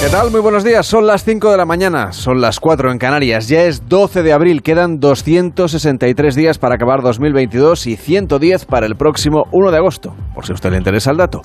¿Qué 0.00 0.08
tal? 0.08 0.30
Muy 0.30 0.40
buenos 0.40 0.64
días. 0.64 0.86
Son 0.86 1.06
las 1.06 1.24
5 1.24 1.50
de 1.50 1.58
la 1.58 1.66
mañana, 1.66 2.12
son 2.12 2.40
las 2.40 2.58
4 2.58 2.90
en 2.90 2.96
Canarias. 2.96 3.48
Ya 3.48 3.64
es 3.64 3.86
12 3.86 4.22
de 4.22 4.32
abril, 4.32 4.62
quedan 4.62 4.98
263 4.98 6.34
días 6.34 6.56
para 6.56 6.76
acabar 6.76 7.02
2022 7.02 7.86
y 7.86 7.96
110 7.96 8.64
para 8.64 8.86
el 8.86 8.96
próximo 8.96 9.44
1 9.52 9.70
de 9.70 9.76
agosto, 9.76 10.14
por 10.34 10.46
si 10.46 10.52
a 10.52 10.54
usted 10.54 10.70
le 10.70 10.78
interesa 10.78 11.10
el 11.10 11.18
dato. 11.18 11.42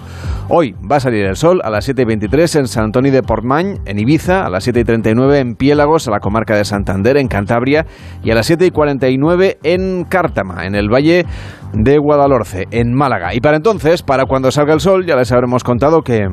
Hoy 0.47 0.73
va 0.89 0.95
a 0.95 0.99
salir 1.01 1.25
el 1.25 1.35
sol 1.35 1.59
a 1.65 1.69
las 1.69 1.89
7.23 1.89 2.59
en 2.59 2.67
San 2.67 2.85
Antonio 2.85 3.11
de 3.11 3.23
Portmany, 3.23 3.81
en 3.85 3.99
Ibiza, 3.99 4.45
a 4.45 4.49
las 4.49 4.65
7.39 4.65 5.35
en 5.35 5.55
Piélagos, 5.55 6.07
a 6.07 6.11
la 6.11 6.19
comarca 6.19 6.55
de 6.55 6.63
Santander, 6.63 7.17
en 7.17 7.27
Cantabria, 7.27 7.85
y 8.23 8.31
a 8.31 8.35
las 8.35 8.49
7.49 8.49 9.57
en 9.63 10.05
Cártama, 10.05 10.65
en 10.65 10.75
el 10.75 10.87
Valle 10.87 11.25
de 11.73 11.97
Guadalhorce, 11.97 12.67
en 12.71 12.93
Málaga. 12.93 13.33
Y 13.33 13.41
para 13.41 13.57
entonces, 13.57 14.01
para 14.01 14.23
cuando 14.23 14.49
salga 14.49 14.73
el 14.73 14.79
sol, 14.79 15.05
ya 15.05 15.17
les 15.17 15.33
habremos 15.33 15.65
contado 15.65 16.03
que... 16.03 16.29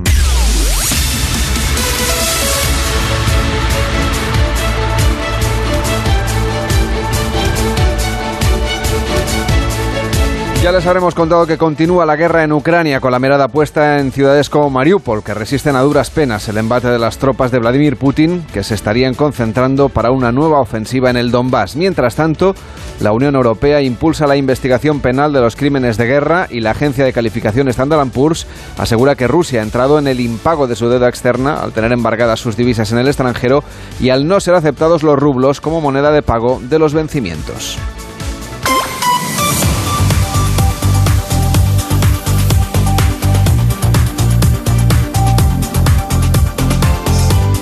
Ya 10.62 10.70
les 10.70 10.86
habremos 10.86 11.16
contado 11.16 11.44
que 11.44 11.58
continúa 11.58 12.06
la 12.06 12.14
guerra 12.14 12.44
en 12.44 12.52
Ucrania 12.52 13.00
con 13.00 13.10
la 13.10 13.18
mirada 13.18 13.48
puesta 13.48 13.98
en 13.98 14.12
ciudades 14.12 14.48
como 14.48 14.70
Mariupol, 14.70 15.24
que 15.24 15.34
resisten 15.34 15.74
a 15.74 15.80
duras 15.80 16.10
penas 16.10 16.48
el 16.48 16.56
embate 16.56 16.86
de 16.86 17.00
las 17.00 17.18
tropas 17.18 17.50
de 17.50 17.58
Vladimir 17.58 17.96
Putin, 17.96 18.46
que 18.52 18.62
se 18.62 18.76
estarían 18.76 19.14
concentrando 19.14 19.88
para 19.88 20.12
una 20.12 20.30
nueva 20.30 20.60
ofensiva 20.60 21.10
en 21.10 21.16
el 21.16 21.32
Donbass. 21.32 21.74
Mientras 21.74 22.14
tanto, 22.14 22.54
la 23.00 23.10
Unión 23.10 23.34
Europea 23.34 23.82
impulsa 23.82 24.28
la 24.28 24.36
investigación 24.36 25.00
penal 25.00 25.32
de 25.32 25.40
los 25.40 25.56
crímenes 25.56 25.96
de 25.96 26.06
guerra 26.06 26.46
y 26.48 26.60
la 26.60 26.70
agencia 26.70 27.04
de 27.04 27.12
calificación 27.12 27.66
Standard 27.66 28.10
Poor's 28.10 28.46
asegura 28.78 29.16
que 29.16 29.26
Rusia 29.26 29.58
ha 29.58 29.64
entrado 29.64 29.98
en 29.98 30.06
el 30.06 30.20
impago 30.20 30.68
de 30.68 30.76
su 30.76 30.88
deuda 30.88 31.08
externa 31.08 31.56
al 31.56 31.72
tener 31.72 31.90
embargadas 31.90 32.38
sus 32.38 32.56
divisas 32.56 32.92
en 32.92 32.98
el 32.98 33.08
extranjero 33.08 33.64
y 33.98 34.10
al 34.10 34.28
no 34.28 34.38
ser 34.38 34.54
aceptados 34.54 35.02
los 35.02 35.18
rublos 35.18 35.60
como 35.60 35.80
moneda 35.80 36.12
de 36.12 36.22
pago 36.22 36.60
de 36.62 36.78
los 36.78 36.94
vencimientos. 36.94 37.80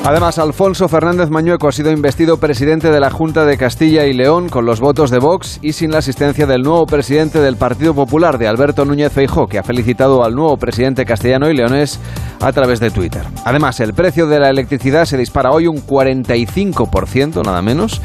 Además, 0.03 0.39
Alfonso 0.39 0.89
Fernández 0.89 1.29
Mañueco 1.29 1.69
ha 1.69 1.73
sido 1.73 1.91
investido 1.91 2.39
presidente 2.39 2.91
de 2.91 3.01
la 3.01 3.11
Junta 3.11 3.45
de 3.45 3.59
Castilla 3.59 4.07
y 4.07 4.15
León 4.15 4.48
con 4.48 4.65
los 4.65 4.81
votos 4.81 5.11
de 5.11 5.19
Vox 5.19 5.59
y 5.61 5.75
sin 5.75 5.91
la 5.91 5.98
asistencia 5.98 6.47
del 6.47 6.62
nuevo 6.62 6.87
presidente 6.87 7.39
del 7.39 7.57
Partido 7.57 7.95
Popular, 7.95 8.39
de 8.39 8.48
Alberto 8.48 8.87
Núñez 8.87 9.12
Feijó, 9.12 9.47
que 9.47 9.59
ha 9.59 9.62
felicitado 9.62 10.25
al 10.25 10.34
nuevo 10.34 10.57
presidente 10.57 11.05
castellano 11.05 11.51
y 11.51 11.55
leonés 11.55 12.01
a 12.41 12.51
través 12.53 12.81
de 12.81 12.91
Twitter. 12.91 13.23
Además, 13.45 13.79
el 13.81 13.92
precio 13.92 14.27
de 14.27 14.41
la 14.41 14.48
electricidad 14.48 15.05
se 15.05 15.19
dispara 15.19 15.51
hoy 15.51 15.67
un 15.67 15.87
45%, 15.87 17.45
nada 17.45 17.61
menos, 17.61 18.01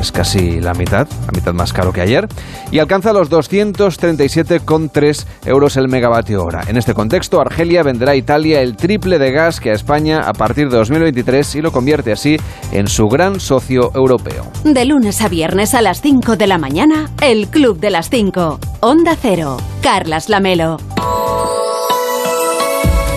es 0.00 0.12
casi 0.12 0.60
la 0.60 0.72
mitad, 0.72 1.08
la 1.26 1.32
mitad 1.32 1.52
más 1.52 1.72
caro 1.72 1.92
que 1.92 2.00
ayer, 2.00 2.28
y 2.70 2.78
alcanza 2.78 3.12
los 3.12 3.28
237,3 3.28 5.26
euros 5.46 5.76
el 5.76 5.88
megavatio 5.88 6.44
hora. 6.44 6.62
En 6.68 6.76
este 6.76 6.94
contexto, 6.94 7.40
Argelia 7.40 7.82
venderá 7.82 8.12
a 8.12 8.16
Italia 8.16 8.62
el 8.62 8.76
triple 8.76 9.18
de 9.18 9.32
gas 9.32 9.60
que 9.60 9.70
a 9.70 9.74
España 9.74 10.22
a 10.22 10.32
partir 10.32 10.70
de 10.70 10.76
2023 10.76 11.39
y 11.54 11.60
lo 11.60 11.72
convierte 11.72 12.12
así 12.12 12.36
en 12.72 12.86
su 12.88 13.08
gran 13.08 13.40
socio 13.40 13.90
europeo. 13.94 14.44
De 14.64 14.84
lunes 14.84 15.20
a 15.22 15.28
viernes 15.28 15.74
a 15.74 15.82
las 15.82 16.00
5 16.00 16.36
de 16.36 16.46
la 16.46 16.58
mañana, 16.58 17.10
el 17.22 17.48
Club 17.48 17.78
de 17.78 17.90
las 17.90 18.10
5. 18.10 18.58
Onda 18.80 19.16
Cero. 19.20 19.56
Carlas 19.82 20.28
Lamelo. 20.28 20.76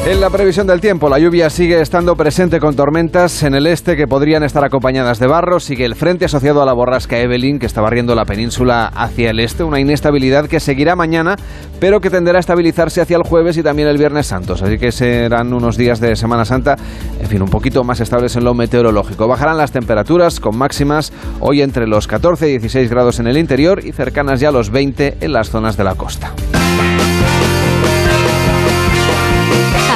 En 0.05 0.19
la 0.19 0.29
previsión 0.29 0.67
del 0.67 0.81
tiempo, 0.81 1.07
la 1.07 1.17
lluvia 1.17 1.49
sigue 1.49 1.79
estando 1.79 2.17
presente 2.17 2.59
con 2.59 2.75
tormentas 2.75 3.41
en 3.43 3.55
el 3.55 3.65
este 3.65 3.95
que 3.95 4.05
podrían 4.05 4.43
estar 4.43 4.65
acompañadas 4.65 5.17
de 5.17 5.27
barro. 5.27 5.61
Sigue 5.61 5.85
el 5.85 5.95
frente 5.95 6.25
asociado 6.25 6.61
a 6.61 6.65
la 6.65 6.73
borrasca 6.73 7.19
Evelyn 7.19 7.57
que 7.57 7.67
está 7.67 7.79
barriendo 7.79 8.13
la 8.13 8.25
península 8.25 8.87
hacia 8.87 9.29
el 9.29 9.39
este. 9.39 9.63
Una 9.63 9.79
inestabilidad 9.79 10.47
que 10.47 10.59
seguirá 10.59 10.97
mañana, 10.97 11.37
pero 11.79 12.01
que 12.01 12.09
tenderá 12.09 12.39
a 12.39 12.41
estabilizarse 12.41 12.99
hacia 12.99 13.15
el 13.15 13.23
jueves 13.23 13.55
y 13.55 13.63
también 13.63 13.87
el 13.87 13.97
viernes 13.97 14.27
santos. 14.27 14.61
Así 14.61 14.77
que 14.77 14.91
serán 14.91 15.53
unos 15.53 15.77
días 15.77 16.01
de 16.01 16.17
Semana 16.17 16.43
Santa, 16.43 16.75
en 17.21 17.27
fin, 17.29 17.41
un 17.41 17.49
poquito 17.49 17.85
más 17.85 18.01
estables 18.01 18.35
en 18.35 18.43
lo 18.43 18.53
meteorológico. 18.53 19.29
Bajarán 19.29 19.55
las 19.55 19.71
temperaturas 19.71 20.41
con 20.41 20.57
máximas 20.57 21.13
hoy 21.39 21.61
entre 21.61 21.87
los 21.87 22.07
14 22.07 22.49
y 22.49 22.51
16 22.57 22.89
grados 22.89 23.19
en 23.19 23.27
el 23.27 23.37
interior 23.37 23.79
y 23.85 23.93
cercanas 23.93 24.41
ya 24.41 24.49
a 24.49 24.51
los 24.51 24.69
20 24.69 25.19
en 25.21 25.31
las 25.31 25.49
zonas 25.49 25.77
de 25.77 25.85
la 25.85 25.95
costa. 25.95 26.33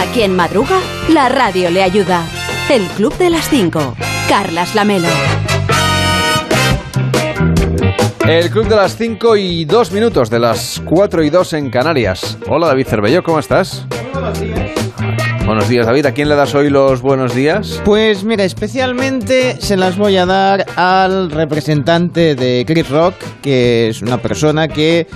A 0.07 0.13
quien 0.13 0.35
madruga, 0.35 0.79
la 1.09 1.27
radio 1.27 1.69
le 1.69 1.83
ayuda. 1.83 2.25
El 2.69 2.83
Club 2.95 3.15
de 3.17 3.29
las 3.29 3.49
5. 3.49 3.95
Carlas 4.29 4.73
Lamelo. 4.73 5.07
El 8.25 8.49
Club 8.49 8.67
de 8.67 8.75
las 8.75 8.95
5 8.95 9.35
y 9.35 9.65
2 9.65 9.91
minutos, 9.91 10.29
de 10.29 10.39
las 10.39 10.81
4 10.85 11.23
y 11.23 11.29
2 11.29 11.53
en 11.53 11.69
Canarias. 11.69 12.37
Hola 12.47 12.67
David 12.67 12.87
Cervelló, 12.87 13.21
¿cómo 13.21 13.39
estás? 13.39 13.85
Buenos 14.13 14.39
días. 14.39 14.71
Buenos 15.45 15.69
días, 15.69 15.85
David. 15.85 16.05
¿A 16.05 16.11
quién 16.13 16.29
le 16.29 16.35
das 16.35 16.55
hoy 16.55 16.69
los 16.69 17.01
buenos 17.01 17.35
días? 17.35 17.81
Pues 17.83 18.23
mira, 18.23 18.43
especialmente 18.43 19.57
se 19.59 19.77
las 19.77 19.97
voy 19.97 20.17
a 20.17 20.25
dar 20.25 20.65
al 20.77 21.31
representante 21.31 22.35
de 22.35 22.63
Chris 22.65 22.89
Rock, 22.89 23.15
que 23.41 23.89
es 23.89 24.01
una 24.01 24.21
persona 24.21 24.67
que 24.67 25.07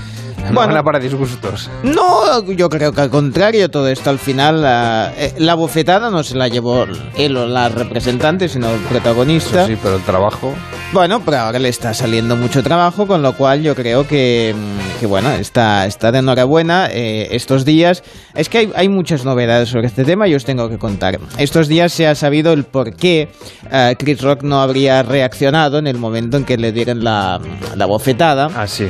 bueno, 0.53 0.83
para 0.83 0.99
disgustos. 0.99 1.69
No, 1.83 2.43
yo 2.51 2.69
creo 2.69 2.91
que 2.91 3.01
al 3.01 3.09
contrario, 3.09 3.69
todo 3.69 3.87
esto 3.87 4.09
al 4.09 4.19
final, 4.19 4.61
la, 4.61 5.13
eh, 5.17 5.33
la 5.37 5.55
bofetada 5.55 6.09
no 6.09 6.23
se 6.23 6.35
la 6.35 6.47
llevó 6.47 6.85
él 7.15 7.37
o 7.37 7.47
la 7.47 7.69
representante, 7.69 8.47
sino 8.49 8.69
el 8.69 8.79
protagonista. 8.81 9.65
sí, 9.65 9.77
pero 9.81 9.95
el 9.95 10.03
trabajo. 10.03 10.53
Bueno, 10.93 11.21
pero 11.23 11.37
ahora 11.37 11.59
le 11.59 11.69
está 11.69 11.93
saliendo 11.93 12.35
mucho 12.35 12.61
trabajo, 12.63 13.07
con 13.07 13.21
lo 13.21 13.33
cual 13.33 13.61
yo 13.61 13.75
creo 13.75 14.05
que, 14.05 14.53
mm, 14.53 14.99
que 14.99 15.05
bueno, 15.05 15.31
está, 15.31 15.85
está 15.85 16.11
de 16.11 16.19
enhorabuena 16.19 16.89
eh, 16.91 17.29
estos 17.31 17.63
días. 17.63 18.03
Es 18.35 18.49
que 18.49 18.57
hay, 18.57 18.71
hay, 18.75 18.89
muchas 18.89 19.23
novedades 19.23 19.69
sobre 19.69 19.87
este 19.87 20.03
tema 20.03 20.27
y 20.27 20.35
os 20.35 20.43
tengo 20.43 20.69
que 20.69 20.77
contar. 20.77 21.17
Estos 21.37 21.69
días 21.69 21.93
se 21.93 22.07
ha 22.07 22.15
sabido 22.15 22.51
el 22.51 22.65
por 22.65 22.93
qué 22.93 23.29
uh, 23.65 23.95
Chris 23.97 24.21
Rock 24.21 24.43
no 24.43 24.61
habría 24.61 25.01
reaccionado 25.03 25.77
en 25.77 25.87
el 25.87 25.97
momento 25.97 26.35
en 26.35 26.43
que 26.43 26.57
le 26.57 26.73
dieron 26.73 27.03
la, 27.03 27.39
la 27.75 27.85
bofetada. 27.85 28.49
Ah, 28.53 28.67
sí 28.67 28.89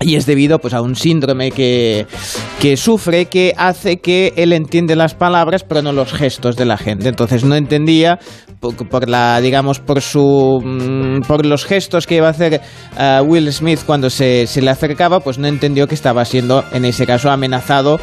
y 0.00 0.16
es 0.16 0.26
debido 0.26 0.58
pues 0.58 0.72
a 0.74 0.80
un 0.80 0.96
síndrome 0.96 1.50
que, 1.50 2.06
que 2.58 2.76
sufre 2.76 3.26
que 3.26 3.54
hace 3.56 3.98
que 3.98 4.32
él 4.36 4.52
entiende 4.52 4.96
las 4.96 5.14
palabras 5.14 5.62
pero 5.62 5.82
no 5.82 5.92
los 5.92 6.12
gestos 6.12 6.56
de 6.56 6.64
la 6.64 6.78
gente. 6.78 7.08
Entonces 7.08 7.44
no 7.44 7.54
entendía 7.54 8.18
por, 8.60 9.08
la 9.08 9.40
digamos 9.40 9.78
por 9.80 10.00
su 10.00 10.60
mm, 10.62 11.26
por 11.26 11.44
los 11.44 11.64
gestos 11.64 12.06
que 12.06 12.16
iba 12.16 12.28
a 12.28 12.30
hacer 12.30 12.60
uh, 12.98 13.22
Will 13.24 13.52
Smith 13.52 13.80
cuando 13.86 14.10
se, 14.10 14.46
se, 14.46 14.62
le 14.62 14.70
acercaba 14.70 15.20
pues 15.20 15.38
no 15.38 15.46
entendió 15.46 15.86
que 15.86 15.94
estaba 15.94 16.24
siendo 16.24 16.64
en 16.72 16.84
ese 16.84 17.06
caso 17.06 17.30
amenazado 17.30 18.00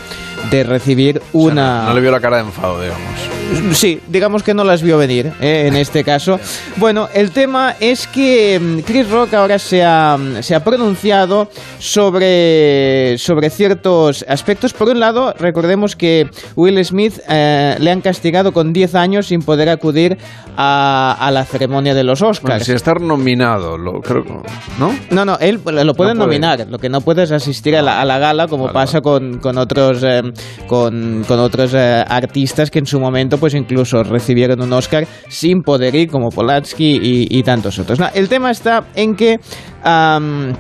de 0.51 0.63
recibir 0.63 1.21
una 1.33 1.85
no, 1.85 1.93
le 1.93 2.01
vio 2.01 2.11
la 2.11 2.19
cara 2.19 2.37
de 2.37 2.43
enfado 2.43 2.81
digamos 2.81 3.36
sí 3.73 3.99
digamos 4.07 4.43
que 4.43 4.53
no 4.53 4.63
las 4.63 4.81
vio 4.81 4.97
venir 4.97 5.33
¿eh? 5.41 5.65
en 5.67 5.75
este 5.75 6.03
caso 6.03 6.39
bueno 6.77 7.09
el 7.13 7.31
tema 7.31 7.75
es 7.79 8.07
que 8.07 8.59
mm, 8.59 8.79
Chris 8.79 9.09
Rock 9.09 9.33
ahora 9.33 9.59
se 9.59 9.83
ha, 9.83 10.17
se 10.41 10.55
ha 10.55 10.63
pronunciado 10.63 11.49
sobre 11.79 13.17
sobre 13.17 13.49
ciertos 13.49 14.25
aspectos 14.27 14.73
por 14.73 14.89
un 14.89 14.99
lado 14.99 15.33
recordemos 15.37 15.95
que 15.95 16.29
Will 16.55 16.83
Smith 16.83 17.19
eh, 17.29 17.75
le 17.79 17.91
han 17.91 18.01
castigado 18.01 18.51
con 18.51 18.73
10 18.73 18.95
años 18.95 19.27
sin 19.27 19.41
poder 19.41 19.69
acudir 19.69 20.17
a, 20.57 21.29
la 21.31 21.45
ceremonia 21.45 21.93
de 21.93 22.03
los 22.03 22.21
Oscars. 22.21 22.41
Bueno, 22.41 22.65
si 22.65 22.71
estar 22.71 22.99
nominado, 22.99 23.77
lo, 23.77 24.01
creo, 24.01 24.43
¿no? 24.79 24.95
No, 25.11 25.25
no, 25.25 25.37
él 25.39 25.61
lo 25.63 25.93
pueden 25.93 26.17
nominar. 26.17 26.65
Lo 26.67 26.79
que 26.79 26.89
no 26.89 27.01
puedes 27.01 27.31
asistir 27.31 27.75
a, 27.75 27.81
la, 27.81 28.01
a 28.01 28.05
la 28.05 28.17
gala, 28.17 28.47
como 28.47 28.71
pasa 28.71 29.01
Con, 29.01 29.37
con, 29.37 29.57
otros, 29.57 30.01
eh, 30.03 30.23
con, 30.67 31.23
con, 31.27 31.39
otros 31.39 31.73
eh, 31.75 32.03
artistas 32.07 32.71
que 32.71 32.79
en 32.79 32.87
su 32.87 32.99
momento, 32.99 33.36
pues 33.37 33.53
incluso 33.53 34.03
recibieron 34.03 34.61
un 34.61 34.73
Oscar 34.73 35.07
sin 35.27 35.61
poder 35.61 35.95
ir, 35.95 36.09
como 36.09 36.29
Polanski 36.29 36.99
y, 37.01 37.27
y 37.29 37.43
tantos 37.43 37.79
otros. 37.79 37.99
No, 37.99 38.07
el 38.13 38.29
tema 38.29 38.51
está 38.51 38.85
en 38.95 39.15
que. 39.15 39.39
Um, 39.85 40.53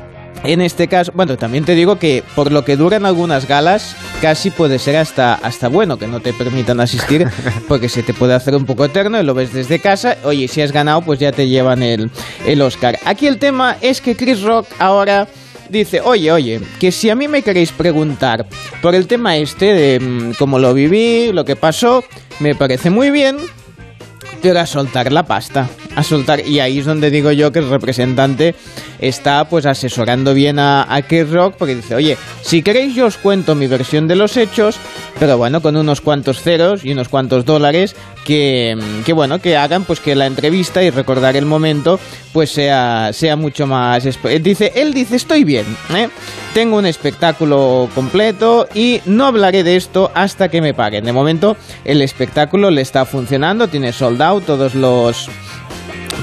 en 0.43 0.61
este 0.61 0.87
caso, 0.87 1.11
bueno, 1.15 1.35
también 1.35 1.65
te 1.65 1.73
digo 1.73 1.97
que 1.97 2.23
por 2.35 2.51
lo 2.51 2.63
que 2.63 2.77
duran 2.77 3.05
algunas 3.05 3.47
galas, 3.47 3.95
casi 4.21 4.51
puede 4.51 4.77
ser 4.77 4.95
hasta, 4.97 5.33
hasta 5.33 5.67
bueno 5.67 5.97
que 5.97 6.07
no 6.07 6.19
te 6.19 6.31
permitan 6.31 6.79
asistir, 6.79 7.27
porque 7.67 7.89
se 7.89 8.03
te 8.03 8.13
puede 8.13 8.33
hacer 8.33 8.55
un 8.55 8.65
poco 8.65 8.85
eterno 8.85 9.19
y 9.19 9.23
lo 9.23 9.33
ves 9.33 9.51
desde 9.51 9.79
casa. 9.79 10.17
Oye, 10.23 10.47
si 10.47 10.61
has 10.61 10.71
ganado, 10.71 11.01
pues 11.01 11.19
ya 11.19 11.31
te 11.31 11.47
llevan 11.47 11.81
el, 11.81 12.11
el 12.45 12.61
Oscar. 12.61 12.99
Aquí 13.05 13.27
el 13.27 13.39
tema 13.39 13.77
es 13.81 13.99
que 13.99 14.15
Chris 14.15 14.41
Rock 14.41 14.67
ahora 14.79 15.27
dice, 15.69 16.01
oye, 16.01 16.31
oye, 16.31 16.61
que 16.79 16.91
si 16.91 17.09
a 17.09 17.15
mí 17.15 17.27
me 17.27 17.41
queréis 17.41 17.71
preguntar 17.71 18.45
por 18.81 18.95
el 18.95 19.07
tema 19.07 19.37
este 19.37 19.73
de 19.73 19.99
mm, 19.99 20.31
cómo 20.37 20.59
lo 20.59 20.73
viví, 20.73 21.31
lo 21.31 21.45
que 21.45 21.55
pasó, 21.55 22.03
me 22.39 22.55
parece 22.55 22.89
muy 22.89 23.11
bien, 23.11 23.37
pero 24.41 24.59
a 24.59 24.65
soltar 24.65 25.11
la 25.11 25.23
pasta. 25.23 25.69
a 25.95 26.03
soltar. 26.03 26.47
Y 26.47 26.59
ahí 26.59 26.79
es 26.79 26.85
donde 26.85 27.09
digo 27.09 27.31
yo 27.31 27.51
que 27.51 27.59
el 27.59 27.69
representante 27.69 28.53
está 28.99 29.49
pues 29.49 29.65
asesorando 29.65 30.33
bien 30.33 30.59
a, 30.59 30.83
a 30.83 31.01
Rock 31.01 31.55
porque 31.57 31.75
dice, 31.75 31.95
oye, 31.95 32.17
si 32.43 32.61
queréis 32.61 32.95
yo 32.95 33.07
os 33.07 33.17
cuento 33.17 33.55
mi 33.55 33.67
versión 33.67 34.07
de 34.07 34.15
los 34.15 34.37
hechos, 34.37 34.77
pero 35.19 35.37
bueno, 35.37 35.61
con 35.61 35.75
unos 35.75 36.01
cuantos 36.01 36.41
ceros 36.41 36.85
y 36.85 36.91
unos 36.91 37.09
cuantos 37.09 37.45
dólares 37.45 37.95
que, 38.27 38.77
que 39.05 39.13
bueno, 39.13 39.39
que 39.39 39.55
hagan 39.55 39.85
pues 39.85 40.01
que 40.01 40.13
la 40.13 40.25
entrevista 40.25 40.83
y 40.83 40.89
recordar 40.89 41.37
el 41.37 41.45
momento 41.45 41.97
pues 42.33 42.51
sea, 42.51 43.11
sea 43.13 43.37
mucho 43.37 43.65
más... 43.65 44.03
Dice, 44.41 44.73
él 44.75 44.93
dice, 44.93 45.15
estoy 45.15 45.45
bien, 45.45 45.65
¿eh? 45.95 46.09
tengo 46.53 46.75
un 46.75 46.85
espectáculo 46.85 47.89
completo 47.95 48.67
y 48.73 48.99
no 49.05 49.27
hablaré 49.27 49.63
de 49.63 49.77
esto 49.77 50.11
hasta 50.13 50.49
que 50.49 50.61
me 50.61 50.73
paguen. 50.73 51.05
De 51.05 51.13
momento 51.13 51.55
el 51.85 52.01
espectáculo 52.01 52.69
le 52.69 52.81
está 52.81 53.05
funcionando, 53.05 53.69
tiene 53.69 53.93
sold 53.93 54.21
out 54.21 54.45
todos 54.45 54.75
los 54.75 55.29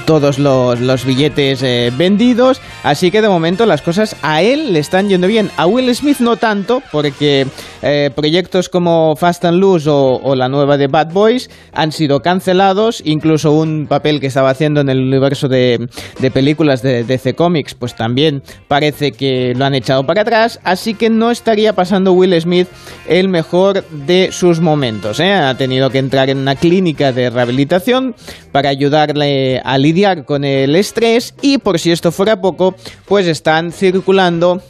todos 0.05 0.39
los, 0.39 1.05
billetes 1.05 1.61
eh, 1.63 1.91
vendidos, 1.95 2.61
así 2.83 3.11
que 3.11 3.21
de 3.21 3.29
momento 3.29 3.65
las 3.65 3.81
cosas 3.81 4.15
a 4.21 4.41
él 4.41 4.73
le 4.73 4.79
están 4.79 5.09
yendo 5.09 5.27
bien. 5.27 5.49
A 5.57 5.65
Will 5.65 5.93
Smith 5.95 6.19
no 6.19 6.37
tanto, 6.37 6.81
porque 6.91 7.47
eh, 7.81 8.11
proyectos 8.15 8.69
como 8.69 9.15
Fast 9.15 9.45
and 9.45 9.59
Loose 9.59 9.89
o, 9.89 10.35
la 10.35 10.49
nueva 10.49 10.77
de 10.77 10.87
Bad 10.87 11.11
Boys 11.11 11.49
han 11.73 11.91
sido 11.91 12.21
cancelados, 12.21 13.01
incluso 13.05 13.51
un 13.51 13.87
papel 13.87 14.19
que 14.19 14.27
estaba 14.27 14.49
haciendo 14.49 14.81
en 14.81 14.89
el 14.89 14.99
universo 14.99 15.47
de, 15.47 15.87
películas 16.33 16.81
de 16.81 17.03
DC 17.03 17.33
Comics, 17.33 17.73
pues 17.73 17.95
también 17.95 18.43
parece 18.67 19.11
que 19.11 19.53
lo 19.55 19.65
han 19.65 19.75
echado 19.75 20.05
para 20.05 20.21
atrás, 20.21 20.59
así 20.63 20.93
que 20.93 21.09
no 21.09 21.31
estaría 21.31 21.73
pasando 21.73 22.13
Will 22.13 22.39
Smith 22.39 22.67
el 23.07 23.29
mejor 23.29 23.83
de 23.89 24.29
sus 24.31 24.59
momentos. 24.59 25.19
¿eh? 25.19 25.33
Ha 25.33 25.55
tenido 25.55 25.89
que 25.89 25.99
entrar 25.99 26.29
en 26.29 26.37
una 26.37 26.55
clínica 26.55 27.11
de 27.11 27.29
rehabilitación 27.29 28.15
para 28.51 28.69
ayudarle 28.69 29.61
a 29.63 29.77
lidiar 29.95 30.25
con 30.25 30.43
el 30.43 30.75
estrés 30.75 31.33
y 31.41 31.57
por 31.57 31.79
si 31.79 31.89
esto 31.89 32.11
fuera 32.11 32.41
poco, 32.41 32.75
pues 33.05 33.27
están 33.27 33.71
circulando 33.71 34.61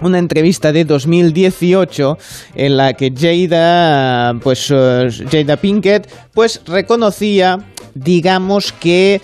una 0.00 0.18
entrevista 0.20 0.72
de 0.72 0.84
2018 0.84 2.16
en 2.54 2.76
la 2.76 2.92
que 2.92 3.12
Jada, 3.12 4.34
pues 4.40 4.70
eh, 4.70 5.08
Jada 5.28 5.56
Pinkett, 5.56 6.08
pues 6.32 6.60
reconocía, 6.66 7.58
digamos 7.94 8.72
que 8.72 9.20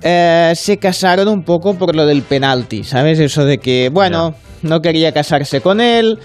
eh, 0.00 0.52
se 0.54 0.78
casaron 0.78 1.28
un 1.28 1.42
poco 1.42 1.74
por 1.74 1.94
lo 1.94 2.06
del 2.06 2.22
penalti, 2.22 2.84
¿sabes? 2.84 3.18
Eso 3.18 3.44
de 3.44 3.58
que, 3.58 3.90
bueno, 3.92 4.34
no 4.62 4.80
quería 4.80 5.12
casarse 5.12 5.60
con 5.60 5.82
él, 5.82 6.18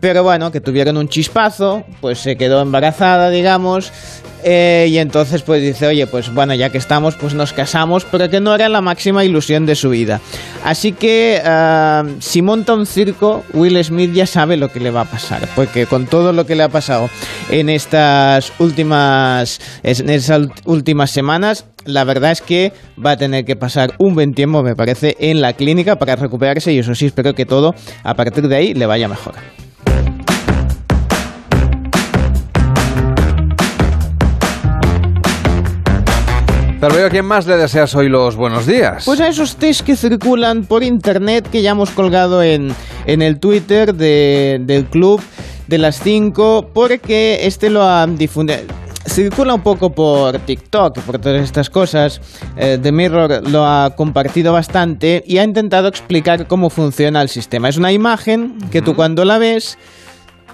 pero 0.00 0.22
bueno, 0.22 0.52
que 0.52 0.60
tuvieron 0.60 0.98
un 0.98 1.08
chispazo, 1.08 1.84
pues 2.02 2.18
se 2.18 2.36
quedó 2.36 2.60
embarazada, 2.60 3.30
digamos, 3.30 3.90
eh, 4.44 4.86
y 4.88 4.98
entonces 4.98 5.42
pues 5.42 5.62
dice, 5.62 5.86
oye, 5.86 6.06
pues 6.06 6.32
bueno, 6.32 6.54
ya 6.54 6.70
que 6.70 6.78
estamos, 6.78 7.14
pues 7.16 7.34
nos 7.34 7.52
casamos, 7.52 8.04
pero 8.04 8.28
que 8.28 8.40
no 8.40 8.54
era 8.54 8.68
la 8.68 8.80
máxima 8.80 9.24
ilusión 9.24 9.66
de 9.66 9.74
su 9.74 9.90
vida. 9.90 10.20
Así 10.64 10.92
que 10.92 11.40
ah, 11.44 12.04
si 12.20 12.42
monta 12.42 12.74
un 12.74 12.86
circo, 12.86 13.44
Will 13.52 13.82
Smith 13.84 14.12
ya 14.12 14.26
sabe 14.26 14.56
lo 14.56 14.70
que 14.70 14.80
le 14.80 14.90
va 14.90 15.02
a 15.02 15.04
pasar, 15.04 15.48
porque 15.54 15.86
con 15.86 16.06
todo 16.06 16.32
lo 16.32 16.46
que 16.46 16.54
le 16.54 16.62
ha 16.62 16.68
pasado 16.68 17.10
en 17.50 17.68
estas 17.68 18.52
últimas, 18.58 19.60
en 19.82 20.10
esas 20.10 20.48
últimas 20.64 21.10
semanas, 21.10 21.64
la 21.84 22.04
verdad 22.04 22.32
es 22.32 22.42
que 22.42 22.72
va 23.04 23.12
a 23.12 23.16
tener 23.16 23.44
que 23.44 23.56
pasar 23.56 23.94
un 23.98 24.14
buen 24.14 24.34
tiempo, 24.34 24.62
me 24.62 24.76
parece, 24.76 25.16
en 25.20 25.40
la 25.40 25.54
clínica 25.54 25.96
para 25.96 26.16
recuperarse 26.16 26.72
y 26.72 26.78
eso 26.78 26.94
sí, 26.94 27.06
espero 27.06 27.34
que 27.34 27.46
todo 27.46 27.74
a 28.02 28.14
partir 28.14 28.48
de 28.48 28.56
ahí 28.56 28.74
le 28.74 28.86
vaya 28.86 29.08
mejor. 29.08 29.34
Pero 36.80 36.94
veo 36.94 37.06
a 37.08 37.10
quién 37.10 37.24
más 37.24 37.46
le 37.46 37.56
deseas 37.56 37.94
hoy 37.96 38.08
los 38.08 38.36
buenos 38.36 38.64
días. 38.64 39.04
Pues 39.04 39.20
a 39.20 39.26
esos 39.26 39.56
test 39.56 39.80
que 39.80 39.96
circulan 39.96 40.64
por 40.64 40.84
internet 40.84 41.48
que 41.50 41.60
ya 41.60 41.72
hemos 41.72 41.90
colgado 41.90 42.40
en, 42.42 42.72
en 43.06 43.20
el 43.20 43.40
Twitter 43.40 43.94
del 43.94 44.86
club 44.86 45.20
de 45.66 45.78
las 45.78 46.00
5, 46.00 46.70
porque 46.72 47.46
este 47.46 47.68
lo 47.68 47.82
han 47.82 48.16
difundido 48.16 48.62
circula 49.08 49.54
un 49.54 49.62
poco 49.62 49.90
por 49.90 50.38
TikTok, 50.38 51.00
por 51.00 51.18
todas 51.18 51.42
estas 51.42 51.70
cosas. 51.70 52.20
Eh, 52.56 52.78
The 52.80 52.92
Mirror 52.92 53.48
lo 53.48 53.66
ha 53.66 53.94
compartido 53.96 54.52
bastante 54.52 55.24
y 55.26 55.38
ha 55.38 55.44
intentado 55.44 55.88
explicar 55.88 56.46
cómo 56.46 56.70
funciona 56.70 57.22
el 57.22 57.28
sistema. 57.28 57.68
Es 57.68 57.76
una 57.76 57.90
imagen 57.90 58.58
que 58.70 58.82
tú 58.82 58.94
cuando 58.94 59.24
la 59.24 59.38
ves 59.38 59.78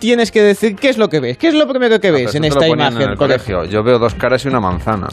tienes 0.05 0.31
que 0.31 0.43
decir 0.43 0.77
qué 0.77 0.91
es 0.91 0.99
lo 0.99 1.09
que 1.09 1.19
ves. 1.19 1.39
¿Qué 1.39 1.49
es 1.49 1.55
lo 1.55 1.67
primero 1.67 1.99
que 1.99 2.11
ves 2.11 2.35
en 2.35 2.45
esta 2.45 2.69
imagen? 2.69 3.01
En 3.01 3.11
el 3.12 3.17
colegio. 3.17 3.65
Yo 3.65 3.83
veo 3.83 3.99
dos 3.99 4.15
caras 4.15 4.45
y 4.45 4.49
una 4.49 4.61
manzana. 4.61 5.09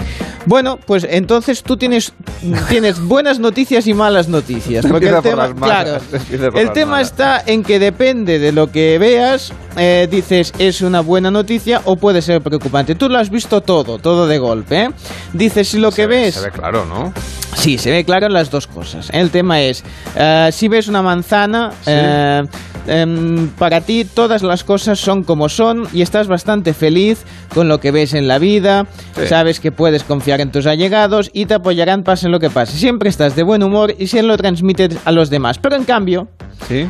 Bueno, 0.45 0.77
pues 0.85 1.07
entonces 1.09 1.63
tú 1.63 1.77
tienes, 1.77 2.11
tienes 2.69 2.99
buenas 2.99 3.39
noticias 3.39 3.87
y 3.87 3.93
malas 3.93 4.27
noticias. 4.27 4.85
Porque 4.85 5.07
el 5.07 5.21
tema, 5.21 5.53
claro, 5.55 5.97
el 6.55 6.73
tema 6.73 6.99
está 6.99 7.41
en 7.45 7.63
que 7.63 7.79
depende 7.79 8.37
de 8.37 8.51
lo 8.51 8.69
que 8.69 8.97
veas, 8.97 9.53
eh, 9.77 10.09
dices 10.11 10.51
es 10.59 10.81
una 10.81 10.99
buena 10.99 11.31
noticia 11.31 11.81
o 11.85 11.95
puede 11.95 12.21
ser 12.21 12.41
preocupante. 12.41 12.93
Tú 12.95 13.07
lo 13.07 13.17
has 13.17 13.29
visto 13.29 13.61
todo, 13.61 13.97
todo 13.97 14.27
de 14.27 14.39
golpe. 14.39 14.81
¿eh? 14.83 14.89
Dices 15.31 15.69
si 15.69 15.79
lo 15.79 15.93
que 15.93 16.05
ves. 16.05 16.35
Se 16.35 16.41
ve 16.41 16.51
claro, 16.51 16.85
¿no? 16.85 17.13
Sí, 17.61 17.77
se 17.77 17.91
ve 17.91 18.03
claro 18.03 18.27
las 18.27 18.49
dos 18.49 18.65
cosas. 18.65 19.11
El 19.13 19.29
tema 19.29 19.61
es, 19.61 19.83
eh, 20.15 20.49
si 20.51 20.67
ves 20.67 20.87
una 20.87 21.03
manzana, 21.03 21.71
em, 21.85 23.49
para 23.49 23.81
ti 23.81 24.03
todas 24.03 24.41
las 24.41 24.63
cosas 24.63 24.97
son 24.97 25.21
como 25.21 25.47
son 25.47 25.87
y 25.93 26.01
estás 26.01 26.27
bastante 26.27 26.73
feliz 26.73 27.23
con 27.53 27.67
lo 27.67 27.79
que 27.79 27.91
ves 27.91 28.15
en 28.15 28.27
la 28.27 28.39
vida, 28.39 28.87
sabes 29.27 29.59
que 29.59 29.71
puedes 29.71 30.03
confiar 30.03 30.41
en 30.41 30.51
tus 30.51 30.65
allegados 30.65 31.29
y 31.33 31.45
te 31.45 31.53
apoyarán 31.53 32.01
pase 32.01 32.29
lo 32.29 32.39
que 32.39 32.49
pase. 32.49 32.79
Siempre 32.79 33.09
estás 33.09 33.35
de 33.35 33.43
buen 33.43 33.61
humor 33.61 33.93
y 33.95 34.07
se 34.07 34.23
lo 34.23 34.35
transmites 34.37 34.97
a 35.05 35.11
los 35.11 35.29
demás. 35.29 35.59
Pero 35.59 35.75
en 35.75 35.83
cambio, 35.83 36.29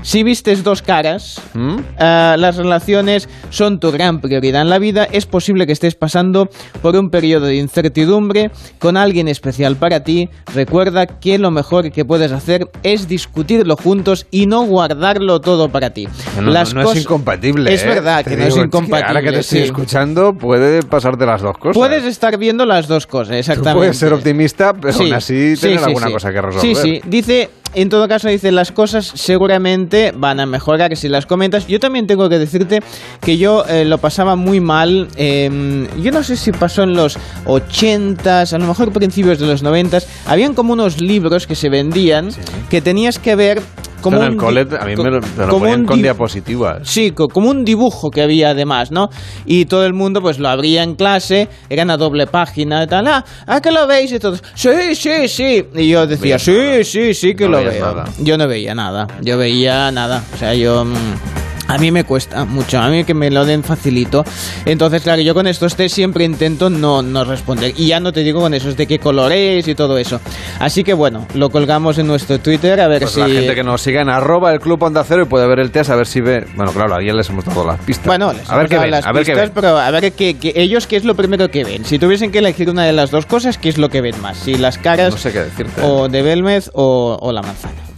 si 0.04 0.24
vistes 0.24 0.64
dos 0.64 0.82
caras, 0.82 1.42
¿Mm? 1.54 1.78
eh, 2.00 2.36
las 2.38 2.58
relaciones 2.58 3.28
son 3.50 3.80
tu 3.80 3.92
gran 3.92 4.22
prioridad 4.22 4.62
en 4.62 4.70
la 4.70 4.80
vida. 4.80 5.08
Es 5.12 5.26
posible 5.26 5.66
que 5.66 5.74
estés 5.74 5.96
pasando 5.96 6.50
por 6.82 6.96
un 6.96 7.10
periodo 7.10 7.48
de 7.48 7.56
incertidumbre 7.56 8.52
con 8.80 8.98
alguien 8.98 9.28
especial 9.28 9.76
para 9.76 10.04
ti. 10.04 10.30
Recuerda 10.54 11.08
que 11.08 11.38
lo 11.38 11.52
mejor 11.52 11.92
que 11.92 12.06
puedes 12.06 12.32
hacer 12.32 12.70
es 12.84 13.08
discutirlo 13.08 13.76
juntos 13.76 14.28
y 14.32 14.48
no 14.48 14.64
guardarlo 14.64 15.42
todo 15.42 15.70
para 15.70 15.92
ti. 15.92 16.08
No, 16.42 16.60
es 16.62 16.96
incompatible. 16.96 17.74
Es 17.74 17.84
¿eh? 17.84 17.88
verdad 17.88 18.24
que 18.26 18.38
no 18.38 18.46
es 18.46 18.58
incompatible. 18.58 19.08
ahora 19.08 19.22
que 19.22 19.32
te 19.32 19.40
estoy 19.40 19.62
escuchando, 19.62 20.34
puede 20.34 20.84
pasarte 20.84 21.26
las 21.26 21.42
dos 21.42 21.58
cosas. 21.58 21.76
Puedes 21.76 22.04
estar 22.06 22.38
viendo 22.38 22.66
las 22.66 22.88
dos 22.88 23.08
cosas, 23.08 23.36
exactamente. 23.38 23.78
puedes 23.78 23.98
ser 23.98 24.14
optimista, 24.14 24.74
pero 24.74 24.96
aún 24.98 25.14
así 25.14 25.56
tener 25.60 25.84
alguna 25.84 26.12
cosa 26.12 26.32
que 26.32 26.42
resolver. 26.42 26.76
Sí, 26.76 26.76
sí. 26.76 27.02
Dice 27.06 27.50
en 27.74 27.90
todo 27.90 28.08
caso, 28.08 28.28
dice, 28.28 28.52
las 28.52 28.72
cosas 28.72 29.12
seguramente 29.16 30.14
van 30.16 30.40
a 30.40 30.46
mejorar 30.46 30.96
si 30.98 31.08
las 31.08 31.26
comentas. 31.26 31.68
Yo 31.68 31.80
también 31.80 32.08
tengo 32.08 32.28
que 32.30 32.38
decirte 32.38 32.82
que 33.22 33.38
yo 33.38 33.66
eh, 33.68 33.86
lo 33.86 33.98
pasaba 33.98 34.36
muy 34.36 34.60
mal. 34.60 35.08
Em, 35.16 35.88
yo 36.02 36.12
no 36.12 36.24
sé 36.24 36.36
si 36.36 36.52
pasó 36.52 36.84
en 36.84 36.94
los 36.94 37.18
80s, 37.46 38.54
a 38.54 38.58
lo 38.58 38.68
mejor 38.68 38.92
principios 38.92 39.40
de 39.40 39.48
los 39.48 39.64
90s. 39.64 40.06
Habían 40.26 40.54
como 40.54 40.74
unos 40.74 41.02
libros 41.02 41.48
que 41.48 41.56
se 41.56 41.70
vendían 41.70 42.30
que 42.70 42.82
tenías 42.82 43.20
que 43.20 43.36
ver 43.36 43.62
como 44.02 44.18
en 44.18 44.24
el 44.24 44.38
cole 44.38 44.68
a 44.80 44.86
mí 44.86 44.96
me 44.96 45.10
lo, 45.10 45.22
ponían 45.50 45.86
con 45.86 46.02
diapositivas. 46.02 46.88
Sí, 46.88 47.12
como 47.12 47.50
un 47.50 47.64
dibujo 47.64 48.12
que 48.12 48.22
había 48.22 48.50
además, 48.50 48.92
¿no? 48.92 49.10
Y 49.46 49.66
todo 49.66 49.86
el 49.86 49.94
mundo 49.94 50.22
pues 50.22 50.40
lo 50.40 50.50
abría 50.50 50.84
en 50.84 50.96
clase, 50.96 51.48
era 51.70 51.84
una 51.84 51.98
doble 51.98 52.28
página 52.28 52.84
y 52.84 52.88
tal. 52.88 53.08
Ah, 53.08 53.24
¿a 53.48 53.62
que 53.62 53.72
lo 53.72 53.88
veis? 53.88 54.12
Y 54.12 54.20
todos, 54.20 54.44
sí, 54.56 54.96
sí, 54.96 55.28
sí. 55.28 55.66
Y 55.76 55.90
yo 55.90 56.08
decía, 56.08 56.38
sí, 56.40 56.84
sí, 56.84 57.14
sí 57.14 57.36
que 57.36 57.48
lo 57.48 57.64
veo. 57.64 58.04
Yo 58.20 58.38
no 58.38 58.48
veía 58.48 58.76
nada, 58.76 59.08
yo 59.22 59.38
veía 59.38 59.92
nada. 59.92 60.24
O 60.34 60.38
sea, 60.38 60.54
yo... 60.54 60.86
Mm, 60.86 61.41
a 61.72 61.78
mí 61.78 61.90
me 61.90 62.04
cuesta 62.04 62.44
mucho, 62.44 62.80
a 62.80 62.90
mí 62.90 63.06
que 63.06 63.14
me 63.14 63.32
lo 63.32 63.46
den 63.46 63.64
facilito. 63.64 64.26
Entonces, 64.66 65.04
claro, 65.04 65.22
yo 65.22 65.34
con 65.34 65.48
estos 65.48 65.76
test 65.76 65.96
siempre 65.96 66.26
intento 66.26 66.70
no, 66.70 67.02
no 67.02 67.24
responder. 67.24 67.74
Y 67.78 67.88
ya 67.88 68.02
no 68.02 68.12
te 68.12 68.22
digo 68.22 68.42
con 68.42 68.54
esos 68.54 68.76
de 68.76 68.88
qué 68.88 69.00
color 69.00 69.32
es 69.32 69.70
y 69.70 69.74
todo 69.74 69.98
eso. 69.98 70.20
Así 70.60 70.84
que 70.84 70.94
bueno, 70.94 71.26
lo 71.34 71.50
colgamos 71.50 71.98
en 71.98 72.08
nuestro 72.08 72.40
Twitter 72.40 72.82
a 72.82 72.90
ver 72.90 73.04
pues 73.04 73.12
si... 73.12 73.22
La 73.22 73.28
gente 73.28 73.56
que 73.56 73.64
nos 73.64 73.82
siga 73.82 74.02
en 74.02 74.10
arroba 74.10 74.52
el 74.52 74.60
club 74.60 74.84
onda 74.84 75.06
cero 75.06 75.24
y 75.24 75.26
puede 75.26 75.48
ver 75.48 75.60
el 75.60 75.72
test 75.72 75.92
a 75.92 75.96
ver 75.96 76.08
si 76.08 76.20
ve... 76.20 76.46
Bueno, 76.56 76.74
claro, 76.74 76.96
ayer 76.96 77.16
les 77.16 77.30
hemos 77.30 77.46
dado 77.46 77.66
las 77.66 77.80
pistas. 77.80 78.06
Bueno, 78.06 78.34
les 78.34 78.50
a 78.50 78.58
ver 78.58 78.68
qué 78.68 78.78
ven, 78.78 78.92
las 78.92 79.08
a 79.08 79.14
ver 79.14 79.26
pistas, 79.26 79.52
pero 79.54 79.78
a 79.78 79.90
ver 79.92 80.12
que, 80.12 80.36
ellos 80.56 80.88
qué 80.88 80.98
es 80.98 81.06
lo 81.06 81.16
primero 81.16 81.50
que 81.50 81.64
ven. 81.64 81.86
Si 81.86 81.98
tuviesen 82.00 82.34
que 82.34 82.40
elegir 82.40 82.70
una 82.70 82.84
de 82.84 82.92
las 82.92 83.12
dos 83.12 83.26
cosas, 83.26 83.58
¿qué 83.58 83.70
es 83.70 83.78
lo 83.78 83.88
que 83.88 84.02
ven 84.02 84.20
más? 84.22 84.38
Si 84.38 84.56
las 84.56 84.78
caras 84.78 85.14
no 85.14 85.18
sé 85.18 85.32
qué 85.32 85.40
decirte. 85.40 85.82
o 85.82 86.10
de 86.10 86.22
Belmez 86.22 86.70
o, 86.74 87.18
o 87.22 87.32
la 87.32 87.42
manzana. 87.42 87.91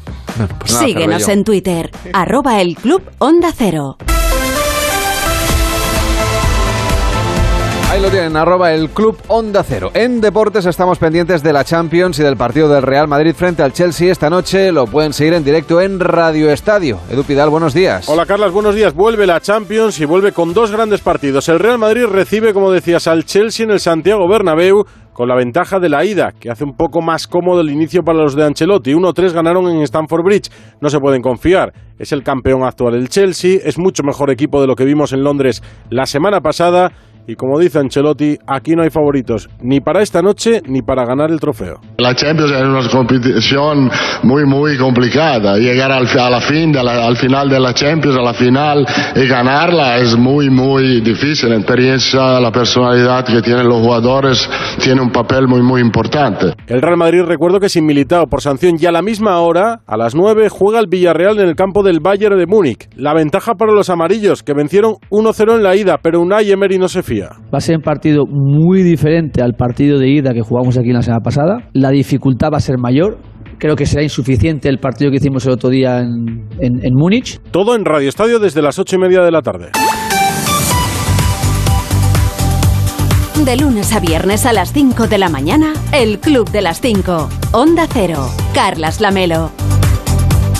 Pues 0.59 0.71
Síguenos 0.71 1.27
en 1.27 1.43
Twitter, 1.43 1.91
arroba 2.13 2.61
el 2.61 2.75
Club 2.75 3.03
Onda 3.19 3.51
Cero. 3.55 3.97
Ahí 7.93 8.01
lo 8.01 8.09
tienen, 8.09 8.35
arroba 8.35 8.73
el 8.73 8.89
Club 8.89 9.19
Onda 9.27 9.61
Cero. 9.61 9.91
En 9.93 10.19
deportes 10.19 10.65
estamos 10.65 10.97
pendientes 10.97 11.43
de 11.43 11.53
la 11.53 11.63
Champions 11.63 12.17
y 12.17 12.23
del 12.23 12.35
partido 12.35 12.67
del 12.67 12.81
Real 12.81 13.07
Madrid 13.07 13.35
frente 13.35 13.61
al 13.61 13.71
Chelsea 13.71 14.11
esta 14.11 14.31
noche. 14.31 14.71
Lo 14.71 14.87
pueden 14.87 15.13
seguir 15.13 15.35
en 15.35 15.43
directo 15.43 15.79
en 15.79 15.99
Radio 15.99 16.49
Estadio. 16.49 16.99
Edu 17.11 17.23
Pidal, 17.23 17.51
buenos 17.51 17.75
días. 17.75 18.09
Hola 18.09 18.25
Carlas, 18.25 18.51
buenos 18.51 18.73
días. 18.73 18.95
Vuelve 18.95 19.27
la 19.27 19.39
Champions 19.41 19.99
y 19.99 20.05
vuelve 20.05 20.31
con 20.31 20.55
dos 20.55 20.71
grandes 20.71 21.01
partidos. 21.01 21.47
El 21.49 21.59
Real 21.59 21.77
Madrid 21.77 22.05
recibe, 22.05 22.51
como 22.51 22.71
decías, 22.71 23.05
al 23.05 23.25
Chelsea 23.25 23.63
en 23.63 23.69
el 23.69 23.79
Santiago 23.79 24.27
Bernabéu 24.27 24.87
con 25.13 25.27
la 25.27 25.35
ventaja 25.35 25.79
de 25.79 25.89
la 25.89 26.03
ida, 26.03 26.31
que 26.31 26.49
hace 26.49 26.63
un 26.63 26.75
poco 26.75 27.01
más 27.01 27.27
cómodo 27.27 27.61
el 27.61 27.69
inicio 27.69 28.03
para 28.03 28.19
los 28.19 28.35
de 28.35 28.45
Ancelotti. 28.45 28.93
1-3 28.93 29.31
ganaron 29.31 29.69
en 29.69 29.81
Stamford 29.81 30.23
Bridge, 30.23 30.51
no 30.81 30.89
se 30.89 30.99
pueden 30.99 31.21
confiar. 31.21 31.73
Es 31.97 32.11
el 32.11 32.23
campeón 32.23 32.63
actual 32.63 32.95
el 32.95 33.09
Chelsea, 33.09 33.59
es 33.63 33.77
mucho 33.77 34.03
mejor 34.03 34.31
equipo 34.31 34.59
de 34.59 34.67
lo 34.67 34.75
que 34.75 34.85
vimos 34.85 35.13
en 35.13 35.23
Londres 35.23 35.63
la 35.89 36.05
semana 36.05 36.41
pasada 36.41 36.91
y 37.27 37.35
como 37.35 37.59
dice 37.59 37.79
Ancelotti, 37.79 38.37
aquí 38.47 38.75
no 38.75 38.83
hay 38.83 38.89
favoritos 38.89 39.49
ni 39.61 39.79
para 39.79 40.01
esta 40.01 40.21
noche 40.21 40.61
ni 40.65 40.81
para 40.81 41.05
ganar 41.05 41.31
el 41.31 41.39
trofeo. 41.39 41.79
La 41.97 42.15
Champions 42.15 42.51
es 42.51 42.61
una 42.63 42.89
competición 42.89 43.89
muy, 44.23 44.45
muy 44.45 44.77
complicada. 44.77 45.57
Llegar 45.57 45.91
al, 45.91 46.07
a 46.07 46.29
la 46.29 46.41
fin, 46.41 46.75
al 46.75 47.17
final 47.17 47.49
de 47.49 47.59
la 47.59 47.73
Champions, 47.73 48.17
a 48.17 48.21
la 48.21 48.33
final 48.33 48.85
y 49.15 49.27
ganarla 49.27 49.97
es 49.97 50.17
muy, 50.17 50.49
muy 50.49 51.01
difícil. 51.01 51.49
La 51.49 51.57
experiencia, 51.57 52.39
la 52.39 52.51
personalidad 52.51 53.25
que 53.25 53.41
tienen 53.41 53.67
los 53.67 53.81
jugadores 53.81 54.49
tiene 54.79 55.01
un 55.01 55.11
papel 55.11 55.47
muy, 55.47 55.61
muy 55.61 55.81
importante. 55.81 56.53
El 56.67 56.81
Real 56.81 56.97
Madrid, 56.97 57.21
recuerdo 57.23 57.59
que 57.59 57.69
sin 57.69 57.85
militado 57.85 58.27
por 58.27 58.41
sanción 58.41 58.77
y 58.79 58.85
a 58.85 58.91
la 58.91 59.01
misma 59.01 59.39
hora, 59.39 59.81
a 59.85 59.97
las 59.97 60.15
9, 60.15 60.49
juega 60.49 60.79
el 60.79 60.87
Villarreal 60.87 61.39
en 61.39 61.49
el 61.49 61.55
campo 61.55 61.83
del 61.83 61.99
Bayern 61.99 62.37
de 62.37 62.47
Múnich. 62.47 62.89
La 62.95 63.13
ventaja 63.13 63.55
para 63.55 63.71
los 63.71 63.89
amarillos, 63.89 64.43
que 64.43 64.53
vencieron 64.53 64.95
1-0 65.09 65.55
en 65.55 65.63
la 65.63 65.75
ida, 65.75 65.99
pero 66.01 66.21
Unai 66.21 66.51
Emery 66.51 66.77
no 66.77 66.87
se 66.87 67.03
Va 67.21 67.57
a 67.57 67.61
ser 67.61 67.77
un 67.77 67.81
partido 67.81 68.25
muy 68.27 68.83
diferente 68.83 69.41
al 69.41 69.53
partido 69.53 69.99
de 69.99 70.09
ida 70.09 70.33
que 70.33 70.41
jugamos 70.41 70.77
aquí 70.77 70.91
la 70.91 71.01
semana 71.01 71.21
pasada. 71.21 71.69
La 71.73 71.89
dificultad 71.89 72.49
va 72.51 72.57
a 72.57 72.61
ser 72.61 72.77
mayor. 72.77 73.17
Creo 73.59 73.75
que 73.75 73.85
será 73.85 74.03
insuficiente 74.03 74.67
el 74.67 74.79
partido 74.79 75.11
que 75.11 75.17
hicimos 75.17 75.45
el 75.45 75.53
otro 75.53 75.69
día 75.69 75.99
en, 75.99 76.47
en 76.59 76.93
Múnich. 76.93 77.39
Todo 77.51 77.75
en 77.75 77.85
Radio 77.85 78.09
Estadio 78.09 78.39
desde 78.39 78.61
las 78.61 78.77
ocho 78.79 78.95
y 78.95 78.99
media 78.99 79.21
de 79.21 79.31
la 79.31 79.41
tarde. 79.41 79.69
De 83.45 83.57
lunes 83.57 83.93
a 83.93 83.99
viernes 83.99 84.45
a 84.45 84.53
las 84.53 84.71
5 84.71 85.07
de 85.07 85.17
la 85.17 85.27
mañana, 85.27 85.73
el 85.91 86.19
Club 86.19 86.49
de 86.51 86.61
las 86.61 86.79
5. 86.79 87.29
Onda 87.51 87.87
Cero. 87.91 88.29
Carlas 88.53 89.01
Lamelo. 89.01 89.51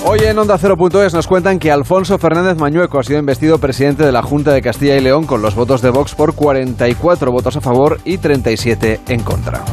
Hoy 0.05 0.19
en 0.25 0.38
Onda 0.38 0.57
0.es 0.60 1.13
nos 1.13 1.27
cuentan 1.27 1.60
que 1.60 1.72
Alfonso 1.72 2.17
Fernández 2.17 2.57
Mañueco 2.57 3.00
ha 3.00 3.03
sido 3.03 3.19
investido 3.19 3.57
presidente 3.57 4.03
de 4.03 4.12
la 4.12 4.22
Junta 4.22 4.51
de 4.51 4.62
Castilla 4.62 4.98
y 4.98 5.00
León 5.00 5.25
con 5.25 5.41
los 5.41 5.55
votos 5.55 5.81
de 5.81 5.91
Vox 5.91 6.13
por 6.13 6.36
44 6.36 7.31
votos 7.31 7.55
a 7.55 7.62
favor 7.62 8.01
y 8.03 8.17
37 8.17 9.00
en 9.07 9.24
contra. 9.24 9.63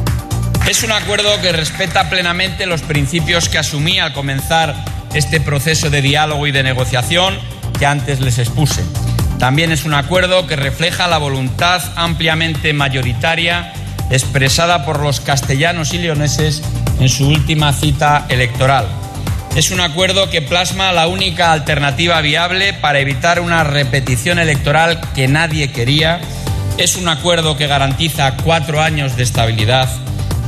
Es 0.69 0.83
un 0.83 0.93
acuerdo 0.93 1.29
que 1.41 1.51
respeta 1.51 2.09
plenamente 2.09 2.65
los 2.65 2.81
principios 2.81 3.49
que 3.49 3.57
asumí 3.57 3.99
al 3.99 4.13
comenzar 4.13 4.73
este 5.13 5.41
proceso 5.41 5.89
de 5.89 6.01
diálogo 6.01 6.47
y 6.47 6.51
de 6.53 6.63
negociación 6.63 7.37
que 7.77 7.85
antes 7.85 8.21
les 8.21 8.39
expuse. 8.39 8.83
También 9.37 9.73
es 9.73 9.83
un 9.83 9.93
acuerdo 9.93 10.47
que 10.47 10.55
refleja 10.55 11.09
la 11.09 11.17
voluntad 11.17 11.81
ampliamente 11.97 12.71
mayoritaria 12.71 13.73
expresada 14.09 14.85
por 14.85 15.01
los 15.01 15.19
castellanos 15.19 15.93
y 15.93 15.97
leoneses 15.97 16.63
en 17.01 17.09
su 17.09 17.27
última 17.27 17.73
cita 17.73 18.27
electoral 18.29 18.87
es 19.55 19.69
un 19.71 19.81
acuerdo 19.81 20.29
que 20.29 20.41
plasma 20.41 20.93
la 20.93 21.07
única 21.07 21.51
alternativa 21.51 22.21
viable 22.21 22.73
para 22.73 22.99
evitar 22.99 23.41
una 23.41 23.63
repetición 23.63 24.39
electoral 24.39 25.01
que 25.13 25.27
nadie 25.27 25.71
quería. 25.71 26.21
Es 26.77 26.95
un 26.95 27.09
acuerdo 27.09 27.57
que 27.57 27.67
garantiza 27.67 28.37
cuatro 28.37 28.81
años 28.81 29.17
de 29.17 29.23
estabilidad. 29.23 29.89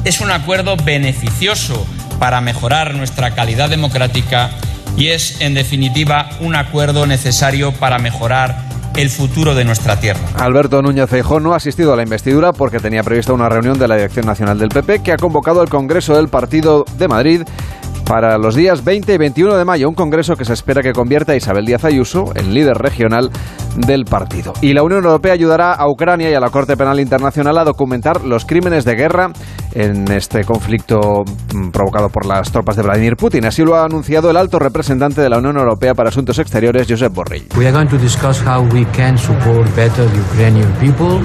Es 0.06 0.22
un 0.22 0.32
acuerdo 0.32 0.78
beneficioso 0.78 1.86
para 2.18 2.40
mejorar 2.40 2.96
nuestra 2.96 3.36
calidad 3.36 3.70
democrática 3.70 4.52
y 4.96 5.08
es, 5.10 5.42
en 5.42 5.54
definitiva, 5.54 6.30
un 6.40 6.56
acuerdo 6.56 7.06
necesario 7.06 7.74
para 7.74 8.00
mejorar 8.00 8.58
el 8.96 9.10
futuro 9.10 9.54
de 9.56 9.66
nuestra 9.66 10.00
tierra. 10.00 10.22
Alberto 10.38 10.82
Núñez 10.82 11.10
Feijóo 11.10 11.40
no 11.40 11.54
ha 11.54 11.58
asistido 11.58 11.94
a 11.94 11.96
la 11.96 12.04
investidura 12.04 12.54
porque 12.54 12.80
tenía 12.80 13.04
prevista 13.04 13.34
una 13.34 13.50
reunión 13.50 13.78
de 13.78 13.88
la 13.88 13.96
Dirección 13.96 14.26
Nacional 14.26 14.60
del 14.60 14.70
PP 14.70 15.02
que 15.02 15.12
ha 15.12 15.18
convocado 15.18 15.62
el 15.62 15.70
Congreso 15.70 16.16
del 16.16 16.30
Partido 16.30 16.86
de 16.98 17.08
Madrid 17.08 17.42
para 18.06 18.38
los 18.38 18.56
días 18.56 18.84
20 18.84 19.14
y 19.14 19.18
21 19.18 19.56
de 19.56 19.66
mayo, 19.66 19.88
un 19.88 19.96
congreso 19.96 20.36
que 20.36 20.46
se 20.46 20.54
espera 20.54 20.82
que 20.82 20.94
convierta 20.94 21.32
a 21.32 21.36
Isabel 21.36 21.66
Díaz 21.66 21.86
Ayuso 21.86 22.32
en 22.36 22.54
líder 22.54 22.78
regional 22.78 23.30
del 23.76 24.06
partido. 24.06 24.54
Y 24.62 24.74
la 24.74 24.84
Unión 24.84 25.06
Europea 25.06 25.34
ayudará 25.34 25.74
a 25.74 25.90
Ucrania 25.90 26.30
y 26.30 26.34
a 26.34 26.40
la 26.40 26.50
Corte 26.50 26.78
Penal 26.78 27.00
Internacional 27.00 27.58
a 27.58 27.64
documentar 27.64 28.24
los 28.24 28.46
crímenes 28.46 28.86
de 28.86 28.96
guerra 28.96 29.32
en 29.74 30.12
este 30.12 30.44
conflicto 30.44 31.24
mm, 31.54 31.70
provocado 31.72 32.10
por 32.10 32.26
las 32.26 32.52
tropas 32.52 32.76
de 32.76 32.84
Vladimir 32.84 33.16
Putin. 33.16 33.46
Así 33.46 33.64
lo 33.64 33.76
ha 33.76 33.86
anunciado 33.86 34.30
el 34.30 34.38
alto 34.38 34.60
representante 34.60 35.22
de 35.22 35.30
la 35.30 35.38
Unión 35.38 35.58
Europea 35.58 35.94
para 35.94 36.10
Asuntos 36.10 36.38
Exteriores, 36.40 36.88
Josep 36.88 37.14
Borrell. 37.14 37.48
We 37.58 37.68
are 37.68 37.72
going 37.72 37.88
to 37.88 37.98
discuss 37.98 38.42
how 38.46 38.62
we 38.74 38.86
can 38.94 39.18
support 39.18 39.68
better 39.76 40.06
the 40.10 40.18
Ukrainian 40.18 40.72
people 40.80 41.20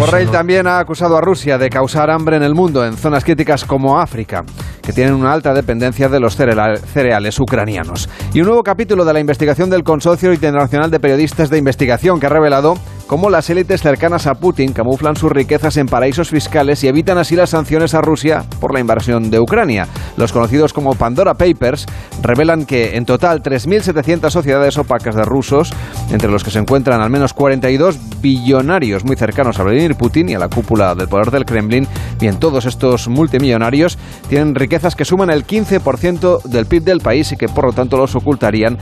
Borrell 0.00 0.30
también 0.30 0.66
ha 0.66 0.78
acusado 0.78 1.14
a 1.14 1.20
Rusia 1.20 1.58
de 1.58 1.68
causar 1.68 2.08
hambre 2.08 2.36
en 2.36 2.42
el 2.42 2.54
mundo, 2.54 2.82
en 2.86 2.96
zonas 2.96 3.22
críticas 3.22 3.66
como 3.66 4.00
África, 4.00 4.44
que 4.80 4.94
tienen 4.94 5.12
una 5.12 5.30
alta 5.30 5.52
dependencia 5.52 6.08
de 6.08 6.18
los 6.18 6.36
cereales 6.36 7.38
ucranianos. 7.38 8.08
Y 8.32 8.40
un 8.40 8.46
nuevo 8.46 8.62
capítulo 8.62 9.04
de 9.04 9.12
la 9.12 9.20
investigación 9.20 9.68
del 9.68 9.84
Consorcio 9.84 10.32
Internacional 10.32 10.90
de 10.90 11.00
Periodistas 11.00 11.50
de 11.50 11.58
Investigación 11.58 12.18
que 12.18 12.24
ha 12.24 12.30
revelado 12.30 12.78
cómo 13.06 13.30
las 13.30 13.48
élites 13.50 13.82
cercanas 13.82 14.26
a 14.26 14.34
Putin 14.34 14.72
camuflan 14.72 15.16
sus 15.16 15.30
riquezas 15.30 15.76
en 15.76 15.86
paraísos 15.86 16.30
fiscales 16.30 16.82
y 16.82 16.88
evitan 16.88 17.18
así 17.18 17.36
las 17.36 17.50
sanciones 17.50 17.94
a 17.94 18.00
Rusia 18.00 18.44
por 18.60 18.74
la 18.74 18.80
invasión 18.80 19.30
de 19.30 19.38
Ucrania. 19.38 19.86
Los 20.16 20.32
conocidos 20.32 20.72
como 20.72 20.94
Pandora 20.94 21.34
Papers 21.34 21.86
revelan 22.22 22.66
que 22.66 22.96
en 22.96 23.04
total 23.04 23.42
3.700 23.42 24.30
sociedades 24.30 24.78
opacas 24.78 25.14
de 25.14 25.24
rusos, 25.24 25.72
entre 26.10 26.30
los 26.30 26.42
que 26.42 26.50
se 26.50 26.58
encuentran 26.58 27.00
al 27.00 27.10
menos 27.10 27.32
42 27.34 28.20
billonarios 28.20 29.04
muy 29.04 29.16
cercanos 29.16 29.58
a 29.58 29.62
Vladimir 29.62 29.94
Putin 29.94 30.28
y 30.28 30.34
a 30.34 30.38
la 30.38 30.48
cúpula 30.48 30.94
del 30.94 31.08
poder 31.08 31.30
del 31.30 31.44
Kremlin, 31.44 31.86
bien, 32.18 32.38
todos 32.38 32.66
estos 32.66 33.08
multimillonarios 33.08 33.98
tienen 34.28 34.54
riquezas 34.54 34.96
que 34.96 35.04
suman 35.04 35.30
el 35.30 35.46
15% 35.46 36.42
del 36.42 36.66
PIB 36.66 36.82
del 36.82 37.00
país 37.00 37.30
y 37.32 37.36
que 37.36 37.48
por 37.48 37.66
lo 37.66 37.72
tanto 37.72 37.96
los 37.96 38.14
ocultarían 38.14 38.78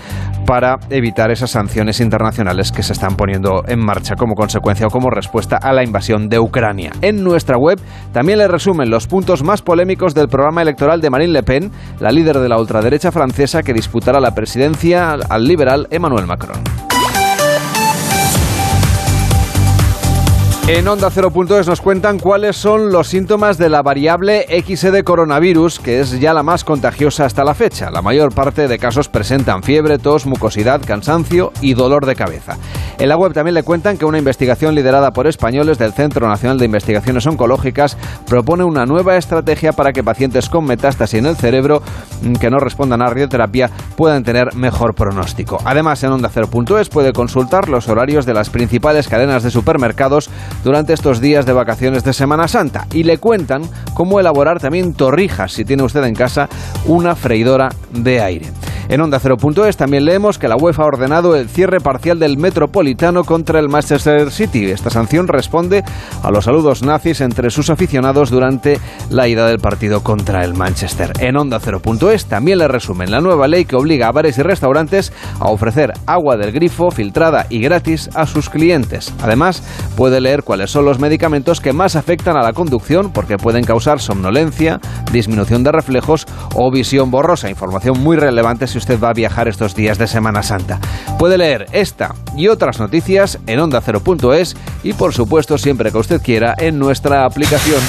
para 0.47 0.78
evitar 0.90 1.31
esas 1.31 1.50
sanciones 1.50 2.00
internacionales 2.00 2.73
que 2.73 2.83
se 2.83 2.93
están 2.93 3.16
poniendo 3.16 3.62
en 3.66 3.81
marcha 3.81 4.13
como 4.16 4.35
consecuencia 4.35 4.87
o 4.87 4.90
como 4.90 5.11
respuesta 5.11 5.56
a 5.56 5.73
la 5.73 5.85
invasión 5.85 6.28
de 6.28 6.38
Ucrania. 6.38 6.92
En 7.00 7.23
nuestra 7.23 7.56
web 7.56 7.80
también 8.12 8.38
le 8.38 8.49
resumen 8.49 8.90
los 8.90 9.06
puntos 9.06 9.42
más 9.42 9.62
polémicos 9.62 10.14
del 10.14 10.28
programa 10.28 10.62
electoral 10.62 11.00
de 11.00 11.11
Marine 11.11 11.33
Le 11.33 11.42
Pen, 11.42 11.71
la 12.00 12.11
líder 12.11 12.38
de 12.38 12.49
la 12.49 12.59
ultraderecha 12.59 13.12
francesa 13.12 13.62
que 13.62 13.73
disputará 13.73 14.21
la 14.21 14.35
presidencia 14.35 15.12
al 15.12 15.44
liberal 15.44 15.87
Emmanuel 15.90 16.26
Macron. 16.26 16.84
En 20.66 20.88
Onda 20.88 21.11
0.es 21.11 21.68
nos 21.68 21.83
cuentan 21.83 22.18
cuáles 22.18 22.56
son 22.56 22.90
los 22.90 23.09
síntomas 23.09 23.59
de 23.59 23.68
la 23.68 23.83
variable 23.83 24.47
XE 24.66 24.92
de 24.92 25.04
coronavirus, 25.04 25.78
que 25.78 26.00
es 26.00 26.18
ya 26.18 26.33
la 26.33 26.42
más 26.42 26.64
contagiosa 26.64 27.26
hasta 27.26 27.44
la 27.44 27.52
fecha. 27.52 27.90
La 27.90 28.00
mayor 28.00 28.35
parte 28.35 28.66
de 28.66 28.78
casos 28.78 29.11
presentan 29.11 29.62
fiebre, 29.62 29.99
tos, 29.99 30.25
mucosidad, 30.25 30.80
cansancio 30.80 31.52
y 31.61 31.75
dolor 31.75 32.06
de 32.06 32.16
cabeza. 32.16 32.56
En 32.99 33.11
la 33.11 33.18
web 33.18 33.35
también 33.35 33.54
le 33.54 33.62
cuentan 33.62 33.99
que 33.99 34.06
una 34.06 34.16
investigación 34.16 34.75
liderada 34.75 35.12
por 35.12 35.26
españoles 35.26 35.76
del 35.76 35.92
Centro 35.92 36.26
Nacional 36.28 36.59
de 36.59 36.64
Investigaciones 36.64 37.26
Oncológicas 37.26 37.99
propone 38.26 38.64
una 38.64 38.87
nueva 38.87 39.18
estrategia 39.18 39.73
para 39.73 39.92
que 39.92 40.02
pacientes 40.02 40.49
con 40.49 40.64
metástasis 40.64 41.18
en 41.18 41.26
el 41.26 41.37
cerebro 41.37 41.83
mm, 42.23 42.37
que 42.37 42.49
no 42.49 42.59
respondan 42.59 43.02
a 43.02 43.09
radioterapia 43.09 43.71
puedan 43.97 44.25
tener 44.25 44.54
mejor 44.54 44.94
pronóstico. 44.94 45.59
Además, 45.66 46.02
en 46.04 46.12
Onda 46.12 46.30
0.es 46.35 46.88
puede 46.88 47.12
consultar 47.12 47.68
los 47.68 47.88
horarios 47.88 48.25
de 48.25 48.33
las 48.33 48.49
principales 48.49 49.09
cadenas 49.09 49.42
de 49.42 49.50
supermercados 49.50 50.30
durante 50.62 50.92
estos 50.92 51.20
días 51.20 51.46
de 51.46 51.52
vacaciones 51.52 52.04
de 52.04 52.12
Semana 52.12 52.49
Santa 52.49 52.87
y 52.92 53.02
le 53.04 53.18
cuentan 53.18 53.62
cómo 53.94 54.20
elaborar 54.20 54.61
también 54.61 54.94
torrijas 54.94 55.52
si 55.52 55.64
tiene 55.64 55.82
usted 55.82 56.04
en 56.04 56.14
casa 56.14 56.49
una 56.87 57.16
freidora 57.16 57.70
de 57.92 58.20
aire. 58.20 58.46
En 58.88 59.00
Onda 59.00 59.19
0.es 59.19 59.79
también 59.79 60.05
leemos 60.05 60.38
que 60.38 60.47
la 60.47 60.57
UEFA 60.57 60.83
ha 60.83 60.87
ordenado 60.87 61.35
el 61.37 61.49
cierre 61.49 61.81
parcial 61.81 62.19
del 62.19 62.37
Metropolitano 62.37 63.25
contra 63.25 63.59
el 63.59 63.71
Manchester 63.71 64.31
City. 64.31 64.67
Esta 64.67 64.91
sanción 64.91 65.26
responde 65.26 65.83
a 66.23 66.31
los 66.31 66.45
saludos 66.45 66.83
nazis 66.83 67.23
entre 67.23 67.49
sus 67.49 67.71
aficionados 67.71 68.29
durante 68.29 68.79
la 69.09 69.26
ida 69.26 69.47
del 69.47 69.59
partido 69.59 70.03
contra 70.03 70.45
el 70.45 70.53
Manchester. 70.53 71.12
En 71.21 71.38
Onda 71.38 71.61
0.es 71.61 72.26
también 72.26 72.59
le 72.59 72.69
resumen 72.69 73.11
la 73.11 73.23
nueva 73.23 73.49
ley 73.49 73.64
que 73.64 73.76
obliga 73.76 74.09
a 74.09 74.12
bares 74.12 74.37
y 74.37 74.43
restaurantes 74.43 75.14
a 75.41 75.49
ofrecer 75.49 75.93
agua 76.05 76.37
del 76.37 76.53
grifo 76.53 76.91
filtrada 76.91 77.47
y 77.49 77.61
gratis 77.61 78.11
a 78.14 78.26
sus 78.26 78.50
clientes. 78.50 79.14
Además, 79.23 79.62
puede 79.97 80.21
leer 80.21 80.43
cuáles 80.43 80.71
son 80.71 80.85
los 80.85 80.99
medicamentos 80.99 81.62
que 81.62 81.73
más 81.73 81.97
afectan 81.97 82.37
a 82.37 82.43
la 82.43 82.53
conducción 82.53 83.11
porque 83.12 83.38
pueden 83.38 83.64
causar 83.64 83.99
somnolencia, 83.99 84.79
disminución 85.11 85.64
de 85.64 85.73
reflejos 85.73 86.26
o 86.55 86.71
visión 86.71 87.11
borrosa. 87.11 87.49
Información 87.49 87.99
muy 88.00 88.19
relevante 88.19 88.74
si 88.75 88.78
usted 88.78 88.99
va 88.99 89.11
a 89.11 89.12
viajar 89.12 89.47
estos 89.47 89.76
días 89.76 89.99
de 89.99 90.09
Semana 90.09 90.43
Santa. 90.43 90.81
Puede 91.16 91.38
leer 91.38 91.66
esta 91.71 92.12
y 92.37 92.49
otras 92.49 92.81
noticias 92.81 93.38
en 93.47 93.61
onda0.es 93.61 94.57
y 94.83 94.93
por 94.95 95.14
supuesto 95.14 95.59
siempre 95.59 95.93
que 95.93 95.99
usted 95.99 96.21
quiera 96.21 96.57
en 96.59 96.81
nuestra 96.81 97.25
aplicación. 97.25 97.81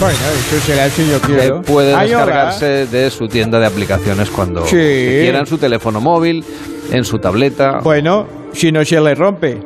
Bueno, 0.00 0.18
eso 0.36 0.66
será 0.66 0.90
si 0.90 1.08
yo 1.08 1.20
quiero. 1.20 1.62
puede 1.62 1.96
descargarse 1.96 2.86
de 2.86 3.08
su 3.10 3.28
tienda 3.28 3.60
de 3.60 3.66
aplicaciones 3.66 4.30
cuando 4.30 4.62
quiera 4.64 5.38
en 5.38 5.46
su 5.46 5.58
teléfono 5.58 6.00
móvil, 6.00 6.44
en 6.90 7.04
su 7.04 7.20
tableta. 7.20 7.78
Bueno, 7.84 8.26
si 8.52 8.72
no 8.72 8.84
se 8.84 9.00
le 9.00 9.14
rompe. 9.14 9.62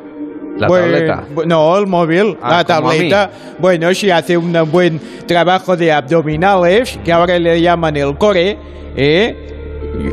¿La 0.58 0.68
Bueno, 0.68 0.84
tableta? 0.84 1.24
No, 1.46 1.78
el 1.78 1.86
móvil, 1.86 2.36
Ah, 2.42 2.58
la 2.58 2.64
tableta. 2.64 3.30
Bueno, 3.58 3.94
si 3.94 4.10
hace 4.10 4.36
un 4.36 4.52
buen 4.70 5.00
trabajo 5.26 5.74
de 5.74 5.90
abdominales, 5.90 6.98
que 7.02 7.12
ahora 7.12 7.38
le 7.38 7.60
llaman 7.62 7.96
el 7.96 8.16
core, 8.18 8.58
¿eh? 8.94 9.53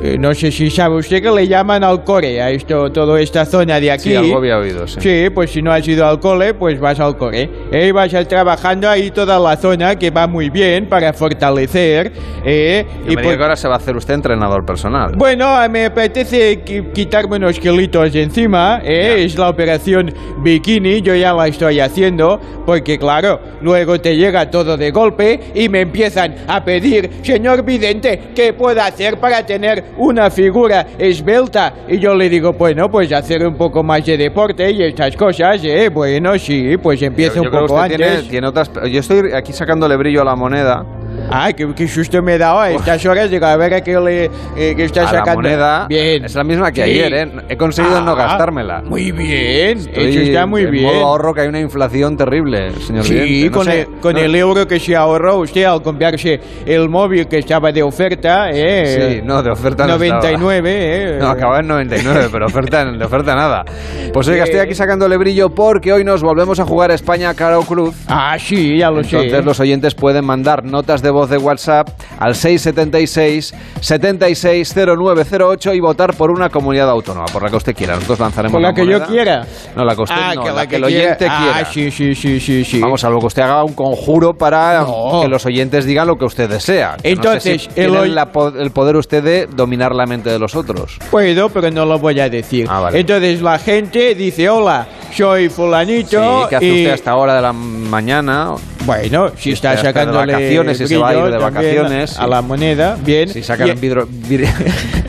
Eh, 0.03 0.17
No 0.19 0.33
sé 0.33 0.51
si 0.51 0.69
sabe 0.69 0.95
usted 0.97 1.21
que 1.21 1.31
le 1.31 1.47
llaman 1.47 1.83
al 1.83 2.03
core 2.03 2.41
a 2.41 2.49
esto, 2.49 2.91
toda 2.91 3.19
esta 3.19 3.45
zona 3.45 3.79
de 3.79 3.91
aquí. 3.91 4.09
Sí, 4.09 4.15
algo 4.15 4.37
había 4.37 4.57
oído, 4.57 4.87
sí. 4.87 4.99
Sí, 5.01 5.29
pues 5.33 5.51
si 5.51 5.61
no 5.61 5.71
has 5.71 5.87
ido 5.87 6.05
al 6.05 6.19
cole, 6.19 6.53
pues 6.53 6.79
vas 6.79 6.99
al 6.99 7.17
core. 7.17 7.49
¿eh? 7.71 7.87
Y 7.87 7.91
vas 7.91 8.13
a 8.13 8.21
ir 8.21 8.27
trabajando 8.27 8.89
ahí 8.89 9.11
toda 9.11 9.39
la 9.39 9.55
zona 9.57 9.95
que 9.95 10.09
va 10.11 10.27
muy 10.27 10.49
bien 10.49 10.87
para 10.87 11.13
fortalecer. 11.13 12.11
¿eh? 12.45 12.85
Y 13.05 13.09
me 13.09 13.13
pues- 13.15 13.25
diga 13.25 13.37
que 13.37 13.43
ahora 13.43 13.55
se 13.55 13.67
va 13.67 13.75
a 13.75 13.77
hacer 13.77 13.95
usted 13.95 14.13
entrenador 14.15 14.65
personal. 14.65 15.13
bueno, 15.17 15.47
me 15.69 15.85
apetece 15.85 16.63
qui- 16.65 16.91
quitarme 16.91 17.37
unos 17.37 17.59
kilitos 17.59 18.11
de 18.13 18.23
encima, 18.23 18.81
¿eh? 18.83 19.23
es 19.25 19.37
la 19.37 19.49
operación 19.49 20.13
bikini, 20.43 21.01
yo 21.01 21.15
ya 21.15 21.33
la 21.33 21.47
estoy 21.47 21.79
haciendo, 21.79 22.39
porque 22.65 22.97
claro, 22.97 23.39
luego 23.61 23.99
te 23.99 24.15
llega 24.15 24.49
todo 24.49 24.77
de 24.77 24.91
golpe 24.91 25.39
y 25.55 25.69
me 25.69 25.81
empiezan 25.81 26.35
a 26.47 26.63
pedir, 26.63 27.09
señor 27.23 27.63
vidente, 27.63 28.19
¿qué 28.35 28.53
puedo 28.53 28.81
hacer 28.81 29.19
para 29.19 29.45
tener 29.45 29.60
una 29.97 30.29
figura 30.29 30.87
esbelta? 30.97 31.73
Y 31.87 31.99
yo 31.99 32.15
le 32.15 32.29
digo, 32.29 32.53
bueno, 32.53 32.89
pues 32.89 33.11
hacer 33.11 33.45
un 33.45 33.55
poco 33.55 33.83
más 33.83 34.05
de 34.05 34.17
deporte 34.17 34.69
y 34.71 34.83
estas 34.83 35.15
cosas, 35.15 35.63
¿eh? 35.63 35.89
Bueno, 35.89 36.37
sí, 36.37 36.77
pues 36.77 37.01
empiezo 37.01 37.35
Yo 37.35 37.41
un 37.43 37.51
poco 37.51 37.79
antes. 37.79 37.97
tiene, 37.97 38.21
tiene 38.23 38.47
otras. 38.47 38.71
Yo 38.89 38.99
estoy 38.99 39.31
aquí 39.33 39.53
sacándole 39.53 39.95
brillo 39.95 40.21
a 40.21 40.25
la 40.25 40.35
moneda. 40.35 40.85
Ay, 41.31 41.53
qué, 41.53 41.67
qué 41.75 41.87
susto 41.87 42.21
me 42.21 42.35
he 42.35 42.37
dado 42.37 42.59
a 42.59 42.71
estas 42.71 43.05
horas, 43.05 43.29
digo, 43.31 43.45
a 43.45 43.55
ver 43.55 43.73
a 43.73 43.81
qué 43.81 43.99
le 43.99 44.25
eh, 44.57 44.75
que 44.75 44.83
está 44.83 45.01
a 45.01 45.03
la 45.05 45.09
sacando. 45.19 45.41
moneda. 45.41 45.87
Bien. 45.87 46.25
Es 46.25 46.35
la 46.35 46.43
misma 46.43 46.71
que 46.71 46.83
Sí. 46.83 46.89
ayer, 46.91 47.13
¿eh? 47.13 47.31
He 47.49 47.57
conseguido 47.57 48.01
no 48.01 48.11
Ah, 48.11 48.15
gastármela. 48.15 48.81
Muy 48.81 49.11
bien, 49.11 49.77
Estoy 49.77 50.05
eso 50.09 50.19
está 50.19 50.45
muy 50.45 50.63
en 50.63 50.71
bien. 50.71 50.85
modo 50.85 51.05
ahorro 51.05 51.33
que 51.33 51.41
hay 51.41 51.47
una 51.47 51.59
inflación 51.59 52.17
terrible, 52.17 52.71
señor 52.81 53.03
Sí, 53.05 53.13
Vidente. 53.13 53.49
No 53.49 53.55
con, 53.57 53.65
sé, 53.65 53.79
el, 53.81 53.87
con 54.01 54.13
no- 54.13 54.19
el 54.19 54.35
euro 54.35 54.67
que 54.67 54.79
se 54.79 54.95
ahorró 54.95 55.37
usted 55.37 55.63
al 55.63 55.81
comprarse 55.81 56.39
el 56.65 56.89
móvil 56.89 57.27
que 57.27 57.39
estaba 57.39 57.71
de 57.71 57.81
oferta, 57.83 58.49
¿eh? 58.51 59.15
Sí, 59.15 59.21
no, 59.23 59.41
de 59.41 59.51
oferta 59.51 59.85
no 59.87 59.93
99, 59.93 60.69
¿eh? 60.73 61.17
No, 61.19 61.29
acababa 61.29 61.59
en 61.59 61.67
99, 61.67 62.27
pero 62.31 62.45
oferta, 62.47 62.83
de 62.85 63.05
oferta 63.05 63.35
nada. 63.35 63.63
Pues 64.13 64.27
oiga, 64.27 64.43
estoy 64.43 64.59
aquí 64.59 64.73
sacándole 64.75 65.15
brillo 65.17 65.49
porque 65.49 65.93
hoy 65.93 66.03
nos 66.03 66.21
volvemos 66.23 66.59
a 66.59 66.65
jugar 66.65 66.91
España 66.91 67.33
cara 67.33 67.57
o 67.59 67.63
cruz. 67.63 67.95
Ah, 68.07 68.35
sí, 68.39 68.77
ya 68.77 68.89
lo 68.91 69.03
sé. 69.03 69.17
Entonces 69.17 69.45
los 69.45 69.59
oyentes 69.59 69.95
pueden 69.95 70.25
mandar 70.25 70.65
notas 70.65 71.01
de 71.01 71.09
voz 71.09 71.20
de 71.29 71.37
WhatsApp 71.37 71.89
al 72.19 72.35
676 72.35 73.53
760908 73.81 75.73
y 75.73 75.79
votar 75.79 76.15
por 76.15 76.31
una 76.31 76.49
comunidad 76.49 76.89
autónoma, 76.89 77.25
por 77.25 77.43
la 77.43 77.49
que 77.49 77.55
usted 77.57 77.75
quiera. 77.75 77.95
Nosotros 77.95 78.19
lanzaremos 78.19 78.53
Por 78.53 78.61
la 78.61 78.73
que 78.73 78.81
yo 78.85 78.93
moneda. 78.99 79.05
quiera. 79.07 79.45
No, 79.75 79.83
la 79.85 79.95
que 79.95 80.01
usted 80.01 80.15
Ah, 80.17 80.33
no, 80.35 80.41
que 80.43 80.49
la, 80.49 80.55
la 80.55 80.67
que, 80.67 80.75
el 80.75 80.83
oyente 80.83 81.17
quiera. 81.17 81.37
quiera. 81.37 81.57
Ah, 81.59 81.65
sí, 81.65 81.91
sí, 81.91 82.15
sí, 82.15 82.39
sí, 82.39 82.63
sí. 82.63 82.79
Vamos, 82.79 83.01
que 83.01 83.25
usted 83.25 83.41
haga 83.43 83.63
un 83.63 83.73
conjuro 83.73 84.33
para 84.33 84.81
No. 84.81 85.21
que 85.21 85.27
los 85.27 85.45
oyentes 85.45 85.85
digan 85.85 86.07
lo 86.07 86.15
que 86.17 86.25
usted 86.25 86.49
desea. 86.49 86.97
Que 87.01 87.15
no 87.15 87.21
sé 87.23 87.27
Entonces, 87.29 87.61
si 87.63 87.67
el 87.69 87.73
tiene 87.75 87.99
oy- 87.99 88.09
la 88.09 88.27
el 88.59 88.71
poder 88.71 88.95
usted 88.95 89.23
de 89.23 89.47
dominar 89.47 89.93
la 89.93 90.05
mente 90.05 90.29
de 90.29 90.39
los 90.39 90.55
otros. 90.55 90.97
Puedo, 91.09 91.49
pero 91.49 91.69
no 91.71 91.85
lo 91.85 91.99
voy 91.99 92.19
a 92.19 92.29
decir. 92.29 92.67
Ah, 92.69 92.79
vale. 92.79 92.99
Entonces 92.99 93.41
la 93.41 93.57
gente 93.59 94.15
dice, 94.15 94.49
hola, 94.49 94.87
soy 95.15 95.43
Sí, 95.43 95.49
fulanito. 95.49 96.47
¿qué 96.49 96.55
hace 96.55 96.65
y- 96.65 96.71
usted 96.83 96.93
hasta 96.93 97.15
hora 97.15 97.35
de 97.35 97.41
la 97.41 97.53
mañana? 97.53 98.51
Bueno, 98.85 99.31
si 99.37 99.51
está 99.51 99.73
está 99.73 100.05
de 100.05 100.11
vacaciones 100.11 100.81
y 100.81 100.87
se 100.87 100.97
va 100.97 101.09
a 101.09 101.15
ir 101.15 101.31
de 101.31 101.37
vacaciones, 101.37 102.19
a 102.19 102.27
la 102.27 102.41
moneda, 102.41 102.97
bien. 103.03 103.29
Si 103.29 103.43
sacan 103.43 103.67
vidro- 103.79 104.07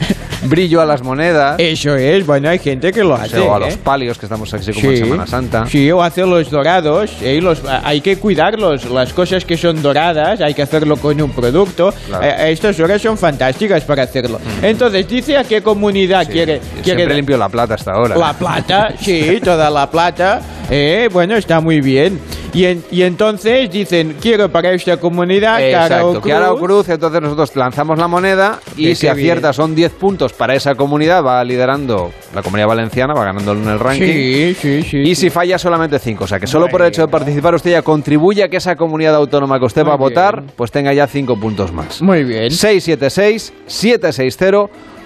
brillo 0.45 0.81
a 0.81 0.85
las 0.87 1.03
monedas, 1.03 1.57
Eso 1.59 1.95
es, 1.97 2.27
bueno, 2.27 2.49
hay 2.49 2.59
gente 2.59 2.93
que 2.93 3.03
lo 3.05 3.15
hace. 3.15 3.39
o 3.39 3.55
a 3.55 3.59
¿eh? 3.59 3.61
los 3.61 3.77
palios 3.77 4.19
que 4.19 4.27
estamos 4.27 4.53
así 4.55 4.73
como 4.73 4.91
en 4.91 4.97
Semana 4.97 5.27
Santa. 5.27 5.67
Sí, 5.67 5.91
o 5.91 6.03
hace 6.03 6.23
los 6.27 6.51
dorados. 6.51 7.11
¿eh? 7.23 7.41
Los, 7.41 7.63
hay 7.85 8.01
que 8.01 8.17
cuidarlos. 8.17 8.85
Las 8.91 9.13
cosas 9.13 9.45
que 9.45 9.57
son 9.57 9.83
doradas 9.83 10.41
hay 10.41 10.55
que 10.55 10.63
hacerlo 10.63 10.97
con 10.97 11.21
un 11.21 11.31
producto. 11.31 11.93
Claro. 12.09 12.25
Eh, 12.25 12.53
estas 12.53 12.79
horas 12.81 13.01
son 13.01 13.17
fantásticas 13.19 13.85
para 13.85 14.03
hacerlo. 14.05 14.41
Entonces, 14.63 15.09
dice 15.09 15.37
a 15.37 15.45
qué 15.45 15.63
comunidad 15.63 16.27
Sí, 16.27 16.33
quiere, 16.33 16.61
quiere 16.83 16.99
Siempre 16.99 17.15
limpio 17.17 17.37
la 17.37 17.49
plata 17.49 17.75
hasta 17.75 17.93
ahora. 17.93 18.17
la 18.17 18.33
plata, 18.35 18.95
sí, 19.01 19.39
toda 19.43 19.71
la 19.71 19.91
plata. 19.91 20.41
Eh, 20.75 21.11
bueno, 21.13 21.37
está 21.37 21.61
muy 21.61 21.83
bien. 21.83 22.19
Y, 22.55 22.65
en- 22.65 22.83
y 22.91 23.02
entonces 23.02 23.71
dicen, 23.71 24.17
quiero 24.19 24.50
para 24.50 24.73
esta 24.73 24.97
comunidad 24.97 25.59
cara 25.71 26.07
o 26.07 26.13
Exacto, 26.13 26.23
que 26.23 26.33
ahora 26.33 26.52
o 26.52 26.57
cruz. 26.57 26.67
cruz, 26.87 26.89
entonces 26.89 27.21
nosotros 27.21 27.55
lanzamos 27.57 27.99
la 27.99 28.09
moneda 28.09 28.59
y 28.75 28.95
si 28.95 29.07
acierta 29.07 29.49
bien. 29.49 29.55
son 29.55 29.75
10 29.75 29.93
puntos 29.93 30.31
para 30.38 30.54
esa 30.54 30.75
comunidad, 30.75 31.23
va 31.25 31.42
liderando 31.45 32.12
la 32.34 32.42
comunidad 32.42 32.68
valenciana, 32.68 33.14
va 33.14 33.25
ganando 33.25 33.52
en 33.52 33.68
el 33.68 33.78
ranking. 33.78 34.06
Sí, 34.06 34.56
sí, 34.58 34.82
sí. 34.82 34.99
Y 34.99 35.14
si 35.14 35.30
falla 35.30 35.58
solamente 35.58 35.99
5, 35.99 36.25
o 36.25 36.26
sea 36.26 36.40
que 36.40 36.47
solo 36.47 36.68
por 36.68 36.82
el 36.82 36.88
hecho 36.88 37.02
de 37.02 37.08
participar 37.08 37.54
usted 37.54 37.71
ya 37.71 37.82
contribuye 37.82 38.42
a 38.42 38.49
que 38.49 38.56
esa 38.56 38.76
comunidad 38.76 39.14
autónoma 39.14 39.58
que 39.58 39.66
usted 39.66 39.82
Muy 39.82 39.90
va 39.90 39.95
a 39.95 39.99
votar, 39.99 40.42
pues 40.56 40.71
tenga 40.71 40.92
ya 40.92 41.06
5 41.06 41.38
puntos 41.38 41.73
más. 41.73 42.02
Muy 42.02 42.25
bien. 42.25 42.50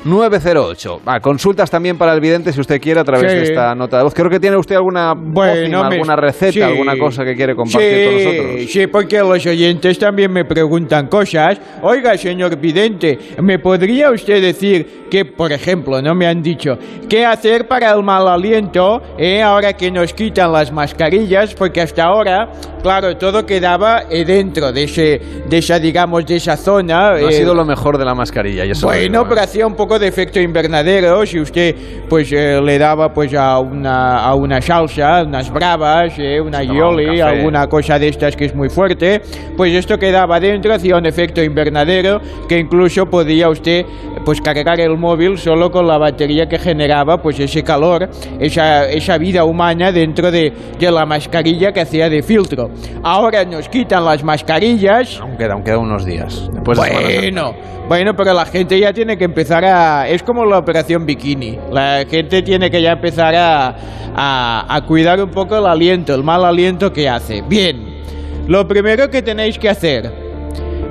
676-760-908. 0.06 1.00
Ah, 1.06 1.20
consultas 1.20 1.70
también 1.70 1.98
para 1.98 2.12
el 2.14 2.20
vidente 2.20 2.52
si 2.52 2.60
usted 2.60 2.80
quiere 2.80 3.00
a 3.00 3.04
través 3.04 3.30
Sí. 3.32 3.38
de 3.38 3.42
esta 3.44 3.74
nota 3.74 3.98
de 3.98 4.04
voz. 4.04 4.14
Creo 4.14 4.30
que 4.30 4.40
tiene 4.40 4.56
usted 4.56 4.76
alguna 4.76 5.14
pócima, 5.14 5.88
me- 5.88 5.94
alguna 5.96 6.16
receta, 6.16 6.52
sí. 6.52 6.62
alguna 6.62 6.96
cosa 6.98 7.24
que 7.24 7.34
quiere 7.34 7.54
compartir 7.54 7.90
sí, 7.90 8.04
con 8.04 8.14
nosotros. 8.14 8.70
Sí, 8.72 8.86
porque 8.86 9.18
los 9.18 9.46
oyentes 9.46 9.98
también 9.98 10.32
me 10.32 10.44
preguntan 10.44 11.08
cosas. 11.08 11.60
Oiga, 11.82 12.16
señor 12.16 12.56
vidente, 12.58 13.18
¿me 13.42 13.58
podría 13.58 14.10
usted 14.10 14.40
decir 14.40 15.06
que, 15.10 15.24
por 15.24 15.52
ejemplo, 15.52 16.00
no 16.02 16.14
me 16.14 16.26
han 16.26 16.42
dicho 16.42 16.78
qué 17.08 17.24
hacer 17.24 17.66
para 17.68 17.92
el 17.92 18.02
mal 18.02 18.26
aliento 18.28 19.00
eh, 19.18 19.42
ahora 19.42 19.72
que 19.74 19.90
nos 19.90 20.12
quitan 20.12 20.52
las 20.52 20.72
mascarillas? 20.72 21.54
Porque 21.54 21.80
hasta 21.80 22.04
ahora, 22.04 22.48
claro, 22.82 23.16
todo 23.16 23.44
quedaba 23.44 24.02
eh, 24.10 24.24
dentro 24.24 24.72
de, 24.72 24.84
ese, 24.84 25.20
de 25.48 25.58
esa, 25.58 25.78
digamos, 25.78 26.24
de 26.26 26.36
esa 26.36 26.56
zona. 26.56 27.18
No 27.18 27.26
ha 27.26 27.30
eh, 27.30 27.32
sido 27.32 27.54
lo 27.54 27.64
mejor 27.64 27.98
de 27.98 28.04
la 28.04 28.14
mascarilla. 28.14 28.64
y 28.64 28.70
eso 28.70 28.86
bueno, 28.86 29.02
digo, 29.20 29.24
pero 29.28 29.40
¿eh? 29.40 29.44
hacía 29.44 29.66
un 29.66 29.74
poco 29.74 29.95
de 29.98 30.08
efecto 30.08 30.40
invernadero 30.40 31.24
si 31.26 31.40
usted 31.40 31.74
pues 32.08 32.32
eh, 32.32 32.60
le 32.62 32.78
daba 32.78 33.12
pues 33.12 33.34
a 33.34 33.58
una, 33.58 34.18
a 34.18 34.34
una 34.34 34.60
salsa, 34.60 35.22
unas 35.24 35.50
bravas, 35.50 36.14
eh, 36.18 36.40
una 36.40 36.60
un 36.60 36.76
yoli, 36.76 37.18
café. 37.18 37.22
alguna 37.22 37.66
cosa 37.66 37.98
de 37.98 38.08
estas 38.08 38.36
que 38.36 38.46
es 38.46 38.54
muy 38.54 38.68
fuerte, 38.68 39.20
pues 39.56 39.72
esto 39.74 39.98
quedaba 39.98 40.38
dentro, 40.40 40.74
hacía 40.74 40.96
un 40.96 41.06
efecto 41.06 41.42
invernadero 41.42 42.20
que 42.48 42.58
incluso 42.58 43.06
podía 43.06 43.48
usted 43.48 43.84
pues 44.24 44.40
cargar 44.40 44.80
el 44.80 44.96
móvil 44.96 45.38
solo 45.38 45.70
con 45.70 45.86
la 45.86 45.98
batería 45.98 46.46
que 46.46 46.58
generaba 46.58 47.18
pues 47.18 47.38
ese 47.38 47.62
calor, 47.62 48.08
esa, 48.40 48.88
esa 48.88 49.18
vida 49.18 49.44
humana 49.44 49.92
dentro 49.92 50.30
de, 50.30 50.52
de 50.78 50.90
la 50.90 51.06
mascarilla 51.06 51.72
que 51.72 51.80
hacía 51.80 52.08
de 52.08 52.22
filtro. 52.22 52.70
Ahora 53.02 53.44
nos 53.44 53.68
quitan 53.68 54.04
las 54.04 54.24
mascarillas. 54.24 55.20
Aún 55.20 55.36
queda, 55.36 55.54
aún 55.54 55.62
queda 55.62 55.78
unos 55.78 56.04
días. 56.04 56.48
Después 56.52 56.80
de. 56.80 56.90
Bueno, 56.90 57.54
bueno, 57.88 58.14
pero 58.16 58.34
la 58.34 58.44
gente 58.44 58.80
ya 58.80 58.92
tiene 58.92 59.16
que 59.16 59.24
empezar 59.24 59.64
a... 59.64 59.75
Es 60.08 60.22
como 60.22 60.44
la 60.44 60.58
operación 60.58 61.06
bikini. 61.06 61.58
La 61.70 62.04
gente 62.08 62.42
tiene 62.42 62.70
que 62.70 62.80
ya 62.82 62.92
empezar 62.92 63.34
a, 63.34 63.76
a, 64.14 64.76
a 64.76 64.80
cuidar 64.86 65.20
un 65.22 65.30
poco 65.30 65.56
el 65.56 65.66
aliento, 65.66 66.14
el 66.14 66.22
mal 66.22 66.44
aliento 66.44 66.92
que 66.92 67.08
hace. 67.08 67.42
Bien, 67.42 68.02
lo 68.46 68.66
primero 68.66 69.08
que 69.08 69.22
tenéis 69.22 69.58
que 69.58 69.68
hacer 69.68 70.26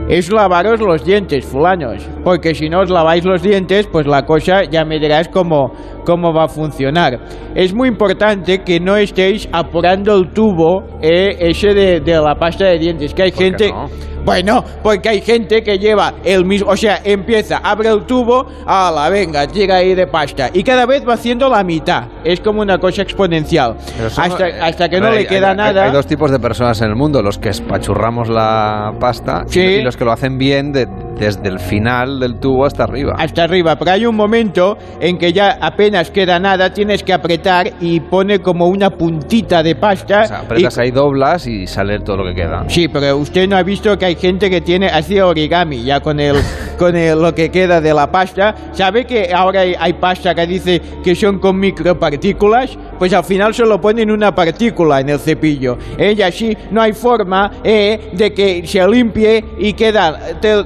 es 0.08 0.32
lavaros 0.32 0.80
los 0.82 1.04
dientes, 1.04 1.46
fulanos. 1.46 2.08
Porque 2.24 2.54
si 2.54 2.70
no 2.70 2.82
os 2.82 2.90
laváis 2.90 3.26
los 3.26 3.42
dientes, 3.42 3.88
pues 3.92 4.06
la 4.06 4.24
cosa 4.24 4.64
ya 4.64 4.86
me 4.86 5.00
dirás 5.00 5.28
cómo, 5.30 5.72
cómo 6.06 6.32
va 6.32 6.46
a 6.46 6.48
funcionar. 6.48 7.20
Es 7.56 7.74
muy 7.74 7.88
importante 7.88 8.60
que 8.64 8.80
no 8.80 8.96
estéis 8.98 9.50
apurando 9.52 10.16
el 10.16 10.32
tubo 10.32 10.84
eh, 11.02 11.36
ese 11.40 11.74
de, 11.74 12.00
de 12.02 12.14
la 12.22 12.36
pasta 12.36 12.66
de 12.66 12.78
dientes. 12.78 13.14
Que 13.14 13.24
hay 13.24 13.32
¿Por 13.32 13.40
qué 13.40 13.46
gente... 13.46 13.70
no? 13.70 13.86
Bueno, 14.26 14.64
porque 14.82 15.08
hay 15.10 15.22
gente 15.22 15.62
que 15.64 15.78
lleva 15.78 16.16
el 16.24 16.44
mismo, 16.46 16.72
o 16.72 16.76
sea, 16.76 17.00
empieza, 17.04 17.58
abre 17.60 17.90
el 17.90 18.06
tubo, 18.06 18.48
a 18.66 18.92
la 18.94 19.10
venga, 19.10 19.46
tira 19.48 19.76
ahí 19.78 19.94
de 19.94 20.08
pasta 20.08 20.50
y 20.52 20.64
cada 20.64 20.86
vez 20.88 21.08
va 21.08 21.14
haciendo 21.14 21.48
la 21.48 21.64
mitad. 21.64 22.06
Es 22.24 22.40
como 22.40 22.62
una 22.62 22.80
cosa 22.80 23.04
exponencial. 23.04 23.76
No- 24.00 24.24
Hasta, 24.24 24.50
eh, 24.50 24.60
hasta 24.62 24.90
que 24.90 24.98
no 25.00 25.04
ver, 25.06 25.14
le 25.14 25.20
hay- 25.20 25.26
queda 25.28 25.52
hay- 25.52 25.58
nada. 25.58 25.84
Hay 25.86 25.92
dos 25.92 26.08
tipos 26.08 26.32
de 26.32 26.40
personas 26.40 26.82
en 26.82 26.90
el 26.90 26.96
mundo, 26.96 27.22
los 27.22 27.38
que 27.38 27.50
espachurramos 27.50 28.28
la 28.28 28.94
pasta 29.00 29.44
Sí. 29.48 29.60
y 29.62 29.82
los 29.84 29.96
que 29.96 30.06
lo 30.06 30.12
hacen 30.12 30.38
bien 30.40 30.72
de- 30.74 30.88
desde 31.18 31.48
el 31.50 31.60
final 31.60 32.20
del 32.20 32.40
tubo 32.40 32.66
hasta 32.66 32.84
arriba. 32.84 33.14
hasta 33.18 33.44
arriba, 33.44 33.76
pero 33.78 33.92
hay 33.92 34.06
un 34.06 34.16
momento 34.16 34.78
en 35.00 35.18
que 35.18 35.32
ya 35.34 35.58
apenas 35.62 36.12
queda 36.12 36.40
nada, 36.40 36.74
tienes 36.74 37.04
que 37.04 37.14
apretar 37.14 37.72
y 37.80 38.00
pone 38.00 38.40
como 38.40 38.68
una 38.68 38.90
puntita 38.90 39.64
de 39.64 39.76
pasta. 39.76 40.22
O 40.24 40.26
sea, 40.28 40.40
apretas 40.40 40.78
y- 40.78 40.82
ahí, 40.82 40.92
doblas 40.92 41.48
y 41.48 41.68
sale 41.68 42.00
todo 42.00 42.18
lo 42.18 42.26
que 42.26 42.36
queda. 42.36 42.64
Sí, 42.68 42.88
pero 42.88 43.18
usted 43.18 43.48
no 43.48 43.56
ha 43.58 43.64
visto 43.64 43.98
que 43.98 44.06
hay 44.06 44.16
gente 44.16 44.50
que 44.50 44.62
tiene 44.62 44.88
así 44.88 45.20
origami 45.20 45.84
ya 45.84 46.00
con 46.00 46.20
el 46.20 46.36
con 46.78 46.96
el- 46.96 47.22
lo 47.22 47.34
que 47.34 47.50
queda 47.50 47.80
de 47.82 47.94
la 47.94 48.12
pasta. 48.12 48.54
¿Sabe 48.74 49.06
que 49.06 49.32
ahora 49.34 49.62
hay, 49.62 49.74
hay 49.80 49.94
pasta 49.94 50.36
que 50.36 50.46
dice 50.46 50.82
que 51.04 51.16
son 51.16 51.40
con 51.40 51.58
micropartículas? 51.60 52.78
Pues 53.00 53.14
al 53.14 53.24
final 53.24 53.54
solo 53.54 53.80
ponen 53.80 54.12
una 54.12 54.34
partícula 54.34 55.00
en 55.02 55.10
el 55.10 55.20
cepillo. 55.20 55.78
¿eh? 55.98 56.14
Y 56.18 56.22
así 56.22 56.56
no 56.72 56.82
hay 56.82 56.94
forma 56.94 57.52
eh, 57.64 58.10
de 58.14 58.34
que 58.34 58.66
se 58.66 58.86
limpie 58.88 59.44
y 59.60 59.74
quedan 59.74 60.16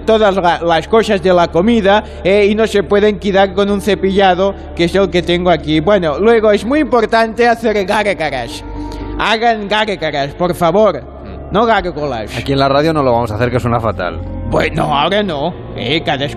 todas 0.06 0.36
las 0.42 0.88
cosas 0.88 1.22
de 1.22 1.34
la 1.34 1.48
comida 1.48 2.04
eh, 2.24 2.48
y 2.50 2.56
no 2.56 2.68
se 2.68 2.84
pueden 2.84 3.20
quitar 3.20 3.54
con 3.54 3.70
un 3.70 3.82
cepillado 3.82 4.54
que 4.76 4.86
es 4.86 4.96
el 4.96 5.10
que 5.10 5.22
tengo 5.22 5.50
aquí. 5.50 5.80
Bueno, 5.80 6.20
luego 6.20 6.52
es 6.52 6.66
muy 6.66 6.80
importante 6.80 7.48
hacer 7.48 7.86
gárgaras. 7.86 8.64
hagan 9.18 9.68
gárgaras, 9.68 10.34
por 10.34 10.54
favor. 10.56 11.02
No 11.52 11.66
gárgolas. 11.66 12.38
Aquí 12.38 12.54
en 12.54 12.60
la 12.60 12.70
radio 12.70 12.94
no 12.94 13.02
lo 13.04 13.12
vamos 13.12 13.32
a 13.32 13.36
hacer, 13.36 13.50
que 13.50 13.60
suena 13.60 13.80
fatal. 13.80 14.39
Pues 14.52 14.72
no, 14.74 14.84
ahora 14.86 15.22
no. 15.22 15.54
Eh, 15.76 16.02
cada, 16.04 16.28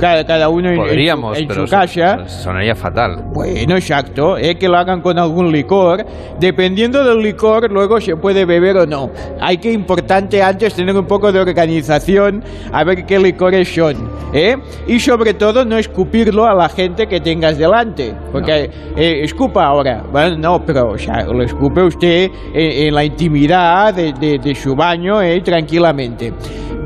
cada, 0.00 0.24
cada 0.24 0.48
uno 0.48 0.74
Podríamos, 0.74 1.36
en, 1.36 1.42
su, 1.42 1.48
pero 1.48 1.60
en 1.60 1.66
su 1.66 1.70
casa. 1.70 2.26
Sonaría 2.26 2.74
fatal. 2.74 3.24
Bueno, 3.34 3.76
exacto. 3.76 4.38
Eh, 4.38 4.56
que 4.56 4.68
lo 4.68 4.78
hagan 4.78 5.02
con 5.02 5.18
algún 5.18 5.52
licor. 5.52 6.04
Dependiendo 6.40 7.04
del 7.04 7.18
licor, 7.18 7.70
luego 7.70 8.00
se 8.00 8.16
puede 8.16 8.46
beber 8.46 8.78
o 8.78 8.86
no. 8.86 9.10
Hay 9.40 9.58
que 9.58 9.70
importante 9.70 10.42
antes 10.42 10.74
tener 10.74 10.96
un 10.96 11.06
poco 11.06 11.30
de 11.30 11.40
organización 11.40 12.42
a 12.72 12.84
ver 12.84 13.04
qué 13.04 13.18
licores 13.18 13.68
son. 13.72 14.10
¿eh? 14.32 14.56
Y 14.86 14.98
sobre 14.98 15.34
todo 15.34 15.64
no 15.64 15.76
escupirlo 15.76 16.46
a 16.46 16.54
la 16.54 16.70
gente 16.70 17.06
que 17.06 17.20
tengas 17.20 17.58
delante. 17.58 18.14
Porque 18.32 18.70
eh, 18.96 19.20
escupa 19.22 19.66
ahora. 19.66 20.02
Bueno, 20.10 20.38
no, 20.38 20.64
pero 20.64 20.92
o 20.92 20.98
sea, 20.98 21.24
lo 21.24 21.42
escupe 21.42 21.82
usted 21.82 22.30
en, 22.54 22.86
en 22.88 22.94
la 22.94 23.04
intimidad 23.04 23.92
de, 23.94 24.14
de, 24.14 24.38
de 24.38 24.54
su 24.54 24.74
baño 24.74 25.20
eh, 25.20 25.40
tranquilamente. 25.42 26.32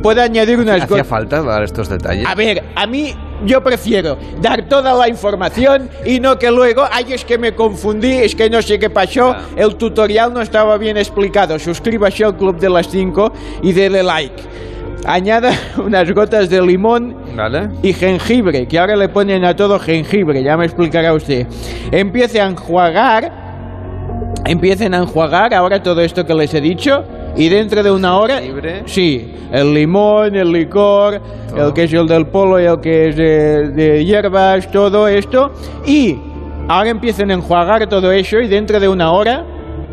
Puede 0.02 0.20
añadir 0.20 0.58
unas 0.76 0.90
¿Hacía 0.90 1.04
falta 1.04 1.42
dar 1.42 1.62
estos 1.62 1.88
detalles? 1.88 2.26
A 2.26 2.34
ver, 2.34 2.62
a 2.74 2.86
mí 2.86 3.14
yo 3.44 3.62
prefiero 3.62 4.16
dar 4.40 4.68
toda 4.68 4.94
la 4.94 5.08
información 5.08 5.88
y 6.04 6.20
no 6.20 6.38
que 6.38 6.50
luego, 6.50 6.84
ay, 6.90 7.12
es 7.12 7.24
que 7.24 7.38
me 7.38 7.54
confundí, 7.54 8.12
es 8.12 8.34
que 8.34 8.48
no 8.48 8.62
sé 8.62 8.78
qué 8.78 8.90
pasó, 8.90 9.34
el 9.56 9.76
tutorial 9.76 10.32
no 10.32 10.40
estaba 10.40 10.76
bien 10.78 10.96
explicado. 10.96 11.58
Suscríbase 11.58 12.24
al 12.24 12.36
Club 12.36 12.58
de 12.58 12.70
las 12.70 12.88
5 12.88 13.32
y 13.62 13.72
dele 13.72 14.02
like. 14.02 14.42
Añada 15.04 15.52
unas 15.78 16.10
gotas 16.12 16.48
de 16.48 16.62
limón 16.62 17.16
¿Vale? 17.34 17.68
y 17.82 17.92
jengibre, 17.92 18.68
que 18.68 18.78
ahora 18.78 18.94
le 18.94 19.08
ponen 19.08 19.44
a 19.44 19.56
todo 19.56 19.78
jengibre, 19.78 20.42
ya 20.42 20.56
me 20.56 20.64
explicará 20.64 21.12
usted. 21.12 21.46
Empiece 21.90 22.40
a 22.40 22.46
enjuagar, 22.46 23.32
empiecen 24.44 24.94
a 24.94 24.98
enjuagar 24.98 25.54
ahora 25.54 25.82
todo 25.82 26.00
esto 26.02 26.24
que 26.24 26.34
les 26.34 26.54
he 26.54 26.60
dicho 26.60 27.04
y 27.36 27.48
dentro 27.48 27.82
de 27.82 27.90
una 27.90 28.16
hora, 28.18 28.38
Jengibre. 28.38 28.82
sí, 28.86 29.34
el 29.52 29.72
limón, 29.74 30.34
el 30.36 30.52
licor, 30.52 31.20
Todo. 31.48 31.68
el 31.68 31.72
que 31.72 31.84
es 31.84 31.92
el 31.92 32.06
del 32.06 32.26
polo 32.26 32.60
y 32.60 32.64
el 32.64 32.80
que 32.80 33.08
es 33.08 33.16
de, 33.16 33.68
de 33.70 34.04
hierbas, 34.04 34.70
todo 34.70 35.08
esto, 35.08 35.50
y 35.86 36.18
ahora 36.68 36.90
empiecen 36.90 37.30
a 37.30 37.34
enjuagar 37.34 37.86
todo 37.88 38.12
eso 38.12 38.38
y 38.38 38.48
dentro 38.48 38.78
de 38.80 38.88
una 38.88 39.12
hora, 39.12 39.44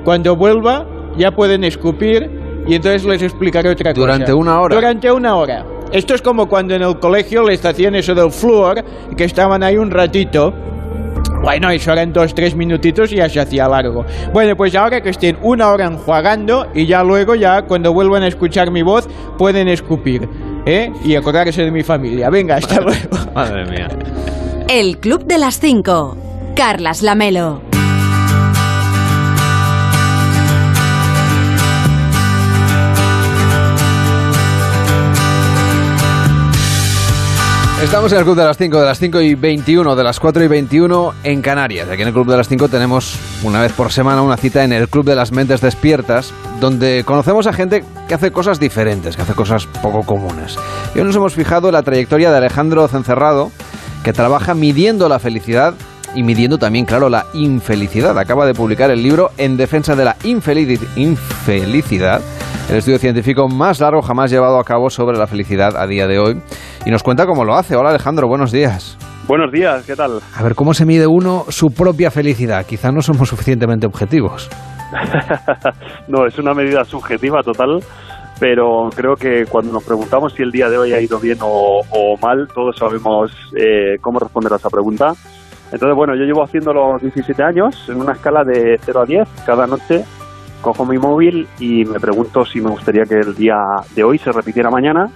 cuando 0.04 0.36
vuelva, 0.36 0.86
ya 1.17 1.32
pueden 1.32 1.63
escupir 1.63 2.30
y 2.67 2.75
entonces 2.75 3.04
les 3.06 3.21
explicaré 3.21 3.69
otra 3.69 3.93
cosa. 3.93 4.02
¿Durante 4.06 4.34
una 4.34 4.62
hora? 4.62 4.75
Durante 4.75 5.12
una 5.12 5.36
hora. 5.36 5.65
Esto 5.91 6.13
es 6.13 6.21
como 6.21 6.47
cuando 6.47 6.75
en 6.75 6.84
el 6.84 6.99
colegio 6.99 7.41
les 7.43 7.65
hacían 7.65 7.95
eso 7.95 8.13
del 8.13 8.32
flúor, 8.32 8.84
que 9.17 9.23
estaban 9.23 9.63
ahí 9.63 9.75
un 9.78 9.89
ratito. 9.89 10.54
Bueno, 11.41 11.69
eso 11.69 11.91
eran 11.93 12.12
dos, 12.12 12.34
tres 12.36 12.56
minutitos 12.56 13.12
y 13.12 13.17
ya 13.17 13.30
se 13.30 13.39
hacía 13.39 13.67
largo. 13.67 14.06
Bueno, 14.34 14.56
pues 14.56 14.75
ahora 14.75 15.02
que 15.02 15.10
estén 15.10 15.38
una 15.41 15.69
hora 15.69 15.86
enjuagando 15.86 16.67
y 16.73 16.86
ya 16.86 17.04
luego, 17.04 17.36
ya 17.36 17.63
cuando 17.63 17.93
vuelvan 17.93 18.23
a 18.23 18.28
escuchar 18.28 18.71
mi 18.71 18.84
voz, 18.84 19.08
pueden 19.38 19.67
escupir. 19.67 20.28
¿Eh? 20.65 20.91
Y 21.04 21.15
acordarse 21.15 21.63
de 21.63 21.71
mi 21.71 21.84
familia. 21.84 22.30
Venga, 22.30 22.56
hasta 22.58 22.82
luego. 22.82 23.17
Madre 23.34 23.65
mía. 23.65 23.88
El 24.67 24.99
Club 24.99 25.25
de 25.25 25.38
las 25.38 25.60
5. 25.60 26.17
Carlas 26.56 27.02
Lamelo. 27.02 27.68
Estamos 37.83 38.11
en 38.11 38.19
el 38.19 38.23
Club 38.25 38.35
de 38.35 38.43
las 38.43 38.57
5, 38.57 38.79
de 38.79 38.85
las 38.85 38.99
5 38.99 39.21
y 39.21 39.35
21, 39.35 39.95
de 39.95 40.03
las 40.03 40.19
4 40.19 40.43
y 40.43 40.47
21 40.47 41.13
en 41.23 41.41
Canarias. 41.41 41.87
Aquí 41.89 42.01
en 42.01 42.09
el 42.09 42.13
Club 42.13 42.27
de 42.29 42.37
las 42.37 42.47
5 42.47 42.67
tenemos 42.67 43.17
una 43.41 43.61
vez 43.61 43.71
por 43.71 43.91
semana 43.91 44.21
una 44.21 44.37
cita 44.37 44.63
en 44.63 44.73
el 44.73 44.89
Club 44.89 45.05
de 45.05 45.15
las 45.15 45.31
Mentes 45.31 45.61
Despiertas, 45.61 46.33
donde 46.59 47.03
conocemos 47.05 47.47
a 47.47 47.53
gente 47.53 47.83
que 48.07 48.13
hace 48.13 48.31
cosas 48.31 48.59
diferentes, 48.59 49.15
que 49.15 49.21
hace 49.21 49.33
cosas 49.33 49.65
poco 49.81 50.03
comunes. 50.03 50.57
Y 50.93 50.99
hoy 50.99 51.05
nos 51.05 51.15
hemos 51.15 51.33
fijado 51.33 51.69
en 51.69 51.73
la 51.73 51.81
trayectoria 51.83 52.31
de 52.31 52.37
Alejandro 52.37 52.87
Cencerrado, 52.89 53.51
que 54.03 54.13
trabaja 54.13 54.53
midiendo 54.53 55.07
la 55.09 55.17
felicidad 55.19 55.73
y 56.13 56.23
midiendo 56.23 56.57
también, 56.57 56.85
claro, 56.85 57.07
la 57.09 57.25
infelicidad. 57.33 58.17
Acaba 58.19 58.45
de 58.45 58.53
publicar 58.53 58.91
el 58.91 59.01
libro 59.01 59.31
En 59.37 59.57
defensa 59.57 59.95
de 59.95 60.05
la 60.05 60.17
infelici- 60.19 60.79
infelicidad, 60.95 62.21
el 62.69 62.77
estudio 62.77 62.99
científico 62.99 63.47
más 63.47 63.79
largo 63.79 64.01
jamás 64.01 64.29
llevado 64.29 64.60
a 64.60 64.63
cabo 64.63 64.91
sobre 64.91 65.17
la 65.17 65.25
felicidad 65.25 65.75
a 65.75 65.88
día 65.88 66.05
de 66.08 66.19
hoy. 66.19 66.39
Y 66.86 66.91
nos 66.91 67.01
cuenta 67.01 67.25
cómo 67.25 67.43
lo 67.43 67.55
hace. 67.55 67.75
Hola 67.75 67.89
Alejandro, 67.89 68.27
buenos 68.27 68.51
días. 68.51 68.95
Buenos 69.27 69.51
días, 69.51 69.86
¿qué 69.86 69.95
tal? 69.95 70.19
A 70.36 70.43
ver, 70.43 70.53
¿cómo 70.53 70.73
se 70.75 70.86
mide 70.86 71.08
uno 71.08 71.45
su 71.49 71.71
propia 71.71 72.12
felicidad? 72.12 72.65
Quizá 72.67 72.91
no 72.91 73.01
somos 73.01 73.29
suficientemente 73.29 73.88
objetivos. 73.88 74.49
no, 76.08 76.27
es 76.27 76.38
una 76.38 76.53
medida 76.53 76.84
subjetiva 76.84 77.41
total, 77.41 77.79
pero 78.39 78.89
creo 78.95 79.15
que 79.15 79.45
cuando 79.49 79.73
nos 79.73 79.84
preguntamos 79.84 80.34
si 80.34 80.43
el 80.43 80.51
día 80.51 80.69
de 80.69 80.77
hoy 80.77 80.93
ha 80.93 81.01
ido 81.01 81.19
bien 81.19 81.39
o, 81.41 81.82
o 81.89 82.17
mal, 82.21 82.47
todos 82.53 82.77
sabemos 82.77 83.32
eh, 83.55 83.97
cómo 83.99 84.19
responder 84.19 84.53
a 84.53 84.58
esa 84.58 84.69
pregunta. 84.69 85.13
Entonces, 85.71 85.95
bueno, 85.95 86.15
yo 86.15 86.23
llevo 86.23 86.43
haciéndolo 86.43 86.97
17 86.99 87.43
años 87.43 87.89
en 87.89 87.97
una 87.97 88.13
escala 88.13 88.43
de 88.43 88.77
0 88.79 89.01
a 89.01 89.05
10. 89.05 89.27
Cada 89.45 89.67
noche 89.67 90.03
cojo 90.61 90.85
mi 90.85 90.97
móvil 90.97 91.47
y 91.59 91.85
me 91.85 91.99
pregunto 91.99 92.45
si 92.45 92.61
me 92.61 92.69
gustaría 92.69 93.03
que 93.03 93.15
el 93.15 93.35
día 93.35 93.57
de 93.95 94.03
hoy 94.03 94.17
se 94.17 94.31
repitiera 94.31 94.69
mañana. 94.69 95.07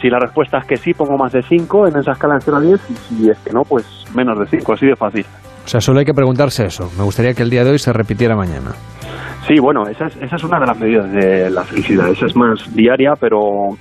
Si 0.00 0.08
la 0.08 0.18
respuesta 0.18 0.58
es 0.58 0.66
que 0.66 0.76
sí, 0.76 0.94
pongo 0.94 1.16
más 1.16 1.32
de 1.32 1.42
5 1.42 1.88
en 1.88 1.98
esa 1.98 2.12
escala 2.12 2.34
de 2.34 2.40
0 2.40 2.56
a 2.56 2.60
10 2.60 2.90
y 2.90 2.94
si 2.94 3.30
es 3.30 3.38
que 3.38 3.52
no, 3.52 3.62
pues 3.62 3.84
menos 4.14 4.38
de 4.38 4.46
5, 4.46 4.72
así 4.72 4.86
de 4.86 4.96
fácil. 4.96 5.24
O 5.64 5.68
sea, 5.68 5.80
solo 5.80 6.00
hay 6.00 6.04
que 6.04 6.14
preguntarse 6.14 6.66
eso. 6.66 6.90
Me 6.98 7.04
gustaría 7.04 7.34
que 7.34 7.42
el 7.42 7.50
día 7.50 7.62
de 7.62 7.70
hoy 7.70 7.78
se 7.78 7.92
repitiera 7.92 8.34
mañana. 8.34 8.72
Sí, 9.46 9.58
bueno, 9.60 9.82
esa 9.88 10.06
es, 10.06 10.16
esa 10.18 10.36
es 10.36 10.44
una 10.44 10.60
de 10.60 10.66
las 10.66 10.78
medidas 10.78 11.12
de 11.12 11.50
la 11.50 11.64
felicidad. 11.64 12.08
Esa 12.08 12.26
es 12.26 12.36
más 12.36 12.74
diaria, 12.74 13.14
pero 13.18 13.40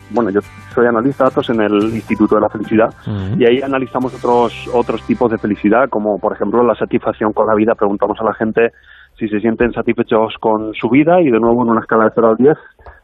bueno, 0.10 0.32
yo 0.32 0.40
soy 0.74 0.88
analista 0.88 1.24
de 1.24 1.30
datos 1.30 1.50
en 1.52 1.62
el 1.62 1.94
Instituto 1.94 2.36
de 2.36 2.42
la 2.42 2.50
Felicidad 2.50 2.90
y 3.38 3.46
ahí 3.46 3.62
analizamos 3.62 4.14
otros, 4.16 4.68
otros 4.74 5.04
tipos 5.04 5.30
de 5.30 5.38
felicidad, 5.38 5.88
como 5.90 6.18
por 6.18 6.34
ejemplo 6.34 6.64
la 6.64 6.74
satisfacción 6.74 7.32
con 7.32 7.46
la 7.46 7.54
vida. 7.56 7.74
Preguntamos 7.76 8.18
a 8.22 8.24
la 8.24 8.34
gente 8.34 8.70
si 9.18 9.28
se 9.28 9.40
sienten 9.40 9.72
satisfechos 9.72 10.36
con 10.40 10.74
su 10.74 10.90
vida 10.90 11.22
y 11.22 11.26
de 11.26 11.40
nuevo 11.40 11.64
en 11.64 11.72
una 11.72 11.82
escala 11.82 12.06
de 12.06 12.12
0 12.16 12.28
al 12.30 12.38
10, 12.38 12.58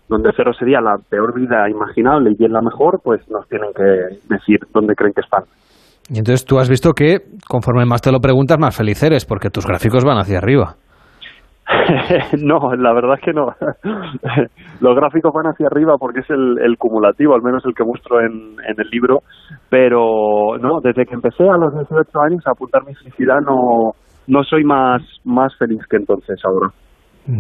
donde 0.10 0.32
0 0.36 0.52
sería 0.58 0.82
la 0.82 0.96
peor 1.10 1.34
vida 1.36 1.70
imaginable 1.70 2.32
y 2.32 2.36
10 2.36 2.52
la 2.52 2.62
mejor, 2.62 3.02
pues 3.04 3.22
nos 3.30 3.48
tienen 3.48 3.70
que 3.76 4.18
decir 4.34 4.60
dónde 4.74 4.96
creen 4.96 5.14
que 5.14 5.22
están. 5.22 5.44
Y 6.10 6.20
entonces 6.20 6.46
tú 6.46 6.58
has 6.58 6.70
visto 6.70 6.94
que 6.94 7.20
conforme 7.48 7.86
más 7.86 8.02
te 8.02 8.12
lo 8.12 8.20
preguntas, 8.20 8.58
más 8.58 8.76
feliz 8.76 9.02
eres, 9.04 9.26
porque 9.26 9.50
tus 9.50 9.66
gráficos 9.68 10.06
van 10.06 10.18
hacia 10.18 10.38
arriba. 10.38 10.76
no, 12.42 12.74
la 12.76 12.94
verdad 12.94 13.16
es 13.16 13.26
que 13.26 13.34
no. 13.34 13.48
Los 14.80 14.96
gráficos 14.96 15.34
van 15.34 15.48
hacia 15.48 15.68
arriba 15.68 15.96
porque 16.00 16.22
es 16.22 16.30
el, 16.30 16.60
el 16.60 16.78
cumulativo, 16.78 17.36
al 17.36 17.42
menos 17.42 17.66
el 17.66 17.74
que 17.76 17.84
muestro 17.84 18.22
en, 18.22 18.56
en, 18.66 18.80
el 18.80 18.90
libro. 18.90 19.20
Pero 19.70 20.58
no, 20.62 20.80
desde 20.82 21.06
que 21.06 21.16
empecé 21.16 21.44
a 21.44 21.58
los 21.58 21.74
18 21.74 22.22
años 22.22 22.48
a 22.48 22.52
apuntar 22.52 22.86
mi 22.86 22.96
felicidad, 22.96 23.42
no, 23.42 23.92
no 24.28 24.44
soy 24.44 24.64
más, 24.64 25.02
más 25.24 25.56
feliz 25.58 25.82
que 25.90 25.98
entonces 25.98 26.40
ahora. 26.46 26.72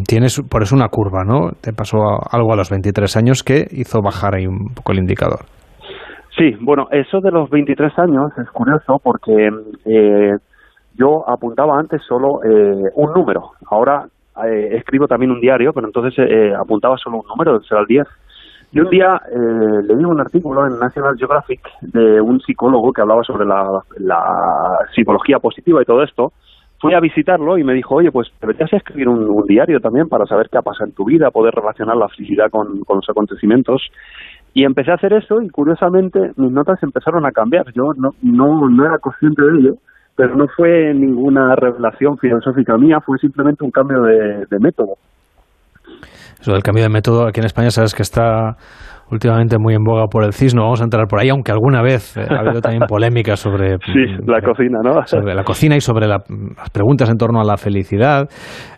Tienes 0.05 0.41
por 0.41 0.63
eso 0.63 0.75
una 0.75 0.89
curva, 0.89 1.23
¿no? 1.23 1.51
Te 1.61 1.71
pasó 1.71 1.97
algo 2.29 2.53
a 2.53 2.57
los 2.57 2.69
23 2.69 3.15
años 3.17 3.43
que 3.43 3.65
hizo 3.71 4.01
bajar 4.01 4.35
ahí 4.35 4.45
un 4.45 4.73
poco 4.75 4.91
el 4.91 4.99
indicador. 4.99 5.45
Sí, 6.37 6.55
bueno, 6.61 6.87
eso 6.91 7.19
de 7.21 7.31
los 7.31 7.49
23 7.49 7.97
años 7.99 8.31
es 8.37 8.49
curioso 8.51 8.99
porque 9.01 9.49
eh, 9.85 10.33
yo 10.93 11.27
apuntaba 11.27 11.79
antes 11.79 12.01
solo 12.07 12.43
eh, 12.43 12.91
un 12.95 13.13
número. 13.13 13.51
Ahora 13.71 14.07
eh, 14.45 14.77
escribo 14.77 15.07
también 15.07 15.31
un 15.31 15.39
diario, 15.39 15.71
pero 15.73 15.87
entonces 15.87 16.13
eh, 16.19 16.53
apuntaba 16.53 16.95
solo 16.97 17.17
un 17.17 17.27
número, 17.27 17.53
del 17.53 17.61
0 17.67 17.81
al 17.81 17.87
10. 17.87 18.07
Y 18.73 18.79
un 18.81 18.89
día 18.89 19.15
eh, 19.31 19.83
leí 19.87 20.03
un 20.03 20.19
artículo 20.19 20.67
en 20.67 20.77
National 20.77 21.15
Geographic 21.17 21.61
de 21.81 22.21
un 22.21 22.39
psicólogo 22.41 22.91
que 22.91 23.01
hablaba 23.01 23.23
sobre 23.23 23.45
la, 23.45 23.63
la, 23.97 24.21
psicología 24.93 25.39
positiva 25.39 25.81
y 25.81 25.85
todo 25.85 26.03
esto. 26.03 26.33
Fui 26.79 26.93
a 26.93 26.99
visitarlo 26.99 27.57
y 27.57 27.63
me 27.63 27.73
dijo, 27.73 27.95
oye, 27.95 28.11
pues 28.11 28.27
deberías 28.39 28.71
escribir 28.71 29.09
un, 29.09 29.45
diario 29.47 29.79
también 29.79 30.07
para 30.07 30.25
saber 30.25 30.47
qué 30.51 30.59
ha 30.59 30.61
pasado 30.61 30.85
en 30.85 30.93
tu 30.93 31.05
vida, 31.05 31.31
poder 31.31 31.53
relacionar 31.55 31.97
la 31.97 32.07
felicidad 32.09 32.51
con, 32.51 32.81
con 32.81 32.97
los 32.97 33.09
acontecimientos. 33.09 33.81
Y 34.53 34.63
empecé 34.63 34.91
a 34.91 34.95
hacer 34.95 35.13
eso 35.13 35.41
y 35.41 35.49
curiosamente 35.49 36.19
mis 36.35 36.51
notas 36.51 36.81
empezaron 36.83 37.25
a 37.25 37.31
cambiar. 37.31 37.65
Yo 37.73 37.93
no, 37.95 38.11
no, 38.21 38.69
no 38.69 38.85
era 38.85 38.99
consciente 38.99 39.41
de 39.41 39.59
ello, 39.59 39.73
pero 40.15 40.35
no 40.35 40.47
fue 40.47 40.93
ninguna 40.93 41.55
revelación 41.55 42.17
filosófica 42.17 42.77
mía, 42.77 42.99
fue 43.01 43.17
simplemente 43.17 43.63
un 43.63 43.71
cambio 43.71 44.01
de, 44.03 44.45
de 44.49 44.59
método. 44.59 44.95
Eso 46.39 46.53
del 46.53 46.63
cambio 46.63 46.83
de 46.83 46.89
método 46.89 47.27
aquí 47.27 47.39
en 47.39 47.45
España 47.45 47.71
sabes 47.71 47.95
que 47.95 48.03
está 48.03 48.57
últimamente 49.11 49.57
muy 49.57 49.73
en 49.73 49.83
boga 49.83 50.07
por 50.07 50.23
el 50.23 50.33
CIS, 50.33 50.55
no 50.55 50.63
vamos 50.63 50.81
a 50.81 50.83
entrar 50.83 51.07
por 51.07 51.19
ahí, 51.19 51.29
aunque 51.29 51.51
alguna 51.51 51.81
vez 51.81 52.17
eh, 52.17 52.25
ha 52.29 52.39
habido 52.39 52.61
también 52.61 52.83
polémica 52.87 53.35
sobre 53.35 53.77
sí, 53.85 54.05
la 54.25 54.41
cocina, 54.41 54.79
¿no? 54.83 55.05
Sobre 55.05 55.33
la 55.33 55.43
cocina 55.43 55.75
y 55.75 55.81
sobre 55.81 56.07
la, 56.07 56.23
las 56.57 56.69
preguntas 56.71 57.09
en 57.09 57.17
torno 57.17 57.39
a 57.39 57.43
la 57.43 57.57
felicidad 57.57 58.29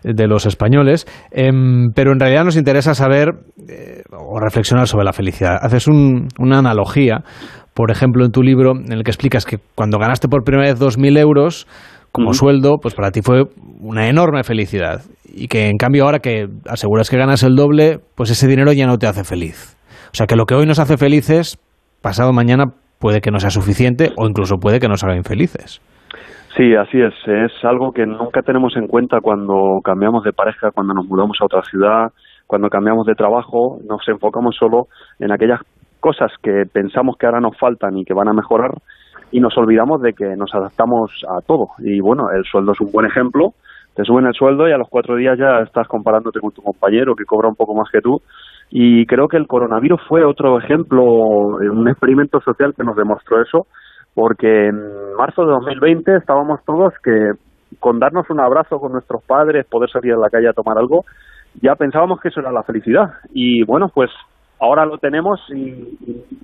de 0.02 0.26
los 0.26 0.46
españoles, 0.46 1.06
eh, 1.32 1.50
pero 1.94 2.12
en 2.12 2.20
realidad 2.20 2.44
nos 2.44 2.56
interesa 2.56 2.94
saber 2.94 3.30
eh, 3.68 4.02
o 4.12 4.38
reflexionar 4.40 4.86
sobre 4.86 5.04
la 5.04 5.12
felicidad. 5.12 5.58
Haces 5.60 5.88
un, 5.88 6.28
una 6.38 6.58
analogía, 6.58 7.22
por 7.74 7.90
ejemplo, 7.90 8.24
en 8.24 8.30
tu 8.30 8.42
libro, 8.42 8.72
en 8.72 8.92
el 8.92 9.02
que 9.04 9.10
explicas 9.10 9.44
que 9.44 9.58
cuando 9.74 9.98
ganaste 9.98 10.28
por 10.28 10.44
primera 10.44 10.68
vez 10.68 10.80
2.000 10.80 11.18
euros, 11.18 11.66
como 12.12 12.34
sueldo, 12.34 12.78
pues 12.82 12.94
para 12.94 13.10
ti 13.10 13.20
fue 13.22 13.44
una 13.80 14.08
enorme 14.08 14.42
felicidad. 14.42 15.02
Y 15.32 15.46
que 15.46 15.68
en 15.68 15.76
cambio 15.76 16.04
ahora 16.04 16.18
que 16.18 16.46
aseguras 16.66 17.08
que 17.08 17.16
ganas 17.16 17.42
el 17.44 17.54
doble, 17.54 18.00
pues 18.16 18.30
ese 18.30 18.48
dinero 18.48 18.72
ya 18.72 18.86
no 18.86 18.98
te 18.98 19.06
hace 19.06 19.22
feliz. 19.22 19.76
O 20.12 20.14
sea 20.14 20.26
que 20.26 20.36
lo 20.36 20.44
que 20.44 20.54
hoy 20.54 20.66
nos 20.66 20.78
hace 20.78 20.96
felices, 20.96 21.58
pasado 22.02 22.32
mañana 22.32 22.66
puede 22.98 23.20
que 23.20 23.30
no 23.30 23.38
sea 23.38 23.50
suficiente 23.50 24.10
o 24.16 24.26
incluso 24.26 24.56
puede 24.58 24.80
que 24.80 24.88
nos 24.88 25.04
haga 25.04 25.16
infelices. 25.16 25.80
Sí, 26.56 26.74
así 26.74 27.00
es. 27.00 27.14
Es 27.26 27.64
algo 27.64 27.92
que 27.92 28.06
nunca 28.06 28.42
tenemos 28.42 28.76
en 28.76 28.88
cuenta 28.88 29.20
cuando 29.22 29.80
cambiamos 29.84 30.24
de 30.24 30.32
pareja, 30.32 30.72
cuando 30.72 30.94
nos 30.94 31.06
mudamos 31.06 31.38
a 31.40 31.44
otra 31.44 31.62
ciudad, 31.62 32.08
cuando 32.46 32.68
cambiamos 32.68 33.06
de 33.06 33.14
trabajo. 33.14 33.78
Nos 33.88 34.06
enfocamos 34.08 34.56
solo 34.58 34.88
en 35.20 35.32
aquellas 35.32 35.60
cosas 36.00 36.32
que 36.42 36.64
pensamos 36.72 37.16
que 37.16 37.26
ahora 37.26 37.40
nos 37.40 37.56
faltan 37.56 37.96
y 37.96 38.04
que 38.04 38.14
van 38.14 38.28
a 38.28 38.32
mejorar 38.32 38.72
y 39.32 39.40
nos 39.40 39.56
olvidamos 39.56 40.02
de 40.02 40.12
que 40.12 40.36
nos 40.36 40.52
adaptamos 40.54 41.10
a 41.28 41.40
todo. 41.46 41.68
Y 41.78 42.00
bueno, 42.00 42.30
el 42.34 42.44
sueldo 42.44 42.72
es 42.72 42.80
un 42.80 42.90
buen 42.92 43.06
ejemplo. 43.06 43.50
Te 43.94 44.04
suben 44.04 44.26
el 44.26 44.34
sueldo 44.34 44.68
y 44.68 44.72
a 44.72 44.78
los 44.78 44.88
cuatro 44.88 45.16
días 45.16 45.38
ya 45.38 45.60
estás 45.62 45.86
comparándote 45.86 46.40
con 46.40 46.50
tu 46.52 46.62
compañero 46.62 47.14
que 47.14 47.24
cobra 47.24 47.48
un 47.48 47.54
poco 47.54 47.74
más 47.74 47.88
que 47.92 48.00
tú. 48.00 48.18
Y 48.70 49.04
creo 49.06 49.26
que 49.28 49.36
el 49.36 49.48
coronavirus 49.48 50.00
fue 50.08 50.24
otro 50.24 50.58
ejemplo, 50.58 51.02
un 51.02 51.88
experimento 51.88 52.40
social 52.40 52.72
que 52.76 52.84
nos 52.84 52.96
demostró 52.96 53.42
eso, 53.42 53.66
porque 54.14 54.68
en 54.68 55.14
marzo 55.16 55.42
de 55.44 55.52
2020 55.52 56.16
estábamos 56.16 56.60
todos 56.64 56.94
que 57.02 57.32
con 57.78 57.98
darnos 57.98 58.28
un 58.30 58.40
abrazo 58.40 58.78
con 58.78 58.92
nuestros 58.92 59.24
padres, 59.24 59.66
poder 59.66 59.90
salir 59.90 60.12
a 60.12 60.18
la 60.18 60.30
calle 60.30 60.48
a 60.48 60.52
tomar 60.52 60.78
algo, 60.78 61.04
ya 61.60 61.74
pensábamos 61.74 62.20
que 62.20 62.28
eso 62.28 62.40
era 62.40 62.52
la 62.52 62.62
felicidad. 62.62 63.10
Y 63.32 63.64
bueno, 63.64 63.88
pues 63.92 64.10
ahora 64.60 64.86
lo 64.86 64.98
tenemos 64.98 65.40
y, 65.54 65.96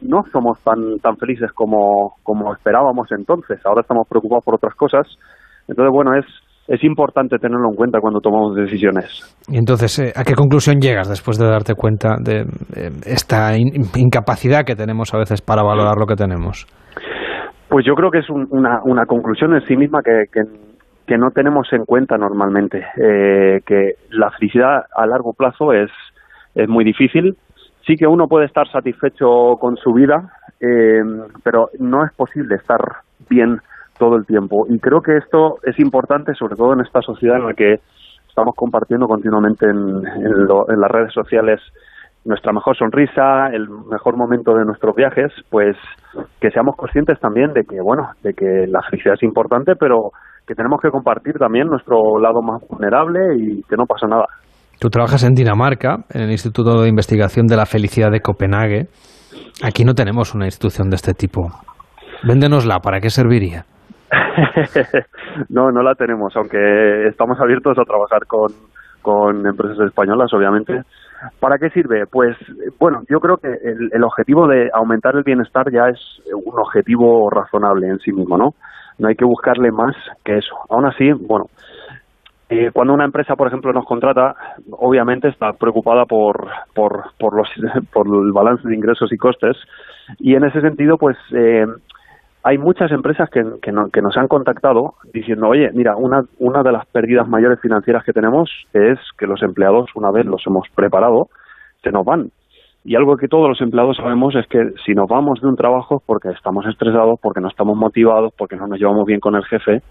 no 0.02 0.22
somos 0.30 0.60
tan 0.62 0.98
tan 1.00 1.16
felices 1.16 1.50
como, 1.52 2.14
como 2.22 2.52
esperábamos 2.54 3.10
entonces. 3.10 3.64
Ahora 3.64 3.82
estamos 3.82 4.06
preocupados 4.08 4.44
por 4.44 4.54
otras 4.54 4.74
cosas. 4.74 5.06
Entonces, 5.68 5.92
bueno, 5.92 6.14
es 6.14 6.24
es 6.68 6.82
importante 6.82 7.38
tenerlo 7.38 7.68
en 7.70 7.76
cuenta 7.76 8.00
cuando 8.00 8.20
tomamos 8.20 8.56
decisiones. 8.56 9.36
Y 9.48 9.56
entonces, 9.58 9.98
eh, 9.98 10.12
¿a 10.14 10.24
qué 10.24 10.34
conclusión 10.34 10.80
llegas 10.80 11.08
después 11.08 11.38
de 11.38 11.46
darte 11.46 11.74
cuenta 11.74 12.16
de 12.20 12.44
esta 13.06 13.56
incapacidad 13.56 14.64
que 14.64 14.74
tenemos 14.74 15.14
a 15.14 15.18
veces 15.18 15.40
para 15.42 15.62
valorar 15.62 15.96
lo 15.96 16.06
que 16.06 16.16
tenemos? 16.16 16.66
Pues 17.68 17.84
yo 17.84 17.94
creo 17.94 18.10
que 18.10 18.18
es 18.18 18.30
una, 18.30 18.80
una 18.84 19.06
conclusión 19.06 19.54
en 19.54 19.60
sí 19.62 19.76
misma 19.76 20.00
que, 20.02 20.24
que, 20.32 21.18
no 21.18 21.30
tenemos 21.30 21.68
en 21.72 21.84
cuenta 21.84 22.16
normalmente, 22.16 22.78
eh, 22.78 23.60
que 23.64 23.92
la 24.10 24.30
felicidad 24.30 24.82
a 24.94 25.06
largo 25.06 25.32
plazo 25.32 25.72
es, 25.72 25.90
es 26.54 26.68
muy 26.68 26.84
difícil. 26.84 27.36
Sí 27.86 27.94
que 27.96 28.06
uno 28.06 28.26
puede 28.26 28.46
estar 28.46 28.68
satisfecho 28.68 29.56
con 29.60 29.76
su 29.76 29.92
vida, 29.92 30.32
eh, 30.60 31.02
pero 31.44 31.68
no 31.78 32.04
es 32.04 32.12
posible 32.16 32.56
estar 32.56 32.80
bien 33.28 33.58
todo 33.98 34.16
el 34.16 34.26
tiempo. 34.26 34.66
Y 34.68 34.78
creo 34.78 35.00
que 35.00 35.16
esto 35.16 35.56
es 35.64 35.78
importante, 35.78 36.34
sobre 36.34 36.56
todo 36.56 36.72
en 36.72 36.80
esta 36.80 37.00
sociedad 37.02 37.36
en 37.36 37.46
la 37.46 37.54
que 37.54 37.80
estamos 38.28 38.54
compartiendo 38.54 39.06
continuamente 39.06 39.66
en, 39.66 39.78
en, 39.78 40.80
las 40.80 40.90
redes 40.90 41.12
sociales 41.12 41.60
nuestra 42.26 42.52
mejor 42.52 42.76
sonrisa, 42.76 43.46
el 43.52 43.68
mejor 43.68 44.16
momento 44.16 44.52
de 44.52 44.64
nuestros 44.64 44.94
viajes, 44.94 45.32
pues 45.48 45.76
que 46.40 46.50
seamos 46.50 46.74
conscientes 46.76 47.18
también 47.20 47.52
de 47.52 47.62
que, 47.62 47.80
bueno, 47.80 48.10
de 48.22 48.34
que 48.34 48.66
la 48.66 48.82
felicidad 48.90 49.14
es 49.14 49.22
importante, 49.22 49.74
pero 49.78 50.10
que 50.46 50.54
tenemos 50.54 50.80
que 50.82 50.90
compartir 50.90 51.34
también 51.38 51.68
nuestro 51.68 52.18
lado 52.18 52.42
más 52.42 52.62
vulnerable 52.68 53.20
y 53.38 53.62
que 53.62 53.76
no 53.76 53.86
pasa 53.86 54.06
nada. 54.06 54.26
Tú 54.78 54.88
trabajas 54.90 55.24
en 55.24 55.34
Dinamarca, 55.34 56.04
en 56.10 56.22
el 56.22 56.30
Instituto 56.30 56.82
de 56.82 56.88
Investigación 56.88 57.46
de 57.46 57.56
la 57.56 57.64
Felicidad 57.64 58.10
de 58.10 58.20
Copenhague. 58.20 58.88
Aquí 59.62 59.84
no 59.84 59.94
tenemos 59.94 60.34
una 60.34 60.44
institución 60.44 60.90
de 60.90 60.96
este 60.96 61.14
tipo. 61.14 61.48
Véndenosla, 62.22 62.80
¿para 62.80 63.00
qué 63.00 63.08
serviría? 63.08 63.64
no, 65.48 65.70
no 65.70 65.82
la 65.82 65.94
tenemos, 65.94 66.36
aunque 66.36 67.08
estamos 67.08 67.38
abiertos 67.40 67.78
a 67.78 67.84
trabajar 67.84 68.26
con, 68.26 68.52
con 69.02 69.46
empresas 69.46 69.78
españolas, 69.86 70.32
obviamente. 70.32 70.82
¿Para 71.40 71.58
qué 71.58 71.70
sirve? 71.70 72.06
Pues, 72.06 72.36
bueno, 72.78 73.02
yo 73.08 73.20
creo 73.20 73.38
que 73.38 73.48
el, 73.48 74.04
objetivo 74.04 74.46
de 74.46 74.70
aumentar 74.72 75.16
el 75.16 75.22
bienestar 75.22 75.70
ya 75.72 75.88
es 75.88 75.98
un 76.32 76.58
objetivo 76.58 77.30
razonable 77.30 77.88
en 77.88 77.98
sí 78.00 78.12
mismo, 78.12 78.36
¿no? 78.36 78.54
No 78.98 79.08
hay 79.08 79.14
que 79.14 79.24
buscarle 79.24 79.70
más 79.70 79.94
que 80.24 80.38
eso. 80.38 80.54
Aún 80.68 80.86
así, 80.86 81.10
bueno, 81.12 81.46
eh, 82.48 82.70
cuando 82.72 82.94
una 82.94 83.04
empresa, 83.04 83.34
por 83.34 83.48
ejemplo, 83.48 83.72
nos 83.72 83.86
contrata, 83.86 84.34
obviamente 84.70 85.28
está 85.28 85.52
preocupada 85.52 86.04
por, 86.04 86.48
por, 86.74 87.04
por, 87.18 87.34
los, 87.34 87.48
por 87.92 88.06
el 88.06 88.32
balance 88.32 88.68
de 88.68 88.74
ingresos 88.74 89.12
y 89.12 89.16
costes 89.16 89.56
y 90.18 90.34
en 90.34 90.44
ese 90.44 90.60
sentido, 90.60 90.96
pues, 90.98 91.16
eh, 91.32 91.66
hay 92.46 92.58
muchas 92.58 92.92
empresas 92.92 93.28
que, 93.28 93.42
nos 93.72 94.16
han 94.16 94.28
contactado 94.28 94.94
diciendo, 95.12 95.48
oye, 95.48 95.68
mira, 95.74 95.96
una, 95.96 96.22
una 96.38 96.62
de 96.62 96.70
las 96.70 96.86
pérdidas 96.86 97.26
mayores 97.26 97.58
financieras 97.60 98.04
que 98.04 98.12
tenemos 98.12 98.48
es 98.72 99.00
que 99.18 99.26
los 99.26 99.42
empleados, 99.42 99.90
una 99.96 100.12
vez 100.12 100.26
los 100.26 100.46
hemos 100.46 100.68
preparado, 100.72 101.26
se 101.82 101.90
nos 101.90 102.04
van. 102.04 102.30
Y 102.84 102.94
algo 102.94 103.16
que 103.16 103.26
todos 103.26 103.48
los 103.48 103.60
empleados 103.60 103.96
sabemos 103.96 104.36
es 104.36 104.46
que 104.46 104.60
si 104.84 104.94
nos 104.94 105.08
vamos 105.08 105.40
de 105.40 105.48
un 105.48 105.56
trabajo 105.56 105.96
es 105.96 106.02
porque 106.06 106.28
estamos 106.28 106.64
estresados, 106.66 107.18
porque 107.20 107.40
no 107.40 107.48
estamos 107.48 107.76
motivados, 107.76 108.32
porque 108.38 108.54
no 108.54 108.68
nos 108.68 108.78
llevamos 108.78 109.06
bien 109.06 109.18
con 109.18 109.34
el 109.34 109.44
jefe. 109.46 109.82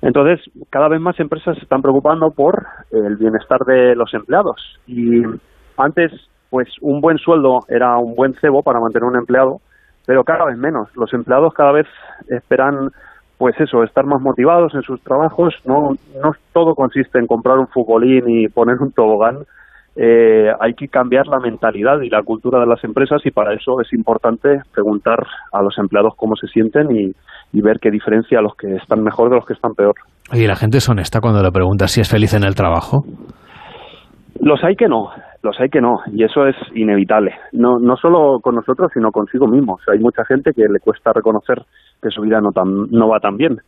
Entonces, 0.00 0.38
cada 0.70 0.86
vez 0.86 1.00
más 1.00 1.18
empresas 1.18 1.56
se 1.56 1.64
están 1.64 1.82
preocupando 1.82 2.30
por 2.30 2.66
el 2.92 3.16
bienestar 3.16 3.58
de 3.66 3.96
los 3.96 4.14
empleados. 4.14 4.78
Y 4.86 5.24
antes, 5.76 6.12
pues 6.50 6.68
un 6.82 7.00
buen 7.00 7.18
sueldo 7.18 7.62
era 7.68 7.98
un 7.98 8.14
buen 8.14 8.34
cebo 8.34 8.62
para 8.62 8.78
mantener 8.78 9.08
un 9.08 9.16
empleado, 9.16 9.58
pero 10.06 10.24
cada 10.24 10.46
vez 10.46 10.56
menos. 10.56 10.88
Los 10.94 11.12
empleados 11.12 11.52
cada 11.52 11.72
vez 11.72 11.86
esperan, 12.28 12.90
pues 13.36 13.54
eso, 13.60 13.82
estar 13.82 14.06
más 14.06 14.22
motivados 14.22 14.74
en 14.74 14.82
sus 14.82 15.02
trabajos. 15.02 15.54
No, 15.66 15.90
no 16.22 16.30
todo 16.52 16.74
consiste 16.74 17.18
en 17.18 17.26
comprar 17.26 17.58
un 17.58 17.66
futbolín 17.66 18.24
y 18.28 18.48
poner 18.48 18.76
un 18.80 18.92
tobogán. 18.92 19.44
Eh, 19.98 20.50
hay 20.60 20.74
que 20.74 20.88
cambiar 20.88 21.26
la 21.26 21.40
mentalidad 21.40 22.00
y 22.02 22.10
la 22.10 22.22
cultura 22.22 22.60
de 22.60 22.66
las 22.66 22.84
empresas 22.84 23.22
y 23.24 23.30
para 23.30 23.54
eso 23.54 23.80
es 23.80 23.90
importante 23.94 24.60
preguntar 24.72 25.18
a 25.52 25.62
los 25.62 25.78
empleados 25.78 26.12
cómo 26.16 26.36
se 26.36 26.46
sienten 26.48 26.94
y, 26.94 27.12
y 27.52 27.62
ver 27.62 27.78
qué 27.80 27.90
diferencia 27.90 28.40
a 28.40 28.42
los 28.42 28.54
que 28.56 28.74
están 28.74 29.02
mejor 29.02 29.30
de 29.30 29.36
los 29.36 29.46
que 29.46 29.54
están 29.54 29.72
peor. 29.72 29.94
¿Y 30.32 30.46
la 30.46 30.54
gente 30.54 30.78
es 30.78 30.88
honesta 30.90 31.20
cuando 31.20 31.42
le 31.42 31.50
pregunta 31.50 31.88
si 31.88 32.02
es 32.02 32.10
feliz 32.10 32.34
en 32.34 32.44
el 32.44 32.54
trabajo? 32.54 33.04
Los 34.38 34.62
hay 34.62 34.76
que 34.76 34.86
no, 34.86 35.08
los 35.42 35.58
hay 35.60 35.68
que 35.68 35.80
no, 35.80 36.00
y 36.12 36.24
eso 36.24 36.46
es 36.46 36.56
inevitable. 36.74 37.32
No, 37.52 37.78
no 37.78 37.96
solo 37.96 38.40
con 38.40 38.54
nosotros, 38.54 38.90
sino 38.92 39.10
consigo 39.10 39.46
mismo. 39.46 39.78
hay 39.90 39.98
mucha 39.98 40.24
gente 40.24 40.52
que 40.52 40.62
le 40.62 40.80
cuesta 40.80 41.12
reconocer 41.12 41.62
que 42.02 42.10
su 42.10 42.22
vida 42.22 42.40
no, 42.40 42.50
tan, 42.52 42.90
no 42.90 43.08
va 43.08 43.20
tan 43.20 43.36
bien. 43.36 43.58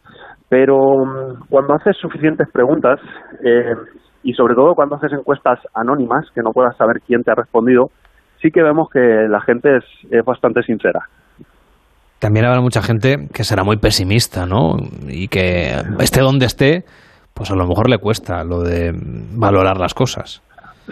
Pero 0.48 0.76
mm, 0.78 1.48
cuando 1.48 1.74
haces 1.74 1.96
suficientes 1.96 2.48
preguntas, 2.52 3.00
eh, 3.44 3.74
y 4.22 4.32
sobre 4.34 4.54
todo 4.54 4.74
cuando 4.74 4.96
haces 4.96 5.12
encuestas 5.12 5.60
anónimas, 5.74 6.26
que 6.34 6.42
no 6.42 6.52
puedas 6.52 6.76
saber 6.76 7.00
quién 7.06 7.22
te 7.22 7.30
ha 7.30 7.34
respondido, 7.34 7.90
sí 8.40 8.50
que 8.50 8.62
vemos 8.62 8.88
que 8.90 9.00
la 9.28 9.40
gente 9.40 9.76
es, 9.76 9.84
es 10.10 10.24
bastante 10.24 10.62
sincera. 10.62 11.00
También 12.18 12.46
habrá 12.46 12.60
mucha 12.60 12.82
gente 12.82 13.28
que 13.32 13.44
será 13.44 13.62
muy 13.62 13.76
pesimista, 13.76 14.44
¿no? 14.44 14.76
Y 15.06 15.28
que 15.28 15.70
esté 16.00 16.20
donde 16.20 16.46
esté, 16.46 16.84
pues 17.32 17.50
a 17.52 17.54
lo 17.54 17.64
mejor 17.66 17.88
le 17.88 17.98
cuesta 17.98 18.42
lo 18.42 18.62
de 18.62 18.92
valorar 18.92 19.78
las 19.78 19.94
cosas. 19.94 20.42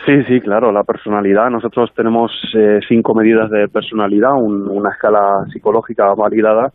Sí, 0.04 0.22
sí, 0.24 0.40
claro, 0.40 0.72
la 0.72 0.84
personalidad. 0.84 1.48
Nosotros 1.48 1.90
tenemos 1.94 2.30
eh, 2.54 2.80
cinco 2.86 3.14
medidas 3.14 3.50
de 3.50 3.68
personalidad, 3.68 4.32
una 4.34 4.90
escala 4.90 5.44
psicológica 5.50 6.12
validada 6.14 6.70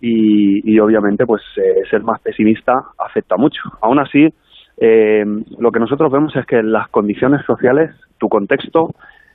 y, 0.00 0.78
obviamente 0.78 1.26
pues 1.26 1.42
eh, 1.56 1.82
ser 1.90 2.02
más 2.02 2.20
pesimista 2.20 2.74
afecta 2.98 3.36
mucho. 3.36 3.60
Aún 3.80 3.98
así, 3.98 4.28
eh, 4.76 5.24
lo 5.58 5.72
que 5.72 5.80
nosotros 5.80 6.12
vemos 6.12 6.34
es 6.36 6.46
que 6.46 6.62
las 6.62 6.88
condiciones 6.88 7.44
sociales, 7.44 7.90
tu 8.18 8.28
contexto, 8.28 8.90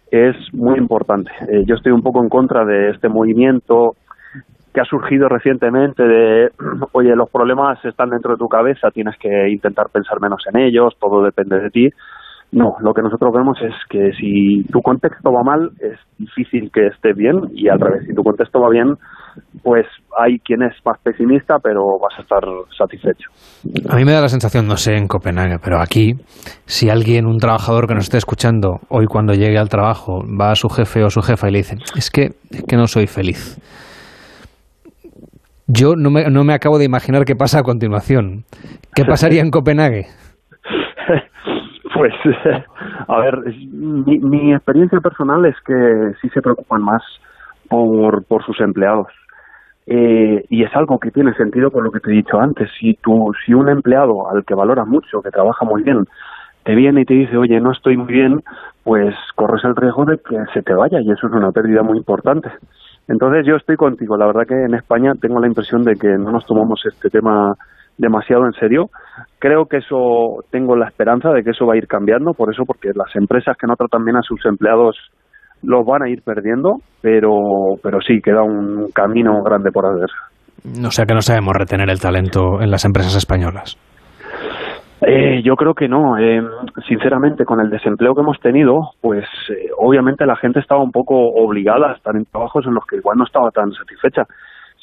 es 0.09 0.35
muy 0.53 0.77
importante. 0.77 1.31
yo 1.65 1.75
estoy 1.75 1.91
un 1.91 2.03
poco 2.03 2.23
en 2.23 2.29
contra 2.29 2.63
de 2.63 2.91
este 2.91 3.09
movimiento 3.09 3.95
que 4.73 4.81
ha 4.81 4.85
surgido 4.85 5.27
recientemente 5.27 6.03
de, 6.03 6.51
oye, 6.93 7.15
los 7.15 7.29
problemas 7.29 7.83
están 7.83 8.11
dentro 8.11 8.33
de 8.33 8.37
tu 8.37 8.47
cabeza, 8.47 8.91
tienes 8.91 9.17
que 9.17 9.49
intentar 9.49 9.87
pensar 9.91 10.21
menos 10.21 10.43
en 10.53 10.61
ellos, 10.61 10.95
todo 10.99 11.23
depende 11.23 11.59
de 11.59 11.69
ti. 11.69 11.89
No, 12.55 12.75
lo 12.79 12.93
que 12.93 13.01
nosotros 13.01 13.33
vemos 13.35 13.57
es 13.61 13.73
que 13.89 14.13
si 14.17 14.63
tu 14.71 14.81
contexto 14.81 15.29
va 15.29 15.43
mal, 15.43 15.71
es 15.81 15.99
difícil 16.17 16.71
que 16.73 16.87
esté 16.87 17.11
bien 17.11 17.35
y 17.53 17.67
al 17.67 17.81
revés, 17.81 18.05
si 18.07 18.15
tu 18.15 18.23
contexto 18.23 18.61
va 18.61 18.69
bien, 18.69 18.95
pues 19.61 19.85
hay 20.17 20.39
quien 20.39 20.63
es 20.63 20.73
más 20.85 20.97
pesimista, 21.03 21.59
pero 21.61 21.99
vas 21.99 22.17
a 22.17 22.21
estar 22.21 22.39
satisfecho. 22.77 23.29
A 23.89 23.97
mí 23.97 24.05
me 24.05 24.13
da 24.13 24.21
la 24.21 24.29
sensación, 24.29 24.67
no 24.67 24.77
sé 24.77 24.95
en 24.95 25.09
Copenhague, 25.09 25.57
pero 25.61 25.81
aquí, 25.81 26.13
si 26.65 26.89
alguien, 26.89 27.25
un 27.25 27.39
trabajador 27.39 27.87
que 27.87 27.95
nos 27.95 28.05
esté 28.05 28.19
escuchando, 28.19 28.79
hoy 28.87 29.07
cuando 29.07 29.33
llegue 29.33 29.57
al 29.57 29.67
trabajo, 29.67 30.21
va 30.23 30.51
a 30.51 30.55
su 30.55 30.69
jefe 30.69 31.03
o 31.03 31.09
su 31.09 31.21
jefa 31.21 31.49
y 31.49 31.51
le 31.51 31.57
dice, 31.57 31.75
es 31.97 32.09
que, 32.09 32.35
es 32.51 32.63
que 32.65 32.77
no 32.77 32.87
soy 32.87 33.07
feliz. 33.07 33.59
Yo 35.67 35.97
no 35.97 36.09
me, 36.09 36.29
no 36.29 36.45
me 36.45 36.53
acabo 36.53 36.77
de 36.77 36.85
imaginar 36.85 37.25
qué 37.25 37.35
pasa 37.35 37.59
a 37.59 37.63
continuación. 37.63 38.45
¿Qué 38.95 39.03
pasaría 39.03 39.41
en 39.41 39.51
Copenhague? 39.51 40.05
Pues, 41.95 42.13
a 43.07 43.19
ver, 43.21 43.39
mi, 43.71 44.53
experiencia 44.53 44.99
personal 44.99 45.45
es 45.45 45.55
que 45.65 46.11
sí 46.21 46.27
se 46.29 46.41
preocupan 46.41 46.81
más 46.81 47.01
por, 47.69 48.25
por 48.25 48.43
sus 48.45 48.59
empleados. 48.59 49.07
eh, 49.87 50.43
y 50.49 50.63
es 50.63 50.75
algo 50.75 50.99
que 50.99 51.11
tiene 51.11 51.33
sentido 51.35 51.69
por 51.71 51.83
lo 51.83 51.91
que 51.91 52.01
te 52.01 52.11
he 52.11 52.15
dicho 52.15 52.37
antes. 52.37 52.69
Si, 52.79 52.95
tú, 52.95 53.31
si 53.45 53.53
un 53.53 53.69
empleado 53.69 54.29
al 54.29 54.43
que 54.43 54.55
valoras 54.55 54.87
mucho, 54.87 55.21
que 55.21 55.29
trabaja 55.29 55.63
muy 55.63 55.83
bien, 55.83 56.03
te 56.65 56.75
viene 56.75 57.01
y 57.01 57.05
te 57.05 57.13
dice, 57.13 57.37
oye, 57.37 57.61
no 57.61 57.71
estoy 57.71 57.95
muy 57.95 58.11
bien, 58.11 58.41
pues 58.83 59.15
corres 59.35 59.63
el 59.63 59.75
riesgo 59.75 60.03
de 60.03 60.17
que 60.17 60.37
se 60.53 60.63
te 60.63 60.73
vaya 60.73 60.99
y 60.99 61.09
eso 61.11 61.27
es 61.27 61.33
una 61.33 61.51
pérdida 61.51 61.81
muy 61.81 61.97
importante. 61.97 62.49
Entonces 63.07 63.45
yo 63.45 63.55
estoy 63.55 63.77
contigo. 63.77 64.17
La 64.17 64.25
verdad 64.25 64.47
que 64.47 64.65
en 64.65 64.73
España 64.73 65.13
tengo 65.21 65.39
la 65.39 65.47
impresión 65.47 65.83
de 65.83 65.95
que 65.95 66.09
no 66.17 66.31
nos 66.31 66.45
tomamos 66.45 66.83
este 66.85 67.09
tema 67.09 67.53
demasiado 67.97 68.45
en 68.45 68.53
serio. 68.53 68.89
Creo 69.39 69.65
que 69.65 69.77
eso, 69.77 70.43
tengo 70.51 70.75
la 70.75 70.87
esperanza 70.87 71.29
de 71.31 71.43
que 71.43 71.51
eso 71.51 71.65
va 71.65 71.73
a 71.73 71.77
ir 71.77 71.87
cambiando, 71.87 72.33
por 72.33 72.53
eso, 72.53 72.63
porque 72.65 72.89
las 72.95 73.15
empresas 73.15 73.55
que 73.57 73.67
no 73.67 73.75
tratan 73.75 74.03
bien 74.03 74.17
a 74.17 74.21
sus 74.21 74.45
empleados 74.45 74.97
los 75.63 75.85
van 75.85 76.03
a 76.03 76.09
ir 76.09 76.21
perdiendo, 76.21 76.77
pero, 77.01 77.77
pero 77.81 77.99
sí, 78.01 78.21
queda 78.21 78.43
un 78.43 78.91
camino 78.93 79.41
grande 79.43 79.71
por 79.71 79.85
hacer. 79.85 80.09
O 80.85 80.91
sea 80.91 81.05
que 81.05 81.13
no 81.13 81.21
sabemos 81.21 81.53
retener 81.55 81.89
el 81.89 81.99
talento 81.99 82.61
en 82.61 82.71
las 82.71 82.85
empresas 82.85 83.15
españolas. 83.15 83.77
Eh, 85.01 85.41
yo 85.43 85.55
creo 85.55 85.73
que 85.73 85.87
no. 85.87 86.17
Eh, 86.17 86.41
sinceramente, 86.87 87.45
con 87.45 87.59
el 87.59 87.69
desempleo 87.69 88.15
que 88.15 88.21
hemos 88.21 88.39
tenido, 88.39 88.91
pues 89.01 89.25
eh, 89.49 89.69
obviamente 89.77 90.25
la 90.25 90.35
gente 90.35 90.59
estaba 90.59 90.81
un 90.81 90.91
poco 90.91 91.15
obligada 91.15 91.91
a 91.91 91.95
estar 91.95 92.15
en 92.15 92.25
trabajos 92.25 92.65
en 92.65 92.73
los 92.73 92.85
que 92.85 92.97
igual 92.97 93.17
no 93.17 93.25
estaba 93.25 93.51
tan 93.51 93.71
satisfecha. 93.71 94.23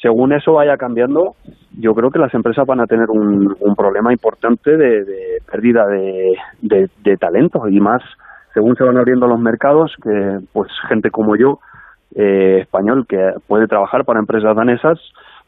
Según 0.03 0.33
eso 0.33 0.51
vaya 0.51 0.75
cambiando, 0.75 1.35
yo 1.79 1.95
creo 1.95 2.11
que 2.11 2.19
las 2.19 2.33
empresas 2.33 2.67
van 2.67 2.81
a 2.81 2.87
tener 2.87 3.09
un, 3.09 3.55
problema 3.77 4.11
importante 4.11 4.75
de, 4.75 5.39
pérdida 5.49 5.87
de, 5.87 6.35
de, 6.61 7.17
talento 7.17 7.69
y 7.69 7.79
más 7.79 8.03
según 8.53 8.75
se 8.75 8.83
van 8.83 8.97
abriendo 8.97 9.27
los 9.27 9.39
mercados, 9.39 9.95
que 10.03 10.39
pues 10.51 10.69
gente 10.89 11.09
como 11.09 11.37
yo, 11.37 11.59
eh, 12.15 12.59
español, 12.63 13.05
que 13.07 13.31
puede 13.47 13.65
trabajar 13.65 14.03
para 14.03 14.19
empresas 14.19 14.55
danesas, 14.57 14.99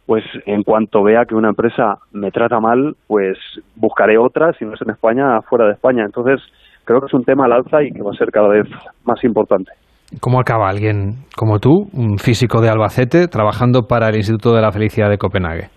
pues 0.06 0.24
en 0.46 0.64
cuanto 0.64 1.04
vea 1.04 1.26
que 1.26 1.36
una 1.36 1.50
empresa 1.50 1.98
me 2.14 2.32
trata 2.32 2.62
mal, 2.62 2.96
pues 3.08 3.38
buscaré 3.76 4.18
otra, 4.18 4.54
si 4.54 4.64
no 4.64 4.74
es 4.74 4.82
en 4.82 4.92
España, 4.92 5.42
fuera 5.42 5.66
de 5.66 5.74
España. 5.74 6.06
Entonces, 6.06 6.42
creo 6.86 7.02
que 7.02 7.08
es 7.08 7.14
un 7.14 7.26
tema 7.26 7.46
al 7.46 7.52
alza 7.52 7.84
y 7.84 7.92
que 7.92 8.02
va 8.02 8.12
a 8.12 8.18
ser 8.18 8.32
cada 8.32 8.48
vez 8.48 8.68
más 9.04 9.22
importante. 9.26 9.72
¿Cómo 10.22 10.40
acaba 10.40 10.70
alguien 10.70 11.26
como 11.38 11.60
tú, 11.60 11.88
un 11.94 12.18
físico 12.18 12.62
de 12.62 12.70
Albacete, 12.70 13.28
trabajando 13.28 13.84
para 13.84 14.10
el 14.10 14.16
Instituto 14.16 14.56
de 14.56 14.62
la 14.62 14.72
Felicidad 14.72 15.10
de 15.10 15.18
Copenhague? 15.18 15.70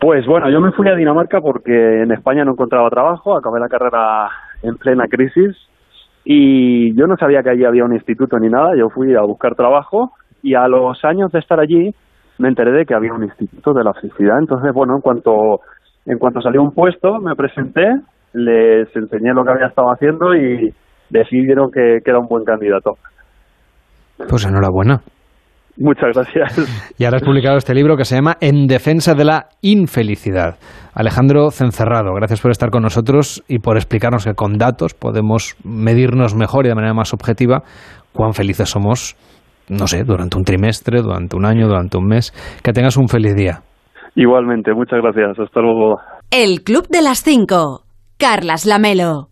Pues 0.00 0.26
bueno, 0.26 0.50
yo 0.50 0.60
me 0.60 0.72
fui 0.72 0.88
a 0.88 0.94
Dinamarca 0.94 1.40
porque 1.40 2.02
en 2.02 2.12
España 2.12 2.44
no 2.44 2.52
encontraba 2.52 2.88
trabajo, 2.88 3.36
acabé 3.36 3.58
la 3.58 3.68
carrera 3.68 4.28
en 4.62 4.76
plena 4.76 5.06
crisis 5.08 5.56
y 6.24 6.94
yo 6.96 7.06
no 7.06 7.16
sabía 7.16 7.42
que 7.42 7.50
allí 7.50 7.64
había 7.64 7.84
un 7.84 7.94
instituto 7.94 8.38
ni 8.38 8.48
nada, 8.48 8.76
yo 8.76 8.90
fui 8.90 9.14
a 9.14 9.22
buscar 9.22 9.54
trabajo 9.54 10.12
y 10.42 10.54
a 10.54 10.68
los 10.68 11.04
años 11.04 11.32
de 11.32 11.40
estar 11.40 11.58
allí 11.58 11.90
me 12.38 12.48
enteré 12.48 12.70
de 12.72 12.84
que 12.84 12.94
había 12.94 13.12
un 13.12 13.24
instituto 13.24 13.72
de 13.72 13.82
la 13.82 13.92
felicidad. 13.94 14.38
Entonces, 14.38 14.72
bueno, 14.72 14.94
en 14.94 15.00
cuanto, 15.00 15.60
en 16.06 16.18
cuanto 16.18 16.40
salió 16.40 16.62
un 16.62 16.72
puesto, 16.72 17.18
me 17.18 17.34
presenté, 17.34 17.84
les 18.32 18.94
enseñé 18.94 19.32
lo 19.34 19.44
que 19.44 19.50
había 19.50 19.66
estado 19.66 19.88
haciendo 19.88 20.34
y 20.34 20.72
decidieron 21.10 21.70
que, 21.72 21.98
que 22.04 22.10
era 22.10 22.20
un 22.20 22.28
buen 22.28 22.44
candidato. 22.44 22.96
Pues 24.28 24.44
enhorabuena. 24.44 25.00
Muchas 25.76 26.10
gracias. 26.12 26.94
Y 26.98 27.04
ahora 27.04 27.18
has 27.18 27.22
publicado 27.22 27.56
este 27.56 27.72
libro 27.72 27.96
que 27.96 28.04
se 28.04 28.16
llama 28.16 28.36
En 28.40 28.66
defensa 28.66 29.14
de 29.14 29.24
la 29.24 29.46
infelicidad. 29.62 30.56
Alejandro 30.92 31.50
Cencerrado, 31.52 32.12
gracias 32.14 32.40
por 32.40 32.50
estar 32.50 32.70
con 32.70 32.82
nosotros 32.82 33.44
y 33.46 33.60
por 33.60 33.76
explicarnos 33.76 34.24
que 34.24 34.34
con 34.34 34.58
datos 34.58 34.94
podemos 34.94 35.54
medirnos 35.62 36.34
mejor 36.34 36.66
y 36.66 36.70
de 36.70 36.74
manera 36.74 36.94
más 36.94 37.14
objetiva 37.14 37.62
cuán 38.12 38.32
felices 38.32 38.68
somos 38.68 39.16
no 39.68 39.86
sé, 39.86 40.04
durante 40.04 40.36
un 40.36 40.44
trimestre, 40.44 41.02
durante 41.02 41.36
un 41.36 41.44
año, 41.44 41.68
durante 41.68 41.98
un 41.98 42.06
mes. 42.06 42.32
Que 42.62 42.72
tengas 42.72 42.96
un 42.96 43.08
feliz 43.08 43.34
día. 43.34 43.60
Igualmente, 44.14 44.72
muchas 44.72 45.00
gracias. 45.02 45.38
Hasta 45.38 45.60
luego. 45.60 46.00
El 46.30 46.62
Club 46.62 46.88
de 46.88 47.02
las 47.02 47.22
Cinco. 47.22 47.82
Carlas 48.18 48.66
Lamelo. 48.66 49.28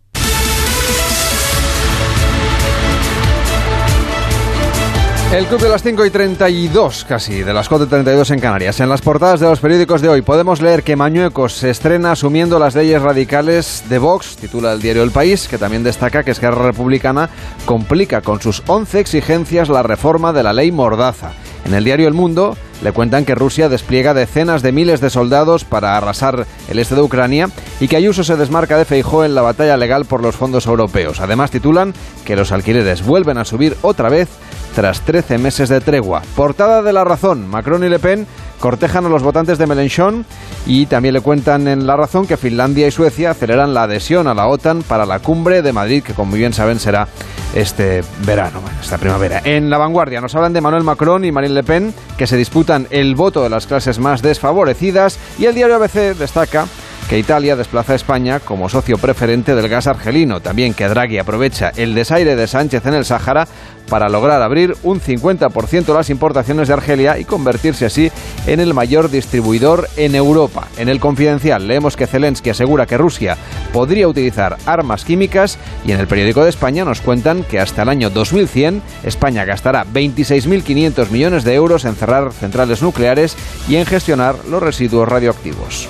El 5.33 5.45
Club 5.45 5.59
de 5.59 5.67
las 5.67 5.83
5 5.83 6.05
y 6.05 6.09
32, 6.09 7.03
casi, 7.03 7.43
de 7.43 7.53
las 7.53 7.67
4 7.67 7.85
y 7.85 7.89
32 7.89 8.31
en 8.31 8.39
Canarias. 8.39 8.79
En 8.79 8.87
las 8.87 9.01
portadas 9.01 9.41
de 9.41 9.45
los 9.45 9.59
periódicos 9.59 10.01
de 10.01 10.07
hoy 10.07 10.21
podemos 10.21 10.61
leer 10.61 10.83
que 10.83 10.95
Mañuecos 10.95 11.51
se 11.51 11.69
estrena 11.69 12.13
asumiendo 12.13 12.59
las 12.59 12.75
leyes 12.75 13.01
radicales 13.01 13.83
de 13.89 13.99
Vox, 13.99 14.37
titula 14.37 14.71
el 14.71 14.81
diario 14.81 15.03
El 15.03 15.11
País, 15.11 15.49
que 15.49 15.57
también 15.57 15.83
destaca 15.83 16.23
que 16.23 16.31
Esquerra 16.31 16.65
Republicana 16.65 17.29
complica 17.65 18.21
con 18.21 18.39
sus 18.41 18.63
11 18.67 19.01
exigencias 19.01 19.67
la 19.67 19.83
reforma 19.83 20.31
de 20.31 20.43
la 20.43 20.53
ley 20.53 20.71
Mordaza. 20.71 21.33
En 21.65 21.73
el 21.73 21.83
diario 21.83 22.07
El 22.07 22.13
Mundo 22.13 22.55
le 22.81 22.91
cuentan 22.91 23.25
que 23.25 23.35
Rusia 23.35 23.69
despliega 23.69 24.13
decenas 24.13 24.61
de 24.61 24.71
miles 24.71 25.01
de 25.01 25.09
soldados 25.09 25.65
para 25.65 25.97
arrasar 25.97 26.45
el 26.69 26.79
este 26.79 26.95
de 26.95 27.01
Ucrania 27.01 27.49
y 27.79 27.87
que 27.87 27.97
Ayuso 27.97 28.23
se 28.23 28.35
desmarca 28.35 28.77
de 28.77 28.85
Feijó 28.85 29.25
en 29.25 29.35
la 29.35 29.41
batalla 29.41 29.77
legal 29.77 30.05
por 30.05 30.21
los 30.21 30.35
fondos 30.35 30.65
europeos. 30.65 31.19
Además 31.19 31.51
titulan 31.51 31.93
que 32.25 32.35
los 32.35 32.51
alquileres 32.51 33.05
vuelven 33.05 33.37
a 33.37 33.45
subir 33.45 33.75
otra 33.81 34.09
vez 34.09 34.29
tras 34.75 35.01
13 35.01 35.39
meses 35.39 35.69
de 35.69 35.81
tregua. 35.81 36.21
Portada 36.35 36.83
de 36.83 36.93
La 36.93 37.03
Razón, 37.03 37.47
Macron 37.47 37.83
y 37.83 37.89
Le 37.89 37.97
Pen 37.97 38.27
cortejan 38.59 39.05
a 39.05 39.09
los 39.09 39.23
votantes 39.23 39.57
de 39.57 39.67
Mélenchon 39.67 40.25
y 40.65 40.85
también 40.85 41.13
le 41.13 41.21
cuentan 41.21 41.67
en 41.67 41.87
La 41.87 41.95
Razón 41.95 42.27
que 42.27 42.37
Finlandia 42.37 42.87
y 42.87 42.91
Suecia 42.91 43.31
aceleran 43.31 43.73
la 43.73 43.83
adhesión 43.83 44.27
a 44.27 44.33
la 44.33 44.47
OTAN 44.47 44.83
para 44.83 45.05
la 45.05 45.19
cumbre 45.19 45.61
de 45.61 45.73
Madrid, 45.73 46.03
que 46.03 46.13
como 46.13 46.33
bien 46.33 46.53
saben 46.53 46.79
será 46.79 47.07
este 47.55 48.03
verano, 48.25 48.61
esta 48.81 48.97
primavera. 48.97 49.41
En 49.43 49.69
La 49.69 49.77
Vanguardia 49.77 50.21
nos 50.21 50.35
hablan 50.35 50.53
de 50.53 50.61
Manuel 50.61 50.83
Macron 50.83 51.25
y 51.25 51.31
Marine 51.31 51.55
Le 51.55 51.63
Pen, 51.63 51.93
que 52.17 52.27
se 52.27 52.37
disputan 52.37 52.66
el 52.89 53.15
voto 53.15 53.43
de 53.43 53.49
las 53.49 53.67
clases 53.67 53.99
más 53.99 54.21
desfavorecidas, 54.21 55.19
y 55.39 55.45
el 55.45 55.55
diario 55.55 55.75
ABC 55.75 56.17
destaca 56.17 56.67
que 57.09 57.17
Italia 57.17 57.55
desplaza 57.55 57.93
a 57.93 57.95
España 57.95 58.39
como 58.39 58.67
socio 58.67 58.97
preferente 58.97 59.55
del 59.55 59.69
gas 59.69 59.87
argelino. 59.87 60.41
También 60.41 60.73
que 60.73 60.87
Draghi 60.87 61.17
aprovecha 61.17 61.71
el 61.75 61.95
desaire 61.95 62.35
de 62.35 62.47
Sánchez 62.47 62.85
en 62.85 62.93
el 62.95 63.05
Sáhara 63.05 63.47
para 63.89 64.09
lograr 64.09 64.41
abrir 64.41 64.75
un 64.83 64.99
50% 64.99 65.93
las 65.93 66.09
importaciones 66.09 66.67
de 66.67 66.73
Argelia 66.73 67.17
y 67.17 67.23
convertirse 67.23 67.85
así 67.85 68.11
en 68.45 68.59
el 68.59 68.73
mayor 68.73 69.09
distribuidor 69.09 69.87
en 69.95 70.15
Europa. 70.15 70.67
En 70.77 70.89
el 70.89 70.99
Confidencial 70.99 71.67
leemos 71.67 71.95
que 71.95 72.07
Zelensky 72.07 72.49
asegura 72.49 72.85
que 72.85 72.97
Rusia 72.97 73.37
podría 73.71 74.09
utilizar 74.09 74.57
armas 74.65 75.05
químicas 75.05 75.57
y 75.85 75.93
en 75.93 76.01
el 76.01 76.07
periódico 76.07 76.43
de 76.43 76.49
España 76.49 76.83
nos 76.83 76.99
cuentan 76.99 77.43
que 77.43 77.61
hasta 77.61 77.83
el 77.83 77.89
año 77.89 78.09
2100 78.09 78.81
España 79.03 79.45
gastará 79.45 79.85
26.500 79.85 81.09
millones 81.09 81.43
de 81.45 81.55
euros 81.55 81.85
en 81.85 81.95
cerrar 81.95 82.33
centrales 82.33 82.81
nucleares 82.81 83.37
y 83.69 83.77
en 83.77 83.85
gestionar 83.85 84.35
los 84.49 84.61
residuos 84.61 85.07
radioactivos. 85.07 85.87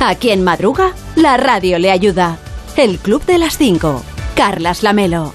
A 0.00 0.14
quien 0.14 0.44
madruga, 0.44 0.92
la 1.16 1.36
radio 1.36 1.78
le 1.78 1.90
ayuda. 1.90 2.38
El 2.76 2.98
Club 2.98 3.24
de 3.26 3.38
las 3.38 3.58
5. 3.58 4.04
Carlas 4.36 4.84
Lamelo. 4.84 5.34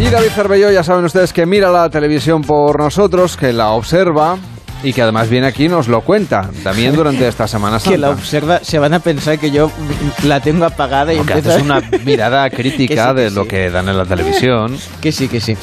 Y 0.00 0.04
David 0.08 0.30
Cervelló, 0.34 0.72
ya 0.72 0.82
saben 0.82 1.04
ustedes 1.04 1.32
que 1.32 1.46
mira 1.46 1.70
la 1.70 1.90
televisión 1.90 2.42
por 2.42 2.80
nosotros, 2.80 3.36
que 3.36 3.52
la 3.52 3.70
observa, 3.70 4.38
y 4.82 4.92
que 4.92 5.02
además 5.02 5.28
viene 5.28 5.46
aquí 5.46 5.64
y 5.64 5.68
nos 5.68 5.88
lo 5.88 6.00
cuenta 6.02 6.50
también 6.62 6.94
durante 6.94 7.26
esta 7.26 7.46
Semana 7.46 7.78
Santa. 7.78 7.90
Que 7.90 7.98
la 7.98 8.10
observa, 8.10 8.60
se 8.62 8.78
van 8.78 8.94
a 8.94 9.00
pensar 9.00 9.38
que 9.38 9.50
yo 9.50 9.70
la 10.24 10.40
tengo 10.40 10.64
apagada 10.64 11.12
y 11.12 11.16
Porque 11.16 11.34
haces 11.34 11.62
una 11.62 11.80
mirada 12.04 12.48
crítica 12.50 13.12
de 13.12 13.30
lo 13.30 13.46
que 13.46 13.68
dan 13.68 13.88
en 13.88 13.98
la 13.98 14.04
televisión. 14.04 14.76
Que 15.00 15.10
sí, 15.12 15.28
que 15.28 15.40
sí. 15.40 15.56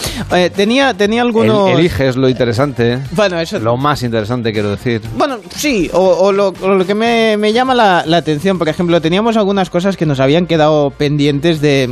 tenía, 0.56 0.93
tenía 0.93 1.21
algunos... 1.21 1.69
El, 1.69 1.80
eliges 1.80 2.15
lo 2.15 2.27
interesante. 2.27 2.99
Bueno, 3.12 3.39
eso... 3.39 3.60
Lo 3.60 3.77
más 3.77 4.03
interesante, 4.03 4.51
quiero 4.51 4.71
decir. 4.71 5.01
Bueno, 5.15 5.39
sí, 5.56 5.89
o, 5.93 6.32
lo, 6.32 6.53
que 6.86 6.95
me, 6.95 7.38
me 7.38 7.53
llama 7.53 7.73
la, 7.73 8.03
la 8.06 8.17
atención, 8.17 8.58
por 8.58 8.67
ejemplo, 8.69 9.01
teníamos 9.01 9.38
algunas 9.38 9.69
cosas 9.69 9.95
que 9.95 10.06
nos 10.06 10.19
habían 10.19 10.47
quedado 10.47 10.91
pendientes 10.91 11.62
de 11.62 11.89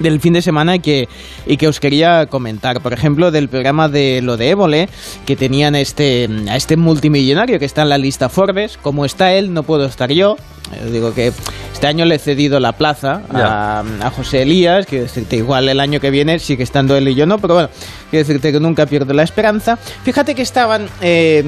del 0.00 0.20
fin 0.20 0.32
de 0.32 0.42
semana 0.42 0.76
y 0.76 0.80
que, 0.80 1.08
y 1.46 1.56
que 1.56 1.68
os 1.68 1.78
quería 1.78 2.26
comentar. 2.26 2.80
Por 2.80 2.92
ejemplo, 2.92 3.30
del 3.30 3.48
programa 3.48 3.88
de 3.88 4.20
lo 4.22 4.36
de 4.36 4.50
Évole, 4.50 4.88
que 5.26 5.36
tenían 5.36 5.76
este, 5.76 6.28
a 6.48 6.56
este 6.56 6.76
multimillonario 6.76 7.58
que 7.58 7.64
está 7.64 7.82
en 7.82 7.90
la 7.90 7.98
lista 7.98 8.28
Forbes. 8.28 8.76
Como 8.78 9.04
está 9.04 9.32
él, 9.32 9.54
no 9.54 9.62
puedo 9.62 9.84
estar 9.84 10.10
yo. 10.10 10.36
Eh, 10.72 10.90
digo 10.90 11.14
que 11.14 11.32
este 11.72 11.86
año 11.86 12.04
le 12.04 12.16
he 12.16 12.18
cedido 12.18 12.60
la 12.60 12.72
plaza 12.72 13.22
a, 13.32 14.10
José 14.14 14.42
Elías, 14.42 14.86
que 14.86 15.02
decirte, 15.02 15.36
igual 15.36 15.68
el 15.68 15.80
año 15.80 16.00
que 16.00 16.10
viene 16.10 16.38
sigue 16.38 16.62
estando 16.62 16.96
él 16.96 17.08
y 17.08 17.14
yo 17.14 17.26
no, 17.26 17.38
pero 17.38 17.54
bueno, 17.54 17.70
quiero 18.10 18.26
decirte 18.26 18.52
que 18.52 18.60
nunca 18.60 18.86
pierdo 18.86 19.12
la 19.14 19.22
esperanza. 19.22 19.76
Fíjate 19.76 20.34
que 20.34 20.42
estaban... 20.42 20.88
Eh, 21.00 21.44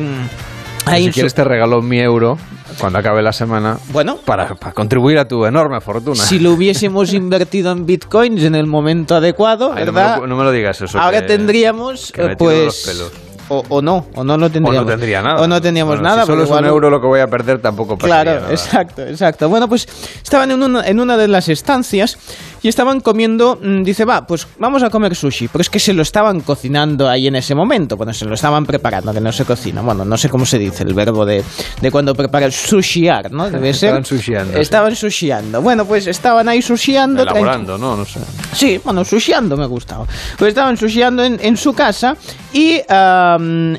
si 0.87 1.11
quieres 1.11 1.35
te 1.35 1.45
regalo 1.45 1.83
mi 1.83 2.01
euro 2.01 2.39
cuando 2.79 2.99
acabe 2.99 3.23
la 3.23 3.33
semana 3.33 3.79
bueno, 3.93 4.17
para, 4.25 4.49
contribuir 4.75 5.19
a 5.19 5.27
tu 5.27 5.45
enorme 5.45 5.81
fortuna. 5.81 6.17
Si 6.17 6.39
lo 6.39 6.53
hubiésemos 6.53 7.13
invertido 7.15 7.73
en 7.73 7.87
bitcoins 7.87 8.43
en 8.45 8.55
el 8.55 8.67
momento 8.67 9.15
adecuado, 9.15 9.73
¿verdad? 9.75 10.21
no, 10.27 10.37
me 10.37 10.45
lo, 10.45 10.53
digas 10.53 10.81
eso. 10.81 10.99
Ahora 10.99 11.27
tendríamos, 11.27 12.13
pues, 12.39 13.13
o, 13.49 13.83
no, 13.83 14.07
o 14.15 14.25
no 14.25 14.39
lo 14.39 14.51
tendríamos. 14.51 14.81
O 14.81 14.85
no 14.85 14.91
tendría 14.91 15.23
nada. 15.23 15.43
O 15.43 15.47
no 15.47 15.61
teníamos 15.61 16.01
nada. 16.01 16.23
Si 16.23 16.27
solo 16.27 16.45
es 16.45 16.51
un 16.51 16.65
euro 16.65 16.89
lo 16.89 17.01
que 17.01 17.07
voy 17.07 17.21
a 17.21 17.27
perder, 17.27 17.61
tampoco 17.61 17.97
pasaría 17.99 18.23
Claro, 18.23 18.41
nada. 18.41 18.53
exacto, 18.53 19.03
exacto. 19.03 19.49
Bueno, 19.49 19.69
pues 19.69 19.87
estaban 20.23 20.51
en 20.51 20.63
una, 20.63 20.87
en 20.87 21.01
una 21.01 21.17
de 21.17 21.29
las 21.29 21.49
estancias 21.49 22.19
y 22.63 22.69
estaban 22.69 23.01
comiendo, 23.01 23.59
mm, 23.61 23.83
dice, 23.83 24.05
va, 24.05 24.27
pues 24.27 24.47
vamos 24.59 24.83
a 24.83 24.91
comer 24.91 25.15
sushi. 25.15 25.49
Pero 25.49 25.63
es 25.63 25.71
que 25.71 25.81
se 25.81 25.93
lo 25.93 26.03
estaban 26.03 26.41
cocinando 26.41 27.09
ahí 27.09 27.27
en 27.27 27.37
ese 27.37 27.55
momento. 27.55 27.97
Bueno, 27.97 28.15
se 28.15 28.25
lo 28.25 28.35
estaban 28.35 28.65
preparando, 28.65 29.13
que 29.13 29.21
no 29.21 29.33
se 29.33 29.45
cocina. 29.45 29.83
Bueno, 29.83 30.05
no 30.05 30.17
sé 30.17 30.29
cómo 30.29 30.47
se 30.47 30.59
dice 30.59 30.85
el 30.85 30.95
verbo 30.95 31.27
de, 31.27 31.43
de 31.81 31.91
cuando 31.91 32.15
preparas 32.15 32.55
sushiar, 32.55 33.33
¿no? 33.33 33.51
Debe 33.51 33.75
ser. 33.75 33.89
Estaban 33.89 34.05
sushiando, 34.05 34.55
sí. 34.55 34.61
Estaban 34.61 34.97
sushiando. 34.97 35.63
Bueno, 35.63 35.85
pues 35.85 36.07
estaban 36.07 36.49
ahí 36.49 36.63
sushiando. 36.63 37.23
Elaborando, 37.23 37.79
¿no? 37.79 37.97
No 37.97 38.05
sé. 38.05 38.21
Sí, 38.55 38.81
bueno, 38.85 39.05
sushiando 39.05 39.57
me 39.57 39.67
gustaba. 39.67 40.07
Pues 40.39 40.51
estaban 40.51 40.77
sushiando 40.77 41.25
en, 41.25 41.39
en 41.43 41.57
su 41.57 41.73
casa 41.73 42.17
y, 42.53 42.81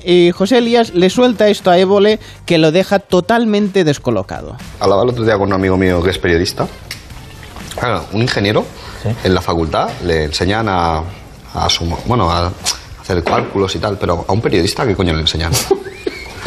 y 0.06 0.32
José 0.32 0.58
Elías 0.58 0.94
le 0.94 1.10
suelta 1.10 1.48
esto 1.48 1.72
a 1.72 1.78
Évole 1.78 2.20
que 2.46 2.58
lo 2.58 2.72
deja 2.72 3.00
totalmente 3.00 3.84
descolocado. 3.84 4.58
Hablaba 4.80 5.04
el 5.04 5.10
otro 5.10 5.24
día 5.24 5.38
con 5.38 5.48
un 5.48 5.54
amigo 5.54 5.78
mío 5.78 6.02
que 6.04 6.10
es 6.10 6.18
periodista. 6.18 6.68
Claro, 7.80 8.06
un 8.14 8.22
ingeniero 8.22 8.66
en 9.24 9.34
la 9.34 9.42
facultad 9.42 9.90
le 10.06 10.26
enseñan 10.26 10.68
a, 10.70 10.98
a 11.54 11.70
sumar- 11.70 12.00
bueno, 12.06 12.30
a 12.32 12.52
hacer 13.02 13.24
cálculos 13.24 13.76
y 13.76 13.80
tal, 13.80 13.98
pero 13.98 14.26
a 14.28 14.32
un 14.32 14.42
periodista, 14.42 14.86
¿qué 14.86 14.96
coño 14.96 15.14
le 15.14 15.22
enseñan? 15.22 15.52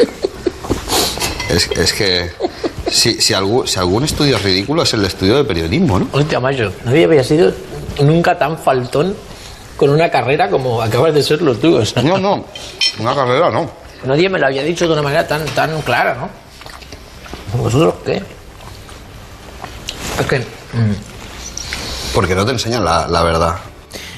es, 1.49 1.69
es 1.71 1.93
que 1.93 2.31
si, 2.89 3.21
si, 3.21 3.33
algún, 3.33 3.67
si 3.67 3.79
algún 3.79 4.03
estudio 4.03 4.37
es 4.37 4.43
ridículo 4.43 4.83
es 4.83 4.93
el 4.93 5.05
estudio 5.05 5.37
de 5.37 5.43
periodismo, 5.43 5.99
¿no? 5.99 6.07
Hostia, 6.11 6.39
macho, 6.39 6.71
nadie 6.85 7.05
había 7.05 7.23
sido 7.23 7.53
nunca 8.01 8.37
tan 8.37 8.57
faltón 8.57 9.15
con 9.75 9.89
una 9.89 10.09
carrera 10.09 10.49
como 10.49 10.81
acabas 10.81 11.13
de 11.13 11.23
serlo 11.23 11.55
tú. 11.55 11.77
o 11.77 11.85
sea. 11.85 12.01
No, 12.03 12.17
no, 12.17 12.45
una 12.99 13.15
carrera 13.15 13.49
no. 13.51 13.69
Nadie 14.05 14.29
me 14.29 14.39
lo 14.39 14.45
había 14.47 14.63
dicho 14.63 14.87
de 14.87 14.93
una 14.93 15.01
manera 15.01 15.27
tan, 15.27 15.43
tan 15.47 15.81
clara, 15.81 16.15
¿no? 16.15 16.29
¿Vosotros 17.61 17.95
qué? 18.05 18.21
Es 20.19 20.25
que... 20.27 20.39
mm, 20.39 21.16
Porque 22.17 22.33
no 22.33 22.47
te 22.47 22.51
enseñan 22.51 22.83
la, 22.83 23.21
verdad. 23.21 23.57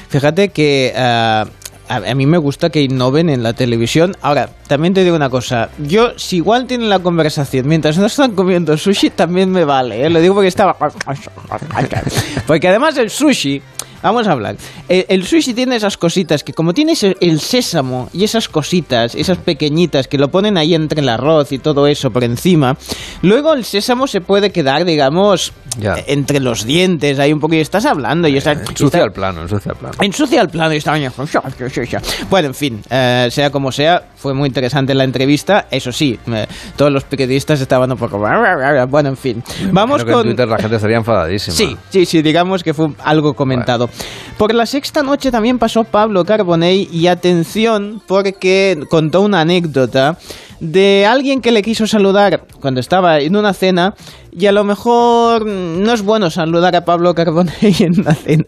Fíjate 0.08 0.48
que 0.48 0.94
a, 0.96 1.44
a 1.86 2.14
mí 2.14 2.24
me 2.24 2.38
gusta 2.38 2.70
que 2.70 2.80
innoven 2.80 3.28
en 3.28 3.42
la 3.42 3.52
televisión. 3.52 4.16
Ahora, 4.22 4.48
también 4.68 4.94
te 4.94 5.04
digo 5.04 5.16
una 5.16 5.28
cosa. 5.28 5.68
Yo, 5.76 6.18
si 6.18 6.36
igual 6.36 6.66
tienen 6.66 6.88
la 6.88 7.00
conversación 7.00 7.68
mientras 7.68 7.98
no 7.98 8.06
están 8.06 8.30
comiendo 8.34 8.78
sushi, 8.78 9.10
también 9.10 9.52
me 9.52 9.66
vale. 9.66 10.02
¿eh? 10.02 10.08
Lo 10.08 10.18
digo 10.18 10.34
porque 10.34 10.48
estaba... 10.48 10.74
Porque 12.46 12.68
además 12.68 12.96
el 12.96 13.10
sushi... 13.10 13.60
Vamos 14.02 14.26
a 14.26 14.32
hablar. 14.32 14.56
El, 14.88 15.06
el 15.08 15.26
sushi 15.26 15.54
tiene 15.54 15.76
esas 15.76 15.96
cositas 15.96 16.42
que 16.42 16.52
como 16.52 16.72
tienes 16.72 17.02
el, 17.02 17.40
sésamo 17.40 18.08
y 18.12 18.24
esas 18.24 18.48
cositas, 18.48 19.14
esas 19.14 19.38
pequeñitas 19.38 20.08
que 20.08 20.18
lo 20.18 20.28
ponen 20.28 20.56
ahí 20.56 20.74
entre 20.74 21.00
el 21.00 21.08
arroz 21.08 21.52
y 21.52 21.58
todo 21.58 21.86
eso 21.86 22.10
por 22.10 22.24
encima, 22.24 22.76
luego 23.22 23.52
el 23.54 23.64
sésamo 23.64 24.06
se 24.06 24.20
puede 24.20 24.50
quedar, 24.50 24.84
digamos, 24.84 25.52
entre 26.06 26.40
los 26.40 26.64
dientes, 26.64 27.18
ahí 27.18 27.32
un 27.32 27.40
poco 27.40 27.54
y 27.54 27.60
estás 27.60 27.86
hablando 27.86 28.28
y 28.28 28.36
estás... 28.36 28.58
Ensucia 28.68 29.04
el 29.04 29.12
plano, 29.12 29.42
ensucia 29.42 29.72
el 29.72 29.78
plano. 29.78 29.96
Ensucia 30.00 30.42
el 30.42 30.48
plano 30.48 30.74
y 30.74 30.76
está 30.76 30.92
Bueno, 32.28 32.48
en 32.48 32.54
fin, 32.54 32.80
eh, 32.90 33.28
sea 33.30 33.50
como 33.50 33.70
sea, 33.72 34.02
fue 34.16 34.34
muy 34.34 34.48
interesante 34.48 34.94
la 34.94 35.04
entrevista. 35.04 35.66
Eso 35.70 35.92
sí, 35.92 36.18
eh, 36.26 36.46
todos 36.76 36.92
los 36.92 37.04
periodistas 37.04 37.60
estaban 37.60 37.90
un 37.90 37.98
poco. 37.98 38.18
Bueno, 38.18 39.08
en 39.10 39.16
fin. 39.16 39.42
Vamos 39.72 40.02
Creo 40.02 40.06
que 40.06 40.12
con. 40.12 40.20
en 40.22 40.36
Twitter 40.36 40.48
la 40.48 40.58
gente 40.58 40.76
estaría 40.76 40.98
enfadadísima. 40.98 41.56
Sí, 41.56 41.76
sí, 41.90 42.06
sí, 42.06 42.22
digamos 42.22 42.62
que 42.62 42.74
fue 42.74 42.88
algo 43.04 43.34
comentado. 43.34 43.89
Por 44.38 44.54
la 44.54 44.66
sexta 44.66 45.02
noche 45.02 45.30
también 45.30 45.58
pasó 45.58 45.84
Pablo 45.84 46.24
Carbonell 46.24 46.88
y 46.90 47.08
atención 47.08 48.02
porque 48.06 48.78
contó 48.88 49.20
una 49.20 49.42
anécdota 49.42 50.18
de 50.60 51.06
alguien 51.06 51.40
que 51.40 51.52
le 51.52 51.62
quiso 51.62 51.86
saludar 51.86 52.42
cuando 52.60 52.80
estaba 52.80 53.18
en 53.18 53.34
una 53.36 53.52
cena 53.52 53.94
y 54.32 54.46
a 54.46 54.52
lo 54.52 54.62
mejor 54.62 55.44
no 55.46 55.92
es 55.92 56.02
bueno 56.02 56.30
saludar 56.30 56.76
a 56.76 56.82
Pablo 56.84 57.14
Carbonell 57.14 57.74
en 57.80 58.00
una 58.00 58.14
cena. 58.14 58.44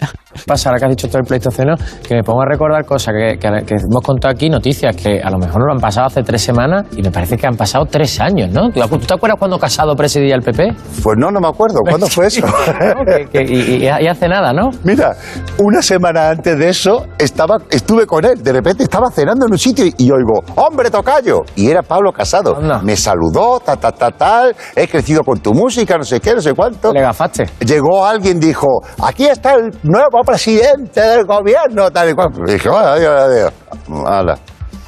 pasa 0.47 0.69
ahora 0.69 0.79
que 0.79 0.85
has 0.87 0.91
dicho 0.93 1.09
todo 1.09 1.19
el 1.19 1.25
pleistoceno 1.25 1.75
que 2.07 2.15
me 2.15 2.23
pongo 2.23 2.43
a 2.43 2.47
recordar 2.47 2.85
cosas 2.85 3.15
que, 3.15 3.39
que- 3.39 3.65
que 3.65 3.75
hemos 3.75 4.03
contado 4.03 4.33
aquí, 4.33 4.49
noticias 4.49 4.95
que 4.97 5.21
a 5.21 5.31
lo 5.31 5.39
mejor 5.39 5.61
no 5.61 5.67
lo 5.67 5.73
han 5.73 5.81
pasado 5.81 6.07
hace 6.07 6.23
tres 6.23 6.43
semanas 6.43 6.87
y 6.97 7.03
me 7.03 7.11
parece 7.11 7.37
que 7.37 7.47
han 7.47 7.57
pasado 7.57 7.85
tres 7.87 8.21
años, 8.21 8.51
¿no? 8.51 8.71
¿Tú 8.71 8.81
tú 8.89 8.99
te 9.07 9.15
acuerdas 9.15 9.39
cuando 9.39 9.59
Casado 9.59 9.95
presidía 9.97 10.35
el 10.35 10.43
PP? 10.43 10.73
Pues 11.03 11.17
no, 11.19 11.31
no 11.31 11.41
me 11.41 11.49
acuerdo. 11.49 11.81
¿Cuándo 11.89 12.07
fue 12.09 12.27
eso? 12.27 12.47
Que- 13.07 13.27
que- 13.27 13.53
y, 13.53 13.77
y- 13.77 13.85
y 13.85 14.07
hace 14.09 14.29
nada, 14.29 14.53
¿no? 14.53 14.71
Mira, 14.85 15.15
una 15.59 15.83
semana 15.83 16.31
antes 16.31 16.59
de 16.59 16.69
eso 16.69 17.07
estaba, 17.19 17.59
estuve 17.71 18.07
con 18.07 18.25
él. 18.25 18.43
De 18.43 18.53
repente 18.53 18.83
estaba 18.85 19.11
cenando 19.11 19.47
en 19.47 19.53
un 19.53 19.59
sitio 19.59 19.85
y, 19.87 19.95
y 19.99 20.11
oigo, 20.11 20.43
¡hombre, 20.57 20.91
tocayo! 20.91 21.41
Y 21.57 21.69
era 21.69 21.83
Pablo 21.83 22.01
Casado. 22.11 22.57
Me 22.82 22.96
saludó, 22.96 23.61
ta, 23.61 23.76
ta, 23.76 23.92
ta, 23.92 24.11
tal. 24.11 24.57
He 24.74 24.88
crecido 24.88 25.22
con 25.22 25.38
tu 25.40 25.53
música, 25.53 25.96
no 25.98 26.05
sé 26.05 26.18
qué, 26.20 26.34
no 26.34 26.40
sé 26.40 26.55
cuánto. 26.55 26.92
Le 26.92 27.03
gafaste. 27.03 27.44
Llegó 27.61 28.05
alguien, 28.05 28.40
dijo, 28.40 28.66
aquí 29.03 29.26
está 29.26 29.55
el 29.55 29.70
nuevo 29.82 30.22
presidente 30.24 31.00
del 31.00 31.24
gobierno, 31.26 31.90
tal 31.90 32.11
y 32.11 32.14
cual. 32.14 32.30
Y 32.48 32.53
dije, 32.55 32.68
bueno, 32.68 32.88
adiós, 32.88 33.20
adiós. 33.20 33.53
Hala. 34.07 34.38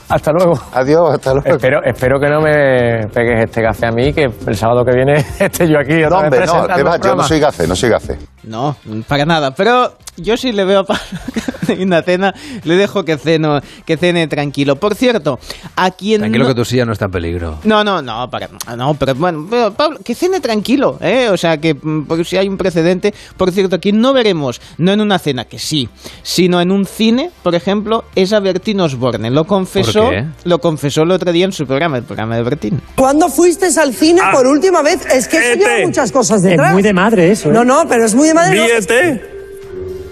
Hasta 0.06 0.32
luego. 0.32 0.52
Adiós, 0.74 1.14
hasta 1.14 1.32
luego. 1.32 1.48
Espero, 1.48 1.78
espero 1.82 2.20
que 2.20 2.28
no 2.28 2.40
me 2.40 3.06
pegues 3.12 3.44
este 3.44 3.62
café 3.62 3.86
a 3.86 3.90
mí, 3.90 4.12
que 4.12 4.24
el 4.46 4.54
sábado 4.56 4.84
que 4.84 4.94
viene 4.94 5.14
esté 5.38 5.66
yo 5.66 5.78
aquí. 5.78 6.04
otra 6.04 6.22
No, 6.24 6.30
vez 6.30 6.50
hombre, 6.50 6.72
no, 6.72 6.76
el 6.76 6.86
va, 6.86 6.96
yo 6.98 7.14
no 7.14 7.22
soy 7.22 7.40
gafe, 7.40 7.66
no 7.66 7.74
soy 7.74 7.88
gafe. 7.90 8.18
No, 8.44 8.76
para 9.08 9.24
nada. 9.24 9.52
Pero 9.52 9.94
yo 10.16 10.36
sí 10.36 10.52
le 10.52 10.64
veo 10.64 10.80
a 10.80 10.84
Pablo 10.84 11.02
una 11.80 12.02
cena, 12.02 12.34
le 12.64 12.76
dejo 12.76 13.04
que, 13.04 13.16
ceno, 13.16 13.60
que 13.84 13.96
cene 13.96 14.26
tranquilo. 14.28 14.76
Por 14.76 14.94
cierto, 14.94 15.38
a 15.76 15.90
quien. 15.90 16.20
Tranquilo 16.20 16.44
no- 16.44 16.50
que 16.50 16.54
tu 16.54 16.64
silla 16.64 16.84
no 16.84 16.92
está 16.92 17.06
en 17.06 17.10
peligro. 17.10 17.58
No, 17.64 17.82
no, 17.84 18.02
no, 18.02 18.28
para, 18.30 18.48
no, 18.76 18.94
pero 18.94 19.14
bueno, 19.14 19.46
pero 19.48 19.72
Pablo, 19.74 19.98
que 20.04 20.14
cene 20.14 20.40
tranquilo, 20.40 20.98
¿eh? 21.00 21.28
O 21.30 21.36
sea, 21.36 21.58
que 21.58 21.74
mm, 21.74 22.06
porque 22.06 22.24
si 22.24 22.36
hay 22.36 22.48
un 22.48 22.56
precedente, 22.56 23.14
por 23.36 23.50
cierto, 23.52 23.80
quien 23.80 24.00
no 24.00 24.12
veremos, 24.12 24.60
no 24.78 24.92
en 24.92 25.00
una 25.00 25.18
cena, 25.18 25.44
que 25.44 25.58
sí, 25.58 25.88
sino 26.22 26.60
en 26.60 26.70
un 26.70 26.86
cine, 26.86 27.30
por 27.42 27.54
ejemplo, 27.54 28.04
es 28.14 28.32
a 28.32 28.40
Bertín 28.40 28.80
Osborne. 28.80 29.30
Lo 29.30 29.44
confesó, 29.44 30.04
¿Por 30.04 30.10
qué? 30.10 30.24
lo 30.44 30.60
confesó 30.60 31.02
el 31.02 31.10
otro 31.10 31.32
día 31.32 31.44
en 31.44 31.52
su 31.52 31.66
programa, 31.66 31.96
el 31.98 32.04
programa 32.04 32.36
de 32.36 32.42
Bertín. 32.42 32.80
¿Cuándo 32.96 33.28
fuiste 33.28 33.66
al 33.80 33.94
cine 33.94 34.20
por 34.32 34.46
última 34.46 34.82
vez? 34.82 35.04
Es 35.06 35.28
que 35.28 35.38
eso 35.38 35.58
lleva 35.58 35.86
muchas 35.86 36.12
cosas 36.12 36.42
detrás. 36.42 36.68
Es 36.68 36.72
muy 36.74 36.82
de 36.82 36.92
madre 36.92 37.30
eso. 37.30 37.50
¿eh? 37.50 37.52
No, 37.52 37.64
no, 37.64 37.86
pero 37.88 38.04
es 38.04 38.14
muy 38.14 38.28
de 38.28 38.34
madre. 38.34 38.58
No. 38.58 39.33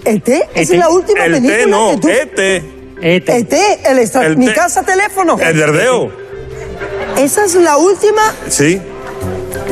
¿ET? 0.05 0.27
Esa 0.29 0.45
es 0.55 0.71
ET. 0.71 0.77
la 0.79 0.89
última 0.89 1.25
El 1.25 1.31
película 1.33 1.65
no, 1.67 1.91
que 1.91 1.97
tú... 1.97 2.07
ET. 2.09 2.39
ET, 3.01 3.53
el 3.85 3.99
extra... 3.99 4.25
El 4.25 4.37
mi 4.37 4.47
casa 4.53 4.83
teléfono. 4.83 5.37
El 5.39 5.57
verdeo. 5.57 6.11
Esa 7.17 7.45
es 7.45 7.55
la 7.55 7.77
última 7.77 8.21
Sí. 8.49 8.79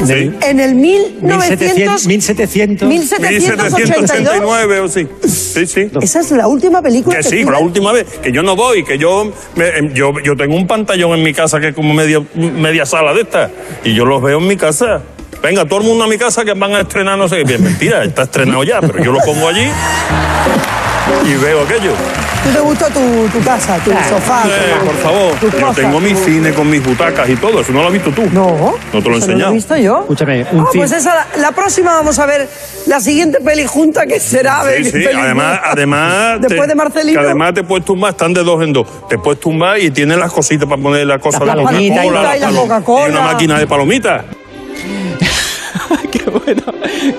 Sí. 0.05 0.31
en 0.41 0.59
el 0.59 0.75
1900... 0.75 2.07
1700. 2.07 2.87
1782. 2.87 3.79
1789 3.79 4.79
o 4.79 4.87
sí. 4.87 5.07
Sí, 5.27 5.67
sí. 5.67 5.91
Esa 6.01 6.19
es 6.21 6.31
la 6.31 6.47
última 6.47 6.81
película 6.81 7.17
Que 7.17 7.23
que 7.23 7.29
sí, 7.29 7.43
la 7.43 7.59
última 7.59 7.91
vez, 7.91 8.05
que 8.21 8.31
yo 8.31 8.41
no 8.41 8.55
voy, 8.55 8.83
que 8.83 8.97
yo, 8.97 9.31
me- 9.55 9.67
em, 9.77 9.93
yo, 9.93 10.11
yo 10.23 10.35
tengo 10.35 10.55
un 10.55 10.65
pantallón 10.65 11.13
en 11.19 11.23
mi 11.23 11.33
casa 11.33 11.59
que 11.59 11.69
es 11.69 11.75
como 11.75 11.93
media, 11.93 12.23
media 12.35 12.85
sala 12.85 13.13
de 13.13 13.21
esta, 13.21 13.51
y 13.83 13.93
yo 13.93 14.05
los 14.05 14.21
veo 14.23 14.39
en 14.39 14.47
mi 14.47 14.55
casa. 14.57 15.01
Venga, 15.41 15.65
todo 15.65 15.79
el 15.81 15.85
mundo 15.87 16.03
a 16.03 16.07
mi 16.07 16.17
casa 16.17 16.45
que 16.45 16.53
van 16.53 16.73
a 16.75 16.81
estrenar, 16.81 17.17
no 17.17 17.27
sé 17.27 17.37
qué. 17.37 17.43
Bien, 17.43 17.63
mentira, 17.63 18.03
está 18.03 18.23
estrenado 18.23 18.63
ya, 18.63 18.79
pero 18.81 19.03
yo 19.03 19.11
lo 19.11 19.19
pongo 19.21 19.47
allí 19.47 19.67
y 21.25 21.33
veo 21.35 21.63
aquello. 21.63 21.93
¿Tú 22.43 22.49
te 22.49 22.59
gusta 22.59 22.87
tu, 22.87 23.27
tu 23.31 23.43
casa, 23.45 23.77
tu 23.83 23.91
sofá? 23.91 24.43
Eh, 24.47 24.73
tu- 24.79 24.85
por 24.87 24.95
favor, 24.97 25.31
tus 25.39 25.51
yo 25.59 25.71
tengo 25.73 25.99
mi 25.99 26.13
tu- 26.13 26.23
cine 26.23 26.53
con 26.53 26.67
mis 26.69 26.83
butacas 26.83 27.29
y 27.29 27.35
todo, 27.35 27.61
eso 27.61 27.71
no 27.71 27.81
lo 27.81 27.87
has 27.87 27.93
visto 27.93 28.09
tú. 28.11 28.23
No. 28.31 28.75
No 28.91 29.01
te 29.03 29.09
lo 29.09 29.15
he 29.15 29.17
Eso 29.19 29.27
no 29.27 29.33
enseñado. 29.33 29.39
lo 29.39 29.49
he 29.49 29.53
visto 29.53 29.77
yo. 29.77 29.99
Escúchame, 30.01 30.45
Ah, 30.51 30.63
pues 30.73 30.91
esa, 30.91 31.13
la, 31.15 31.27
la 31.39 31.51
próxima 31.51 31.93
vamos 31.93 32.17
a 32.17 32.25
ver 32.25 32.47
la 32.87 32.99
siguiente 32.99 33.39
peli 33.41 33.65
junta 33.67 34.07
que 34.07 34.19
será. 34.19 34.61
Sí, 34.75 34.83
de- 34.83 34.91
sí, 34.91 35.05
además, 35.15 35.59
además. 35.63 36.41
Después 36.41 36.67
de 36.67 36.75
Marcelino. 36.75 37.19
Que 37.19 37.25
además 37.25 37.53
te 37.53 37.63
puedes 37.63 37.85
tumbar, 37.85 38.11
están 38.11 38.33
de 38.33 38.43
dos 38.43 38.63
en 38.63 38.73
dos. 38.73 38.87
Te 39.07 39.19
puedes 39.19 39.39
tumbar 39.39 39.79
y 39.79 39.91
tienes 39.91 40.17
las 40.17 40.31
cositas 40.31 40.67
para 40.67 40.81
poner 40.81 41.05
las 41.05 41.19
cosas 41.21 41.41
La 41.41 41.55
de 41.55 41.63
palomita 41.63 41.93
y 42.05 42.07
Coca-Cola, 42.07 42.23
la 42.23 42.35
las 42.37 42.51
palom- 42.51 42.61
Coca-Cola. 42.61 43.07
Y 43.07 43.11
una 43.11 43.21
máquina 43.21 43.59
de 43.59 43.67
palomitas. 43.67 44.23
Qué 46.11 46.29
bueno 46.29 46.61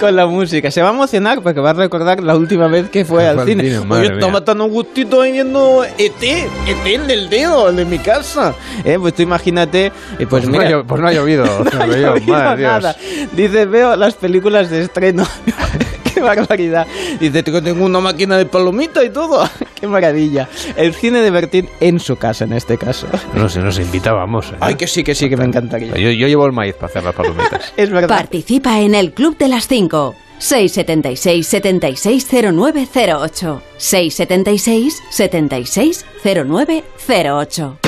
con 0.00 0.14
la 0.16 0.26
música. 0.26 0.70
Se 0.70 0.82
va 0.82 0.90
a 0.90 0.92
emocionar 0.92 1.42
porque 1.42 1.60
va 1.60 1.70
a 1.70 1.74
recordar 1.74 2.22
la 2.22 2.36
última 2.36 2.66
vez 2.68 2.88
que 2.90 3.04
fue 3.04 3.26
al 3.26 3.44
cine. 3.46 3.64
cine, 3.64 3.78
Oye, 3.88 4.06
estaba 4.14 4.32
mía. 4.32 4.44
tan 4.44 4.60
a 4.60 4.64
gustito 4.64 5.20
viendo 5.22 5.84
ET, 5.84 6.22
ET 6.22 6.86
en 6.86 7.10
el 7.10 7.28
dedo, 7.30 7.68
el 7.68 7.76
de 7.76 7.84
mi 7.84 7.98
casa. 7.98 8.54
Eh, 8.84 8.96
pues 9.00 9.14
tú 9.14 9.22
imagínate, 9.22 9.86
eh, 9.86 9.92
pues, 10.18 10.28
Pues 10.28 10.44
no 10.46 10.52
mira, 10.52 10.70
llo- 10.70 10.84
pues 10.86 11.00
no 11.00 11.06
ha 11.08 11.12
llovido, 11.12 11.44
no 11.72 11.80
ha 11.82 11.86
no 11.86 11.96
llovido, 11.96 12.32
madre 12.32 12.62
nada. 12.62 12.96
Dice, 13.32 13.64
veo 13.66 13.96
las 13.96 14.14
películas 14.14 14.70
de 14.70 14.82
estreno. 14.82 15.26
Qué 16.14 16.20
barbaridad. 16.20 16.86
Dice, 17.20 17.42
"Tengo- 17.42 17.62
tengo 17.62 17.84
una 17.84 18.00
máquina 18.00 18.36
de 18.36 18.46
palomita 18.46 19.02
y 19.04 19.10
todo. 19.10 19.48
Qué 19.80 19.86
maravilla. 19.86 20.48
El 20.76 20.94
cine 20.94 21.20
de 21.20 21.30
Bertín 21.30 21.68
en 21.80 21.98
su 22.00 22.16
casa, 22.16 22.44
en 22.44 22.52
este 22.52 22.76
caso. 22.78 23.06
No 23.34 23.48
sé, 23.48 23.60
nos 23.60 23.78
invitábamos. 23.78 24.50
¿eh? 24.50 24.54
Ay, 24.60 24.74
que 24.76 24.86
sí, 24.86 25.02
que 25.04 25.14
sí, 25.14 25.28
que 25.28 25.36
me 25.36 25.44
encantaría. 25.44 25.94
Yo, 25.96 26.10
yo 26.10 26.26
llevo 26.28 26.46
el 26.46 26.52
maíz 26.52 26.74
para 26.74 26.86
hacer 26.88 27.04
las 27.04 27.14
palomitas. 27.14 27.72
Es 27.82 27.90
verdad. 27.90 28.08
Participa 28.08 28.80
en 28.80 28.94
el 28.94 29.12
Club 29.12 29.36
de 29.38 29.48
las 29.48 29.66
5. 29.68 30.14
676 30.38 31.46
760908. 31.46 33.62
676 33.76 35.02
760908. 35.10 37.78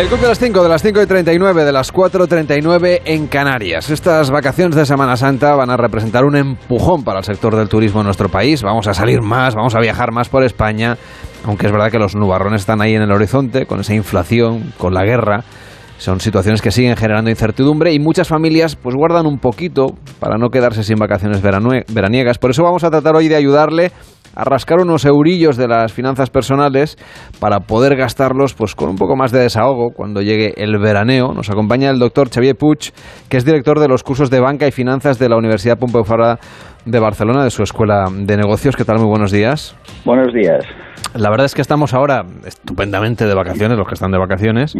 El 0.00 0.06
club 0.06 0.20
de 0.20 0.28
las 0.28 0.38
5, 0.38 0.62
de 0.62 0.68
las 0.70 0.80
5 0.80 1.02
y 1.02 1.06
39, 1.06 1.62
de 1.62 1.72
las 1.72 1.92
4 1.92 2.24
y 2.24 2.26
39 2.26 3.02
en 3.04 3.26
Canarias. 3.26 3.90
Estas 3.90 4.30
vacaciones 4.30 4.74
de 4.74 4.86
Semana 4.86 5.14
Santa 5.18 5.54
van 5.54 5.68
a 5.68 5.76
representar 5.76 6.24
un 6.24 6.36
empujón 6.36 7.04
para 7.04 7.18
el 7.18 7.24
sector 7.26 7.54
del 7.54 7.68
turismo 7.68 8.00
en 8.00 8.06
nuestro 8.06 8.30
país. 8.30 8.62
Vamos 8.62 8.86
a 8.86 8.94
salir 8.94 9.20
más, 9.20 9.54
vamos 9.54 9.74
a 9.74 9.78
viajar 9.78 10.10
más 10.10 10.30
por 10.30 10.42
España, 10.42 10.96
aunque 11.44 11.66
es 11.66 11.72
verdad 11.72 11.90
que 11.90 11.98
los 11.98 12.16
nubarrones 12.16 12.62
están 12.62 12.80
ahí 12.80 12.94
en 12.94 13.02
el 13.02 13.12
horizonte, 13.12 13.66
con 13.66 13.80
esa 13.80 13.94
inflación, 13.94 14.72
con 14.78 14.94
la 14.94 15.04
guerra. 15.04 15.44
Son 15.98 16.18
situaciones 16.18 16.62
que 16.62 16.70
siguen 16.70 16.96
generando 16.96 17.28
incertidumbre 17.28 17.92
y 17.92 17.98
muchas 17.98 18.26
familias 18.26 18.76
pues 18.76 18.96
guardan 18.96 19.26
un 19.26 19.38
poquito 19.38 19.96
para 20.18 20.38
no 20.38 20.48
quedarse 20.48 20.82
sin 20.82 20.96
vacaciones 20.96 21.42
veraniegas. 21.42 22.38
Por 22.38 22.52
eso 22.52 22.62
vamos 22.62 22.84
a 22.84 22.90
tratar 22.90 23.16
hoy 23.16 23.28
de 23.28 23.36
ayudarle 23.36 23.92
a 24.34 24.44
rascar 24.44 24.78
unos 24.80 25.04
eurillos 25.04 25.56
de 25.56 25.68
las 25.68 25.92
finanzas 25.92 26.30
personales 26.30 26.96
para 27.38 27.60
poder 27.60 27.96
gastarlos 27.96 28.54
pues 28.54 28.74
con 28.74 28.90
un 28.90 28.96
poco 28.96 29.16
más 29.16 29.32
de 29.32 29.40
desahogo 29.40 29.90
cuando 29.90 30.22
llegue 30.22 30.54
el 30.56 30.78
veraneo. 30.78 31.32
Nos 31.32 31.50
acompaña 31.50 31.90
el 31.90 31.98
doctor 31.98 32.30
Xavier 32.30 32.56
Puig, 32.56 32.92
que 33.28 33.36
es 33.36 33.44
director 33.44 33.78
de 33.80 33.88
los 33.88 34.02
cursos 34.02 34.30
de 34.30 34.40
banca 34.40 34.66
y 34.66 34.72
finanzas 34.72 35.18
de 35.18 35.28
la 35.28 35.36
Universidad 35.36 35.78
Pompeu 35.78 36.04
Fabra 36.04 36.38
de 36.84 36.98
Barcelona, 36.98 37.44
de 37.44 37.50
su 37.50 37.62
escuela 37.62 38.06
de 38.10 38.36
negocios. 38.36 38.76
¿Qué 38.76 38.84
tal? 38.84 38.98
Muy 38.98 39.08
buenos 39.08 39.30
días. 39.30 39.76
Buenos 40.04 40.32
días. 40.32 40.64
La 41.14 41.30
verdad 41.30 41.46
es 41.46 41.54
que 41.54 41.62
estamos 41.62 41.92
ahora 41.94 42.24
estupendamente 42.46 43.26
de 43.26 43.34
vacaciones, 43.34 43.76
los 43.76 43.86
que 43.86 43.94
están 43.94 44.12
de 44.12 44.18
vacaciones. 44.18 44.74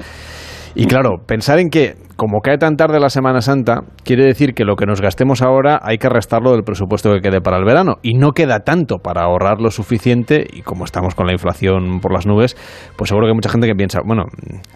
Y 0.75 0.87
claro, 0.87 1.19
pensar 1.27 1.59
en 1.59 1.69
que, 1.69 1.95
como 2.17 2.41
cae 2.43 2.57
tan 2.57 2.77
tarde 2.77 3.01
la 3.01 3.09
Semana 3.09 3.41
Santa, 3.41 3.81
quiere 4.05 4.25
decir 4.25 4.55
que 4.55 4.65
lo 4.65 4.77
que 4.77 4.87
nos 4.87 5.01
gastemos 5.01 5.43
ahora 5.43 5.81
hay 5.83 5.99
que 5.99 6.09
restarlo 6.09 6.53
del 6.53 6.63
presupuesto 6.63 7.13
que 7.13 7.21
quede 7.21 7.41
para 7.41 7.59
el 7.59 7.65
verano. 7.65 7.95
Y 8.03 8.15
no 8.15 8.31
queda 8.31 8.61
tanto 8.61 8.99
para 8.99 9.23
ahorrar 9.23 9.61
lo 9.61 9.71
suficiente. 9.71 10.45
Y 10.53 10.63
como 10.63 10.85
estamos 10.85 11.15
con 11.15 11.27
la 11.27 11.33
inflación 11.33 12.01
por 12.01 12.13
las 12.13 12.27
nubes, 12.27 12.55
pues 12.97 13.09
seguro 13.09 13.27
que 13.27 13.31
hay 13.31 13.35
mucha 13.35 13.51
gente 13.51 13.67
que 13.67 13.75
piensa, 13.75 14.01
bueno, 14.05 14.27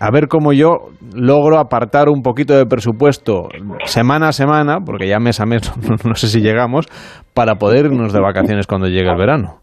a 0.01 0.11
ver 0.11 0.27
cómo 0.29 0.53
yo 0.53 0.89
logro 1.15 1.59
apartar 1.59 2.09
un 2.09 2.23
poquito 2.23 2.57
de 2.57 2.67
presupuesto 2.67 3.49
semana 3.85 4.29
a 4.29 4.33
semana, 4.33 4.79
porque 4.85 5.07
ya 5.07 5.21
mes 5.21 5.41
a 5.41 5.47
mes 5.47 5.73
no 6.05 6.15
sé 6.17 6.27
si 6.27 6.41
llegamos, 6.41 6.87
para 7.35 7.55
poder 7.55 7.87
irnos 7.87 8.13
de 8.13 8.21
vacaciones 8.21 8.67
cuando 8.67 8.89
llegue 8.89 9.11
el 9.11 9.17
verano. 9.17 9.61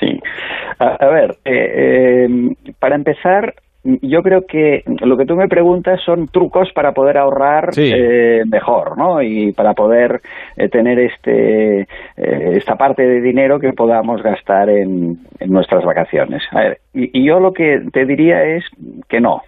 Sí. 0.00 0.18
A, 0.80 1.06
ver, 1.06 1.36
eh, 1.44 2.26
eh, 2.26 2.72
para 2.78 2.94
empezar, 2.94 3.54
yo 3.84 4.22
creo 4.22 4.44
que 4.46 4.82
lo 5.00 5.16
que 5.16 5.24
tú 5.24 5.36
me 5.36 5.48
preguntas 5.48 6.00
son 6.04 6.26
trucos 6.28 6.70
para 6.74 6.92
poder 6.92 7.16
ahorrar 7.16 7.70
eh, 7.76 8.42
mejor, 8.46 8.98
¿no? 8.98 9.22
Y 9.22 9.52
para 9.52 9.72
poder 9.74 10.20
eh, 10.56 10.68
tener 10.68 10.98
este 10.98 11.82
eh, 11.82 11.86
esta 12.56 12.74
parte 12.76 13.06
de 13.06 13.20
dinero 13.20 13.60
que 13.60 13.72
podamos 13.72 14.22
gastar 14.22 14.68
en, 14.68 15.18
nuestras 15.46 15.84
vacaciones. 15.84 16.42
A 16.50 16.60
ver, 16.60 16.78
y, 16.92 17.24
yo 17.24 17.38
lo 17.38 17.52
que 17.52 17.80
te 17.92 18.04
diría 18.04 18.42
es 18.42 18.64
que 19.08 19.20
no. 19.20 19.42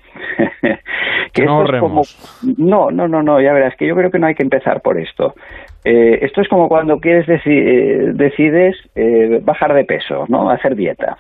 que 1.33 1.45
no 1.45 1.64
esto 1.64 1.74
es 1.74 1.81
como 1.81 2.03
no, 2.57 2.91
no, 2.91 3.09
no, 3.09 3.22
no. 3.22 3.41
Ya 3.41 3.53
verás 3.53 3.74
que 3.76 3.87
yo 3.87 3.97
creo 3.97 4.11
que 4.11 4.20
no 4.20 4.28
hay 4.28 4.35
que 4.37 4.45
empezar 4.45 4.81
por 4.81 4.99
esto. 4.99 5.35
esto 5.85 6.41
es 6.41 6.49
como 6.49 6.68
cuando 6.68 6.99
quieres 6.99 7.26
decides 7.26 8.76
bajar 9.43 9.74
de 9.74 9.85
peso, 9.85 10.24
¿no? 10.28 10.51
Hacer 10.51 10.76
dieta 10.76 11.18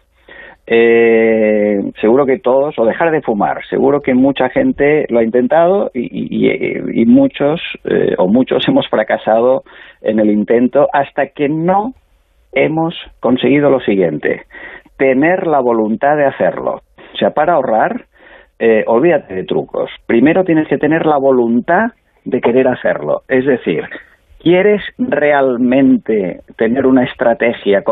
eh, 0.72 1.80
seguro 2.00 2.26
que 2.26 2.38
todos, 2.38 2.78
o 2.78 2.84
dejar 2.84 3.10
de 3.10 3.22
fumar, 3.22 3.66
seguro 3.68 4.00
que 4.02 4.14
mucha 4.14 4.48
gente 4.50 5.04
lo 5.08 5.18
ha 5.18 5.24
intentado 5.24 5.90
y, 5.92 7.04
muchos, 7.06 7.60
eh, 7.82 8.14
o 8.18 8.28
muchos 8.28 8.62
hemos 8.68 8.86
fracasado 8.88 9.64
en 10.00 10.20
el 10.20 10.30
intento 10.30 10.86
hasta 10.92 11.26
que 11.30 11.48
no 11.48 11.94
hemos 12.52 12.94
conseguido 13.18 13.68
lo 13.68 13.80
siguiente, 13.80 14.42
tener 14.96 15.48
la 15.48 15.58
voluntad 15.58 16.16
de 16.16 16.26
hacerlo. 16.26 16.82
O 17.14 17.16
sea, 17.18 17.30
para 17.30 17.54
ahorrar, 17.54 18.04
eh, 18.60 18.84
olvídate 18.86 19.34
de 19.34 19.44
trucos. 19.44 19.90
Primero 20.06 20.44
tienes 20.44 20.68
que 20.68 20.78
tener 20.78 21.04
la 21.04 21.18
voluntad 21.18 21.94
de 22.24 22.40
querer 22.40 22.68
hacerlo. 22.68 23.22
Es 23.26 23.44
decir, 23.44 23.82
¿quieres 24.38 24.82
realmente 24.98 26.42
tener 26.56 26.86
una 26.86 27.02
estrategia 27.02 27.82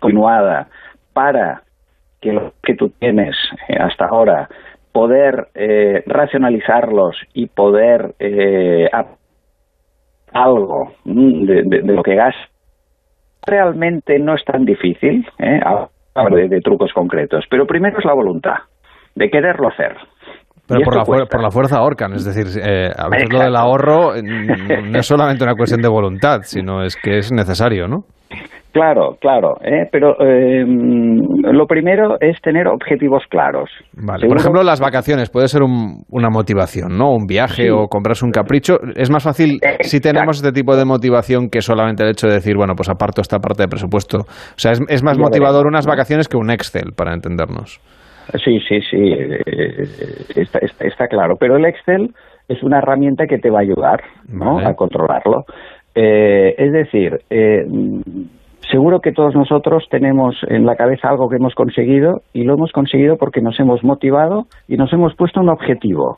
continuada 0.00 0.66
para 1.14 1.62
que 2.20 2.32
lo 2.32 2.52
que 2.62 2.74
tú 2.74 2.90
tienes 2.98 3.36
eh, 3.68 3.76
hasta 3.78 4.06
ahora 4.06 4.48
poder 4.94 5.48
eh, 5.56 6.04
racionalizarlos 6.06 7.16
y 7.34 7.48
poder 7.48 8.14
eh, 8.20 8.88
algo 10.32 10.92
mm, 11.04 11.44
de, 11.44 11.82
lo 11.82 12.02
que 12.04 12.14
gas 12.14 12.34
realmente 13.44 14.20
no 14.20 14.36
es 14.36 14.44
tan 14.44 14.64
difícil 14.64 15.26
¿eh? 15.40 15.60
de, 16.30 16.48
de, 16.48 16.60
trucos 16.60 16.92
concretos 16.92 17.44
pero 17.50 17.66
primero 17.66 17.98
es 17.98 18.04
la 18.04 18.14
voluntad 18.14 18.58
de 19.16 19.28
quererlo 19.30 19.68
hacer 19.68 19.96
pero 20.68 20.80
por 20.82 20.96
la, 20.96 21.26
por 21.26 21.42
la, 21.42 21.50
fuerza 21.50 21.76
ahorcan, 21.76 22.14
es 22.14 22.24
decir, 22.24 22.46
a 22.96 23.08
veces 23.10 23.30
lo 23.30 23.40
del 23.40 23.54
ahorro 23.54 24.12
no 24.22 24.98
es 24.98 25.06
solamente 25.06 25.44
una 25.44 25.56
cuestión 25.56 25.82
de 25.82 25.88
voluntad, 25.88 26.40
sino 26.44 26.82
es 26.82 26.96
que 26.96 27.18
es 27.18 27.30
necesario, 27.30 27.86
¿no? 27.86 28.04
Claro, 28.74 29.16
claro, 29.20 29.54
¿eh? 29.62 29.86
pero 29.92 30.16
eh, 30.18 30.64
lo 30.66 31.64
primero 31.68 32.16
es 32.18 32.40
tener 32.42 32.66
objetivos 32.66 33.22
claros. 33.30 33.70
Vale. 33.92 34.26
Por 34.26 34.36
ejemplo, 34.36 34.64
las 34.64 34.80
vacaciones 34.80 35.30
puede 35.30 35.46
ser 35.46 35.62
una 35.62 36.28
motivación, 36.28 36.98
¿no? 36.98 37.12
Un 37.12 37.26
viaje 37.28 37.70
o 37.70 37.86
comprarse 37.86 38.24
un 38.24 38.32
capricho. 38.32 38.78
Es 38.96 39.12
más 39.12 39.22
fácil 39.22 39.60
si 39.78 40.00
tenemos 40.00 40.38
este 40.38 40.50
tipo 40.50 40.74
de 40.74 40.84
motivación 40.84 41.50
que 41.50 41.60
solamente 41.60 42.02
el 42.02 42.10
hecho 42.10 42.26
de 42.26 42.34
decir, 42.34 42.56
bueno, 42.56 42.74
pues 42.74 42.90
aparto 42.90 43.20
esta 43.20 43.38
parte 43.38 43.62
de 43.62 43.68
presupuesto. 43.68 44.22
O 44.22 44.58
sea, 44.58 44.72
es, 44.72 45.04
más 45.04 45.18
motivador 45.18 45.68
unas 45.68 45.86
vacaciones 45.86 46.26
que 46.26 46.36
un 46.36 46.50
Excel, 46.50 46.94
para 46.96 47.14
entendernos. 47.14 47.78
Sí, 48.44 48.58
sí, 48.68 48.80
sí, 48.90 49.12
eh, 49.12 49.84
está, 50.34 50.58
está, 50.80 51.06
claro. 51.06 51.36
Pero 51.38 51.58
el 51.58 51.64
Excel 51.64 52.08
es 52.48 52.60
una 52.64 52.78
herramienta 52.78 53.26
que 53.26 53.38
te 53.38 53.50
va 53.50 53.58
a 53.58 53.62
ayudar 53.62 54.02
¿no? 54.26 54.58
a 54.58 54.74
controlarlo. 54.74 55.44
Eh, 55.94 56.56
es 56.58 56.72
decir, 56.72 57.20
eh, 57.30 57.64
seguro 58.70 59.00
que 59.00 59.12
todos 59.12 59.34
nosotros 59.34 59.84
tenemos 59.90 60.36
en 60.48 60.66
la 60.66 60.76
cabeza 60.76 61.08
algo 61.08 61.28
que 61.28 61.36
hemos 61.36 61.54
conseguido 61.54 62.22
y 62.32 62.44
lo 62.44 62.54
hemos 62.54 62.72
conseguido 62.72 63.16
porque 63.16 63.40
nos 63.40 63.58
hemos 63.60 63.82
motivado 63.82 64.44
y 64.68 64.76
nos 64.76 64.92
hemos 64.92 65.14
puesto 65.16 65.40
un 65.40 65.50
objetivo. 65.50 66.16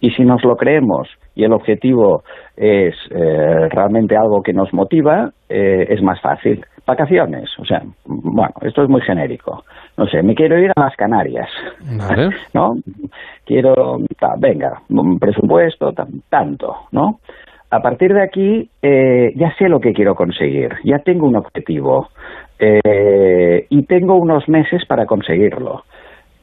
Y 0.00 0.10
si 0.10 0.24
nos 0.24 0.44
lo 0.44 0.56
creemos 0.56 1.08
y 1.34 1.44
el 1.44 1.52
objetivo 1.52 2.22
es 2.56 2.94
eh, 3.10 3.68
realmente 3.70 4.16
algo 4.16 4.42
que 4.42 4.52
nos 4.52 4.72
motiva, 4.72 5.30
es 5.48 6.02
más 6.02 6.20
fácil. 6.20 6.64
Vacaciones, 6.86 7.50
o 7.58 7.64
sea, 7.64 7.82
bueno, 8.06 8.52
esto 8.62 8.82
es 8.82 8.88
muy 8.88 9.02
genérico. 9.02 9.62
No 9.96 10.06
sé, 10.06 10.22
me 10.22 10.34
quiero 10.34 10.58
ir 10.58 10.70
a 10.74 10.80
las 10.80 10.96
Canarias, 10.96 11.48
¿no? 12.54 12.74
Quiero, 13.44 13.98
venga, 14.38 14.80
un 14.88 15.18
presupuesto, 15.18 15.92
tanto, 16.30 16.74
¿no? 16.92 17.18
A 17.70 17.80
partir 17.80 18.14
de 18.14 18.22
aquí 18.22 18.70
eh, 18.80 19.32
ya 19.36 19.54
sé 19.58 19.68
lo 19.68 19.80
que 19.80 19.92
quiero 19.92 20.14
conseguir, 20.14 20.70
ya 20.84 21.00
tengo 21.00 21.26
un 21.26 21.36
objetivo 21.36 22.08
eh, 22.58 23.66
y 23.68 23.84
tengo 23.84 24.16
unos 24.16 24.48
meses 24.48 24.86
para 24.86 25.04
conseguirlo. 25.04 25.82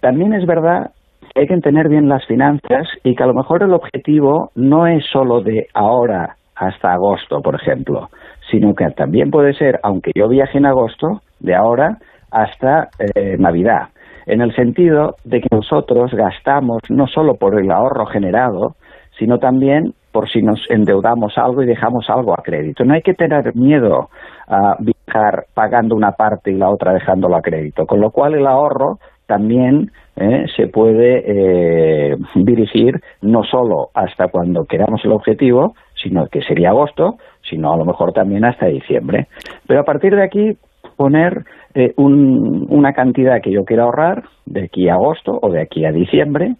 También 0.01 0.34
es 0.34 0.45
verdad 0.45 0.91
que 1.34 1.41
hay 1.41 1.47
que 1.47 1.57
tener 1.57 1.89
bien 1.89 2.07
las 2.07 2.26
finanzas 2.28 2.88
y 3.03 3.15
que 3.15 3.23
a 3.23 3.28
lo 3.28 3.34
mejor 3.34 3.63
el 3.63 3.73
objetivo 3.73 4.51
no 4.53 4.86
es 4.86 5.03
solo 5.11 5.41
de 5.41 5.67
ahora 5.73 6.36
hasta 6.55 6.93
agosto, 6.93 7.41
por 7.41 7.55
ejemplo, 7.55 8.09
sino 8.51 8.76
que 8.76 8.86
también 8.91 9.32
puede 9.32 9.53
ser, 9.53 9.80
aunque 9.82 10.11
yo 10.15 10.30
viaje 10.30 10.59
en 10.59 10.67
agosto, 10.67 11.21
de 11.39 11.55
ahora 11.55 11.97
hasta 12.32 12.89
eh, 13.15 13.36
Navidad, 13.39 13.89
en 14.28 14.41
el 14.41 14.55
sentido 14.55 15.15
de 15.23 15.41
que 15.41 15.47
nosotros 15.51 16.13
gastamos 16.13 16.82
no 16.89 17.07
solo 17.07 17.36
por 17.36 17.59
el 17.59 17.71
ahorro 17.71 18.05
generado, 18.05 18.76
sino 19.17 19.39
también 19.39 19.93
por 20.16 20.30
si 20.30 20.41
nos 20.41 20.61
endeudamos 20.70 21.38
algo 21.38 21.61
y 21.61 21.66
dejamos 21.66 22.09
algo 22.09 22.32
a 22.32 22.41
crédito. 22.41 22.86
No 22.86 22.93
hay 22.93 23.01
que 23.01 23.16
tener 23.16 23.53
miedo 23.53 24.07
a 24.47 24.78
viajar 24.80 25.43
pagando 25.53 25.93
una 25.93 26.13
parte 26.13 26.51
y 26.51 26.55
la 26.55 26.70
otra 26.70 26.93
dejándolo 26.93 27.36
a 27.36 27.41
crédito, 27.41 27.86
con 27.86 27.99
lo 27.99 28.11
cual 28.11 28.34
el 28.34 28.47
ahorro 28.47 28.97
también 29.26 29.91
eh, 30.16 30.45
se 30.55 30.68
puede 30.68 32.11
eh, 32.13 32.16
dirigir 32.34 33.01
no 33.22 33.43
solo 33.43 33.89
hasta 33.93 34.30
cuando 34.30 34.63
queramos 34.63 35.03
el 35.03 35.11
objetivo, 35.11 35.74
sino 36.01 36.28
que 36.28 36.41
sería 36.43 36.70
agosto, 36.70 37.16
sino 37.49 37.74
a 37.74 37.78
lo 37.78 37.84
mejor 37.84 38.13
también 38.13 38.45
hasta 38.45 38.68
diciembre. 38.68 39.28
Pero 39.68 39.82
a 39.82 39.84
partir 39.84 40.16
de 40.16 40.24
aquí 40.24 40.57
poner 40.95 41.43
eh, 41.74 41.93
una 41.97 42.93
cantidad 42.93 43.41
que 43.41 43.51
yo 43.51 43.66
quiera 43.66 43.84
ahorrar 43.84 44.24
de 44.45 44.63
aquí 44.63 44.88
a 44.88 44.93
agosto 44.93 45.38
o 45.41 45.51
de 45.51 45.61
aquí 45.61 45.84
a 45.84 45.91
diciembre 45.91 46.55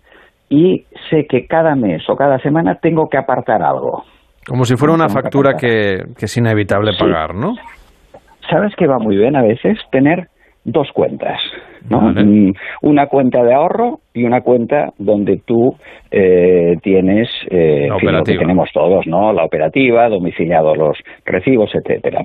y 0.50 0.86
sé 1.10 1.26
que 1.28 1.48
cada 1.48 1.76
mes 1.76 2.08
o 2.10 2.16
cada 2.16 2.39
semana 2.39 2.76
tengo 2.76 3.08
que 3.10 3.18
apartar 3.18 3.62
algo. 3.62 4.04
Como 4.48 4.64
si 4.64 4.76
fuera 4.76 4.93
una 4.93 5.10
factura 5.10 5.54
que, 5.56 6.04
es 6.20 6.38
inevitable 6.38 6.91
pagar, 7.00 7.34
¿no? 7.34 7.56
¿Sabes 8.50 8.76
que 8.76 8.86
va 8.86 9.00
muy 9.00 9.18
bien 9.18 9.36
a 9.36 9.41
veces? 9.41 9.80
Tener 9.91 10.28
dos 10.64 10.89
cuentas. 10.93 11.39
¿No? 11.90 12.02
Mm, 12.26 12.54
Una 12.82 13.08
cuenta 13.08 13.44
de 13.44 13.54
ahorro 13.54 14.00
y 14.14 14.24
una 14.24 14.42
cuenta 14.42 14.92
donde 14.98 15.40
tú 15.46 15.76
eh, 16.12 16.76
tienes 16.82 17.28
eh, 17.50 17.88
fin, 18.00 18.08
lo 18.12 18.24
que 18.24 18.32
tenemos 18.40 18.70
todos, 18.74 19.06
¿no? 19.08 19.34
La 19.34 19.44
operativa, 19.44 20.08
domiciliados 20.10 20.78
los 20.78 20.98
recibos, 21.26 21.72
etcétera. 21.76 22.22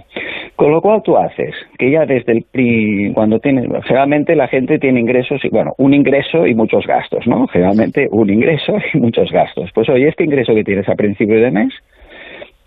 Con 0.56 0.70
lo 0.72 0.80
cual 0.80 1.02
tú 1.02 1.16
haces 1.16 1.54
que 1.78 1.90
ya 1.90 2.04
desde 2.06 2.32
el 2.32 2.44
pri- 2.52 3.12
cuando 3.14 3.38
tienes 3.38 3.66
generalmente 3.84 4.36
la 4.36 4.48
gente 4.48 4.78
tiene 4.78 5.00
ingresos 5.00 5.44
y 5.44 5.48
bueno 5.48 5.72
un 5.78 5.94
ingreso 5.94 6.46
y 6.46 6.54
muchos 6.54 6.86
gastos, 6.86 7.26
¿no? 7.26 7.46
Generalmente 7.48 8.06
un 8.10 8.30
ingreso 8.30 8.74
y 8.94 8.98
muchos 8.98 9.30
gastos. 9.32 9.70
Pues 9.74 9.88
oye 9.88 10.08
este 10.08 10.24
ingreso 10.24 10.54
que 10.54 10.64
tienes 10.64 10.88
a 10.88 10.94
principio 10.94 11.40
de 11.40 11.50
mes 11.50 11.72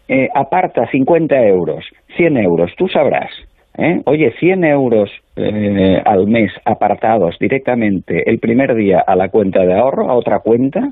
eh, 0.09 0.27
aparta 0.35 0.85
50 0.91 1.35
euros, 1.47 1.85
100 2.17 2.37
euros, 2.37 2.71
tú 2.77 2.87
sabrás. 2.89 3.31
¿Eh? 3.77 4.01
Oye, 4.05 4.31
100 4.39 4.63
euros 4.65 5.09
eh, 5.35 6.01
al 6.05 6.27
mes 6.27 6.51
apartados 6.65 7.37
directamente 7.39 8.29
el 8.29 8.39
primer 8.39 8.75
día 8.75 9.03
a 9.05 9.15
la 9.15 9.29
cuenta 9.29 9.61
de 9.65 9.73
ahorro, 9.73 10.09
a 10.09 10.13
otra 10.15 10.39
cuenta, 10.39 10.89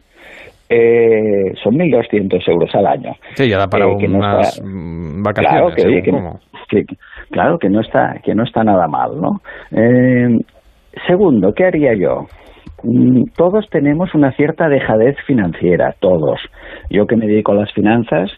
eh, 0.70 1.54
son 1.62 1.76
1.200 1.76 2.48
euros 2.48 2.74
al 2.76 2.88
año. 2.88 3.12
Sí, 3.36 3.50
ya 3.50 3.58
da 3.58 3.68
para 3.68 3.86
Eh, 3.86 3.98
que 4.00 4.08
no 4.08 4.20
unas 4.20 4.58
está- 4.58 4.64
vacaciones. 5.24 5.52
Claro 5.52 5.76
que, 5.76 5.86
oye, 5.88 6.02
que, 6.02 6.12
cómo. 6.12 6.40
que- 6.70 6.86
claro 7.30 7.58
que 7.60 7.70
no 7.70 7.82
está 7.82 8.16
que 8.24 8.34
no 8.34 8.44
está 8.44 8.64
nada 8.64 8.88
mal, 8.88 9.12
¿no? 9.20 9.42
Eh, 9.72 10.38
segundo, 11.08 11.54
¿qué 11.54 11.66
haría 11.66 11.94
yo? 11.94 12.26
Mm, 12.84 13.24
Todos 13.36 13.68
tenemos 13.70 14.16
una 14.16 14.32
cierta 14.32 14.68
dejadez 14.70 15.16
financiera, 15.28 15.94
todos. 16.00 16.40
Yo 16.90 17.06
que 17.06 17.16
me 17.16 17.28
dedico 17.28 17.52
a 17.52 17.56
las 17.56 17.72
finanzas, 17.74 18.32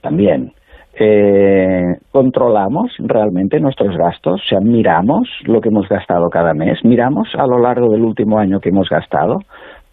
también. 0.00 0.52
Eh, 0.94 1.96
controlamos 2.10 2.92
realmente 2.98 3.58
nuestros 3.58 3.96
gastos, 3.96 4.42
o 4.42 4.48
sea, 4.48 4.60
miramos 4.60 5.26
lo 5.44 5.60
que 5.60 5.70
hemos 5.70 5.88
gastado 5.88 6.28
cada 6.28 6.52
mes, 6.52 6.84
miramos 6.84 7.28
a 7.34 7.46
lo 7.46 7.58
largo 7.58 7.90
del 7.90 8.02
último 8.02 8.38
año 8.38 8.60
que 8.60 8.68
hemos 8.68 8.88
gastado, 8.90 9.38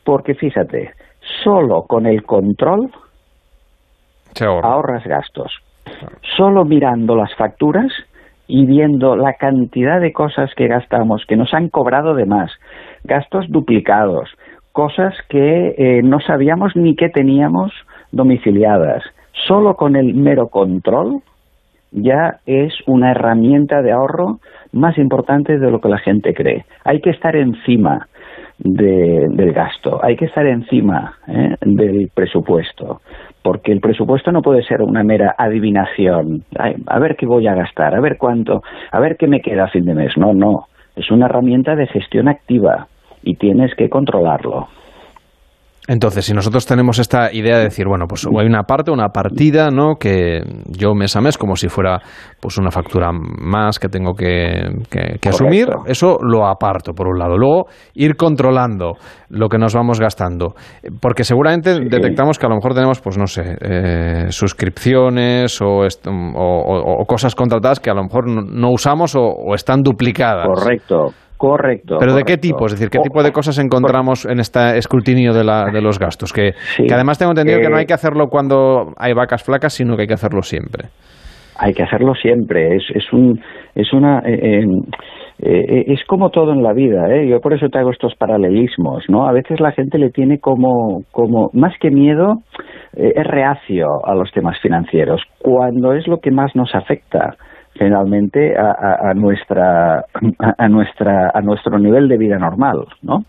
porque 0.03 0.35
fíjate, 0.35 0.91
solo 1.43 1.83
con 1.83 2.05
el 2.05 2.23
control 2.23 2.91
ahorras 4.45 5.03
gastos. 5.05 5.51
Solo 6.37 6.65
mirando 6.65 7.15
las 7.15 7.33
facturas 7.35 7.91
y 8.47 8.65
viendo 8.65 9.15
la 9.15 9.33
cantidad 9.33 9.99
de 9.99 10.11
cosas 10.11 10.51
que 10.55 10.67
gastamos, 10.67 11.23
que 11.27 11.35
nos 11.35 11.53
han 11.53 11.69
cobrado 11.69 12.13
de 12.13 12.25
más, 12.25 12.51
gastos 13.03 13.45
duplicados, 13.49 14.29
cosas 14.71 15.13
que 15.29 15.75
eh, 15.77 16.01
no 16.03 16.19
sabíamos 16.19 16.75
ni 16.75 16.95
que 16.95 17.09
teníamos 17.09 17.71
domiciliadas. 18.11 19.03
Solo 19.47 19.75
con 19.75 19.95
el 19.95 20.13
mero 20.13 20.47
control 20.47 21.21
ya 21.91 22.37
es 22.45 22.73
una 22.87 23.11
herramienta 23.11 23.81
de 23.81 23.91
ahorro 23.91 24.39
más 24.73 24.97
importante 24.97 25.57
de 25.57 25.71
lo 25.71 25.79
que 25.81 25.89
la 25.89 25.97
gente 25.97 26.33
cree. 26.33 26.65
Hay 26.83 27.01
que 27.01 27.09
estar 27.09 27.35
encima 27.35 28.07
de- 28.59 29.27
del 29.29 29.53
gasto, 29.53 29.99
hay 30.03 30.15
que 30.15 30.25
estar 30.25 30.45
encima 30.45 31.15
¿eh? 31.27 31.55
del 31.61 32.09
presupuesto, 32.13 33.01
porque 33.41 33.71
el 33.71 33.79
presupuesto 33.79 34.31
no 34.31 34.41
puede 34.41 34.61
ser 34.63 34.81
una 34.81 35.01
mera 35.03 35.33
adivinación. 35.37 36.43
Ay, 36.57 36.75
a 36.85 36.99
ver 36.99 37.15
qué 37.15 37.25
voy 37.25 37.47
a 37.47 37.55
gastar, 37.55 37.95
a 37.95 38.01
ver 38.01 38.17
cuánto, 38.17 38.61
a 38.91 38.99
ver 38.99 39.15
qué 39.17 39.27
me 39.27 39.39
queda 39.41 39.63
a 39.63 39.69
fin 39.69 39.85
de 39.85 39.95
mes. 39.95 40.15
No, 40.17 40.33
no, 40.33 40.65
es 40.95 41.09
una 41.09 41.25
herramienta 41.25 41.75
de 41.75 41.87
gestión 41.87 42.27
activa 42.27 42.87
y 43.23 43.35
tienes 43.35 43.73
que 43.75 43.89
controlarlo. 43.89 44.67
Entonces, 45.87 46.25
si 46.25 46.33
nosotros 46.33 46.67
tenemos 46.67 46.99
esta 46.99 47.33
idea 47.33 47.57
de 47.57 47.63
decir, 47.63 47.87
bueno, 47.87 48.05
pues 48.07 48.23
hay 48.27 48.45
una 48.45 48.61
parte, 48.63 48.91
una 48.91 49.07
partida, 49.09 49.69
¿no? 49.71 49.95
Que 49.95 50.41
yo 50.67 50.93
mes 50.93 51.15
a 51.15 51.21
mes, 51.21 51.35
como 51.37 51.55
si 51.55 51.67
fuera 51.67 51.99
pues 52.39 52.57
una 52.59 52.69
factura 52.69 53.09
más 53.11 53.79
que 53.79 53.87
tengo 53.89 54.13
que, 54.13 54.69
que- 54.89 55.17
que 55.19 55.29
asumir, 55.29 55.67
eso 55.87 56.17
lo 56.21 56.45
aparto 56.45 56.93
por 56.93 57.07
un 57.07 57.17
lado. 57.17 57.37
Luego, 57.37 57.65
ir 57.95 58.15
controlando 58.17 58.93
lo 59.29 59.49
que 59.49 59.57
nos 59.57 59.73
vamos 59.73 59.99
gastando. 59.99 60.53
Porque 61.01 61.23
seguramente 61.23 61.79
detectamos 61.89 62.37
que 62.37 62.45
a 62.45 62.49
lo 62.49 62.55
mejor 62.55 62.75
tenemos, 62.75 63.01
pues 63.01 63.17
no 63.17 63.25
sé, 63.25 63.57
eh, 63.59 64.25
suscripciones 64.29 65.59
o, 65.61 65.65
o- 65.65 65.83
o- 66.05 67.01
o 67.01 67.05
cosas 67.05 67.33
contratadas 67.33 67.79
que 67.79 67.89
a 67.89 67.93
lo 67.95 68.03
mejor 68.03 68.27
no, 68.29 68.41
no 68.41 68.69
usamos 68.71 69.15
o, 69.15 69.21
o 69.21 69.55
están 69.55 69.81
duplicadas. 69.81 70.45
Correcto, 70.47 71.13
correcto. 71.39 71.95
¿Pero 71.99 72.13
de 72.13 72.23
qué 72.23 72.37
tipo? 72.37 72.65
Es 72.67 72.73
decir, 72.73 72.89
¿qué 72.91 72.99
tipo 72.99 73.23
de 73.23 73.31
cosas 73.31 73.57
encontramos 73.57 74.25
en 74.25 74.39
este 74.39 74.77
escrutinio 74.77 75.33
de, 75.33 75.43
la- 75.43 75.65
de 75.73 75.81
los 75.81 75.97
gastos? 75.97 76.31
Que, 76.31 76.51
que 76.87 76.93
además 76.93 77.17
tengo 77.17 77.31
entendido 77.31 77.59
que 77.59 77.69
no 77.69 77.77
Eh, 77.77 77.79
hay 77.79 77.85
que 77.87 77.93
hacerlo 77.95 78.27
cuando 78.27 78.93
hay 78.97 79.13
vacas 79.13 79.43
flacas, 79.43 79.73
sino 79.73 79.95
que 79.95 80.01
hay 80.03 80.07
que 80.07 80.13
hacerlo 80.19 80.41
siempre. 80.43 80.89
hay 81.61 81.73
que 81.73 81.83
hacerlo 81.83 82.13
siempre 82.15 82.75
es, 82.77 82.83
es 82.95 83.11
un 83.11 83.39
es 83.75 83.91
una 83.93 84.19
eh, 84.19 84.61
eh, 84.63 84.63
eh, 85.41 85.83
es 85.87 85.99
como 86.07 86.29
todo 86.29 86.53
en 86.53 86.63
la 86.63 86.71
vida 86.73 87.01
¿eh? 87.13 87.27
yo 87.29 87.39
por 87.41 87.53
eso 87.53 87.67
te 87.69 87.77
hago 87.79 87.91
estos 87.91 88.13
paralelismos 88.15 89.03
no 89.09 89.27
a 89.27 89.33
veces 89.33 89.59
la 89.59 89.71
gente 89.73 89.97
le 89.97 90.09
tiene 90.09 90.39
como 90.39 91.01
como 91.11 91.49
más 91.53 91.73
que 91.81 91.89
miedo 91.91 92.35
es 92.93 93.27
reacio 93.27 93.87
a 94.05 94.15
los 94.15 94.31
temas 94.31 94.57
financieros 94.61 95.21
cuando 95.39 95.93
es 95.93 96.07
lo 96.07 96.17
que 96.19 96.31
más 96.31 96.55
nos 96.55 96.73
afecta 96.73 97.35
generalmente 97.79 98.55
a, 98.55 98.69
a- 98.71 99.09
a 99.09 99.13
nuestra 99.15 100.03
a, 100.57 100.67
nuestra 100.69 101.31
a 101.33 101.41
nuestro 101.41 101.79
nivel 101.79 102.07
de 102.07 102.17
vida 102.17 102.37
normal 102.37 102.85
no 103.01 103.23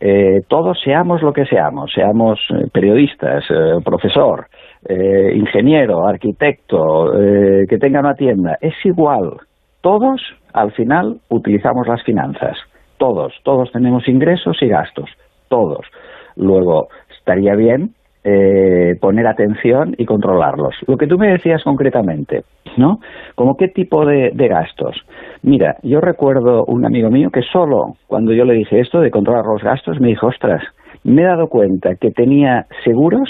eh, 0.00 0.40
todos 0.48 0.80
seamos 0.82 1.22
lo 1.22 1.32
que 1.32 1.44
seamos, 1.44 1.92
seamos 1.94 2.40
eh, 2.50 2.66
periodistas, 2.72 3.44
eh, 3.48 3.78
profesor, 3.84 4.46
eh, 4.88 5.30
ingeniero, 5.36 6.04
arquitecto, 6.08 7.14
eh, 7.22 7.66
que 7.68 7.78
tenga 7.78 8.00
una 8.00 8.14
tienda, 8.14 8.58
es 8.60 8.74
igual. 8.84 9.36
Todos, 9.80 10.20
al 10.54 10.72
final, 10.72 11.18
utilizamos 11.28 11.86
las 11.86 12.02
finanzas. 12.02 12.56
Todos, 12.98 13.32
todos 13.44 13.70
tenemos 13.70 14.08
ingresos 14.08 14.56
y 14.60 14.66
gastos. 14.66 15.08
Todos. 15.48 15.86
Luego, 16.34 16.88
estaría 17.16 17.54
bien 17.54 17.90
eh, 18.24 18.94
poner 19.00 19.26
atención 19.26 19.94
y 19.98 20.04
controlarlos. 20.04 20.74
Lo 20.86 20.96
que 20.96 21.06
tú 21.06 21.18
me 21.18 21.32
decías 21.32 21.62
concretamente, 21.64 22.44
¿no? 22.76 22.98
Como 23.34 23.56
qué 23.56 23.68
tipo 23.68 24.06
de, 24.06 24.30
de 24.32 24.48
gastos. 24.48 24.96
Mira, 25.42 25.76
yo 25.82 26.00
recuerdo 26.00 26.64
un 26.66 26.84
amigo 26.84 27.10
mío 27.10 27.30
que 27.30 27.42
solo 27.42 27.94
cuando 28.06 28.32
yo 28.32 28.44
le 28.44 28.54
dije 28.54 28.80
esto 28.80 29.00
de 29.00 29.10
controlar 29.10 29.44
los 29.44 29.62
gastos, 29.62 30.00
me 30.00 30.08
dijo, 30.08 30.28
ostras, 30.28 30.62
me 31.04 31.22
he 31.22 31.26
dado 31.26 31.48
cuenta 31.48 31.96
que 31.96 32.10
tenía 32.10 32.66
seguros, 32.84 33.28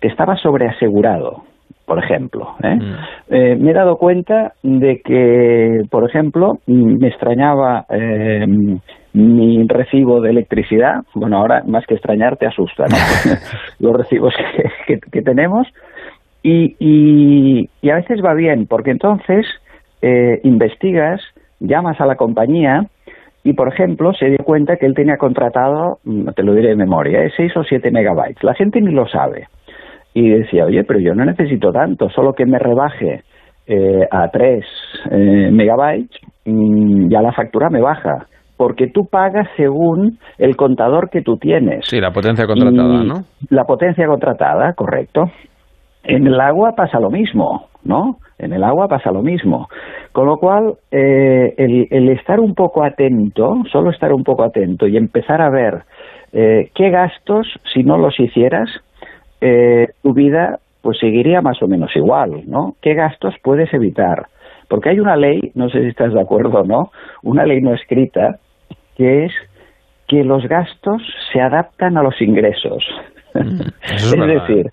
que 0.00 0.08
estaba 0.08 0.36
sobreasegurado, 0.36 1.42
por 1.90 1.98
ejemplo. 2.04 2.54
¿eh? 2.62 2.78
Eh, 3.30 3.56
me 3.56 3.72
he 3.72 3.74
dado 3.74 3.96
cuenta 3.96 4.52
de 4.62 5.00
que, 5.04 5.82
por 5.90 6.08
ejemplo, 6.08 6.58
mm, 6.68 6.98
me 7.00 7.08
extrañaba 7.08 7.84
eh, 7.90 8.46
mi 9.12 9.66
recibo 9.66 10.20
de 10.20 10.30
electricidad. 10.30 11.02
Bueno, 11.14 11.38
ahora 11.38 11.64
más 11.66 11.84
que 11.86 11.94
extrañar 11.94 12.36
te 12.36 12.46
asusta, 12.46 12.84
¿no? 12.84 12.96
Los 13.80 13.96
recibos 13.96 14.32
que, 14.36 14.62
que- 14.86 15.10
que 15.10 15.22
tenemos. 15.22 15.66
Y, 16.44 16.76
y- 16.78 17.68
y 17.82 17.90
a 17.90 17.96
veces 17.96 18.20
va 18.24 18.34
bien, 18.34 18.66
porque 18.68 18.92
entonces 18.92 19.44
eh, 20.00 20.38
investigas, 20.44 21.20
llamas 21.58 22.00
a 22.00 22.06
la 22.06 22.14
compañía 22.14 22.84
y, 23.42 23.54
por 23.54 23.66
ejemplo, 23.66 24.12
se 24.12 24.26
dio 24.26 24.44
cuenta 24.44 24.76
que 24.76 24.86
él 24.86 24.94
tenía 24.94 25.16
contratado, 25.16 25.98
mm, 26.04 26.28
te 26.36 26.44
lo 26.44 26.54
diré 26.54 26.68
de 26.68 26.76
memoria, 26.76 27.20
6 27.36 27.56
o 27.56 27.64
7 27.64 27.90
megabytes. 27.90 28.44
La 28.44 28.54
gente 28.54 28.80
ni 28.80 28.92
lo 28.92 29.08
sabe 29.08 29.48
y 30.14 30.30
decía, 30.30 30.64
oye, 30.64 30.84
pero 30.84 31.00
yo 31.00 31.14
no 31.14 31.24
necesito 31.24 31.70
tanto, 31.72 32.08
solo 32.10 32.32
que 32.32 32.46
me 32.46 32.58
rebaje 32.58 33.22
eh, 33.66 34.06
a 34.10 34.28
3 34.28 34.64
megabytes, 35.52 36.18
mm, 36.44 37.08
ya 37.08 37.22
la 37.22 37.32
factura 37.32 37.68
me 37.70 37.80
baja, 37.80 38.26
porque 38.60 38.88
tú 38.88 39.06
pagas 39.06 39.48
según 39.56 40.18
el 40.36 40.54
contador 40.54 41.08
que 41.08 41.22
tú 41.22 41.38
tienes. 41.38 41.86
Sí, 41.86 41.98
la 41.98 42.10
potencia 42.10 42.46
contratada, 42.46 43.02
Y 43.02 43.08
¿no? 43.08 43.14
La 43.48 43.64
potencia 43.64 44.06
contratada, 44.06 44.74
correcto. 44.74 45.30
En 46.04 46.26
el 46.26 46.38
agua 46.38 46.72
pasa 46.76 47.00
lo 47.00 47.08
mismo, 47.08 47.68
¿no? 47.84 48.16
En 48.38 48.52
el 48.52 48.62
agua 48.62 48.86
pasa 48.86 49.12
lo 49.12 49.22
mismo. 49.22 49.68
Con 50.12 50.26
lo 50.26 50.36
cual, 50.36 50.74
eh, 50.90 51.54
el, 51.56 51.86
el 51.90 52.10
estar 52.10 52.38
un 52.38 52.54
poco 52.54 52.84
atento, 52.84 53.62
solo 53.72 53.90
estar 53.90 54.12
un 54.12 54.24
poco 54.24 54.44
atento 54.44 54.86
y 54.86 54.98
empezar 54.98 55.40
a 55.40 55.48
ver 55.48 55.82
eh, 56.32 56.70
qué 56.74 56.90
gastos, 56.90 57.46
si 57.72 57.82
no 57.82 57.96
los 57.96 58.20
hicieras, 58.20 58.68
eh, 59.40 59.88
tu 60.02 60.12
vida 60.12 60.58
pues 60.82 60.98
seguiría 60.98 61.42
más 61.42 61.62
o 61.62 61.68
menos 61.68 61.94
igual, 61.94 62.42
¿no? 62.46 62.74
¿Qué 62.80 62.94
gastos 62.94 63.34
puedes 63.42 63.72
evitar? 63.74 64.26
Porque 64.68 64.90
hay 64.90 65.00
una 65.00 65.16
ley, 65.16 65.52
no 65.54 65.68
sé 65.68 65.80
si 65.82 65.88
estás 65.88 66.12
de 66.12 66.20
acuerdo 66.20 66.60
o 66.60 66.64
no, 66.64 66.90
una 67.22 67.44
ley 67.44 67.60
no 67.60 67.74
escrita, 67.74 68.36
que 68.96 69.24
es 69.24 69.32
que 70.08 70.24
los 70.24 70.46
gastos 70.48 71.02
se 71.32 71.40
adaptan 71.40 71.96
a 71.98 72.02
los 72.02 72.20
ingresos. 72.20 72.84
es 73.34 74.10
decir, 74.16 74.70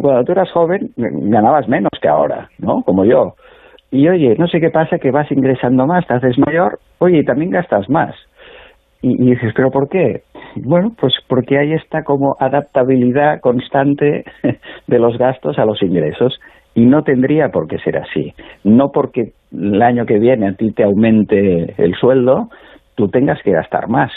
cuando 0.00 0.24
tú 0.24 0.32
eras 0.32 0.50
joven 0.50 0.90
ganabas 0.96 1.68
menos 1.68 1.92
que 2.00 2.08
ahora, 2.08 2.48
¿no? 2.58 2.82
Como 2.82 3.04
yo. 3.04 3.34
Y 3.90 4.08
oye, 4.08 4.34
no 4.38 4.48
sé 4.48 4.60
qué 4.60 4.70
pasa, 4.70 4.98
que 4.98 5.10
vas 5.10 5.30
ingresando 5.30 5.86
más, 5.86 6.06
te 6.06 6.14
haces 6.14 6.38
mayor, 6.38 6.78
oye, 6.98 7.18
y 7.18 7.24
también 7.24 7.50
gastas 7.50 7.88
más. 7.90 8.14
Y, 9.02 9.22
y 9.22 9.30
dices, 9.34 9.52
¿pero 9.54 9.70
por 9.70 9.88
qué? 9.88 10.22
Bueno, 10.56 10.92
pues 10.98 11.14
porque 11.28 11.58
hay 11.58 11.72
esta 11.72 12.02
como 12.04 12.36
adaptabilidad 12.38 13.40
constante 13.40 14.24
de 14.86 14.98
los 14.98 15.16
gastos 15.18 15.58
a 15.58 15.64
los 15.64 15.82
ingresos 15.82 16.38
y 16.74 16.86
no 16.86 17.02
tendría 17.02 17.48
por 17.48 17.68
qué 17.68 17.78
ser 17.78 17.98
así. 17.98 18.32
No 18.64 18.90
porque 18.92 19.32
el 19.52 19.82
año 19.82 20.06
que 20.06 20.18
viene 20.18 20.48
a 20.48 20.54
ti 20.54 20.72
te 20.72 20.84
aumente 20.84 21.74
el 21.82 21.94
sueldo, 21.94 22.48
tú 22.94 23.08
tengas 23.08 23.42
que 23.42 23.52
gastar 23.52 23.88
más. 23.88 24.10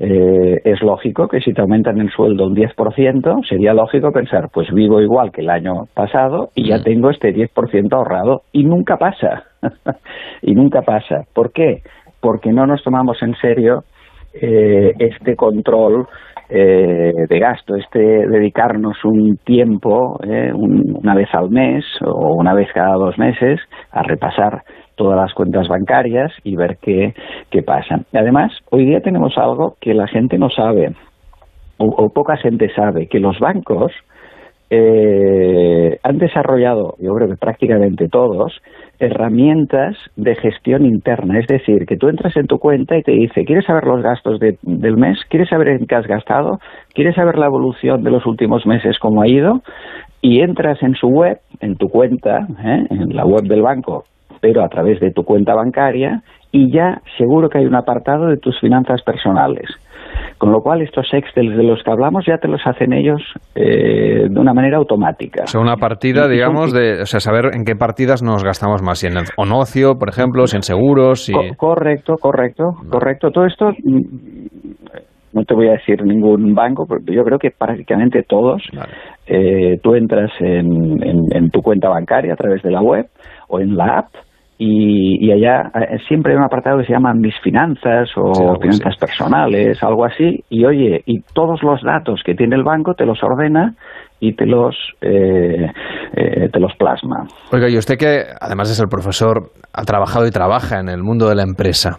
Eh, 0.00 0.60
es 0.64 0.82
lógico 0.82 1.28
que 1.28 1.40
si 1.40 1.52
te 1.52 1.60
aumentan 1.60 2.00
el 2.00 2.10
sueldo 2.10 2.46
un 2.46 2.56
10%, 2.56 3.48
sería 3.48 3.72
lógico 3.74 4.10
pensar, 4.10 4.48
pues 4.52 4.68
vivo 4.72 5.00
igual 5.00 5.30
que 5.30 5.42
el 5.42 5.50
año 5.50 5.84
pasado 5.94 6.48
y 6.56 6.68
ya 6.68 6.78
mm. 6.78 6.82
tengo 6.82 7.10
este 7.10 7.32
10% 7.32 7.92
ahorrado. 7.92 8.42
Y 8.52 8.64
nunca 8.64 8.96
pasa. 8.96 9.44
y 10.42 10.54
nunca 10.54 10.82
pasa. 10.82 11.24
¿Por 11.32 11.52
qué? 11.52 11.82
Porque 12.20 12.52
no 12.52 12.66
nos 12.66 12.82
tomamos 12.82 13.22
en 13.22 13.34
serio 13.36 13.84
eh, 14.34 14.92
este 14.98 15.36
control 15.36 16.06
eh, 16.48 17.12
de 17.28 17.38
gasto, 17.38 17.74
este 17.76 17.98
dedicarnos 17.98 19.04
un 19.04 19.38
tiempo, 19.38 20.18
una 20.54 21.14
vez 21.14 21.28
al 21.32 21.50
mes 21.50 21.84
o 22.02 22.34
una 22.36 22.52
vez 22.54 22.68
cada 22.74 22.94
dos 22.94 23.18
meses, 23.18 23.60
a 23.90 24.02
repasar 24.02 24.62
todas 24.94 25.16
las 25.16 25.32
cuentas 25.34 25.68
bancarias 25.68 26.32
y 26.42 26.56
ver 26.56 26.78
qué, 26.80 27.14
qué 27.50 27.62
pasa. 27.62 28.00
Además, 28.12 28.52
hoy 28.70 28.86
día 28.86 29.00
tenemos 29.00 29.36
algo 29.38 29.76
que 29.80 29.94
la 29.94 30.06
gente 30.06 30.38
no 30.38 30.50
sabe, 30.50 30.92
o, 31.78 32.08
poca 32.10 32.36
gente 32.36 32.72
sabe, 32.74 33.08
que 33.08 33.18
los 33.18 33.38
bancos 33.40 33.92
eh, 34.70 35.98
han 36.02 36.18
desarrollado, 36.18 36.94
yo 36.98 37.14
creo 37.14 37.28
que 37.28 37.36
prácticamente 37.36 38.08
todos, 38.08 38.60
herramientas 39.04 39.96
de 40.16 40.34
gestión 40.34 40.84
interna. 40.84 41.38
Es 41.38 41.46
decir, 41.46 41.86
que 41.86 41.96
tú 41.96 42.08
entras 42.08 42.36
en 42.36 42.46
tu 42.46 42.58
cuenta 42.58 42.96
y 42.96 43.02
te 43.02 43.12
dice, 43.12 43.44
¿quieres 43.44 43.64
saber 43.66 43.84
los 43.84 44.02
gastos 44.02 44.38
del 44.40 44.96
mes? 44.96 45.18
¿Quieres 45.28 45.48
saber 45.48 45.68
en 45.68 45.86
qué 45.86 45.94
has 45.94 46.06
gastado? 46.06 46.58
¿Quieres 46.94 47.14
saber 47.14 47.38
la 47.38 47.46
evolución 47.46 48.02
de 48.02 48.10
los 48.10 48.26
últimos 48.26 48.66
meses, 48.66 48.98
cómo 48.98 49.22
ha 49.22 49.28
ido? 49.28 49.62
Y 50.20 50.40
entras 50.40 50.82
en 50.82 50.94
su 50.94 51.08
web, 51.08 51.38
en 51.60 51.76
tu 51.76 51.88
cuenta, 51.88 52.46
¿eh? 52.64 52.86
en 52.90 53.14
la 53.14 53.24
web 53.24 53.42
del 53.42 53.62
banco, 53.62 54.04
pero 54.40 54.64
a 54.64 54.68
través 54.68 55.00
de 55.00 55.10
tu 55.10 55.22
cuenta 55.24 55.54
bancaria 55.54 56.22
y 56.50 56.70
ya 56.72 57.02
seguro 57.18 57.48
que 57.48 57.58
hay 57.58 57.66
un 57.66 57.74
apartado 57.74 58.26
de 58.26 58.36
tus 58.36 58.58
finanzas 58.60 59.02
personales. 59.02 59.68
Con 60.38 60.52
lo 60.52 60.60
cual, 60.60 60.82
estos 60.82 61.06
Excel 61.12 61.56
de 61.56 61.62
los 61.62 61.82
que 61.82 61.90
hablamos 61.90 62.24
ya 62.26 62.38
te 62.38 62.48
los 62.48 62.60
hacen 62.66 62.92
ellos 62.92 63.22
eh, 63.54 64.26
de 64.28 64.40
una 64.40 64.52
manera 64.52 64.78
automática. 64.78 65.44
O 65.44 65.46
sea, 65.46 65.60
una 65.60 65.76
partida, 65.76 66.28
digamos, 66.28 66.72
de 66.72 67.02
o 67.02 67.06
sea, 67.06 67.20
saber 67.20 67.54
en 67.54 67.64
qué 67.64 67.76
partidas 67.76 68.22
nos 68.22 68.44
gastamos 68.44 68.82
más, 68.82 68.98
si 68.98 69.06
en 69.06 69.14
o 69.16 69.58
ocio, 69.58 69.94
por 69.98 70.08
ejemplo, 70.08 70.46
si 70.46 70.56
en 70.56 70.62
seguros. 70.62 71.24
Si... 71.24 71.32
correcto, 71.56 72.14
correcto, 72.20 72.64
correcto. 72.90 73.30
Todo 73.30 73.46
esto, 73.46 73.70
mm, 73.70 74.00
no 75.32 75.44
te 75.44 75.54
voy 75.54 75.68
a 75.68 75.72
decir 75.72 76.02
ningún 76.04 76.54
banco, 76.54 76.86
pero 76.88 77.00
yo 77.06 77.24
creo 77.24 77.38
que 77.38 77.50
prácticamente 77.50 78.22
todos, 78.22 78.62
eh, 79.26 79.78
tú 79.82 79.94
entras 79.94 80.30
en 80.40 81.50
tu 81.50 81.60
cuenta 81.60 81.88
bancaria 81.88 82.32
a 82.34 82.36
través 82.36 82.62
de 82.62 82.70
la 82.70 82.82
web 82.82 83.06
o 83.48 83.60
en 83.60 83.76
la 83.76 83.98
app, 83.98 84.06
y, 84.58 85.32
allá 85.32 85.70
eh, 85.74 85.98
siempre 86.06 86.32
hay 86.32 86.38
un 86.38 86.44
apartado 86.44 86.78
que 86.78 86.86
se 86.86 86.92
llama 86.92 87.12
mis 87.14 87.34
finanzas 87.42 88.08
o 88.16 88.54
finanzas 88.60 88.96
personales, 88.98 89.82
algo 89.82 90.04
así, 90.04 90.44
y 90.48 90.64
oye, 90.64 91.02
y 91.06 91.20
todos 91.32 91.62
los 91.62 91.82
datos 91.82 92.22
que 92.24 92.34
tiene 92.34 92.56
el 92.56 92.62
banco 92.62 92.94
te 92.94 93.04
los 93.04 93.22
ordena 93.22 93.74
y 94.20 94.34
te 94.34 94.46
los 94.46 94.76
eh, 95.00 95.66
eh, 96.16 96.48
te 96.52 96.60
los 96.60 96.72
plasma. 96.76 97.26
Oiga, 97.52 97.68
y 97.68 97.76
usted 97.76 97.96
que 97.98 98.22
además 98.40 98.70
es 98.70 98.80
el 98.80 98.88
profesor, 98.88 99.50
ha 99.72 99.82
trabajado 99.82 100.26
y 100.26 100.30
trabaja 100.30 100.78
en 100.78 100.88
el 100.88 101.02
mundo 101.02 101.28
de 101.28 101.34
la 101.34 101.42
empresa. 101.42 101.98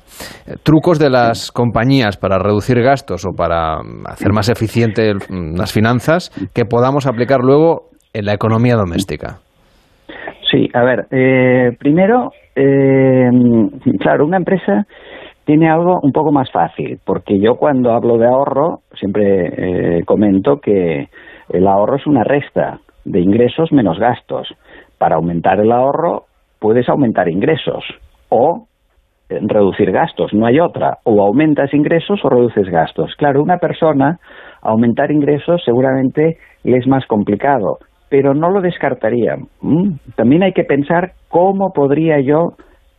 ¿Trucos 0.63 0.97
de 0.97 1.09
las 1.09 1.51
compañías 1.51 2.15
para 2.17 2.39
reducir 2.39 2.81
gastos 2.81 3.25
o 3.25 3.35
para 3.35 3.79
hacer 4.05 4.31
más 4.31 4.49
eficiente 4.49 5.13
las 5.29 5.73
finanzas 5.73 6.31
que 6.53 6.63
podamos 6.63 7.05
aplicar 7.05 7.41
luego 7.41 7.89
en 8.13 8.25
la 8.25 8.33
economía 8.33 8.75
doméstica? 8.75 9.39
Sí, 10.49 10.69
a 10.73 10.83
ver, 10.83 11.07
eh, 11.11 11.75
primero, 11.77 12.31
eh, 12.55 13.29
claro, 13.99 14.25
una 14.25 14.37
empresa 14.37 14.85
tiene 15.45 15.69
algo 15.69 15.99
un 16.01 16.11
poco 16.11 16.31
más 16.31 16.51
fácil, 16.51 16.99
porque 17.05 17.39
yo 17.39 17.55
cuando 17.55 17.91
hablo 17.91 18.17
de 18.17 18.27
ahorro 18.27 18.79
siempre 18.99 19.99
eh, 19.99 20.03
comento 20.05 20.57
que 20.57 21.09
el 21.49 21.67
ahorro 21.67 21.97
es 21.97 22.07
una 22.07 22.23
resta 22.23 22.79
de 23.03 23.19
ingresos 23.19 23.71
menos 23.71 23.99
gastos. 23.99 24.47
Para 24.97 25.15
aumentar 25.15 25.59
el 25.59 25.71
ahorro 25.71 26.23
puedes 26.59 26.89
aumentar 26.89 27.29
ingresos 27.29 27.83
o 28.29 28.65
reducir 29.29 29.91
gastos, 29.91 30.33
no 30.33 30.45
hay 30.45 30.59
otra. 30.59 30.97
O 31.03 31.21
aumentas 31.21 31.73
ingresos 31.73 32.19
o 32.23 32.29
reduces 32.29 32.67
gastos. 32.69 33.13
Claro, 33.17 33.41
una 33.41 33.57
persona 33.57 34.19
aumentar 34.61 35.11
ingresos 35.11 35.61
seguramente 35.63 36.37
le 36.63 36.77
es 36.77 36.87
más 36.87 37.05
complicado 37.05 37.77
pero 38.09 38.33
no 38.33 38.49
lo 38.49 38.61
descartaría. 38.61 39.35
También 40.15 40.43
hay 40.43 40.53
que 40.53 40.63
pensar 40.63 41.13
cómo 41.29 41.71
podría 41.73 42.19
yo 42.19 42.55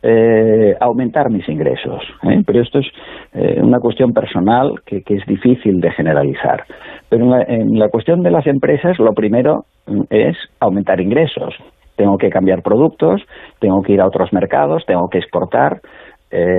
eh, 0.08 0.76
aumentar 0.78 1.30
mis 1.30 1.48
ingresos. 1.48 2.00
¿eh? 2.22 2.40
Pero 2.46 2.60
esto 2.60 2.78
es 2.78 2.86
eh, 3.32 3.60
una 3.60 3.80
cuestión 3.80 4.12
personal 4.12 4.74
que, 4.84 4.98
es 4.98 5.26
difícil 5.26 5.80
de 5.80 5.90
generalizar. 5.90 6.62
Pero 7.08 7.24
en 7.24 7.30
la, 7.30 7.42
en 7.42 7.78
la, 7.78 7.88
cuestión 7.88 8.22
de 8.22 8.30
las 8.30 8.46
empresas, 8.46 8.98
lo 9.00 9.14
primero 9.14 9.64
mm, 9.86 10.02
es 10.10 10.36
aumentar 10.60 11.00
ingresos. 11.00 11.54
Tengo 11.96 12.18
que 12.18 12.30
cambiar 12.30 12.62
productos, 12.62 13.22
tengo 13.58 13.82
que 13.82 13.94
ir 13.94 14.00
a 14.00 14.06
otros 14.06 14.32
mercados, 14.32 14.84
tengo 14.86 15.08
que 15.10 15.18
exportar. 15.18 15.80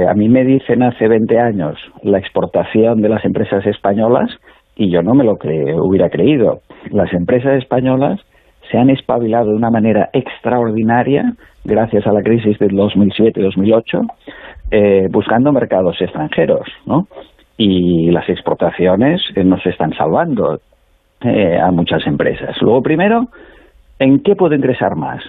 a 0.09 0.13
mí 0.15 0.27
me 0.29 0.43
dicen 0.43 0.81
hace 0.81 1.07
20 1.07 1.39
años 1.39 1.77
la 2.01 2.17
exportación 2.17 3.01
de 3.01 3.09
las 3.09 3.23
empresas 3.23 3.65
españolas 3.65 4.29
y 4.75 4.91
yo 4.91 5.03
no 5.03 5.13
me 5.13 5.23
lo 5.23 5.35
hubiera 5.83 6.09
creído. 6.09 6.61
Las 6.89 7.13
empresas 7.13 7.57
españolas 7.61 8.19
se 8.71 8.77
han 8.77 8.89
espabilado 8.89 9.49
de 9.49 9.55
una 9.55 9.69
manera 9.69 10.09
extraordinaria 10.13 11.33
gracias 11.63 12.07
a 12.07 12.13
la 12.13 12.21
crisis 12.21 12.57
del 12.59 12.71
2007-2008, 12.71 14.07
eh, 14.71 15.07
buscando 15.11 15.51
mercados 15.51 16.01
extranjeros, 16.01 16.67
¿no? 16.85 17.07
Y 17.57 18.11
las 18.11 18.27
exportaciones 18.29 19.21
eh, 19.35 19.43
nos 19.43 19.65
están 19.65 19.93
salvando 19.93 20.59
eh, 21.21 21.57
a 21.59 21.71
muchas 21.71 22.05
empresas. 22.07 22.55
Luego, 22.61 22.81
primero, 22.81 23.27
¿en 23.99 24.19
qué 24.19 24.35
puedo 24.35 24.55
ingresar 24.55 24.95
más? 24.95 25.23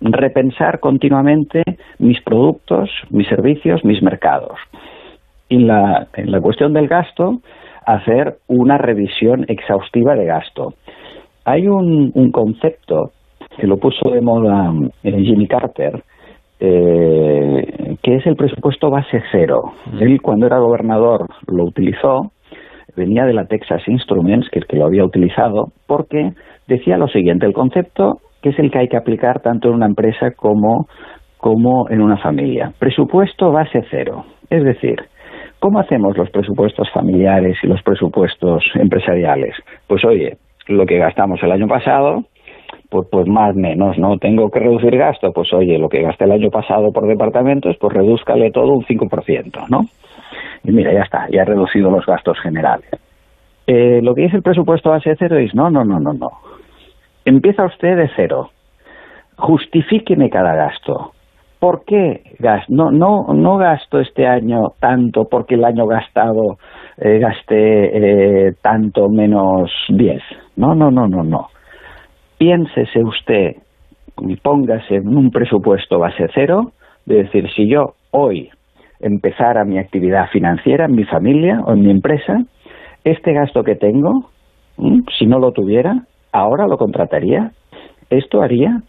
Repensar 0.00 0.80
continuamente 0.80 1.62
mis 1.98 2.20
productos, 2.22 2.90
mis 3.10 3.28
servicios, 3.28 3.84
mis 3.84 4.02
mercados. 4.02 4.58
Y 5.48 5.58
la, 5.58 6.08
en 6.14 6.32
la 6.32 6.40
cuestión 6.40 6.72
del 6.72 6.88
gasto, 6.88 7.40
hacer 7.86 8.38
una 8.48 8.78
revisión 8.78 9.44
exhaustiva 9.48 10.14
de 10.14 10.24
gasto 10.24 10.74
hay 11.44 11.66
un, 11.66 12.30
concepto 12.32 13.12
que 13.56 13.66
lo 13.66 13.76
puso 13.76 14.10
de 14.10 14.20
moda 14.20 14.72
eh, 15.02 15.22
Jimmy 15.22 15.46
Carter, 15.46 16.02
eh, 16.60 17.96
que 18.02 18.16
es 18.16 18.26
el 18.26 18.36
presupuesto 18.36 18.90
base 18.90 19.22
cero. 19.30 19.72
Él, 20.00 20.20
cuando 20.22 20.46
era 20.46 20.58
gobernador, 20.58 21.26
lo 21.46 21.64
utilizó, 21.64 22.32
venía 22.96 23.24
de 23.24 23.34
la 23.34 23.46
Texas 23.46 23.82
Instruments, 23.86 24.48
que, 24.50 24.60
que 24.60 24.76
lo 24.76 24.86
había 24.86 25.04
utilizado, 25.04 25.68
porque 25.86 26.32
decía 26.66 26.96
lo 26.96 27.08
siguiente, 27.08 27.46
el 27.46 27.52
concepto 27.52 28.18
que 28.44 28.50
es 28.50 28.58
el 28.58 28.70
que 28.70 28.78
hay 28.78 28.88
que 28.88 28.98
aplicar 28.98 29.40
tanto 29.40 29.68
en 29.68 29.74
una 29.76 29.86
empresa 29.86 30.32
como, 30.36 30.86
como 31.38 31.88
en 31.88 32.02
una 32.02 32.18
familia. 32.18 32.74
Presupuesto 32.78 33.50
base 33.50 33.82
cero. 33.90 34.26
Es 34.50 34.62
decir, 34.62 34.96
¿cómo 35.60 35.80
hacemos 35.80 36.14
los 36.18 36.28
presupuestos 36.28 36.86
familiares 36.92 37.56
y 37.62 37.66
los 37.66 37.82
presupuestos 37.82 38.62
empresariales? 38.74 39.54
Pues 39.86 40.04
oye, 40.04 40.36
lo 40.68 40.86
que 40.86 40.98
gastamos 40.98 41.42
el 41.42 41.52
año 41.52 41.66
pasado, 41.66 42.24
pues, 42.90 43.08
pues 43.10 43.26
más 43.26 43.54
menos, 43.54 43.98
¿no? 43.98 44.18
Tengo 44.18 44.50
que 44.50 44.60
reducir 44.60 44.96
gasto, 44.96 45.32
pues 45.32 45.52
oye, 45.52 45.78
lo 45.78 45.88
que 45.88 46.02
gasté 46.02 46.24
el 46.24 46.32
año 46.32 46.50
pasado 46.50 46.92
por 46.92 47.06
departamentos, 47.06 47.76
pues 47.80 47.92
redúzcale 47.92 48.50
todo 48.50 48.72
un 48.72 48.84
5%, 48.84 49.68
¿no? 49.68 49.80
Y 50.64 50.72
mira, 50.72 50.92
ya 50.92 51.02
está, 51.02 51.26
ya 51.30 51.42
he 51.42 51.44
reducido 51.44 51.90
los 51.90 52.06
gastos 52.06 52.38
generales. 52.40 52.88
Eh, 53.66 54.00
lo 54.02 54.14
que 54.14 54.22
dice 54.22 54.36
el 54.36 54.42
presupuesto 54.42 54.90
base 54.90 55.14
cero 55.18 55.38
es, 55.38 55.54
no, 55.54 55.70
no, 55.70 55.84
no, 55.84 55.98
no, 55.98 56.12
no. 56.12 56.30
Empieza 57.24 57.64
usted 57.64 57.96
de 57.96 58.10
cero. 58.14 58.50
Justifíqueme 59.36 60.30
cada 60.30 60.54
gasto. 60.54 61.12
¿Por 61.58 61.84
qué 61.84 62.22
gasto? 62.38 62.72
No, 62.72 62.90
no, 62.90 63.32
no 63.32 63.56
gasto 63.56 63.98
este 63.98 64.26
año 64.26 64.72
tanto 64.80 65.24
porque 65.30 65.54
el 65.54 65.64
año 65.64 65.86
gastado 65.86 66.58
eh, 66.98 67.18
gasté 67.18 68.48
eh, 68.48 68.52
tanto 68.62 69.08
menos 69.08 69.70
10. 69.88 70.22
No, 70.56 70.74
no, 70.74 70.90
no, 70.90 71.06
no, 71.08 71.22
no. 71.22 71.48
Piénsese 72.38 73.02
usted 73.02 73.56
y 74.20 74.36
póngase 74.36 74.96
en 74.96 75.08
un 75.08 75.30
presupuesto 75.30 75.98
base 75.98 76.28
cero, 76.34 76.72
de 77.06 77.24
decir, 77.24 77.48
si 77.54 77.68
yo 77.68 77.94
hoy 78.10 78.50
empezara 79.00 79.64
mi 79.64 79.78
actividad 79.78 80.28
financiera 80.30 80.86
en 80.86 80.94
mi 80.94 81.04
familia 81.04 81.60
o 81.66 81.72
en 81.72 81.80
mi 81.80 81.90
empresa, 81.90 82.44
este 83.02 83.32
gasto 83.32 83.62
que 83.64 83.74
tengo, 83.74 84.30
si 85.18 85.26
no 85.26 85.38
lo 85.38 85.52
tuviera, 85.52 86.06
ahora 86.32 86.66
lo 86.66 86.78
contrataría. 86.78 87.50
Esto 88.08 88.40
haría, 88.40 88.82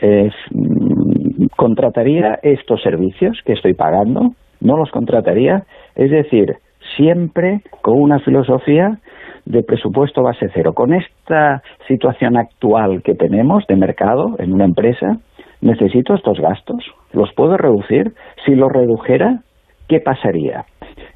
mm, 0.00 1.46
contrataría 1.56 2.38
estos 2.42 2.82
servicios 2.82 3.40
que 3.44 3.52
estoy 3.52 3.74
pagando, 3.74 4.32
no 4.60 4.76
los 4.76 4.90
contrataría. 4.90 5.64
Es 5.94 6.10
decir, 6.10 6.56
siempre 6.96 7.60
con 7.82 8.00
una 8.00 8.18
filosofía 8.20 8.98
de 9.44 9.62
presupuesto 9.62 10.22
base 10.22 10.46
cero. 10.54 10.72
Con 10.74 10.94
esta 10.94 11.62
situación 11.86 12.36
actual 12.36 13.02
que 13.02 13.14
tenemos 13.14 13.64
de 13.66 13.76
mercado 13.76 14.36
en 14.38 14.52
una 14.52 14.64
empresa, 14.64 15.18
necesito 15.60 16.14
estos 16.14 16.38
gastos, 16.40 16.84
los 17.12 17.30
puedo 17.34 17.56
reducir. 17.56 18.14
Si 18.44 18.54
los 18.54 18.70
redujera, 18.72 19.40
¿qué 19.88 20.00
pasaría? 20.00 20.64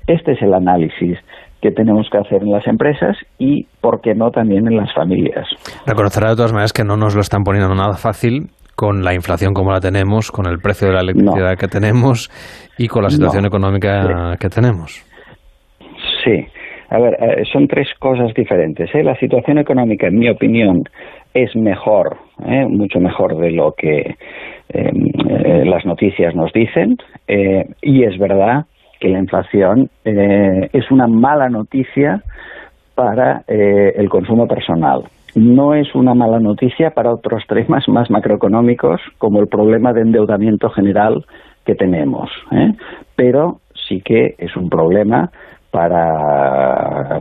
Este 0.07 0.33
es 0.33 0.43
el 0.43 0.55
análisis 0.55 1.19
que 1.61 1.71
tenemos 1.71 2.09
que 2.11 2.19
hacer 2.19 2.43
en 2.43 2.51
las 2.51 2.67
empresas 2.67 3.17
y, 3.39 3.65
¿por 3.81 4.01
qué 4.01 4.15
no, 4.15 4.31
también 4.31 4.67
en 4.69 4.77
las 4.77 4.93
familias. 4.95 5.49
Reconocerá 5.87 6.31
de 6.31 6.37
todas 6.37 6.53
maneras 6.53 6.73
que 6.73 6.85
no 6.85 6.97
nos 6.97 7.15
lo 7.17 7.21
están 7.21 7.43
poniendo 7.43 7.75
nada 7.75 7.95
fácil 7.95 8.51
con 8.77 9.03
la 9.03 9.13
inflación 9.13 9.55
como 9.55 9.73
la 9.73 9.81
tenemos, 9.81 10.31
con 10.31 10.47
el 10.47 10.59
precio 10.59 10.87
de 10.87 10.95
la 10.95 11.01
electricidad 11.01 11.57
que 11.59 11.67
tenemos 11.67 12.31
y 12.79 12.87
con 12.87 13.03
la 13.03 13.11
situación 13.11 13.45
económica 13.45 14.37
que 14.39 14.49
tenemos. 14.49 15.08
Sí. 16.25 16.47
A 16.91 16.99
ver, 16.99 17.19
eh, 17.21 17.45
son 17.53 17.69
tres 17.69 17.89
cosas 17.99 18.33
diferentes. 18.35 18.95
¿eh? 18.95 19.03
La 19.03 19.17
situación 19.17 19.59
económica, 19.59 20.07
en 20.07 20.19
mi 20.19 20.29
opinión, 20.29 20.85
es 21.35 21.55
mejor, 21.55 22.17
¿eh? 22.47 22.65
mucho 22.67 22.99
mejor 22.99 23.37
de 23.37 23.51
lo 23.51 23.73
que 23.73 24.17
las 24.71 25.87
noticias 25.87 26.35
nos 26.35 26.53
dicen. 26.53 26.99
y 27.27 28.05
es 28.05 28.19
verdad 28.19 28.67
que 29.01 29.09
la 29.09 29.19
inflación 29.19 29.89
es 30.05 30.91
una 30.91 31.07
mala 31.07 31.49
noticia 31.49 32.23
para 32.95 33.45
el 33.47 34.11
consumo 34.11 34.47
personal. 34.47 35.05
No 35.35 35.73
es 35.73 35.95
una 35.95 36.13
mala 36.13 36.39
noticia 36.39 36.91
para 36.91 37.15
otros 37.15 37.45
temas 37.49 37.89
más 37.89 38.11
macroeconómicos, 38.11 39.01
como 39.17 39.41
el 39.41 39.47
problema 39.47 39.95
de 39.95 40.03
endeudamiento 40.03 40.69
general 40.69 41.25
que 41.65 41.75
tenemos. 41.75 42.31
Pero 43.17 43.61
sí 43.89 44.03
que 44.05 44.35
es 44.37 44.55
un 44.55 44.69
problema 44.69 45.31
para, 45.71 47.21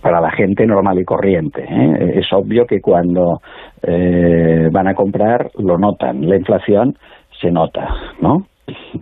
para 0.00 0.20
la 0.20 0.30
gente 0.30 0.66
normal 0.66 0.98
y 0.98 1.04
corriente. 1.04 1.62
¿eh? 1.62 2.12
Es 2.16 2.32
obvio 2.32 2.66
que 2.66 2.80
cuando 2.80 3.40
eh, 3.82 4.68
van 4.72 4.88
a 4.88 4.94
comprar 4.94 5.50
lo 5.58 5.78
notan, 5.78 6.28
la 6.28 6.36
inflación 6.36 6.96
se 7.40 7.50
nota, 7.50 7.88
¿no? 8.20 8.46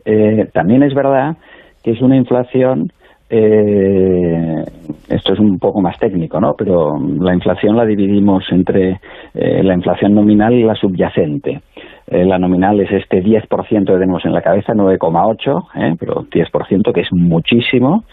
Eh, 0.05 0.49
también 0.53 0.83
es 0.83 0.95
verdad 0.95 1.37
que 1.83 1.93
es 1.93 2.01
una 2.01 2.16
inflación 2.16 2.89
esto 3.27 3.43
es 5.33 5.41
un 5.41 5.59
poco 5.59 5.81
más 5.81 5.99
técnico, 5.99 6.39
¿no? 6.39 6.55
Pero 6.57 6.93
la 7.18 7.35
inflación 7.35 7.75
la 7.75 7.85
dividimos 7.85 8.45
entre 8.53 9.01
la 9.35 9.75
inflación 9.75 10.14
nominal 10.14 10.55
y 10.55 10.62
la 10.62 10.77
subyacente. 10.77 11.62
la 12.07 12.39
nominal 12.39 12.79
es 12.79 12.93
este 12.93 13.25
10% 13.25 13.87
que 13.87 13.93
tenemos 13.93 14.25
en 14.25 14.35
la 14.35 14.41
cabeza, 14.41 14.75
9,8, 14.75 15.64
¿eh? 15.75 15.97
pero 15.99 16.22
10% 16.27 16.93
que 16.93 17.01
es 17.01 17.09
muchísimo 17.11 18.05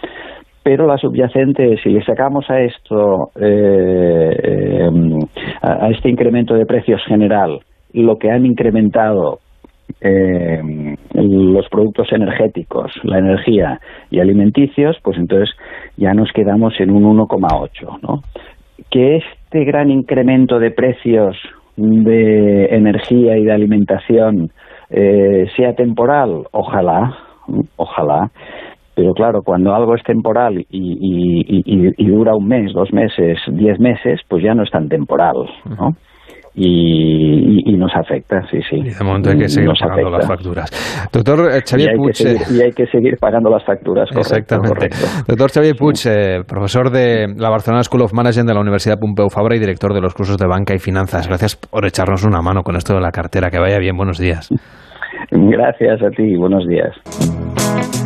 pero 0.63 0.85
la 0.85 0.97
subyacente, 0.97 1.77
si 1.81 1.89
le 1.89 2.03
sacamos 2.03 2.49
a 2.49 2.61
esto, 2.61 3.31
eh, 3.39 4.85
em, 4.85 5.19
a, 5.61 5.89
este 5.89 6.09
incremento 6.09 6.53
de 6.53 6.65
precios 6.65 7.01
general, 7.05 7.59
lo 7.93 8.17
que 8.17 8.29
han 8.29 8.45
incrementado 8.45 9.39
em, 9.99 10.95
los 11.13 11.67
productos 11.69 12.11
energéticos, 12.13 12.91
la 13.03 13.19
energía 13.19 13.79
y 14.09 14.19
alimenticios, 14.19 14.97
pues 15.03 15.17
entonces 15.17 15.49
ya 15.97 16.13
nos 16.13 16.31
quedamos 16.31 16.79
en 16.79 16.91
un 16.91 17.03
1,8, 17.03 17.99
¿no? 18.01 18.21
Que 18.89 19.17
este 19.17 19.65
gran 19.65 19.89
incremento 19.89 20.59
de 20.59 20.71
precios 20.71 21.35
de 21.75 22.65
energía 22.65 23.37
y 23.37 23.43
de 23.43 23.51
alimentación 23.51 24.51
eh, 24.89 25.47
sea 25.55 25.73
temporal, 25.73 26.43
ojalá, 26.51 27.15
ojalá, 27.75 28.31
pero 29.01 29.13
claro, 29.15 29.41
cuando 29.41 29.73
algo 29.73 29.95
es 29.95 30.03
temporal 30.03 30.63
y, 30.69 32.05
dura 32.07 32.35
un 32.35 32.47
mes, 32.47 32.71
dos 32.71 32.93
meses, 32.93 33.39
diez 33.47 33.79
meses, 33.79 34.21
pues 34.29 34.43
ya 34.43 34.53
no 34.53 34.61
es 34.61 34.69
tan 34.69 34.89
temporal, 34.89 35.37
¿no? 35.65 35.89
Y, 36.53 37.75
nos 37.77 37.95
afecta, 37.95 38.43
sí, 38.51 38.59
sí. 38.69 38.75
Y 38.75 38.89
de 38.89 39.03
momento 39.03 39.31
hay 39.31 39.39
que 39.39 39.47
seguir 39.47 39.71
pagando 39.79 40.11
las 40.11 40.27
facturas. 40.27 41.09
Doctor 41.11 41.51
eh, 41.51 41.61
Xavier 41.67 41.95
Puig. 41.95 42.13
y 42.51 42.61
hay 42.61 42.71
que 42.71 42.85
seguir 42.85 43.17
pagando 43.19 43.49
las 43.49 43.65
facturas, 43.65 44.07
Exactamente. 44.15 44.89
Doctor 45.27 45.49
Xavier 45.49 45.75
Puig, 45.75 45.97
eh, 46.05 46.43
profesor 46.47 46.91
de 46.91 47.25
la 47.35 47.49
Barcelona 47.49 47.81
School 47.81 48.03
of 48.03 48.13
Management 48.13 48.49
de 48.49 48.53
la 48.53 48.61
Universidad 48.61 48.99
Pompeu 48.99 49.29
Fabra 49.29 49.55
y 49.55 49.59
director 49.59 49.95
de 49.95 50.01
los 50.01 50.13
cursos 50.13 50.37
de 50.37 50.45
banca 50.45 50.75
y 50.75 50.77
finanzas. 50.77 51.27
Gracias 51.27 51.55
por 51.55 51.87
echarnos 51.87 52.23
una 52.23 52.43
mano 52.43 52.61
con 52.61 52.75
esto 52.75 52.93
de 52.93 53.01
la 53.01 53.09
cartera. 53.09 53.49
Que 53.49 53.57
vaya 53.57 53.79
bien, 53.79 53.97
buenos 53.97 54.19
días. 54.19 54.47
Gracias 55.31 56.03
a 56.03 56.09
ti, 56.11 56.35
buenos 56.35 56.67
días. 56.67 58.00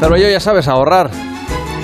Pero 0.00 0.16
yo 0.16 0.28
ya 0.28 0.38
sabes 0.40 0.68
ahorrar. 0.68 1.10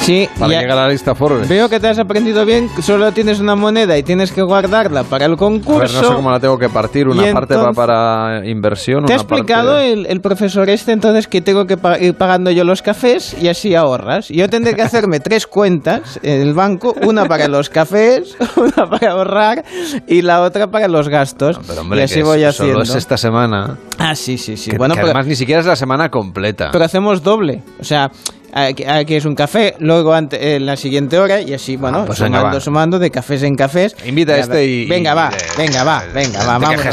Sí, 0.05 0.29
para 0.39 0.61
llegar 0.61 0.79
a 0.79 0.83
la 0.83 0.89
lista 0.89 1.15
Forbes. 1.15 1.49
Veo 1.49 1.71
que 1.71 1.81
te 1.81 1.89
has 1.89 1.99
aprendido 1.99 2.45
bien, 2.45 2.69
solo 2.83 3.11
tienes 3.13 3.41
una 3.41 3.57
moneda 3.57 3.97
y 3.97 4.03
tienes 4.03 4.33
que 4.33 4.43
guardarla 4.43 5.05
para 5.05 5.25
el 5.25 5.37
concurso. 5.37 5.77
A 5.77 5.79
ver, 5.79 5.93
no 5.95 6.09
sé 6.11 6.15
cómo 6.15 6.31
la 6.31 6.39
tengo 6.41 6.59
que 6.59 6.69
partir, 6.69 7.09
una 7.09 7.33
parte 7.33 7.57
va 7.57 7.73
para 7.73 8.47
inversión. 8.47 9.07
¿Te 9.07 9.15
ha 9.15 9.17
explicado 9.17 9.79
el, 9.79 10.21
profesor 10.21 10.69
este 10.69 10.93
entonces 10.93 11.27
que 11.27 11.41
tengo 11.41 11.67
que 11.67 11.79
ir 12.01 12.15
pagando 12.17 12.51
yo 12.51 12.65
los 12.65 12.83
cafés 12.83 13.35
y 13.41 13.49
así 13.49 13.75
ahorras? 13.75 14.29
Yo 14.29 14.47
tendré 14.51 14.75
que 14.75 14.83
hacerme 14.83 15.21
tres 15.25 15.47
cuentas 15.47 16.21
en 16.23 16.43
el 16.43 16.53
banco, 16.53 16.95
una 17.07 17.25
para 17.25 17.49
los 17.49 17.71
cafés, 17.71 18.37
una 18.57 18.87
para 18.91 19.13
ahorrar 19.13 19.65
y 20.07 20.21
la 20.21 20.43
otra 20.43 20.67
para 20.67 20.87
los 20.87 21.09
gastos. 21.09 21.59
pero 21.67 21.81
hombre, 21.81 22.01
y 22.01 22.03
así 22.03 22.21
voy 22.21 22.45
haciendo. 22.45 22.75
Solo 22.75 22.83
es 22.83 22.95
esta 22.95 23.17
semana. 23.17 23.79
Ah, 23.99 24.15
sí, 24.15 24.37
sí, 24.37 24.59
sí. 24.59 24.71
Que, 24.71 24.77
bueno, 24.77 24.97
además 24.99 25.27
ni 25.27 25.35
siquiera 25.35 25.63
es 25.63 25.67
la 25.67 25.77
semana 25.77 26.11
completa. 26.11 26.69
Pero 26.73 26.85
hacemos 26.85 27.23
doble. 27.23 27.63
O 27.81 27.85
sea, 27.85 28.11
aquí 28.55 29.15
es 29.15 29.25
un 29.25 29.35
café, 29.35 29.75
luego 29.81 30.17
en 30.17 30.29
eh, 30.33 30.61
la 30.61 30.77
siguiente 30.77 31.19
hora 31.19 31.41
y 31.41 31.55
así, 31.55 31.77
bueno, 31.77 32.01
ah, 32.01 32.05
pues 32.07 32.19
sumando, 32.19 32.61
sumando 32.61 32.99
de 32.99 33.11
cafés 33.11 33.43
en 33.43 33.57
cafés. 33.57 33.97
Invita 34.05 34.35
a 34.35 34.39
este 34.39 34.65
y... 34.65 34.87
Venga, 34.87 35.15
va, 35.15 35.31
venga, 35.59 35.83
va, 35.83 36.05
venga, 36.15 36.45
va, 36.45 36.59
vamos. 36.59 36.85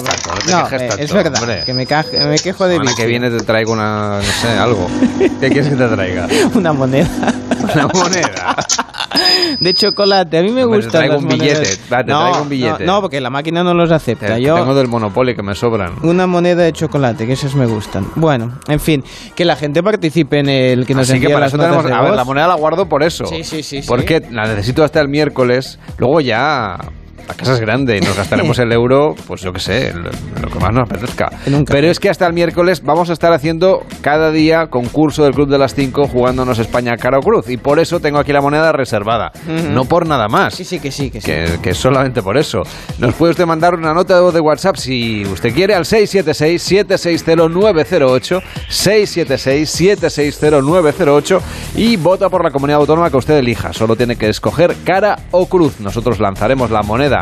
no, 0.49 0.77
eh, 0.77 0.89
es 0.97 1.13
verdad, 1.13 1.63
que 1.65 1.73
me, 1.73 1.85
me 1.85 2.39
quejo 2.39 2.67
de 2.67 2.79
que 2.95 3.05
viene 3.05 3.29
te 3.29 3.43
traigo 3.43 3.73
una, 3.73 4.17
no 4.17 4.23
sé, 4.23 4.47
algo. 4.49 4.87
¿Qué 5.39 5.49
quieres 5.49 5.69
que 5.69 5.75
te 5.75 5.87
traiga? 5.87 6.27
una 6.55 6.73
moneda. 6.73 7.09
Una 7.73 7.87
moneda. 7.87 8.55
de 9.59 9.73
chocolate. 9.73 10.37
A 10.37 10.41
mí 10.41 10.51
me 10.51 10.65
gusta. 10.65 10.91
Te 10.91 10.97
traigo 10.97 11.17
un 11.17 11.27
billete. 11.27 11.77
te 11.77 11.95
no, 12.05 12.19
traigo 12.19 12.41
un 12.41 12.49
billete. 12.49 12.85
No, 12.85 13.01
porque 13.01 13.21
la 13.21 13.29
máquina 13.29 13.63
no 13.63 13.73
los 13.73 13.91
acepta. 13.91 14.37
Yo 14.37 14.55
tengo 14.55 14.75
del 14.75 14.87
Monopoly 14.87 15.35
que 15.35 15.43
me 15.43 15.55
sobran. 15.55 15.95
Una 16.03 16.27
moneda 16.27 16.63
de 16.63 16.73
chocolate, 16.73 17.25
que 17.25 17.33
esos 17.33 17.55
me 17.55 17.65
gustan. 17.65 18.05
Bueno, 18.15 18.59
en 18.67 18.79
fin, 18.79 19.03
que 19.35 19.45
la 19.45 19.55
gente 19.55 19.83
participe 19.83 20.39
en 20.39 20.49
el 20.49 20.85
que 20.85 20.93
nos 20.93 21.09
Así 21.09 21.19
que 21.19 21.29
para 21.29 21.47
eso 21.47 21.57
tenemos, 21.57 21.85
A 21.85 22.01
ver, 22.01 22.13
la 22.13 22.23
moneda 22.23 22.47
la 22.47 22.55
guardo 22.55 22.87
por 22.87 23.03
eso. 23.03 23.25
Sí, 23.25 23.43
sí, 23.43 23.63
sí. 23.63 23.81
Porque 23.87 24.21
la 24.31 24.43
necesito 24.47 24.83
hasta 24.83 24.99
el 25.01 25.09
miércoles. 25.09 25.79
Luego 25.97 26.21
ya 26.21 26.77
la 27.31 27.37
casa 27.37 27.53
es 27.53 27.61
grande 27.61 27.97
y 27.97 28.01
nos 28.01 28.17
gastaremos 28.17 28.59
el 28.59 28.73
euro, 28.73 29.15
pues 29.25 29.39
yo 29.41 29.53
qué 29.53 29.61
sé, 29.61 29.93
lo, 29.93 30.11
que 30.49 30.59
más 30.59 30.73
nos 30.73 30.83
apetezca. 30.83 31.29
Pero 31.65 31.87
es 31.87 31.97
que 31.97 32.09
hasta 32.09 32.27
el 32.27 32.33
miércoles 32.33 32.83
vamos 32.83 33.09
a 33.09 33.13
estar 33.13 33.31
haciendo 33.31 33.85
cada 34.01 34.31
día 34.31 34.67
concurso 34.67 35.23
del 35.23 35.33
Club 35.33 35.47
de 35.47 35.57
las 35.57 35.73
5 35.73 36.09
jugándonos 36.09 36.59
España 36.59 36.97
cara 36.97 37.19
o 37.19 37.21
cruz. 37.21 37.49
Y 37.49 37.55
por 37.55 37.79
eso 37.79 38.01
tengo 38.01 38.19
aquí 38.19 38.33
la 38.33 38.41
moneda 38.41 38.73
reservada. 38.73 39.31
No 39.47 39.85
por 39.85 40.05
nada 40.05 40.27
más. 40.27 40.55
Sí, 40.55 40.65
sí, 40.65 40.81
que 40.81 40.91
sí, 40.91 41.09
que 41.09 41.21
sí. 41.21 41.31
Que, 41.61 41.73
solamente 41.73 42.21
por 42.21 42.37
eso. 42.37 42.63
Nos 42.99 43.13
puede 43.13 43.31
usted 43.31 43.45
mandar 43.45 43.75
una 43.75 43.93
nota 43.93 44.15
de 44.15 44.21
voz 44.21 44.33
de 44.33 44.41
WhatsApp 44.41 44.75
si 44.75 45.23
usted 45.25 45.53
quiere 45.53 45.73
al 45.73 45.85
676-760-908. 45.85 48.41
676-760-908 48.69 51.41
y 51.75 51.95
vota 51.95 52.27
por 52.29 52.43
la 52.43 52.51
comunidad 52.51 52.81
autónoma 52.81 53.09
que 53.09 53.15
usted 53.15 53.37
elija. 53.37 53.71
Solo 53.71 53.95
tiene 53.95 54.17
que 54.17 54.27
escoger 54.27 54.75
cara 54.83 55.17
o 55.31 55.45
cruz. 55.45 55.79
Nosotros 55.79 56.19
lanzaremos 56.19 56.71
la 56.71 56.83
moneda 56.83 57.20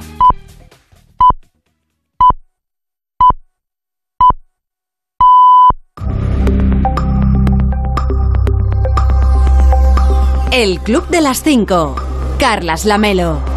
El 10.50 10.80
Club 10.80 11.06
de 11.08 11.20
las 11.20 11.42
5. 11.42 11.94
Carlas 12.38 12.84
Lamelo. 12.84 13.47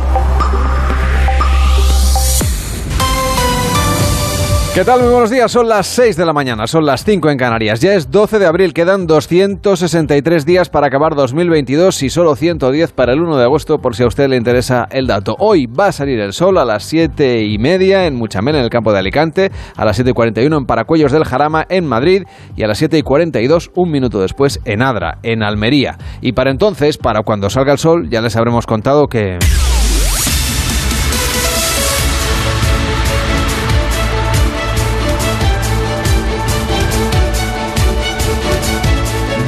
¿Qué 4.74 4.86
tal? 4.86 5.02
Muy 5.02 5.10
buenos 5.10 5.30
días. 5.30 5.52
Son 5.52 5.68
las 5.68 5.86
6 5.88 6.16
de 6.16 6.26
la 6.26 6.32
mañana, 6.32 6.66
son 6.66 6.86
las 6.86 7.04
5 7.04 7.30
en 7.30 7.38
Canarias. 7.38 7.82
Ya 7.82 7.94
es 7.94 8.10
12 8.10 8.40
de 8.40 8.46
abril, 8.46 8.74
quedan 8.74 9.06
263 9.06 10.46
días 10.46 10.70
para 10.70 10.88
acabar 10.88 11.14
2022 11.14 12.04
y 12.04 12.10
solo 12.10 12.38
110 12.38 12.94
para 12.94 13.12
el 13.12 13.20
1 13.20 13.36
de 13.36 13.44
agosto, 13.44 13.80
por 13.80 13.98
si 13.98 14.04
a 14.04 14.08
usted 14.08 14.30
le 14.30 14.38
interesa 14.38 14.88
el 14.90 15.08
dato. 15.08 15.36
Hoy 15.40 15.66
va 15.66 15.88
a 15.88 15.92
salir 15.92 16.22
el 16.22 16.32
sol 16.32 16.58
a 16.58 16.64
las 16.64 16.86
7 16.86 17.44
y 17.44 17.58
media 17.58 18.06
en 18.06 18.16
Muchamel, 18.16 18.56
en 18.56 18.64
el 18.64 18.70
campo 18.70 18.94
de 18.94 19.00
Alicante, 19.00 19.52
a 19.76 19.84
las 19.84 19.98
7 19.98 20.12
y 20.12 20.14
41 20.14 20.58
en 20.60 20.66
Paracuellos 20.66 21.12
del 21.12 21.26
Jarama, 21.26 21.66
en 21.68 21.86
Madrid, 21.86 22.24
y 22.56 22.64
a 22.64 22.68
las 22.68 22.78
7 22.78 22.98
y 22.98 23.02
42, 23.02 23.72
un 23.76 23.92
minuto 23.92 24.22
después, 24.22 24.62
en 24.64 24.84
Adra, 24.84 25.18
en 25.24 25.44
Almería. 25.44 25.98
Y 26.22 26.32
para 26.32 26.50
entonces, 26.50 26.98
para 26.98 27.24
cuando 27.24 27.50
salga 27.50 27.74
el 27.74 27.78
sol, 27.78 28.08
ya 28.10 28.22
les 28.22 28.38
habremos 28.38 28.66
contado 28.66 29.08
que... 29.08 29.38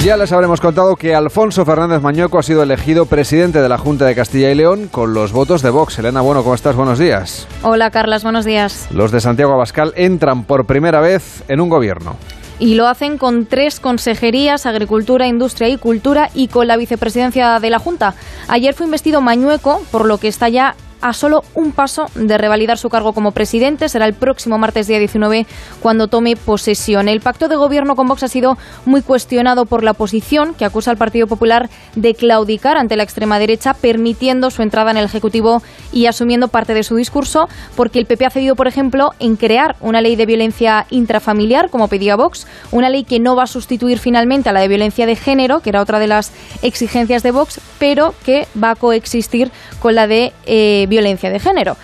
Ya 0.03 0.17
les 0.17 0.33
habremos 0.33 0.59
contado 0.59 0.97
que 0.97 1.15
Alfonso 1.15 1.63
Fernández 1.63 2.01
Mañueco 2.01 2.37
ha 2.37 2.43
sido 2.43 2.61
elegido 2.61 3.05
presidente 3.05 3.61
de 3.61 3.69
la 3.69 3.77
Junta 3.77 4.03
de 4.03 4.13
Castilla 4.13 4.51
y 4.51 4.55
León 4.55 4.89
con 4.89 5.13
los 5.13 5.31
votos 5.31 5.61
de 5.61 5.69
Vox. 5.69 5.97
Elena, 5.97 6.19
bueno, 6.19 6.43
¿cómo 6.43 6.55
estás? 6.55 6.75
Buenos 6.75 6.99
días. 6.99 7.47
Hola, 7.61 7.89
Carlas, 7.89 8.21
buenos 8.21 8.43
días. 8.43 8.89
Los 8.91 9.13
de 9.13 9.21
Santiago 9.21 9.53
Abascal 9.53 9.93
entran 9.95 10.43
por 10.43 10.65
primera 10.65 10.99
vez 10.99 11.45
en 11.47 11.61
un 11.61 11.69
gobierno 11.69 12.17
y 12.59 12.75
lo 12.75 12.87
hacen 12.87 13.17
con 13.17 13.45
tres 13.45 13.79
consejerías, 13.79 14.65
Agricultura, 14.65 15.25
Industria 15.25 15.69
y 15.69 15.77
Cultura, 15.77 16.29
y 16.33 16.49
con 16.49 16.67
la 16.67 16.77
vicepresidencia 16.77 17.59
de 17.59 17.69
la 17.69 17.79
Junta. 17.79 18.13
Ayer 18.47 18.73
fue 18.73 18.85
investido 18.85 19.21
Mañueco, 19.21 19.81
por 19.89 20.05
lo 20.05 20.17
que 20.17 20.27
está 20.27 20.49
ya 20.49 20.75
a 21.03 21.11
solo 21.11 21.43
un 21.53 21.73
paso 21.73 22.05
de 22.15 22.37
revalidar 22.37 22.77
su 22.77 22.89
cargo 22.89 23.11
como 23.11 23.31
presidente. 23.31 23.89
Será 23.89 24.05
el 24.05 24.13
próximo 24.13 24.57
martes 24.57 24.87
día 24.87 24.99
19 24.99 25.45
cuando 25.81 26.07
tome 26.07 26.37
posesión. 26.37 27.09
El 27.09 27.19
pacto 27.19 27.49
de 27.49 27.57
gobierno 27.57 27.97
con 27.97 28.07
Vox 28.07 28.23
ha 28.23 28.29
sido 28.29 28.57
muy 28.85 29.01
cuestionado 29.01 29.65
por 29.65 29.83
la 29.83 29.91
oposición, 29.91 30.53
que 30.53 30.63
acusa 30.63 30.91
al 30.91 30.97
Partido 30.97 31.27
Popular 31.27 31.69
de 31.95 32.15
claudicar 32.15 32.77
ante 32.77 32.95
la 32.95 33.03
extrema 33.03 33.37
derecha, 33.37 33.73
permitiendo 33.73 34.49
su 34.49 34.61
entrada 34.61 34.91
en 34.91 34.97
el 34.97 35.03
Ejecutivo 35.03 35.61
y 35.91 36.05
asumiendo 36.05 36.47
parte 36.47 36.73
de 36.73 36.83
su 36.83 36.95
discurso, 36.95 37.49
porque 37.75 37.99
el 37.99 38.05
PP 38.05 38.25
ha 38.25 38.29
cedido, 38.29 38.55
por 38.55 38.69
ejemplo, 38.69 39.11
en 39.19 39.35
crear 39.35 39.75
una 39.81 39.99
ley 39.99 40.15
de 40.15 40.25
violencia 40.25 40.85
intrafamiliar, 40.89 41.69
como 41.69 41.89
pedía 41.89 42.15
Vox, 42.15 42.47
una 42.71 42.89
ley 42.89 43.03
que 43.03 43.19
no 43.19 43.35
va 43.35 43.43
a 43.43 43.47
sustituir 43.47 43.99
finalmente 43.99 44.47
a 44.47 44.53
la 44.53 44.61
de 44.61 44.69
violencia 44.69 45.05
de 45.05 45.17
género, 45.17 45.59
que 45.59 45.69
era 45.69 45.81
otra 45.81 45.99
de 45.99 46.07
las 46.07 46.31
exigencias 46.61 47.23
de 47.23 47.31
Vox, 47.31 47.59
pero 47.77 48.15
que 48.25 48.47
va 48.61 48.71
a 48.71 48.75
coexistir 48.75 49.51
con 49.81 49.95
la 49.95 50.07
de 50.07 50.31
eh, 50.45 50.85
violencia 50.93 51.31
de 51.31 51.39
género. 51.39 51.75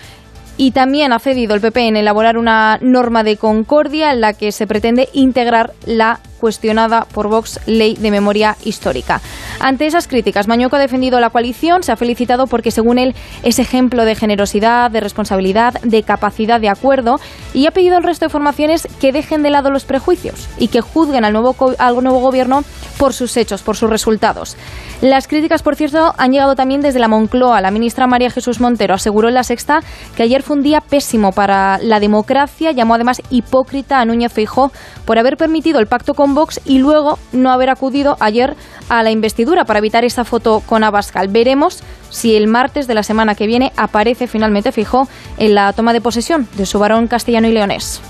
Y 0.56 0.70
también 0.70 1.12
ha 1.12 1.18
cedido 1.18 1.54
el 1.54 1.60
PP 1.60 1.88
en 1.88 1.96
elaborar 1.96 2.36
una 2.38 2.78
norma 2.80 3.22
de 3.24 3.36
concordia 3.36 4.12
en 4.12 4.20
la 4.20 4.34
que 4.34 4.52
se 4.52 4.66
pretende 4.66 5.08
integrar 5.12 5.72
la 5.86 6.20
cuestionada 6.40 7.06
por 7.12 7.28
Vox 7.28 7.60
ley 7.66 7.94
de 7.94 8.10
memoria 8.10 8.56
histórica. 8.64 9.20
Ante 9.60 9.86
esas 9.86 10.08
críticas, 10.08 10.48
Mañueco 10.48 10.76
ha 10.76 10.80
defendido 10.80 11.20
la 11.20 11.30
coalición, 11.30 11.82
se 11.82 11.92
ha 11.92 11.96
felicitado 11.96 12.46
porque 12.46 12.70
según 12.70 12.98
él 12.98 13.14
es 13.42 13.58
ejemplo 13.58 14.04
de 14.04 14.14
generosidad, 14.14 14.90
de 14.90 15.00
responsabilidad, 15.00 15.74
de 15.82 16.02
capacidad 16.02 16.60
de 16.60 16.68
acuerdo 16.68 17.20
y 17.54 17.66
ha 17.66 17.70
pedido 17.70 17.96
al 17.96 18.02
resto 18.02 18.24
de 18.24 18.30
formaciones 18.30 18.88
que 19.00 19.12
dejen 19.12 19.42
de 19.42 19.50
lado 19.50 19.70
los 19.70 19.84
prejuicios 19.84 20.48
y 20.58 20.68
que 20.68 20.80
juzguen 20.80 21.24
al 21.24 21.32
nuevo, 21.32 21.54
al 21.78 22.02
nuevo 22.02 22.20
gobierno 22.20 22.64
por 22.98 23.12
sus 23.12 23.36
hechos, 23.36 23.62
por 23.62 23.76
sus 23.76 23.90
resultados. 23.90 24.56
Las 25.00 25.26
críticas, 25.26 25.62
por 25.62 25.76
cierto, 25.76 26.14
han 26.18 26.32
llegado 26.32 26.54
también 26.54 26.82
desde 26.82 26.98
la 26.98 27.08
Moncloa. 27.08 27.62
La 27.62 27.70
ministra 27.70 28.06
María 28.06 28.30
Jesús 28.30 28.60
Montero 28.60 28.94
aseguró 28.94 29.28
en 29.28 29.34
la 29.34 29.44
sexta 29.44 29.80
que 30.14 30.22
ayer 30.22 30.42
fue 30.42 30.56
un 30.56 30.62
día 30.62 30.82
pésimo 30.82 31.32
para 31.32 31.78
la 31.78 32.00
democracia, 32.00 32.72
llamó 32.72 32.94
además 32.94 33.22
hipócrita 33.30 34.00
a 34.00 34.04
Núñez 34.04 34.32
Feijó 34.32 34.70
por 35.06 35.18
haber 35.18 35.38
permitido 35.38 35.80
el 35.80 35.86
pacto 35.86 36.12
con 36.12 36.29
Vox 36.34 36.60
y 36.64 36.78
luego 36.78 37.18
no 37.32 37.50
haber 37.50 37.70
acudido 37.70 38.16
ayer 38.20 38.56
a 38.88 39.02
la 39.02 39.10
investidura 39.10 39.64
para 39.64 39.78
evitar 39.78 40.04
esa 40.04 40.24
foto 40.24 40.62
con 40.66 40.84
Abascal. 40.84 41.28
Veremos 41.28 41.82
si 42.10 42.36
el 42.36 42.46
martes 42.46 42.86
de 42.86 42.94
la 42.94 43.02
semana 43.02 43.34
que 43.34 43.46
viene 43.46 43.72
aparece 43.76 44.26
finalmente 44.26 44.72
Fijo 44.72 45.08
en 45.38 45.54
la 45.54 45.72
toma 45.72 45.92
de 45.92 46.00
posesión 46.00 46.48
de 46.56 46.66
su 46.66 46.78
varón 46.78 47.06
castellano 47.06 47.48
y 47.48 47.52
leonés. 47.52 48.00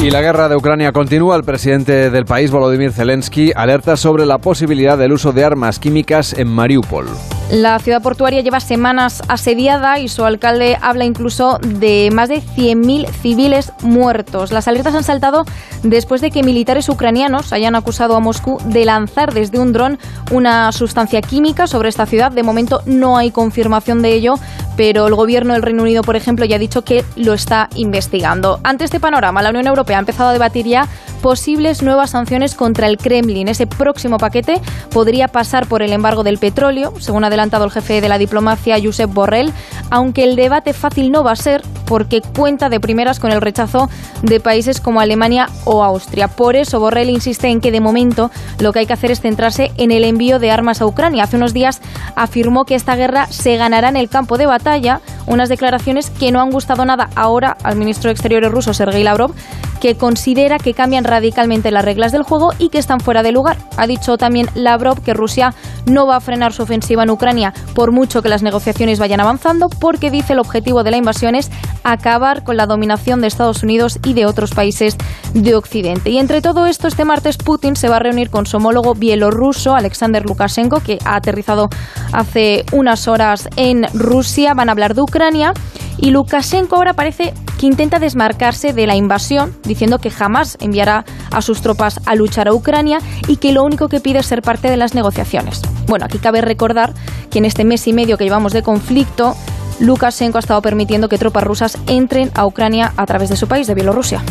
Y 0.00 0.10
la 0.10 0.20
guerra 0.20 0.48
de 0.48 0.54
Ucrania 0.54 0.92
continúa. 0.92 1.34
El 1.34 1.42
presidente 1.42 2.10
del 2.10 2.24
país, 2.24 2.52
Volodymyr 2.52 2.92
Zelensky, 2.92 3.52
alerta 3.54 3.96
sobre 3.96 4.26
la 4.26 4.38
posibilidad 4.38 4.96
del 4.96 5.12
uso 5.12 5.32
de 5.32 5.44
armas 5.44 5.80
químicas 5.80 6.34
en 6.34 6.46
Mariupol. 6.48 7.06
La 7.50 7.78
ciudad 7.78 8.02
portuaria 8.02 8.42
lleva 8.42 8.60
semanas 8.60 9.22
asediada 9.26 9.98
y 9.98 10.08
su 10.08 10.24
alcalde 10.26 10.76
habla 10.82 11.06
incluso 11.06 11.58
de 11.62 12.10
más 12.12 12.28
de 12.28 12.42
100.000 12.42 13.08
civiles 13.10 13.72
muertos. 13.80 14.52
Las 14.52 14.68
alertas 14.68 14.94
han 14.94 15.02
saltado 15.02 15.46
después 15.82 16.20
de 16.20 16.30
que 16.30 16.42
militares 16.42 16.90
ucranianos 16.90 17.54
hayan 17.54 17.74
acusado 17.74 18.16
a 18.16 18.20
Moscú 18.20 18.58
de 18.66 18.84
lanzar 18.84 19.32
desde 19.32 19.58
un 19.58 19.72
dron 19.72 19.98
una 20.30 20.70
sustancia 20.72 21.22
química 21.22 21.66
sobre 21.66 21.88
esta 21.88 22.04
ciudad. 22.04 22.32
De 22.32 22.42
momento 22.42 22.82
no 22.84 23.16
hay 23.16 23.30
confirmación 23.30 24.02
de 24.02 24.12
ello, 24.12 24.34
pero 24.76 25.06
el 25.06 25.14
gobierno 25.14 25.54
del 25.54 25.62
Reino 25.62 25.82
Unido, 25.82 26.02
por 26.02 26.16
ejemplo, 26.16 26.44
ya 26.44 26.56
ha 26.56 26.60
dicho 26.60 26.84
que 26.84 27.02
lo 27.16 27.32
está 27.32 27.70
investigando. 27.74 28.60
Ante 28.62 28.84
este 28.84 29.00
panorama, 29.00 29.42
la 29.42 29.50
Unión 29.50 29.66
Europea 29.66 29.96
ha 29.96 30.00
empezado 30.00 30.28
a 30.28 30.32
debatir 30.34 30.66
ya 30.66 30.86
posibles 31.22 31.82
nuevas 31.82 32.10
sanciones 32.10 32.54
contra 32.54 32.86
el 32.86 32.96
Kremlin. 32.96 33.48
Ese 33.48 33.66
próximo 33.66 34.18
paquete 34.18 34.60
podría 34.90 35.28
pasar 35.28 35.66
por 35.66 35.82
el 35.82 35.92
embargo 35.92 36.22
del 36.22 36.38
petróleo, 36.38 36.94
según 37.00 37.24
ha 37.24 37.30
el 37.42 37.70
jefe 37.70 38.00
de 38.00 38.08
la 38.08 38.18
diplomacia, 38.18 38.76
Josep 38.82 39.12
Borrell, 39.12 39.52
aunque 39.90 40.24
el 40.24 40.36
debate 40.36 40.72
fácil 40.72 41.10
no 41.12 41.22
va 41.22 41.32
a 41.32 41.36
ser 41.36 41.62
porque 41.86 42.20
cuenta 42.20 42.68
de 42.68 42.80
primeras 42.80 43.20
con 43.20 43.32
el 43.32 43.40
rechazo 43.40 43.88
de 44.22 44.40
países 44.40 44.80
como 44.80 45.00
Alemania 45.00 45.48
o 45.64 45.84
Austria. 45.84 46.28
Por 46.28 46.56
eso 46.56 46.80
Borrell 46.80 47.10
insiste 47.10 47.48
en 47.48 47.60
que 47.60 47.70
de 47.70 47.80
momento 47.80 48.30
lo 48.58 48.72
que 48.72 48.80
hay 48.80 48.86
que 48.86 48.92
hacer 48.92 49.10
es 49.10 49.20
centrarse 49.20 49.72
en 49.76 49.90
el 49.92 50.04
envío 50.04 50.38
de 50.38 50.50
armas 50.50 50.82
a 50.82 50.86
Ucrania. 50.86 51.24
Hace 51.24 51.36
unos 51.36 51.54
días 51.54 51.80
afirmó 52.16 52.64
que 52.64 52.74
esta 52.74 52.96
guerra 52.96 53.26
se 53.28 53.56
ganará 53.56 53.88
en 53.88 53.96
el 53.96 54.08
campo 54.08 54.36
de 54.36 54.46
batalla, 54.46 55.00
unas 55.26 55.48
declaraciones 55.48 56.10
que 56.10 56.32
no 56.32 56.40
han 56.40 56.50
gustado 56.50 56.84
nada 56.84 57.08
ahora 57.14 57.56
al 57.62 57.76
ministro 57.76 58.08
de 58.08 58.12
Exteriores 58.12 58.50
ruso 58.50 58.74
Sergei 58.74 59.04
Lavrov, 59.04 59.32
que 59.80 59.96
considera 59.96 60.58
que 60.58 60.74
cambian 60.74 61.04
radicalmente 61.04 61.70
las 61.70 61.84
reglas 61.84 62.12
del 62.12 62.22
juego 62.22 62.52
y 62.58 62.68
que 62.68 62.78
están 62.78 63.00
fuera 63.00 63.22
de 63.22 63.32
lugar. 63.32 63.56
Ha 63.76 63.86
dicho 63.86 64.18
también 64.18 64.48
Lavrov 64.54 65.02
que 65.02 65.14
Rusia 65.14 65.54
no 65.86 66.06
va 66.06 66.16
a 66.16 66.20
frenar 66.20 66.52
su 66.52 66.62
ofensiva 66.62 67.02
en 67.02 67.10
Ucrania 67.10 67.54
por 67.74 67.92
mucho 67.92 68.22
que 68.22 68.28
las 68.28 68.42
negociaciones 68.42 68.98
vayan 68.98 69.20
avanzando, 69.20 69.68
porque 69.68 70.10
dice 70.10 70.32
el 70.32 70.38
objetivo 70.40 70.82
de 70.82 70.90
la 70.90 70.96
invasión 70.96 71.34
es 71.34 71.50
acabar 71.84 72.44
con 72.44 72.56
la 72.56 72.66
dominación 72.66 73.20
de 73.20 73.26
Estados 73.26 73.62
Unidos 73.62 73.98
y 74.04 74.14
de 74.14 74.26
otros 74.26 74.52
países 74.52 74.96
de 75.34 75.54
Occidente. 75.54 76.10
Y 76.10 76.18
entre 76.18 76.40
todo 76.40 76.66
esto, 76.66 76.88
este 76.88 77.04
martes 77.04 77.36
Putin 77.36 77.76
se 77.76 77.88
va 77.88 77.96
a 77.96 78.00
reunir 78.00 78.30
con 78.30 78.46
su 78.46 78.56
homólogo 78.56 78.94
bielorruso, 78.94 79.74
Alexander 79.74 80.24
Lukashenko, 80.24 80.80
que 80.80 80.98
ha 81.04 81.16
aterrizado 81.16 81.68
hace 82.12 82.64
unas 82.72 83.08
horas 83.08 83.48
en 83.56 83.86
Rusia. 83.94 84.54
Van 84.54 84.68
a 84.68 84.72
hablar 84.72 84.94
de 84.94 85.02
Ucrania 85.02 85.52
Y 85.98 86.10
Lukashenko 86.10 86.76
ahora 86.76 86.94
parece 86.94 87.34
que 87.58 87.66
intenta 87.66 87.98
desmarcarse 87.98 88.72
de 88.72 88.86
la 88.86 88.94
invasión, 88.94 89.54
diciendo 89.64 89.98
que 89.98 90.10
jamás 90.10 90.56
enviará 90.60 91.04
a 91.32 91.42
sus 91.42 91.60
tropas 91.60 92.00
a 92.06 92.14
luchar 92.14 92.48
a 92.48 92.54
Ucrania 92.54 93.00
y 93.26 93.36
que 93.36 93.52
lo 93.52 93.64
único 93.64 93.88
que 93.88 94.00
pide 94.00 94.20
es 94.20 94.26
ser 94.26 94.42
parte 94.42 94.70
de 94.70 94.76
las 94.76 94.94
negociaciones. 94.94 95.60
Bueno, 95.86 96.04
aquí 96.04 96.18
cabe 96.18 96.40
recordar 96.40 96.94
que 97.30 97.38
en 97.38 97.44
este 97.44 97.64
mes 97.64 97.86
y 97.88 97.92
medio 97.92 98.16
que 98.16 98.24
llevamos 98.24 98.52
de 98.52 98.62
conflicto, 98.62 99.34
Lukashenko 99.80 100.38
ha 100.38 100.40
estado 100.40 100.62
permitiendo 100.62 101.08
que 101.08 101.18
tropas 101.18 101.44
rusas 101.44 101.78
entren 101.86 102.30
a 102.34 102.46
Ucrania 102.46 102.92
a 102.96 103.06
través 103.06 103.28
de 103.28 103.36
su 103.36 103.46
país, 103.46 103.66
de 103.66 103.74
Bielorrusia. 103.74 104.22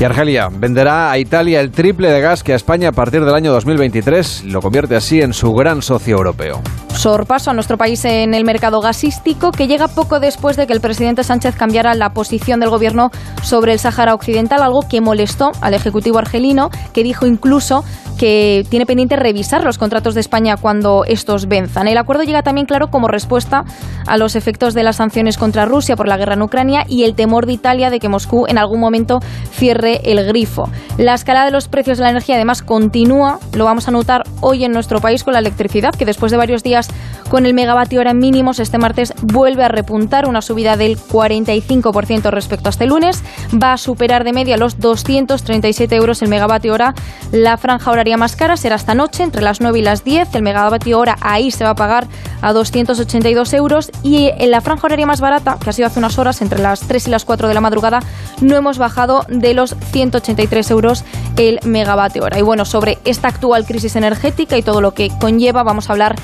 Y 0.00 0.04
Argelia 0.04 0.48
venderá 0.50 1.10
a 1.10 1.18
Italia 1.18 1.60
el 1.60 1.70
triple 1.70 2.10
de 2.10 2.20
gas 2.20 2.42
que 2.42 2.52
a 2.52 2.56
España 2.56 2.90
a 2.90 2.92
partir 2.92 3.24
del 3.24 3.34
año 3.34 3.52
2023 3.52 4.44
lo 4.44 4.60
convierte 4.60 4.96
así 4.96 5.22
en 5.22 5.32
su 5.32 5.52
gran 5.54 5.80
socio 5.80 6.16
europeo. 6.16 6.60
Sorpaso 6.96 7.50
a 7.50 7.54
nuestro 7.54 7.76
país 7.76 8.04
en 8.06 8.32
el 8.32 8.44
mercado 8.44 8.80
gasístico 8.80 9.52
que 9.52 9.68
llega 9.68 9.86
poco 9.86 10.18
después 10.18 10.56
de 10.56 10.66
que 10.66 10.72
el 10.72 10.80
presidente 10.80 11.24
Sánchez 11.24 11.54
cambiara 11.54 11.94
la 11.94 12.10
posición 12.10 12.58
del 12.58 12.70
gobierno 12.70 13.10
sobre 13.42 13.72
el 13.72 13.78
Sáhara 13.78 14.14
Occidental, 14.14 14.62
algo 14.62 14.80
que 14.80 15.00
molestó 15.00 15.52
al 15.60 15.74
Ejecutivo 15.74 16.18
argelino, 16.18 16.70
que 16.94 17.02
dijo 17.02 17.26
incluso 17.26 17.84
que 18.16 18.64
tiene 18.70 18.86
pendiente 18.86 19.16
revisar 19.16 19.62
los 19.62 19.76
contratos 19.76 20.14
de 20.14 20.20
España 20.20 20.56
cuando 20.56 21.04
estos 21.04 21.46
venzan. 21.48 21.86
El 21.86 21.98
acuerdo 21.98 22.22
llega 22.22 22.42
también, 22.42 22.66
claro, 22.66 22.88
como 22.88 23.08
respuesta 23.08 23.64
a 24.06 24.16
los 24.16 24.36
efectos 24.36 24.72
de 24.72 24.82
las 24.82 24.96
sanciones 24.96 25.36
contra 25.36 25.66
Rusia 25.66 25.96
por 25.96 26.08
la 26.08 26.16
guerra 26.16 26.34
en 26.34 26.42
Ucrania 26.42 26.84
y 26.88 27.04
el 27.04 27.14
temor 27.14 27.46
de 27.46 27.52
Italia 27.52 27.90
de 27.90 27.98
que 27.98 28.08
Moscú 28.08 28.46
en 28.48 28.56
algún 28.56 28.80
momento 28.80 29.20
cierre 29.52 30.00
el 30.04 30.24
grifo. 30.26 30.70
La 30.96 31.14
escala 31.14 31.44
de 31.44 31.50
los 31.50 31.68
precios 31.68 31.98
de 31.98 32.04
la 32.04 32.10
energía 32.10 32.36
además 32.36 32.62
continúa, 32.62 33.38
lo 33.52 33.64
vamos 33.66 33.86
a 33.86 33.90
notar 33.90 34.22
hoy 34.40 34.64
en 34.64 34.72
nuestro 34.72 35.00
país 35.00 35.22
con 35.22 35.34
la 35.34 35.40
electricidad, 35.40 35.94
que 35.94 36.06
después 36.06 36.32
de 36.32 36.38
varios 36.38 36.62
días 36.62 36.85
con 37.28 37.44
el 37.44 37.54
megavatio 37.54 38.00
hora 38.00 38.14
mínimos, 38.14 38.60
este 38.60 38.78
martes 38.78 39.12
vuelve 39.20 39.64
a 39.64 39.68
repuntar 39.68 40.28
una 40.28 40.42
subida 40.42 40.76
del 40.76 40.96
45% 40.96 42.30
respecto 42.30 42.68
a 42.68 42.70
este 42.70 42.86
lunes, 42.86 43.24
va 43.52 43.72
a 43.72 43.78
superar 43.78 44.22
de 44.22 44.32
media 44.32 44.56
los 44.56 44.78
237 44.78 45.96
euros 45.96 46.22
el 46.22 46.28
megavatio 46.28 46.72
hora 46.72 46.94
la 47.32 47.56
franja 47.56 47.90
horaria 47.90 48.16
más 48.16 48.36
cara 48.36 48.56
será 48.56 48.76
esta 48.76 48.94
noche, 48.94 49.22
entre 49.22 49.42
las 49.42 49.60
9 49.60 49.78
y 49.78 49.82
las 49.82 50.04
10. 50.04 50.34
El 50.34 50.42
megavatio 50.42 50.98
hora 50.98 51.16
ahí 51.20 51.50
se 51.50 51.64
va 51.64 51.70
a 51.70 51.74
pagar 51.74 52.06
a 52.40 52.52
282 52.52 53.52
euros. 53.54 53.90
Y 54.02 54.30
en 54.38 54.50
la 54.50 54.60
franja 54.60 54.86
horaria 54.86 55.06
más 55.06 55.20
barata, 55.20 55.58
que 55.62 55.70
ha 55.70 55.72
sido 55.72 55.88
hace 55.88 55.98
unas 55.98 56.18
horas, 56.18 56.40
entre 56.40 56.60
las 56.60 56.80
3 56.80 57.08
y 57.08 57.10
las 57.10 57.24
4 57.24 57.48
de 57.48 57.54
la 57.54 57.60
madrugada, 57.60 58.00
no 58.40 58.56
hemos 58.56 58.78
bajado 58.78 59.24
de 59.28 59.54
los 59.54 59.74
183 59.92 60.70
euros 60.70 61.04
el 61.36 61.58
megavatio 61.64 62.24
hora. 62.24 62.38
Y 62.38 62.42
bueno, 62.42 62.64
sobre 62.64 62.98
esta 63.04 63.28
actual 63.28 63.66
crisis 63.66 63.96
energética 63.96 64.56
y 64.56 64.62
todo 64.62 64.80
lo 64.80 64.94
que 64.94 65.10
conlleva, 65.20 65.62
vamos 65.64 65.90
a 65.90 65.92
hablar 65.92 66.16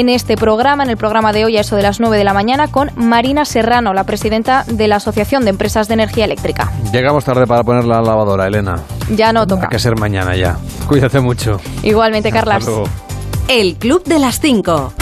en 0.00 0.08
este 0.08 0.36
programa, 0.36 0.82
en 0.82 0.90
el 0.90 0.96
programa 0.96 1.32
de 1.32 1.44
hoy 1.44 1.58
a 1.58 1.60
eso 1.60 1.76
de 1.76 1.82
las 1.82 2.00
9 2.00 2.16
de 2.16 2.24
la 2.24 2.32
mañana, 2.32 2.68
con 2.68 2.90
Marina 2.96 3.44
Serrano, 3.44 3.92
la 3.92 4.04
presidenta 4.04 4.64
de 4.66 4.88
la 4.88 4.96
Asociación 4.96 5.44
de 5.44 5.50
Empresas 5.50 5.88
de 5.88 5.94
Energía 5.94 6.24
Eléctrica. 6.24 6.72
Llegamos 6.92 7.24
tarde 7.24 7.46
para 7.46 7.62
poner 7.62 7.84
la 7.84 8.00
lavadora, 8.00 8.46
Elena. 8.46 8.76
Ya 9.14 9.32
no 9.32 9.46
toca. 9.46 9.64
Hay 9.64 9.68
que 9.68 9.78
ser 9.78 9.98
mañana 9.98 10.34
ya. 10.34 10.56
Cuídate 10.88 11.20
mucho. 11.20 11.60
Igualmente, 11.82 12.32
Carlas. 12.32 12.66
El 13.46 13.76
Club 13.76 14.02
de 14.04 14.18
las 14.18 14.40
5. 14.40 14.94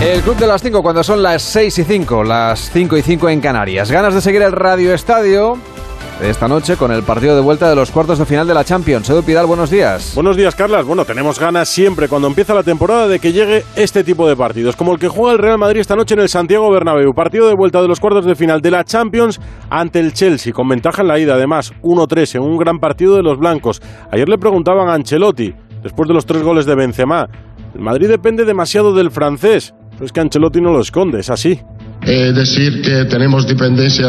El 0.00 0.20
Club 0.22 0.36
de 0.36 0.46
las 0.46 0.62
5 0.62 0.82
cuando 0.82 1.02
son 1.02 1.22
las 1.22 1.42
6 1.42 1.78
y 1.78 1.84
5, 1.84 2.22
las 2.22 2.70
5 2.70 2.96
y 2.98 3.02
5 3.02 3.28
en 3.30 3.40
Canarias. 3.40 3.90
Ganas 3.90 4.14
de 4.14 4.20
seguir 4.20 4.42
el 4.42 4.52
Radio 4.52 4.94
Estadio 4.94 5.58
esta 6.22 6.48
noche 6.48 6.76
con 6.76 6.90
el 6.92 7.02
partido 7.02 7.34
de 7.34 7.42
vuelta 7.42 7.68
de 7.68 7.76
los 7.76 7.90
cuartos 7.90 8.18
de 8.18 8.24
final 8.24 8.46
de 8.46 8.54
la 8.54 8.64
Champions. 8.64 9.08
Edu 9.10 9.22
Pidal, 9.22 9.46
buenos 9.46 9.70
días. 9.70 10.12
Buenos 10.14 10.36
días, 10.36 10.54
Carlas. 10.54 10.86
Bueno, 10.86 11.04
tenemos 11.04 11.38
ganas 11.38 11.68
siempre 11.68 12.08
cuando 12.08 12.28
empieza 12.28 12.54
la 12.54 12.62
temporada 12.62 13.06
de 13.06 13.18
que 13.18 13.32
llegue 13.32 13.64
este 13.76 14.02
tipo 14.02 14.26
de 14.26 14.34
partidos, 14.34 14.76
como 14.76 14.92
el 14.92 14.98
que 14.98 15.08
juega 15.08 15.32
el 15.32 15.38
Real 15.38 15.58
Madrid 15.58 15.80
esta 15.80 15.94
noche 15.94 16.14
en 16.14 16.20
el 16.20 16.28
Santiago 16.28 16.70
Bernabéu. 16.70 17.12
Partido 17.12 17.48
de 17.48 17.54
vuelta 17.54 17.82
de 17.82 17.88
los 17.88 18.00
cuartos 18.00 18.24
de 18.24 18.34
final 18.34 18.60
de 18.60 18.70
la 18.70 18.84
Champions 18.84 19.40
ante 19.68 20.00
el 20.00 20.12
Chelsea, 20.12 20.52
con 20.52 20.68
ventaja 20.68 21.02
en 21.02 21.08
la 21.08 21.18
ida, 21.18 21.34
además 21.34 21.72
1-3 21.82 22.36
en 22.36 22.42
un 22.42 22.56
gran 22.56 22.78
partido 22.78 23.16
de 23.16 23.22
los 23.22 23.38
blancos. 23.38 23.82
Ayer 24.10 24.28
le 24.28 24.38
preguntaban 24.38 24.88
a 24.88 24.94
Ancelotti, 24.94 25.54
después 25.82 26.08
de 26.08 26.14
los 26.14 26.24
tres 26.24 26.42
goles 26.42 26.64
de 26.66 26.74
Benzema, 26.74 27.28
el 27.74 27.80
Madrid 27.80 28.08
depende 28.08 28.44
demasiado 28.44 28.94
del 28.94 29.10
francés. 29.10 29.74
Pero 29.90 30.06
es 30.06 30.12
que 30.12 30.20
Ancelotti 30.20 30.60
no 30.60 30.72
lo 30.72 30.80
esconde, 30.80 31.20
es 31.20 31.30
así. 31.30 31.60
Eh, 32.06 32.32
decir 32.32 32.82
que 32.82 33.04
tenemos 33.06 33.48
dependencia 33.48 34.06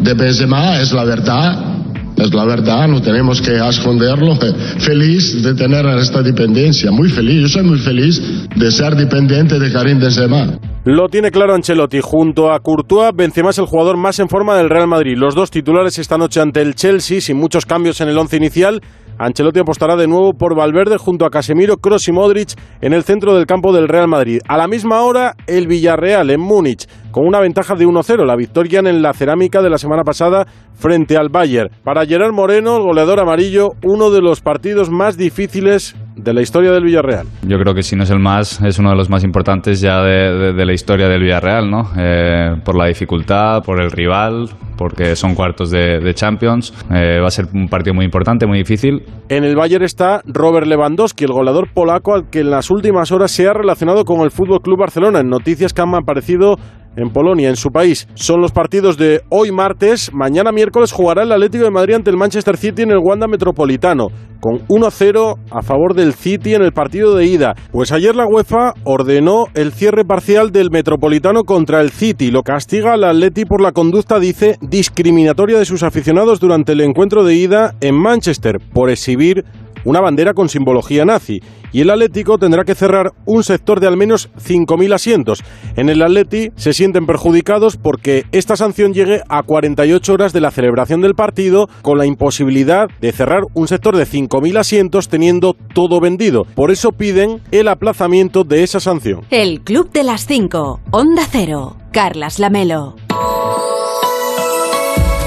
de 0.00 0.14
Benzema 0.14 0.80
es 0.80 0.92
la 0.92 1.04
verdad. 1.04 1.76
Es 2.16 2.34
la 2.34 2.44
verdad, 2.44 2.88
no 2.88 3.00
tenemos 3.00 3.40
que 3.40 3.56
esconderlo. 3.56 4.34
Feliz 4.78 5.42
de 5.42 5.54
tener 5.54 5.86
esta 5.98 6.22
dependencia, 6.22 6.90
muy 6.90 7.08
feliz. 7.08 7.42
Yo 7.42 7.48
soy 7.48 7.62
muy 7.62 7.78
feliz 7.78 8.20
de 8.54 8.70
ser 8.70 8.94
dependiente 8.94 9.58
de 9.58 9.72
Karim 9.72 10.00
Benzema. 10.00 10.58
Lo 10.84 11.08
tiene 11.08 11.30
claro 11.30 11.54
Ancelotti. 11.54 12.00
Junto 12.02 12.52
a 12.52 12.58
Courtois, 12.58 13.12
Benzema 13.14 13.50
es 13.50 13.58
el 13.58 13.66
jugador 13.66 13.96
más 13.96 14.18
en 14.18 14.28
forma 14.28 14.56
del 14.56 14.68
Real 14.68 14.88
Madrid. 14.88 15.16
Los 15.16 15.34
dos 15.34 15.50
titulares 15.50 15.98
esta 15.98 16.18
noche 16.18 16.40
ante 16.40 16.60
el 16.60 16.74
Chelsea, 16.74 17.20
sin 17.20 17.36
muchos 17.36 17.64
cambios 17.64 18.00
en 18.00 18.08
el 18.08 18.18
once 18.18 18.36
inicial. 18.36 18.80
Ancelotti 19.18 19.60
apostará 19.60 19.96
de 19.96 20.06
nuevo 20.06 20.32
por 20.32 20.56
Valverde 20.56 20.96
junto 20.96 21.26
a 21.26 21.30
Casemiro, 21.30 21.76
Kroos 21.76 22.08
y 22.08 22.12
Modric 22.12 22.54
en 22.80 22.94
el 22.94 23.04
centro 23.04 23.36
del 23.36 23.44
campo 23.44 23.70
del 23.74 23.86
Real 23.86 24.08
Madrid. 24.08 24.40
A 24.48 24.56
la 24.56 24.66
misma 24.66 25.02
hora, 25.02 25.34
el 25.46 25.66
Villarreal 25.66 26.30
en 26.30 26.40
Múnich, 26.40 26.86
con 27.10 27.26
una 27.26 27.40
ventaja 27.40 27.74
de 27.74 27.86
1-0, 27.86 28.24
la 28.24 28.36
victoria 28.36 28.80
en 28.80 29.02
la 29.02 29.12
cerámica 29.12 29.62
de 29.62 29.70
la 29.70 29.78
semana 29.78 30.02
pasada 30.04 30.46
frente 30.74 31.16
al 31.16 31.28
Bayern. 31.28 31.70
Para 31.84 32.06
Gerard 32.06 32.32
Moreno, 32.32 32.76
el 32.76 32.82
goleador 32.82 33.20
amarillo, 33.20 33.70
uno 33.84 34.10
de 34.10 34.20
los 34.20 34.40
partidos 34.40 34.90
más 34.90 35.16
difíciles 35.16 35.94
de 36.16 36.34
la 36.34 36.42
historia 36.42 36.70
del 36.72 36.84
Villarreal. 36.84 37.26
Yo 37.42 37.58
creo 37.58 37.74
que 37.74 37.82
si 37.82 37.96
no 37.96 38.02
es 38.02 38.10
el 38.10 38.18
más, 38.18 38.60
es 38.62 38.78
uno 38.78 38.90
de 38.90 38.96
los 38.96 39.08
más 39.08 39.24
importantes 39.24 39.80
ya 39.80 40.02
de, 40.02 40.64
la 40.64 40.72
historia 40.72 41.08
del 41.08 41.22
Villarreal, 41.22 41.70
¿no? 41.70 41.90
Eh, 41.96 42.56
por 42.64 42.76
la 42.76 42.86
dificultad, 42.86 43.62
por 43.62 43.80
el 43.80 43.90
rival, 43.90 44.48
porque 44.76 45.16
son 45.16 45.34
cuartos 45.34 45.70
de, 45.70 46.12
Champions. 46.14 46.74
Eh, 46.90 47.18
va 47.20 47.28
a 47.28 47.30
ser 47.30 47.46
un 47.54 47.68
partido 47.68 47.94
muy 47.94 48.04
importante, 48.04 48.46
muy 48.46 48.58
difícil. 48.58 49.02
En 49.28 49.44
el 49.44 49.56
Bayern 49.56 49.84
está 49.84 50.22
Robert 50.24 50.66
Lewandowski, 50.66 51.24
el 51.24 51.32
goleador 51.32 51.68
polaco 51.72 52.14
al 52.14 52.30
que 52.30 52.40
en 52.40 52.50
las 52.50 52.70
últimas 52.70 53.12
horas 53.12 53.30
se 53.30 53.46
ha 53.46 53.52
relacionado 53.52 54.04
con 54.04 54.20
el 54.20 54.30
Fútbol 54.30 54.60
Club 54.60 54.78
Barcelona. 54.78 55.20
En 55.20 55.28
noticias 55.28 55.72
que 55.72 55.82
han 55.82 55.94
aparecido 55.94 56.56
en 56.96 57.10
Polonia, 57.10 57.48
en 57.48 57.56
su 57.56 57.70
país. 57.70 58.08
Son 58.14 58.40
los 58.40 58.52
partidos 58.52 58.96
de 58.96 59.22
hoy 59.28 59.52
martes. 59.52 60.10
Mañana 60.12 60.52
miércoles 60.52 60.92
jugará 60.92 61.22
el 61.22 61.32
Atlético 61.32 61.64
de 61.64 61.70
Madrid 61.70 61.94
ante 61.94 62.10
el 62.10 62.16
Manchester 62.16 62.56
City 62.56 62.82
en 62.82 62.90
el 62.90 62.98
Wanda 62.98 63.26
Metropolitano, 63.26 64.08
con 64.40 64.66
1-0 64.68 65.36
a 65.50 65.62
favor 65.62 65.94
del 65.94 66.14
City 66.14 66.54
en 66.54 66.62
el 66.62 66.72
partido 66.72 67.14
de 67.14 67.26
ida. 67.26 67.54
Pues 67.72 67.92
ayer 67.92 68.14
la 68.16 68.26
UEFA 68.26 68.74
ordenó 68.84 69.46
el 69.54 69.72
cierre 69.72 70.04
parcial 70.04 70.50
del 70.50 70.70
Metropolitano 70.70 71.44
contra 71.44 71.80
el 71.80 71.90
City. 71.90 72.30
Lo 72.30 72.42
castiga 72.42 72.94
al 72.94 73.04
Atleti 73.04 73.44
por 73.44 73.60
la 73.60 73.72
conducta, 73.72 74.18
dice, 74.18 74.58
discriminatoria 74.60 75.58
de 75.58 75.64
sus 75.64 75.82
aficionados 75.82 76.40
durante 76.40 76.72
el 76.72 76.80
encuentro 76.80 77.24
de 77.24 77.34
ida 77.34 77.74
en 77.80 77.96
Manchester, 77.96 78.58
por 78.72 78.90
exhibir 78.90 79.44
una 79.84 80.00
bandera 80.00 80.34
con 80.34 80.48
simbología 80.48 81.04
nazi 81.04 81.40
y 81.72 81.80
el 81.80 81.90
Atlético 81.90 82.38
tendrá 82.38 82.64
que 82.64 82.74
cerrar 82.74 83.12
un 83.26 83.44
sector 83.44 83.80
de 83.80 83.86
al 83.86 83.96
menos 83.96 84.30
5.000 84.36 84.94
asientos. 84.94 85.42
En 85.76 85.88
el 85.88 86.02
Atleti 86.02 86.50
se 86.56 86.72
sienten 86.72 87.06
perjudicados 87.06 87.76
porque 87.76 88.24
esta 88.32 88.56
sanción 88.56 88.92
llegue 88.92 89.22
a 89.28 89.42
48 89.42 90.12
horas 90.12 90.32
de 90.32 90.40
la 90.40 90.50
celebración 90.50 91.00
del 91.00 91.14
partido 91.14 91.68
con 91.82 91.98
la 91.98 92.06
imposibilidad 92.06 92.88
de 93.00 93.12
cerrar 93.12 93.42
un 93.54 93.68
sector 93.68 93.96
de 93.96 94.04
5.000 94.04 94.58
asientos 94.58 95.08
teniendo 95.08 95.54
todo 95.74 96.00
vendido. 96.00 96.44
Por 96.54 96.70
eso 96.70 96.92
piden 96.92 97.40
el 97.50 97.68
aplazamiento 97.68 98.44
de 98.44 98.62
esa 98.62 98.80
sanción. 98.80 99.20
El 99.30 99.60
Club 99.62 99.90
de 99.92 100.04
las 100.04 100.26
5, 100.26 100.80
Onda 100.90 101.22
Cero, 101.30 101.76
Carlas 101.92 102.38
Lamelo. 102.38 102.96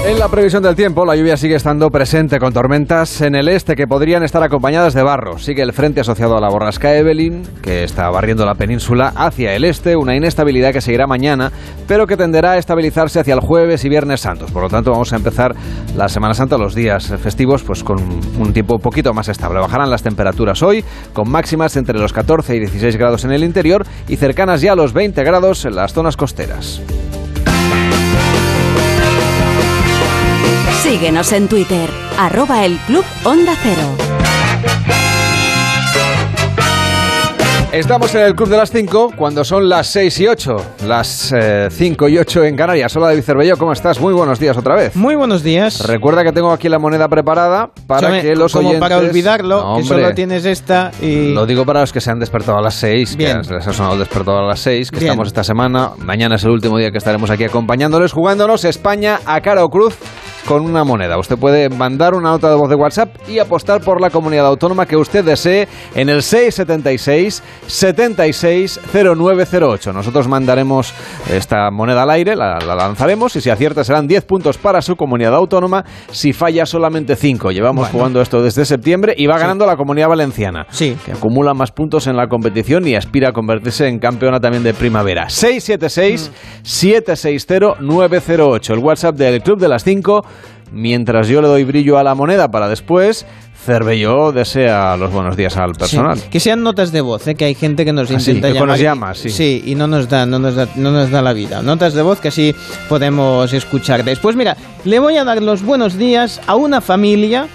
En 0.06 0.18
la 0.18 0.28
previsión 0.28 0.62
del 0.62 0.76
tiempo, 0.76 1.06
la 1.06 1.16
lluvia 1.16 1.38
sigue 1.38 1.54
estando 1.54 1.88
presente 1.88 2.38
con 2.38 2.52
tormentas 2.52 3.22
en 3.22 3.34
el 3.34 3.48
este 3.48 3.74
que 3.74 3.86
podrían 3.86 4.22
estar 4.22 4.42
acompañadas 4.42 4.92
de 4.92 5.02
barro. 5.02 5.38
Sigue 5.38 5.62
el 5.62 5.72
frente 5.72 6.02
asociado 6.02 6.36
a 6.36 6.42
la 6.42 6.50
borrasca 6.50 6.94
Evelyn, 6.94 7.42
que 7.62 7.84
está 7.84 8.10
barriendo 8.10 8.44
la 8.44 8.54
península 8.54 9.14
hacia 9.16 9.54
el 9.54 9.64
este, 9.64 9.96
una 9.96 10.14
inestabilidad 10.14 10.74
que 10.74 10.82
seguirá 10.82 11.06
mañana, 11.06 11.50
pero 11.88 12.06
que 12.06 12.18
tenderá 12.18 12.52
a 12.52 12.58
estabilizarse 12.58 13.18
hacia 13.18 13.32
el 13.32 13.40
jueves 13.40 13.82
y 13.86 13.88
viernes 13.88 14.20
santos. 14.20 14.50
Por 14.50 14.64
lo 14.64 14.68
tanto, 14.68 14.90
vamos 14.90 15.10
a 15.14 15.16
empezar 15.16 15.54
la 15.96 16.10
Semana 16.10 16.34
Santa, 16.34 16.58
los 16.58 16.74
días 16.74 17.06
festivos, 17.22 17.62
pues 17.62 17.82
con 17.82 17.96
un 17.98 18.52
tiempo 18.52 18.74
un 18.74 18.82
poquito 18.82 19.14
más 19.14 19.28
estable. 19.28 19.60
Bajarán 19.60 19.88
las 19.88 20.02
temperaturas 20.02 20.62
hoy, 20.62 20.84
con 21.14 21.30
máximas 21.30 21.78
entre 21.78 21.98
los 21.98 22.12
14 22.12 22.54
y 22.54 22.60
16 22.60 22.98
grados 22.98 23.24
en 23.24 23.32
el 23.32 23.42
interior 23.42 23.86
y 24.06 24.16
cercanas 24.16 24.60
ya 24.60 24.72
a 24.72 24.76
los 24.76 24.92
20 24.92 25.24
grados 25.24 25.64
en 25.64 25.76
las 25.76 25.94
zonas 25.94 26.18
costeras. 26.18 26.82
Síguenos 30.84 31.32
en 31.32 31.48
Twitter, 31.48 31.88
arroba 32.18 32.66
el 32.66 32.76
Club 32.86 33.06
Onda 33.24 33.54
Cero. 33.62 33.88
Estamos 37.72 38.14
en 38.14 38.20
el 38.20 38.34
Club 38.34 38.50
de 38.50 38.58
las 38.58 38.70
5 38.70 39.12
cuando 39.16 39.44
son 39.44 39.66
las 39.66 39.86
6 39.86 40.20
y 40.20 40.28
8, 40.28 40.56
las 40.86 41.32
5 41.70 42.06
eh, 42.06 42.10
y 42.10 42.18
8 42.18 42.44
en 42.44 42.54
Canarias. 42.54 42.94
Hola 42.96 43.06
David 43.06 43.22
Cervello, 43.22 43.56
¿cómo 43.56 43.72
estás? 43.72 43.98
Muy 43.98 44.12
buenos 44.12 44.38
días 44.38 44.58
otra 44.58 44.76
vez. 44.76 44.94
Muy 44.94 45.14
buenos 45.14 45.42
días. 45.42 45.86
Recuerda 45.86 46.22
que 46.22 46.32
tengo 46.32 46.52
aquí 46.52 46.68
la 46.68 46.78
moneda 46.78 47.08
preparada 47.08 47.70
para 47.86 48.20
que 48.20 48.36
los 48.36 48.52
como 48.52 48.68
oyentes... 48.68 48.86
para 48.86 48.98
olvidarlo, 48.98 49.76
que 49.78 49.84
solo 49.84 50.12
tienes 50.12 50.44
esta 50.44 50.90
y... 51.00 51.32
Lo 51.32 51.46
digo 51.46 51.64
para 51.64 51.80
los 51.80 51.94
que 51.94 52.02
se 52.02 52.10
han 52.10 52.20
despertado 52.20 52.58
a 52.58 52.60
las 52.60 52.74
6, 52.74 53.16
Bien. 53.16 53.40
que 53.40 53.54
les 53.54 53.66
ha 53.66 53.72
sonado 53.72 53.96
despertado 53.96 54.38
a 54.38 54.46
las 54.46 54.60
6, 54.60 54.90
que 54.90 54.98
Bien. 54.98 55.12
estamos 55.12 55.28
esta 55.28 55.44
semana. 55.44 55.92
Mañana 55.96 56.34
es 56.34 56.44
el 56.44 56.50
último 56.50 56.76
día 56.76 56.90
que 56.90 56.98
estaremos 56.98 57.30
aquí 57.30 57.44
acompañándoles, 57.44 58.12
jugándonos 58.12 58.66
España 58.66 59.20
a 59.24 59.40
cara 59.40 59.64
o 59.64 59.70
cruz 59.70 59.96
con 60.46 60.62
una 60.62 60.84
moneda. 60.84 61.18
Usted 61.18 61.36
puede 61.38 61.68
mandar 61.68 62.14
una 62.14 62.30
nota 62.30 62.48
de 62.50 62.56
voz 62.56 62.68
de 62.68 62.74
WhatsApp 62.76 63.08
y 63.28 63.38
apostar 63.38 63.80
por 63.80 64.00
la 64.00 64.10
comunidad 64.10 64.46
autónoma 64.46 64.86
que 64.86 64.96
usted 64.96 65.24
desee 65.24 65.68
en 65.94 66.08
el 66.08 66.22
676 66.22 67.42
76 67.66 68.80
0908. 68.92 69.92
Nosotros 69.92 70.28
mandaremos 70.28 70.92
esta 71.30 71.70
moneda 71.70 72.02
al 72.02 72.10
aire, 72.10 72.36
la, 72.36 72.58
la 72.58 72.74
lanzaremos 72.74 73.34
y 73.36 73.40
si 73.40 73.50
acierta 73.50 73.84
serán 73.84 74.06
10 74.06 74.24
puntos 74.24 74.58
para 74.58 74.82
su 74.82 74.96
comunidad 74.96 75.34
autónoma, 75.34 75.84
si 76.10 76.32
falla 76.32 76.66
solamente 76.66 77.16
5. 77.16 77.50
Llevamos 77.50 77.84
Bueno. 77.84 77.92
jugando 77.92 78.20
esto 78.20 78.42
desde 78.42 78.64
septiembre 78.64 79.14
y 79.16 79.26
va 79.26 79.38
ganando 79.38 79.66
la 79.66 79.76
comunidad 79.76 80.08
valenciana, 80.08 80.66
Sí. 80.70 80.96
que 81.04 81.12
acumula 81.12 81.54
más 81.54 81.70
puntos 81.72 82.06
en 82.06 82.16
la 82.16 82.26
competición 82.28 82.86
y 82.86 82.94
aspira 82.94 83.30
a 83.30 83.32
convertirse 83.32 83.86
en 83.88 83.98
campeona 83.98 84.40
también 84.40 84.62
de 84.62 84.74
primavera. 84.74 85.28
676 85.28 86.30
760 86.62 87.76
908, 87.80 88.74
el 88.74 88.78
WhatsApp 88.80 89.14
del 89.16 89.42
Club 89.42 89.58
de 89.58 89.68
las 89.68 89.84
5. 89.84 90.24
Mientras 90.72 91.28
yo 91.28 91.40
le 91.40 91.48
doy 91.48 91.64
brillo 91.64 91.98
a 91.98 92.02
la 92.02 92.14
moneda 92.14 92.50
para 92.50 92.68
después, 92.68 93.26
Cervelló 93.64 94.32
desea 94.32 94.96
los 94.96 95.10
buenos 95.12 95.36
días 95.36 95.56
al 95.56 95.72
personal. 95.72 96.18
Sí, 96.18 96.28
Que 96.30 96.40
sean 96.40 96.62
notas 96.62 96.90
de 96.92 97.00
voz, 97.00 97.26
¿eh? 97.28 97.34
que 97.34 97.44
hay 97.46 97.54
gente 97.54 97.84
que 97.84 97.92
nos 97.92 98.10
Ah, 98.10 98.18
sí, 98.20 98.40
que 98.40 98.52
llamar. 98.52 98.78
llama, 98.78 99.14
sí. 99.14 99.62
y 99.64 99.74
no 99.74 99.86
nos, 99.86 100.08
da, 100.08 100.26
no, 100.26 100.38
nos 100.38 100.54
da, 100.56 100.68
no 100.76 100.90
nos 100.90 101.10
da 101.10 101.22
la 101.22 101.32
vida. 101.32 101.62
Notas 101.62 101.94
de 101.94 102.02
voz 102.02 102.20
que 102.20 102.28
así 102.28 102.54
podemos 102.88 103.52
escuchar. 103.52 104.04
Después, 104.04 104.36
mira, 104.36 104.56
le 104.84 104.98
voy 104.98 105.16
a 105.16 105.24
dar 105.24 105.40
los 105.42 105.62
buenos 105.62 105.96
días 105.96 106.40
a 106.46 106.56
una 106.56 106.80
familia 106.80 107.46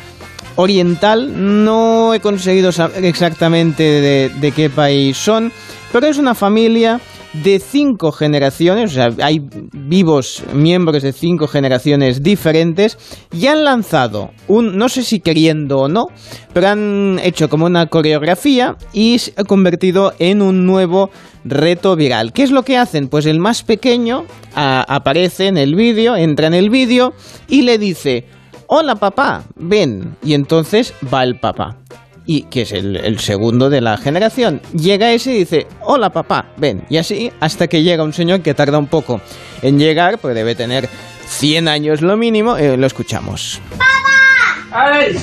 oriental. 0.56 1.32
No 1.64 2.14
he 2.14 2.20
conseguido 2.22 2.72
saber 2.72 3.06
exactamente 3.06 3.84
de, 3.84 4.30
de 4.40 4.52
qué 4.52 4.70
país 4.70 5.18
son, 5.18 5.52
pero 5.92 6.08
es 6.08 6.18
una 6.18 6.36
familia 6.36 7.00
de 7.34 7.60
cinco 7.60 8.12
generaciones, 8.12 8.92
o 8.92 8.94
sea, 8.96 9.10
hay 9.22 9.40
vivos 9.72 10.44
miembros 10.54 11.04
de 11.04 11.14
cinco 11.14 11.48
generaciones 11.48 12.24
diferentes 12.24 12.98
y 13.32 13.48
han 13.48 13.64
lanzado 13.64 14.32
un, 14.48 14.78
no 14.78 14.90
sé 14.90 15.04
si 15.04 15.20
queriendo 15.20 15.78
o 15.78 15.88
no, 15.88 16.08
pero 16.54 16.70
han 16.70 17.20
hecho 17.22 17.48
como 17.48 17.66
una 17.66 17.86
coreografía 17.86 18.78
y 18.94 19.20
se 19.20 19.34
ha 19.38 19.44
convertido 19.44 20.14
en 20.18 20.42
un 20.42 20.66
nuevo 20.66 21.12
reto 21.46 21.96
viral. 21.96 22.34
¿Qué 22.34 22.44
es 22.44 22.52
lo 22.52 22.64
que 22.64 22.78
hacen? 22.78 23.08
Pues 23.08 23.26
el 23.26 23.40
más 23.40 23.64
pequeño 23.64 24.26
aparece 24.56 25.48
en 25.48 25.58
el 25.58 25.76
vídeo, 25.76 26.16
entra 26.16 26.48
en 26.48 26.56
el 26.56 26.70
vídeo 26.70 27.14
y 27.48 27.62
le 27.62 27.78
dice, 27.78 28.26
hola 28.68 28.96
papá, 28.96 29.44
ven. 29.56 30.16
Y 30.24 30.34
entonces 30.34 30.94
va 31.14 31.24
el 31.24 31.40
papá. 31.40 31.78
Y 32.32 32.44
que 32.44 32.62
es 32.62 32.74
el, 32.74 32.96
el 32.96 33.18
segundo 33.18 33.72
de 33.72 33.82
la 33.82 33.98
generación. 33.98 34.62
Llega 34.74 35.12
ese 35.12 35.32
y 35.34 35.40
dice, 35.40 35.66
hola 35.82 36.12
papá, 36.12 36.46
ven. 36.58 36.84
Y 36.88 36.98
así 36.98 37.32
hasta 37.40 37.68
que 37.68 37.82
llega 37.82 38.04
un 38.04 38.14
señor 38.14 38.42
que 38.42 38.54
tarda 38.54 38.78
un 38.78 38.86
poco 38.86 39.20
en 39.64 39.80
llegar, 39.80 40.20
pues 40.20 40.36
debe 40.36 40.54
tener 40.54 40.88
100 41.26 41.68
años 41.68 42.02
lo 42.04 42.16
mínimo, 42.18 42.56
eh, 42.56 42.78
lo 42.78 42.86
escuchamos. 42.86 43.60
¡Ay! 44.72 45.18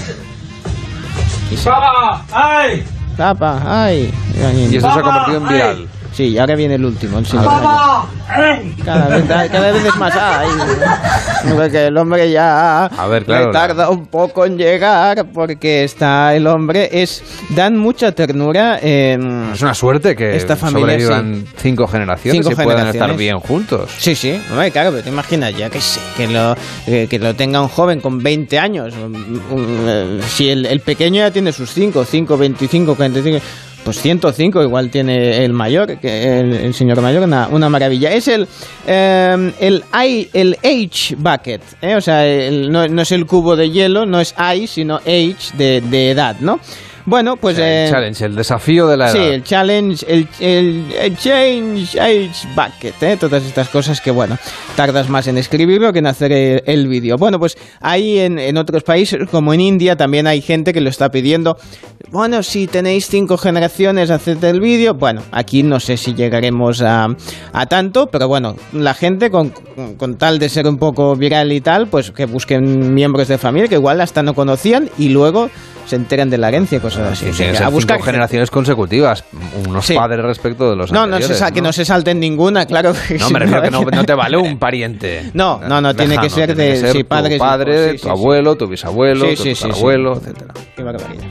Y 1.53 1.57
se- 1.57 1.71
¡Papá! 1.71 2.25
¡Ay! 2.33 2.83
Papá, 3.17 3.63
ay. 3.65 4.13
Y 4.69 4.77
esto 4.77 4.93
se 4.93 4.99
ha 4.99 5.03
convertido 5.03 5.37
en 5.39 5.49
viral. 5.49 5.89
Sí, 6.17 6.29
y 6.29 6.39
ahora 6.39 6.55
viene 6.55 6.77
el 6.77 6.85
último, 6.87 7.19
el. 7.19 7.27
¡Papá! 7.45 8.07
Cada 8.85 9.09
vez, 9.09 9.25
cada 9.51 9.71
vez 9.73 9.85
es 9.85 9.97
más 9.97 10.15
ay. 10.17 10.49
Porque 11.55 11.87
el 11.87 11.97
hombre 11.99 12.31
ya 12.31 12.87
A 12.87 13.07
ver, 13.07 13.25
claro. 13.25 13.47
le 13.47 13.53
tarda 13.53 13.91
un 13.91 14.07
poco 14.07 14.47
en 14.47 14.57
llegar 14.57 15.27
porque 15.33 15.85
está 15.85 16.35
el 16.35 16.47
hombre 16.47 16.89
es 16.91 17.23
dan 17.51 17.77
mucha 17.77 18.13
ternura 18.13 18.79
en 18.81 19.51
Es 19.53 19.61
una 19.63 19.75
suerte 19.75 20.17
que 20.17 20.37
Esta 20.37 20.57
familia, 20.57 20.99
sobrevivan 20.99 21.45
cinco 21.59 21.87
generaciones 21.87 22.39
Cinco 22.47 22.53
y 22.53 22.55
puedan 22.65 22.79
generaciones. 22.79 23.03
estar 23.11 23.17
bien 23.19 23.39
juntos. 23.41 23.91
Sí, 23.99 24.15
sí, 24.15 24.41
hombre, 24.51 24.71
claro, 24.71 24.91
pero 24.93 25.03
te 25.03 25.11
imaginas 25.11 25.55
ya 25.57 25.69
que 25.71 25.81
sé, 25.81 26.01
que 26.17 26.27
lo, 26.29 26.57
eh, 26.87 27.07
que 27.11 27.19
lo 27.19 27.35
tenga 27.35 27.61
un 27.61 27.69
joven 27.69 28.01
con 28.01 28.23
20 28.23 28.59
años. 28.59 28.95
un- 28.95 29.43
un, 29.51 29.85
eh, 29.87 30.21
si 30.27 30.49
el, 30.49 30.65
el 30.67 30.81
pequeño 30.81 31.17
ya 31.21 31.31
tiene 31.31 31.53
sus 31.53 31.71
5, 31.73 32.05
5, 32.05 32.37
25, 32.39 32.95
45, 32.97 33.45
pues 33.87 34.03
105 34.03 34.63
igual 34.65 34.91
tiene 34.91 35.45
el 35.45 35.53
mayor, 35.53 35.97
el, 36.03 36.75
señor 36.75 37.01
mayor, 37.01 37.23
una, 37.23 37.47
una 37.47 37.69
maravilla. 37.69 38.11
Es 38.13 38.27
el, 38.27 38.49
eh, 38.85 39.53
el, 39.61 39.85
I- 40.05 40.29
el 40.33 40.57
Age 40.65 41.15
Bucket, 41.17 41.63
¿eh? 41.81 41.95
o 41.95 42.01
sea, 42.01 42.27
el- 42.27 42.69
no, 42.73 42.83
es 42.83 43.13
el 43.13 43.27
cubo 43.27 43.55
de 43.55 43.71
hielo, 43.71 44.05
no 44.05 44.21
es 44.21 44.35
I, 44.57 44.67
sino 44.67 44.97
Age 44.97 45.37
de, 45.57 45.81
de 45.83 46.11
edad, 46.11 46.35
¿no? 46.41 46.59
Bueno, 47.07 47.37
pues... 47.37 47.57
El 47.59 47.65
eh, 47.65 47.89
challenge, 47.89 48.25
el 48.25 48.35
desafío 48.35 48.89
de 48.89 48.97
la 48.97 49.09
Sí, 49.09 49.19
el 49.19 49.45
challenge, 49.45 50.05
el, 50.09 50.29
el- 50.41 50.85
el 51.01 51.17
change 51.17 51.99
age 52.01 52.49
bucket, 52.57 53.01
¿eh? 53.03 53.17
todas 53.17 53.45
estas 53.45 53.69
cosas 53.69 54.01
que, 54.01 54.11
bueno, 54.11 54.37
tardas 54.75 55.09
más 55.09 55.29
en 55.29 55.39
escribirlo 55.39 55.93
que 55.93 56.01
en 56.01 56.07
hacer 56.09 56.33
el, 56.33 56.63
el 56.67 56.89
vídeo. 56.89 57.17
Bueno, 57.17 57.39
pues 57.39 57.57
ahí 57.81 58.19
en, 58.19 58.41
en 58.41 58.57
otros 58.57 58.83
países, 58.83 59.21
como 59.31 59.55
en 59.55 59.61
India, 59.61 59.95
también 59.97 60.27
hay 60.27 60.41
gente 60.41 60.73
que 60.73 60.81
lo 60.81 60.89
está 60.91 61.09
pidiendo. 61.11 61.57
Bueno, 62.11 62.43
si 62.43 62.67
tenéis 62.67 63.07
cinco 63.09 63.37
generaciones, 63.39 64.11
haced 64.11 64.43
el 64.43 64.61
vídeo. 64.61 64.95
Bueno, 64.95 65.23
aquí 65.31 65.63
no 65.63 65.79
sé 65.79 65.97
si 65.97 66.13
llegaremos 66.15 66.83
a, 66.83 67.07
a 67.53 67.67
tanto, 67.67 68.09
pero 68.09 68.27
bueno, 68.27 68.57
la 68.73 68.95
gente 68.95 69.31
con, 69.31 69.53
con 69.97 70.17
tal 70.17 70.41
de 70.41 70.49
ser 70.49 70.67
un 70.67 70.77
poco 70.79 71.15
viral 71.15 71.53
y 71.53 71.61
tal, 71.61 71.87
pues 71.87 72.11
que 72.11 72.27
busquen 72.27 72.95
miembros 72.95 73.29
de 73.29 73.39
familia 73.39 73.69
que 73.69 73.77
igual 73.77 74.01
hasta 74.01 74.25
no 74.25 74.35
conocían 74.35 74.91
y 74.99 75.11
luego 75.11 75.51
se 75.87 75.97
enteran 75.97 76.29
de 76.31 76.39
la 76.39 76.49
herencia 76.49 76.79
y 76.79 76.81
cosas 76.81 77.13
así. 77.13 77.33
Sí, 77.33 77.45
a 77.45 77.69
buscar 77.69 77.97
cinco 77.99 78.07
generaciones 78.07 78.51
consecutivas, 78.51 79.25
unos 79.67 79.87
Sí. 79.87 79.95
padres 79.95 80.25
respecto 80.25 80.69
de 80.71 80.77
los 80.77 80.91
no, 80.93 81.01
no, 81.01 81.07
se 81.07 81.15
anteriores, 81.15 81.39
sa- 81.39 81.51
que 81.53 81.63
no 81.63 81.73
se 81.73 81.85
salten 81.85 82.21
ninguna, 82.21 82.67
claro. 82.67 82.93
que 83.09 83.19
No, 83.19 83.31
me 83.31 83.39
refiero 83.39 83.63
que 83.63 83.71
no, 83.71 83.83
no 83.83 84.05
te 84.05 84.15
vale 84.15 84.37
un 84.37 84.59
pariente. 84.59 85.31
No, 85.35 85.61
no, 85.67 85.81
no, 85.81 85.95
tiene 85.95 86.19
que 86.19 86.29
ser 86.31 86.55
de 86.55 86.73
que 86.73 86.77
ser 86.77 86.93
sí, 86.93 86.99
tu 87.03 87.09
padres 87.09 87.37
y 87.37 87.39
padre, 87.39 87.99
tu 87.99 88.11
abuelo, 88.11 88.57
tu 88.57 88.67
bisabuelo, 88.67 89.27
tu 89.35 89.67
abuelo, 89.73 90.17
etcétera. 90.17 90.55
Qué 90.77 90.83
barbaridad. 90.83 91.25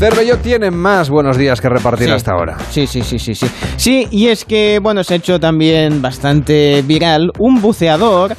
Cervello 0.00 0.38
tiene 0.38 0.70
más 0.70 1.10
buenos 1.10 1.36
días 1.36 1.60
que 1.60 1.68
repartir 1.68 2.06
Sí. 2.08 2.12
hasta 2.14 2.32
ahora. 2.32 2.56
Sí, 2.70 2.86
sí, 2.86 3.02
sí, 3.02 3.18
sí, 3.18 3.34
sí. 3.34 3.46
Sí, 3.76 4.08
y 4.10 4.28
es 4.28 4.46
que, 4.46 4.78
bueno, 4.82 5.04
se 5.04 5.12
ha 5.12 5.16
hecho 5.18 5.38
también 5.38 6.00
bastante 6.00 6.82
viral 6.86 7.30
un 7.38 7.60
buceador 7.60 8.34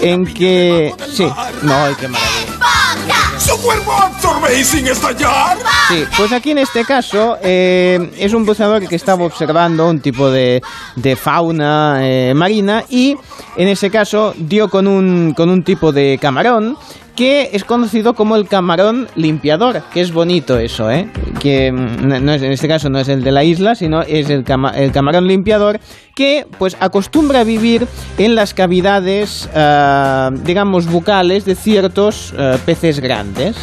en 0.00 0.24
que... 0.24 0.94
Sí, 1.12 1.26
no, 1.62 1.74
ay, 1.74 1.94
qué 2.00 2.08
maravilla. 2.08 3.38
¡Su 3.38 3.60
cuerpo 3.60 3.92
absorbe 3.92 4.64
sin 4.64 4.86
estallar! 4.86 5.58
Sí, 5.88 6.04
pues 6.16 6.32
aquí 6.32 6.52
en 6.52 6.58
este 6.58 6.84
caso 6.86 7.36
eh, 7.42 7.98
es 8.18 8.32
un 8.32 8.46
buceador 8.46 8.88
que 8.88 8.96
estaba 8.96 9.26
observando 9.26 9.86
un 9.86 10.00
tipo 10.00 10.30
de, 10.30 10.62
de 10.96 11.16
fauna 11.16 11.98
eh, 12.00 12.32
marina 12.32 12.82
y 12.88 13.14
en 13.56 13.68
ese 13.68 13.90
caso 13.90 14.32
dio 14.38 14.70
con 14.70 14.86
un, 14.86 15.34
con 15.36 15.50
un 15.50 15.62
tipo 15.64 15.92
de 15.92 16.18
camarón 16.18 16.78
que 17.16 17.50
es 17.52 17.64
conocido 17.64 18.14
como 18.14 18.36
el 18.36 18.48
camarón 18.48 19.06
limpiador, 19.14 19.82
que 19.92 20.00
es 20.00 20.12
bonito 20.12 20.58
eso, 20.58 20.90
¿eh? 20.90 21.08
Que 21.40 21.70
mm, 21.70 22.24
no- 22.24 22.32
es, 22.34 22.42
en 22.42 22.52
este 22.52 22.66
caso 22.68 22.90
no 22.90 22.98
es 22.98 23.08
el 23.08 23.22
de 23.22 23.30
la 23.32 23.44
isla, 23.44 23.74
sino 23.74 24.02
es 24.02 24.30
el, 24.30 24.42
cama- 24.44 24.70
el 24.76 24.90
camarón 24.92 25.28
limpiador 25.28 25.78
que 26.14 26.46
pues 26.58 26.76
acostumbra 26.80 27.40
a 27.40 27.44
vivir 27.44 27.86
en 28.18 28.34
las 28.34 28.54
cavidades, 28.54 29.48
ah, 29.54 30.30
digamos, 30.44 30.86
bucales 30.86 31.44
de 31.44 31.54
ciertos 31.54 32.34
ah, 32.38 32.56
peces 32.64 33.00
grandes. 33.00 33.56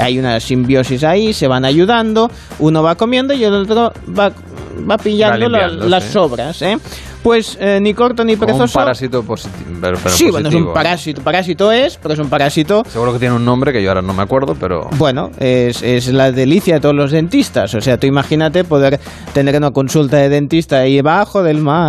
Hay 0.00 0.18
una 0.18 0.38
simbiosis 0.40 1.02
ahí, 1.04 1.32
se 1.32 1.48
van 1.48 1.64
ayudando, 1.64 2.30
uno 2.58 2.82
va 2.82 2.94
comiendo 2.94 3.34
y 3.34 3.42
el 3.44 3.52
otro 3.54 3.92
va, 4.16 4.32
va 4.88 4.96
pillando 4.98 5.48
la- 5.48 5.68
las 5.68 6.04
sobras, 6.04 6.62
¿eh? 6.62 6.78
Pues 7.20 7.58
eh, 7.60 7.80
ni 7.82 7.94
corto 7.94 8.24
ni 8.24 8.36
Como 8.36 8.52
un 8.52 8.58
perezoso. 8.58 8.78
parásito 8.78 9.24
positivo. 9.24 9.64
pero- 9.80 9.98
pero 10.00 10.14
sí, 10.14 10.30
bueno, 10.30 10.48
es 10.48 10.54
un 10.54 10.72
parásito. 10.72 11.20
Parásito 11.20 11.72
es, 11.72 11.96
pero 12.00 12.14
es 12.14 12.20
un 12.20 12.28
parásito 12.30 12.84
Seguro 12.88 13.12
que 13.12 13.18
tiene 13.18 13.34
un 13.34 13.44
nombre 13.44 13.72
que 13.72 13.82
yo 13.82 13.90
ahora 13.90 14.02
no 14.02 14.14
me 14.14 14.22
acuerdo, 14.22 14.54
pero... 14.58 14.88
bueno, 14.98 15.32
es, 15.40 15.82
es 15.82 16.06
la 16.12 16.30
delicia 16.30 16.74
de 16.74 16.80
todos 16.80 16.94
los 16.94 17.10
dentistas. 17.10 17.74
O 17.74 17.80
sea, 17.80 17.98
tú 17.98 18.06
imagínate 18.06 18.62
poder 18.62 19.00
tener 19.34 19.56
una 19.56 19.72
consulta 19.72 20.16
de 20.18 20.28
dentista 20.28 20.78
ahí 20.78 21.00
bajo 21.00 21.42
del 21.42 21.58
mar, 21.58 21.87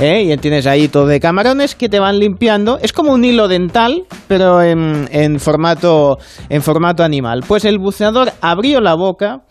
¿eh? 0.00 0.22
y 0.22 0.36
tienes 0.38 0.66
ahí 0.66 0.88
todo 0.88 1.06
de 1.06 1.20
camarones 1.20 1.74
que 1.74 1.88
te 1.88 1.98
van 1.98 2.18
limpiando. 2.18 2.78
Es 2.80 2.92
como 2.92 3.12
un 3.12 3.24
hilo 3.24 3.48
dental, 3.48 4.04
pero 4.26 4.62
en, 4.62 5.40
formato, 5.40 6.18
en 6.48 6.62
formato 6.62 7.02
animal. 7.02 7.44
Pues 7.46 7.64
el 7.64 7.78
buceador 7.78 8.32
abrió 8.40 8.80
la 8.80 8.94
boca 8.94 9.42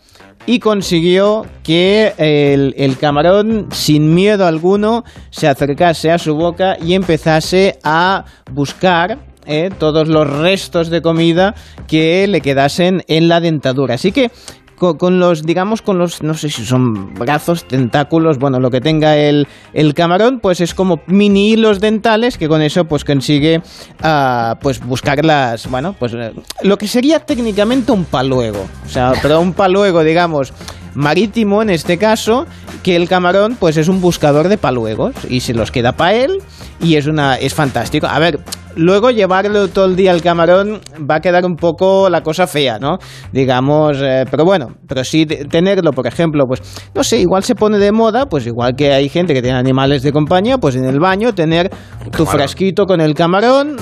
y 0.46 0.60
consiguió 0.60 1.44
que 1.62 2.14
el, 2.16 2.74
el 2.76 2.96
camarón, 2.96 3.68
sin 3.70 4.14
miedo 4.14 4.46
alguno, 4.46 5.04
se 5.30 5.48
acercase 5.48 6.10
a 6.10 6.18
su 6.18 6.34
boca 6.34 6.76
y 6.80 6.94
empezase 6.94 7.78
a 7.82 8.24
buscar 8.50 9.18
eh, 9.50 9.70
todos 9.78 10.08
los 10.08 10.28
restos 10.28 10.90
de 10.90 11.00
comida 11.00 11.54
que 11.86 12.26
le 12.28 12.42
quedasen 12.42 13.02
en 13.08 13.28
la 13.28 13.40
dentadura. 13.40 13.94
Así 13.94 14.12
que 14.12 14.30
con, 14.78 15.18
los, 15.18 15.42
digamos, 15.42 15.82
con 15.82 15.98
los, 15.98 16.22
no 16.22 16.34
sé 16.34 16.48
si 16.48 16.64
son 16.64 17.14
brazos, 17.14 17.64
tentáculos, 17.64 18.38
bueno, 18.38 18.60
lo 18.60 18.70
que 18.70 18.80
tenga 18.80 19.16
el, 19.16 19.46
el 19.72 19.94
camarón, 19.94 20.40
pues 20.40 20.60
es 20.60 20.74
como 20.74 21.00
mini 21.06 21.52
hilos 21.52 21.80
dentales 21.80 22.38
que 22.38 22.48
con 22.48 22.62
eso 22.62 22.84
pues 22.84 23.04
consigue 23.04 23.58
uh, 24.02 24.54
pues 24.60 24.84
buscar 24.84 25.24
las, 25.24 25.68
bueno, 25.68 25.94
pues 25.98 26.14
eh, 26.14 26.32
lo 26.62 26.78
que 26.78 26.88
sería 26.88 27.20
técnicamente 27.20 27.92
un 27.92 28.04
paluego, 28.04 28.66
o 28.86 28.88
sea, 28.88 29.12
pero 29.20 29.40
un 29.40 29.52
paluego, 29.52 30.02
digamos, 30.04 30.52
marítimo 30.94 31.62
en 31.62 31.70
este 31.70 31.98
caso, 31.98 32.46
que 32.82 32.96
el 32.96 33.08
camarón 33.08 33.56
pues 33.58 33.76
es 33.76 33.88
un 33.88 34.00
buscador 34.00 34.48
de 34.48 34.58
paluegos 34.58 35.14
y 35.28 35.40
se 35.40 35.54
los 35.54 35.70
queda 35.70 35.92
para 35.92 36.14
él 36.14 36.38
y 36.80 36.96
es 36.96 37.06
una 37.06 37.36
es 37.36 37.54
fantástico. 37.54 38.06
A 38.06 38.18
ver, 38.18 38.40
luego 38.78 39.10
llevarlo 39.10 39.68
todo 39.68 39.86
el 39.86 39.96
día 39.96 40.12
al 40.12 40.22
camarón 40.22 40.80
va 40.98 41.16
a 41.16 41.20
quedar 41.20 41.44
un 41.44 41.56
poco 41.56 42.08
la 42.08 42.22
cosa 42.22 42.46
fea, 42.46 42.78
¿no? 42.78 42.98
Digamos, 43.32 43.98
eh, 44.00 44.24
pero 44.30 44.44
bueno, 44.44 44.68
pero 44.86 45.02
sí 45.02 45.26
tenerlo, 45.26 45.90
por 45.90 46.06
ejemplo, 46.06 46.44
pues 46.46 46.62
no 46.94 47.02
sé, 47.02 47.18
igual 47.18 47.42
se 47.42 47.56
pone 47.56 47.78
de 47.78 47.90
moda, 47.90 48.26
pues 48.26 48.46
igual 48.46 48.74
que 48.76 48.92
hay 48.92 49.08
gente 49.08 49.34
que 49.34 49.42
tiene 49.42 49.58
animales 49.58 50.02
de 50.02 50.12
compañía, 50.12 50.58
pues 50.58 50.76
en 50.76 50.84
el 50.84 51.00
baño 51.00 51.34
tener 51.34 51.70
tu 52.16 52.24
frasquito 52.24 52.86
con 52.86 53.00
el 53.00 53.14
camarón, 53.14 53.76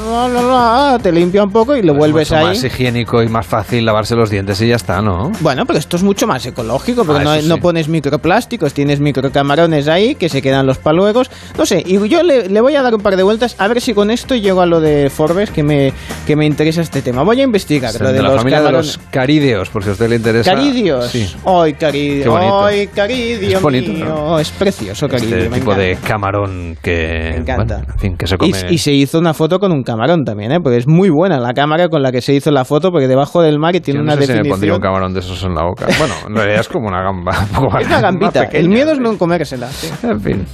te 1.03 1.13
limpia 1.13 1.45
un 1.45 1.51
poco 1.51 1.77
y 1.77 1.83
lo 1.83 1.95
vuelves 1.95 2.33
ahí. 2.33 2.47
más 2.47 2.65
higiénico 2.65 3.23
y 3.23 3.29
más 3.29 3.47
fácil 3.47 3.85
lavarse 3.85 4.17
los 4.17 4.31
dientes 4.31 4.61
y 4.63 4.69
ya 4.69 4.77
está, 4.77 5.03
¿no? 5.03 5.31
Bueno, 5.41 5.67
pero 5.67 5.79
esto 5.79 5.97
es 5.97 6.03
mucho 6.03 6.27
más 6.27 6.45
ecológico, 6.47 7.05
porque 7.05 7.23
ah, 7.27 7.39
no, 7.45 7.59
pones 7.59 7.89
microplásticos, 7.89 8.73
tienes 8.73 9.01
microcamarones 9.01 9.89
ahí 9.89 10.15
que 10.15 10.31
se 10.31 10.41
quedan 10.41 10.67
los 10.67 10.79
paluegos. 10.79 11.31
No 11.59 11.67
sé, 11.67 11.83
y 11.85 12.09
yo 12.09 12.23
le, 12.23 12.49
le 12.49 12.61
voy 12.63 12.77
a 12.77 12.83
dar 12.83 12.95
un 12.95 13.03
par 13.03 13.17
de 13.17 13.23
vueltas 13.23 13.57
a 13.59 13.69
ver 13.69 13.83
si 13.83 13.93
con 13.93 14.11
esto 14.11 14.35
llego 14.35 14.63
a 14.63 14.67
lo 14.67 14.81
de 14.81 14.86
de 14.87 15.11
Forbes 15.11 15.51
que 15.51 15.63
me, 15.63 15.93
que 16.27 16.37
me 16.37 16.47
interesa 16.47 16.81
este 16.81 17.03
tema. 17.03 17.23
Voy 17.23 17.41
a 17.41 17.45
investigar 17.45 17.93
lo 18.01 18.13
de, 18.13 18.23
la 18.23 18.29
los 18.29 18.39
familia 18.39 18.63
de 18.63 18.73
los 18.73 18.99
caridios, 19.11 19.69
por 19.71 19.83
si 19.83 19.91
a 19.91 19.93
usted 19.93 20.09
le 20.09 20.17
interesa. 20.17 20.55
¿Caridios? 20.55 21.07
Sí. 21.07 21.27
¡Ay, 21.45 21.75
caridio! 21.75 22.37
¡Ay, 22.37 22.87
caridio 22.89 23.57
es 23.57 23.63
bonito, 23.63 23.93
mío! 23.93 24.39
Es 24.39 24.51
precioso, 24.51 25.09
caridio. 25.09 25.37
Este 25.37 25.51
tipo 25.51 25.75
de 25.75 25.97
camarón 25.97 26.77
que... 26.83 27.31
Me 27.33 27.37
encanta. 27.39 27.83
en 27.87 27.99
fin, 27.99 28.17
que 28.17 28.27
se 28.27 28.37
come... 28.37 28.53
Y, 28.71 28.79
se 28.79 28.93
hizo 28.93 29.19
una 29.19 29.35
foto 29.35 29.59
con 29.59 29.73
un 29.73 29.83
camarón 29.83 30.25
también, 30.25 30.53
¿eh? 30.53 30.61
Porque 30.63 30.79
es 30.79 30.87
muy 30.87 31.11
buena 31.11 31.39
la 31.39 31.53
cámara 31.53 31.89
con 31.89 32.03
la 32.03 32.13
que 32.13 32.21
se 32.21 32.35
hizo 32.35 32.51
la 32.51 32.65
foto, 32.65 32.91
porque 32.91 33.09
debajo 33.09 33.43
del 33.43 33.59
mar 33.59 33.75
y 33.75 33.81
tiene 33.81 34.01
una 34.01 34.15
definición... 34.15 34.45
Si 34.45 34.49
me 34.49 34.51
pondría 34.51 34.75
un 34.75 34.81
camarón 34.81 35.13
de 35.13 35.21
esos 35.21 35.43
en 35.43 35.55
la 35.55 35.65
boca. 35.65 35.87
Bueno, 35.99 36.15
en 36.29 36.35
realidad 36.35 36.61
es 36.61 36.69
como 36.69 36.89
una 36.89 37.03
gamba. 37.03 37.33
es 37.81 37.87
una 37.87 38.01
gambita. 38.01 38.45
el 38.53 38.69
miedo 38.69 38.93
es 38.93 39.01
no 39.01 39.17
comérsela. 39.19 39.69
En 40.03 40.21
fin. 40.21 40.47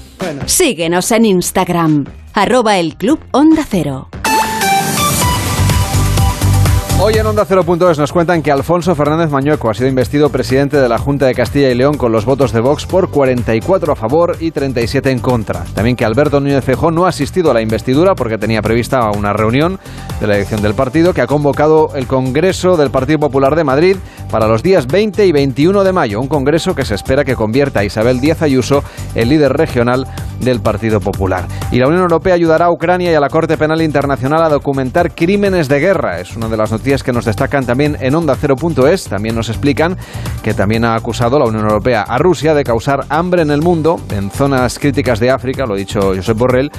Síguenos 0.47 1.11
en 1.13 1.25
Instagram, 1.25 2.05
arroba 2.35 2.79
el 2.79 2.97
Club 2.97 3.21
Onda 3.33 3.65
Cero. 3.69 4.09
Hoy 7.05 7.15
en 7.15 7.27
Onda 7.27 7.45
0.es 7.45 7.99
nos 7.99 8.13
cuentan 8.13 8.43
que 8.43 8.53
Alfonso 8.53 8.95
Fernández 8.95 9.29
Mañueco 9.29 9.69
ha 9.69 9.75
sido 9.75 9.89
investido 9.89 10.31
presidente 10.31 10.77
de 10.77 10.89
la 10.89 10.99
Junta 10.99 11.27
de 11.27 11.35
Castilla 11.35 11.69
y 11.69 11.75
León 11.75 11.97
con 11.97 12.13
los 12.13 12.25
votos 12.25 12.53
de 12.53 12.61
Vox 12.61 12.87
por 12.87 13.11
44 13.11 13.93
a 13.93 13.97
favor 13.97 14.37
y 14.39 14.53
37 14.53 15.11
en 15.11 15.19
contra. 15.19 15.65
También 15.75 15.97
que 15.97 16.05
Alberto 16.05 16.39
Núñez 16.39 16.65
Feijóo 16.65 16.93
no 16.93 17.05
ha 17.05 17.09
asistido 17.09 17.51
a 17.51 17.55
la 17.55 17.61
investidura 17.61 18.15
porque 18.15 18.39
tenía 18.39 18.63
prevista 18.63 19.11
una 19.11 19.33
reunión 19.33 19.81
de 20.21 20.29
la 20.29 20.37
elección 20.37 20.63
del 20.63 20.75
partido 20.75 21.13
que 21.13 21.23
ha 21.23 21.27
convocado 21.27 21.91
el 21.97 22.07
Congreso 22.07 22.77
del 22.77 22.93
Partido 22.93 23.19
Popular 23.19 23.57
de 23.57 23.65
Madrid 23.65 23.97
para 24.31 24.47
los 24.47 24.63
días 24.63 24.87
20 24.87 25.27
y 25.27 25.33
21 25.33 25.83
de 25.83 25.93
mayo. 25.93 26.21
Un 26.21 26.29
congreso 26.29 26.77
que 26.77 26.85
se 26.85 26.95
espera 26.95 27.25
que 27.25 27.35
convierta 27.35 27.81
a 27.81 27.85
Isabel 27.85 28.21
Díaz 28.21 28.43
Ayuso 28.43 28.85
en 29.17 29.29
líder 29.29 29.55
regional 29.55 30.07
del 30.41 30.61
Partido 30.61 31.01
Popular. 31.01 31.47
Y 31.73 31.79
la 31.79 31.89
Unión 31.89 32.03
Europea 32.03 32.35
ayudará 32.35 32.67
a 32.67 32.73
Ucrania 32.73 33.11
y 33.11 33.15
a 33.15 33.21
la 33.21 33.29
Corte 33.29 33.57
Penal 33.57 33.83
Internacional 33.83 34.43
a 34.45 34.49
documentar 34.49 35.15
crímenes 35.15 35.69
de 35.69 35.81
guerra. 35.81 36.21
Es 36.21 36.37
una 36.37 36.49
de 36.49 36.57
las 36.57 36.71
noticias 36.71 36.92
que 37.01 37.13
nos 37.13 37.25
destacan 37.25 37.65
también 37.65 37.97
en 38.01 38.15
Onda 38.15 38.37
0.es. 38.37 39.05
También 39.05 39.35
nos 39.35 39.49
explican 39.49 39.97
que 40.43 40.53
también 40.53 40.85
ha 40.85 40.95
acusado 40.95 41.39
la 41.39 41.47
Unión 41.47 41.65
Europea 41.65 42.03
a 42.03 42.19
Rusia 42.19 42.53
de 42.53 42.65
causar 42.65 43.07
hambre 43.09 43.43
en 43.43 43.51
el 43.51 43.63
mundo, 43.63 44.01
en 44.11 44.31
zonas 44.31 44.79
críticas 44.79 45.21
de 45.21 45.31
África, 45.31 45.65
lo 45.65 45.75
ha 45.75 45.77
dicho 45.77 46.01
Josep 46.15 46.37
Borrell, 46.37 46.71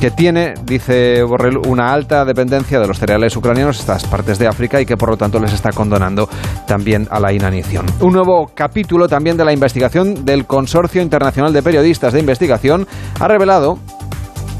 que 0.00 0.10
tiene, 0.10 0.54
dice 0.64 1.22
Borrell, 1.22 1.58
una 1.66 1.92
alta 1.92 2.24
dependencia 2.24 2.78
de 2.78 2.86
los 2.86 2.98
cereales 2.98 3.36
ucranianos, 3.36 3.80
estas 3.80 4.04
partes 4.04 4.38
de 4.38 4.46
África, 4.46 4.80
y 4.80 4.86
que 4.86 4.96
por 4.96 5.10
lo 5.10 5.16
tanto 5.16 5.38
les 5.40 5.52
está 5.52 5.72
condonando 5.72 6.28
también 6.66 7.08
a 7.10 7.18
la 7.18 7.32
inanición. 7.32 7.86
Un 8.00 8.12
nuevo 8.12 8.50
capítulo 8.54 9.08
también 9.08 9.36
de 9.36 9.44
la 9.44 9.52
investigación 9.52 10.24
del 10.24 10.46
Consorcio 10.46 11.00
Internacional 11.02 11.52
de 11.52 11.62
Periodistas 11.62 12.12
de 12.12 12.20
Investigación 12.20 12.86
ha 13.18 13.28
revelado 13.28 13.78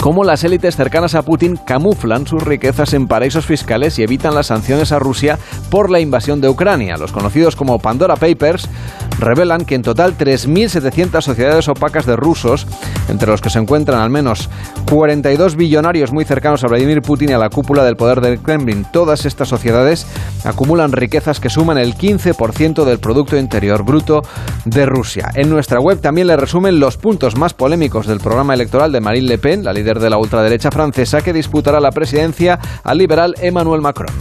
cómo 0.06 0.22
las 0.22 0.44
élites 0.44 0.76
cercanas 0.76 1.16
a 1.16 1.22
Putin 1.22 1.56
camuflan 1.56 2.28
sus 2.28 2.40
riquezas 2.40 2.94
en 2.94 3.08
paraísos 3.08 3.44
fiscales 3.44 3.98
y 3.98 4.04
evitan 4.04 4.36
las 4.36 4.46
sanciones 4.46 4.92
a 4.92 5.00
Rusia 5.00 5.36
por 5.68 5.90
la 5.90 5.98
invasión 5.98 6.40
de 6.40 6.48
Ucrania. 6.48 6.96
Los 6.96 7.10
conocidos 7.10 7.56
como 7.56 7.80
Pandora 7.80 8.14
Papers 8.14 8.68
revelan 9.18 9.64
que 9.64 9.74
en 9.74 9.82
total 9.82 10.16
3.700 10.16 11.22
sociedades 11.22 11.66
opacas 11.66 12.06
de 12.06 12.14
rusos, 12.14 12.68
entre 13.08 13.28
los 13.28 13.40
que 13.40 13.50
se 13.50 13.58
encuentran 13.58 14.00
al 14.00 14.10
menos 14.10 14.48
42 14.88 15.56
billonarios 15.56 16.12
muy 16.12 16.24
cercanos 16.24 16.62
a 16.62 16.68
Vladimir 16.68 17.02
Putin 17.02 17.30
y 17.30 17.32
a 17.32 17.38
la 17.38 17.50
cúpula 17.50 17.82
del 17.82 17.96
poder 17.96 18.20
del 18.20 18.38
Kremlin, 18.38 18.86
todas 18.92 19.26
estas 19.26 19.48
sociedades 19.48 20.06
acumulan 20.44 20.92
riquezas 20.92 21.40
que 21.40 21.50
suman 21.50 21.78
el 21.78 21.96
15% 21.96 22.84
del 22.84 23.00
Producto 23.00 23.36
Interior 23.36 23.84
Bruto 23.84 24.22
de 24.66 24.86
Rusia. 24.86 25.32
En 25.34 25.50
nuestra 25.50 25.80
web 25.80 26.00
también 26.00 26.28
le 26.28 26.36
resumen 26.36 26.78
los 26.78 26.96
puntos 26.96 27.36
más 27.36 27.54
polémicos 27.54 28.06
del 28.06 28.20
programa 28.20 28.54
electoral 28.54 28.92
de 28.92 29.00
Marine 29.00 29.26
Le 29.26 29.38
Pen, 29.38 29.64
la 29.64 29.72
líder 29.72 29.95
de 29.98 30.10
la 30.10 30.18
ultraderecha 30.18 30.70
francesa 30.70 31.20
que 31.20 31.32
disputará 31.32 31.80
la 31.80 31.90
presidencia 31.90 32.58
al 32.82 32.98
liberal 32.98 33.34
Emmanuel 33.40 33.80
Macron. 33.80 34.14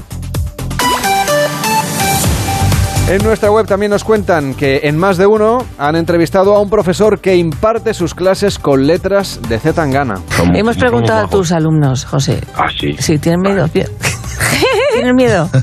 En 3.08 3.24
nuestra 3.24 3.52
web 3.52 3.68
también 3.68 3.92
nos 3.92 4.04
cuentan 4.04 4.56
que 4.56 4.82
en 4.86 4.98
más 4.98 5.18
de 5.18 5.28
uno 5.28 5.60
han 5.78 5.96
entrevistado 5.96 6.56
a 6.56 6.60
un 6.60 6.72
profesor 6.72 7.20
que 7.20 7.36
imparte 7.36 7.94
sus 7.94 8.16
clases 8.16 8.58
con 8.58 8.88
letras 8.88 9.40
de 9.48 9.60
Z. 9.60 9.86
Hemos 10.56 10.76
preguntado 10.78 11.26
a 11.26 11.30
tus 11.30 11.52
alumnos, 11.52 12.04
José. 12.06 12.42
Ah, 12.56 12.66
sí. 12.76 12.96
Sí, 12.98 13.20
tienen 13.20 13.42
miedo. 13.42 13.70
¿Tienen 15.06 15.18
miedo? 15.18 15.50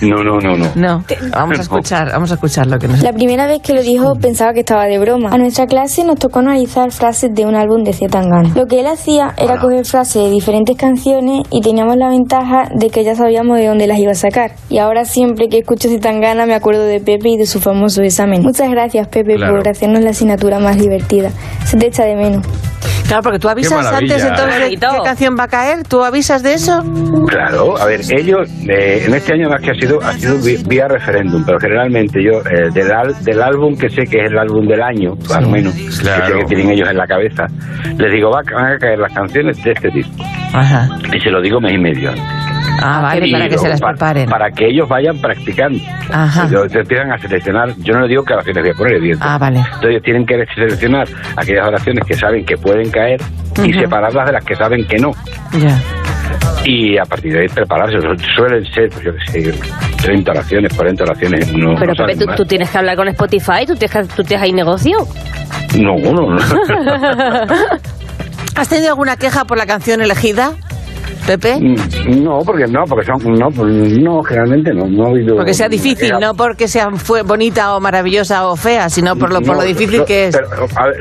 No, 0.00 0.24
no, 0.24 0.40
no, 0.40 0.56
no. 0.56 0.72
No. 0.74 1.04
Vamos 1.30 1.58
a 1.58 1.62
escuchar, 1.62 2.10
vamos 2.10 2.30
a 2.32 2.34
escuchar 2.34 2.66
lo 2.66 2.78
que 2.78 2.88
nos. 2.88 3.02
La 3.02 3.12
primera 3.12 3.46
vez 3.46 3.60
que 3.62 3.72
lo 3.72 3.82
dijo 3.82 4.14
pensaba 4.20 4.52
que 4.52 4.60
estaba 4.60 4.86
de 4.86 4.98
broma. 4.98 5.30
A 5.30 5.38
nuestra 5.38 5.66
clase 5.66 6.02
nos 6.04 6.18
tocó 6.18 6.40
analizar 6.40 6.90
frases 6.90 7.30
de 7.32 7.44
un 7.46 7.54
álbum 7.54 7.84
de 7.84 7.92
Zetangana. 7.92 8.50
Lo 8.56 8.66
que 8.66 8.80
él 8.80 8.86
hacía 8.86 9.32
era 9.38 9.58
coger 9.58 9.84
frases 9.84 10.24
de 10.24 10.30
diferentes 10.30 10.76
canciones 10.76 11.46
y 11.50 11.60
teníamos 11.60 11.96
la 11.96 12.08
ventaja 12.08 12.68
de 12.74 12.90
que 12.90 13.04
ya 13.04 13.14
sabíamos 13.14 13.58
de 13.58 13.66
dónde 13.66 13.86
las 13.86 13.98
iba 13.98 14.10
a 14.10 14.16
sacar. 14.16 14.52
Y 14.68 14.78
ahora 14.78 15.04
siempre 15.04 15.48
que 15.48 15.58
escucho 15.58 15.88
Zetangana 15.88 16.46
me 16.46 16.54
acuerdo 16.54 16.84
de 16.84 16.98
Pepe 16.98 17.30
y 17.30 17.36
de 17.36 17.46
su 17.46 17.60
famoso 17.60 18.02
examen. 18.02 18.42
Muchas 18.42 18.70
gracias, 18.70 19.06
Pepe, 19.06 19.36
por 19.38 19.68
hacernos 19.68 20.02
la 20.02 20.10
asignatura 20.10 20.58
más 20.58 20.78
divertida. 20.78 21.30
Se 21.64 21.76
te 21.76 21.86
echa 21.86 22.04
de 22.04 22.16
menos. 22.16 22.44
Claro, 23.06 23.22
porque 23.22 23.38
tú 23.38 23.48
avisas 23.48 23.86
antes 23.86 24.24
entonces 24.24 24.70
de 24.70 24.70
qué 24.70 25.02
canción 25.04 25.36
va 25.38 25.44
a 25.44 25.48
caer. 25.48 25.82
¿Tú 25.84 26.02
avisas 26.02 26.42
de 26.42 26.54
eso? 26.54 26.82
Claro, 27.28 27.76
a 27.78 27.84
ver, 27.84 28.00
ellos 28.10 28.48
eh, 28.72 29.04
en 29.06 29.14
este 29.14 29.34
año 29.34 29.50
más 29.50 29.60
que 29.60 29.70
ha 29.70 29.74
sido 29.74 30.02
ha 30.02 30.12
sido 30.14 30.38
vía 30.66 30.88
referéndum, 30.88 31.44
pero 31.44 31.58
generalmente 31.60 32.22
yo 32.22 32.40
eh, 32.40 32.70
del, 32.72 32.90
del 33.22 33.42
álbum 33.42 33.76
que 33.76 33.90
sé 33.90 34.04
que 34.04 34.18
es 34.24 34.30
el 34.30 34.38
álbum 34.38 34.66
del 34.66 34.82
año, 34.82 35.14
al 35.34 35.48
menos, 35.48 35.74
que, 35.74 36.44
tienen 36.46 36.70
ellos 36.70 36.88
en 36.88 36.96
la 36.96 37.06
cabeza, 37.06 37.46
les 37.98 38.12
digo, 38.12 38.30
van 38.30 38.72
a 38.74 38.78
caer 38.78 38.98
las 38.98 39.12
canciones 39.12 39.62
de 39.62 39.72
este 39.72 39.90
disco. 39.90 40.24
Ajá. 40.54 40.88
Y 41.12 41.20
se 41.20 41.30
lo 41.30 41.40
digo 41.40 41.60
mes 41.60 41.74
y 41.74 41.78
medio 41.78 42.12
Ah, 42.80 43.00
vale, 43.00 43.30
para 43.30 43.48
que 43.48 43.58
se 43.58 43.68
las 43.68 43.80
preparen. 43.80 44.28
Para 44.28 44.50
que 44.50 44.66
ellos 44.68 44.88
vayan 44.88 45.20
practicando. 45.20 45.78
Ajá. 46.10 46.44
Entonces 46.44 46.80
empiezan 46.80 47.12
a 47.12 47.18
seleccionar, 47.18 47.74
yo 47.78 47.94
no 47.94 48.00
le 48.00 48.08
digo 48.08 48.24
que 48.24 48.34
las 48.34 48.44
voy 48.44 48.70
a 48.70 48.74
poner. 48.74 49.16
Ah, 49.20 49.38
vale. 49.38 49.58
Entonces 49.58 49.90
ellos 49.90 50.02
tienen 50.02 50.26
que 50.26 50.46
seleccionar 50.54 51.06
aquellas 51.36 51.68
oraciones 51.68 52.04
que 52.06 52.14
saben 52.14 52.44
que 52.44 52.56
pueden 52.56 52.90
caer 52.90 53.20
y 53.62 53.72
separarlas 53.72 54.26
de 54.26 54.32
las 54.32 54.44
que 54.44 54.54
saben 54.56 54.86
que 54.86 54.98
no. 54.98 55.12
Ya. 55.52 55.78
Y 56.64 56.96
a 56.96 57.04
partir 57.04 57.32
de 57.32 57.40
ahí 57.40 57.48
prepararse. 57.48 57.96
Suelen 58.36 58.64
ser, 58.72 58.88
pues 58.90 59.04
yo 59.04 59.12
qué 59.14 59.42
sé, 59.42 59.52
30 60.02 60.30
oraciones, 60.30 60.72
40 60.74 61.04
oraciones. 61.04 61.52
No, 61.52 61.74
Pero 61.78 61.92
tú, 62.36 62.44
tienes 62.44 62.70
que 62.70 62.78
hablar 62.78 62.96
con 62.96 63.08
Spotify, 63.08 63.66
tú 63.66 63.74
tienes, 63.74 64.08
tú 64.08 64.22
tienes 64.22 64.44
ahí 64.44 64.52
negocio. 64.52 64.98
No, 65.78 65.96
no, 65.96 66.12
no. 66.12 66.36
¿Has 68.54 68.68
tenido 68.68 68.90
alguna 68.90 69.16
queja 69.16 69.44
por 69.44 69.58
la 69.58 69.66
canción 69.66 70.02
elegida? 70.02 70.52
Pepe? 71.26 71.56
Mm, 71.60 72.22
no, 72.22 72.38
porque 72.44 72.64
no, 72.66 72.84
porque 72.88 73.06
son 73.06 73.32
no, 73.34 73.48
pues, 73.48 73.98
no 73.98 74.22
generalmente 74.22 74.72
no, 74.74 74.86
no 74.86 75.08
habido 75.08 75.36
Porque 75.36 75.54
sea 75.54 75.68
difícil, 75.68 76.12
no 76.20 76.34
porque 76.34 76.68
sea 76.68 76.90
fue 76.90 77.22
bonita 77.22 77.76
o 77.76 77.80
maravillosa 77.80 78.46
o 78.48 78.56
fea, 78.56 78.88
sino 78.88 79.16
por 79.16 79.32
lo, 79.32 79.40
por 79.40 79.56
lo 79.56 79.62
difícil 79.62 80.04
que 80.04 80.28
es. 80.28 80.40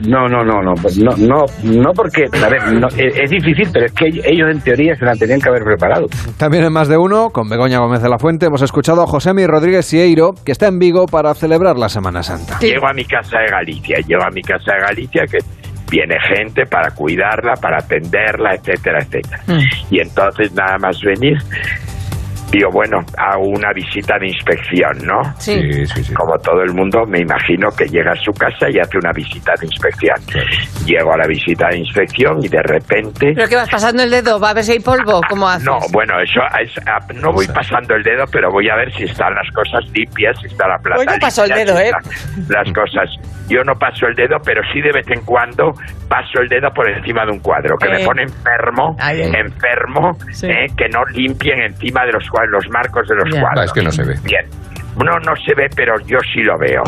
no, 0.08 0.28
no, 0.28 0.44
no, 0.44 0.62
no, 0.62 0.74
pues 0.82 0.98
no, 0.98 1.16
no, 1.18 1.46
no 1.64 1.92
porque, 1.96 2.26
a 2.34 2.50
ver, 2.50 2.62
es, 2.98 3.30
difícil, 3.30 3.70
pero 3.74 3.86
es 3.86 3.94
que 3.94 4.08
ellos 4.08 4.50
en 4.52 4.62
teoría 4.62 4.96
se 4.96 5.06
la 5.06 5.16
tenían 5.16 5.40
que 5.40 5.50
haber 5.50 5.64
preparado. 5.64 6.08
También 6.38 6.64
en 6.64 6.74
más 6.74 6.88
de 6.88 6.98
uno, 6.98 7.30
con 7.30 7.50
Begoña 7.50 7.80
Gómez 7.80 8.02
de 8.02 8.10
la 8.10 8.18
Fuente, 8.18 8.46
hemos 8.48 8.62
escuchado 8.62 9.04
a 9.04 9.08
José 9.08 9.34
Mi 9.34 9.46
Rodríguez 9.46 9.86
Sieiro, 9.86 10.32
que 10.46 10.52
está 10.52 10.68
en 10.68 10.80
Vigo 10.80 11.06
para 11.06 11.34
celebrar 11.34 11.78
la 11.78 11.90
Semana 11.90 12.24
Santa. 12.24 12.60
Llego 12.60 12.88
a 12.88 12.94
mi 12.94 13.06
casa 13.06 13.40
de 13.40 13.48
Galicia, 13.52 13.98
llego 14.08 14.24
a 14.24 14.30
mi 14.32 14.42
casa 14.42 14.74
de 14.74 14.80
Galicia 14.88 15.24
que 15.30 15.38
viene 15.92 16.16
gente 16.22 16.66
para 16.66 16.90
cuidarla, 16.92 17.56
para 17.56 17.80
atenderla, 17.80 18.56
etcétera, 18.56 19.00
etcétera. 19.00 19.44
Mm. 19.46 19.94
Y 19.94 20.00
entonces 20.00 20.54
nada 20.54 20.78
más 20.78 21.00
venir, 21.02 21.38
yo, 22.54 22.68
bueno, 22.72 22.98
hago 23.18 23.48
una 23.48 23.72
visita 23.74 24.18
de 24.20 24.28
inspección, 24.28 24.92
¿no? 25.06 25.22
Sí. 25.40 25.56
Como 26.14 26.38
todo 26.40 26.62
el 26.64 26.74
mundo, 26.74 27.06
me 27.08 27.20
imagino 27.20 27.70
que 27.78 27.86
llega 27.86 28.12
a 28.12 28.16
su 28.16 28.32
casa 28.34 28.68
y 28.70 28.78
hace 28.80 28.98
una 28.98 29.12
visita 29.14 29.54
de 29.60 29.66
inspección. 29.68 30.16
Llego 30.86 31.14
a 31.14 31.18
la 31.18 31.28
visita 31.28 31.70
de 31.70 31.78
inspección 31.80 32.44
y 32.44 32.50
de 32.50 32.62
repente... 32.64 33.32
¿Pero 33.36 33.48
qué 33.48 33.56
vas 33.56 33.70
pasando 33.70 34.04
el 34.04 34.10
dedo? 34.12 34.40
¿Va 34.40 34.50
a 34.50 34.54
ver 34.54 34.64
si 34.64 34.74
hay 34.74 34.80
polvo? 34.80 35.22
¿Cómo 35.30 35.48
haces? 35.48 35.64
No, 35.66 35.78
bueno, 35.94 36.20
eso 36.20 36.42
es- 36.62 36.78
ah, 36.88 37.00
no 37.16 37.32
voy 37.32 37.48
pasando 37.48 37.96
el 37.96 38.04
dedo, 38.04 38.26
pero 38.32 38.50
voy 38.52 38.70
a 38.70 38.76
ver 38.76 38.92
si 38.94 39.04
están 39.04 39.34
las 39.34 39.50
cosas 39.52 39.90
limpias, 39.94 40.38
si 40.42 40.48
está 40.48 40.68
la 40.68 40.78
plata 40.78 41.00
Hoy 41.00 41.06
no 41.06 41.14
paso 41.20 41.44
el 41.46 41.50
dedo, 41.52 41.78
si 41.78 41.84
¿eh? 41.84 41.92
están 41.92 42.46
Las 42.50 42.74
cosas. 42.74 43.10
Yo 43.50 43.64
no 43.66 43.74
paso 43.76 44.08
el 44.08 44.16
dedo, 44.16 44.38
pero 44.46 44.62
sí 44.74 44.80
de 44.82 44.92
vez 44.94 45.08
en 45.10 45.22
cuando 45.26 45.72
paso 46.08 46.40
el 46.42 46.48
dedo 46.48 46.70
por 46.74 46.90
encima 46.90 47.26
de 47.26 47.32
un 47.32 47.40
cuadro, 47.40 47.76
que 47.78 47.90
me 47.90 48.02
Eh. 48.02 48.06
pone 48.06 48.24
enfermo, 48.24 48.96
Ay, 49.00 49.22
enfermo, 49.24 50.12
eh, 50.44 50.68
que 50.78 50.88
no 50.90 51.04
limpien 51.14 51.62
encima 51.62 52.06
de 52.06 52.14
los, 52.14 52.28
cua- 52.42 52.50
los 52.52 52.66
marcos 52.70 53.08
de 53.08 53.16
los 53.16 53.30
cuadros. 53.30 53.60
Ah, 53.62 53.64
es 53.66 53.74
que 53.74 53.82
no 53.82 53.92
se 53.92 54.04
ve. 54.04 54.16
Bien. 54.24 54.46
No, 54.98 55.18
no 55.20 55.36
se 55.46 55.54
ve, 55.56 55.68
pero 55.76 55.94
yo 56.06 56.18
sí 56.34 56.42
lo 56.42 56.58
veo. 56.60 56.82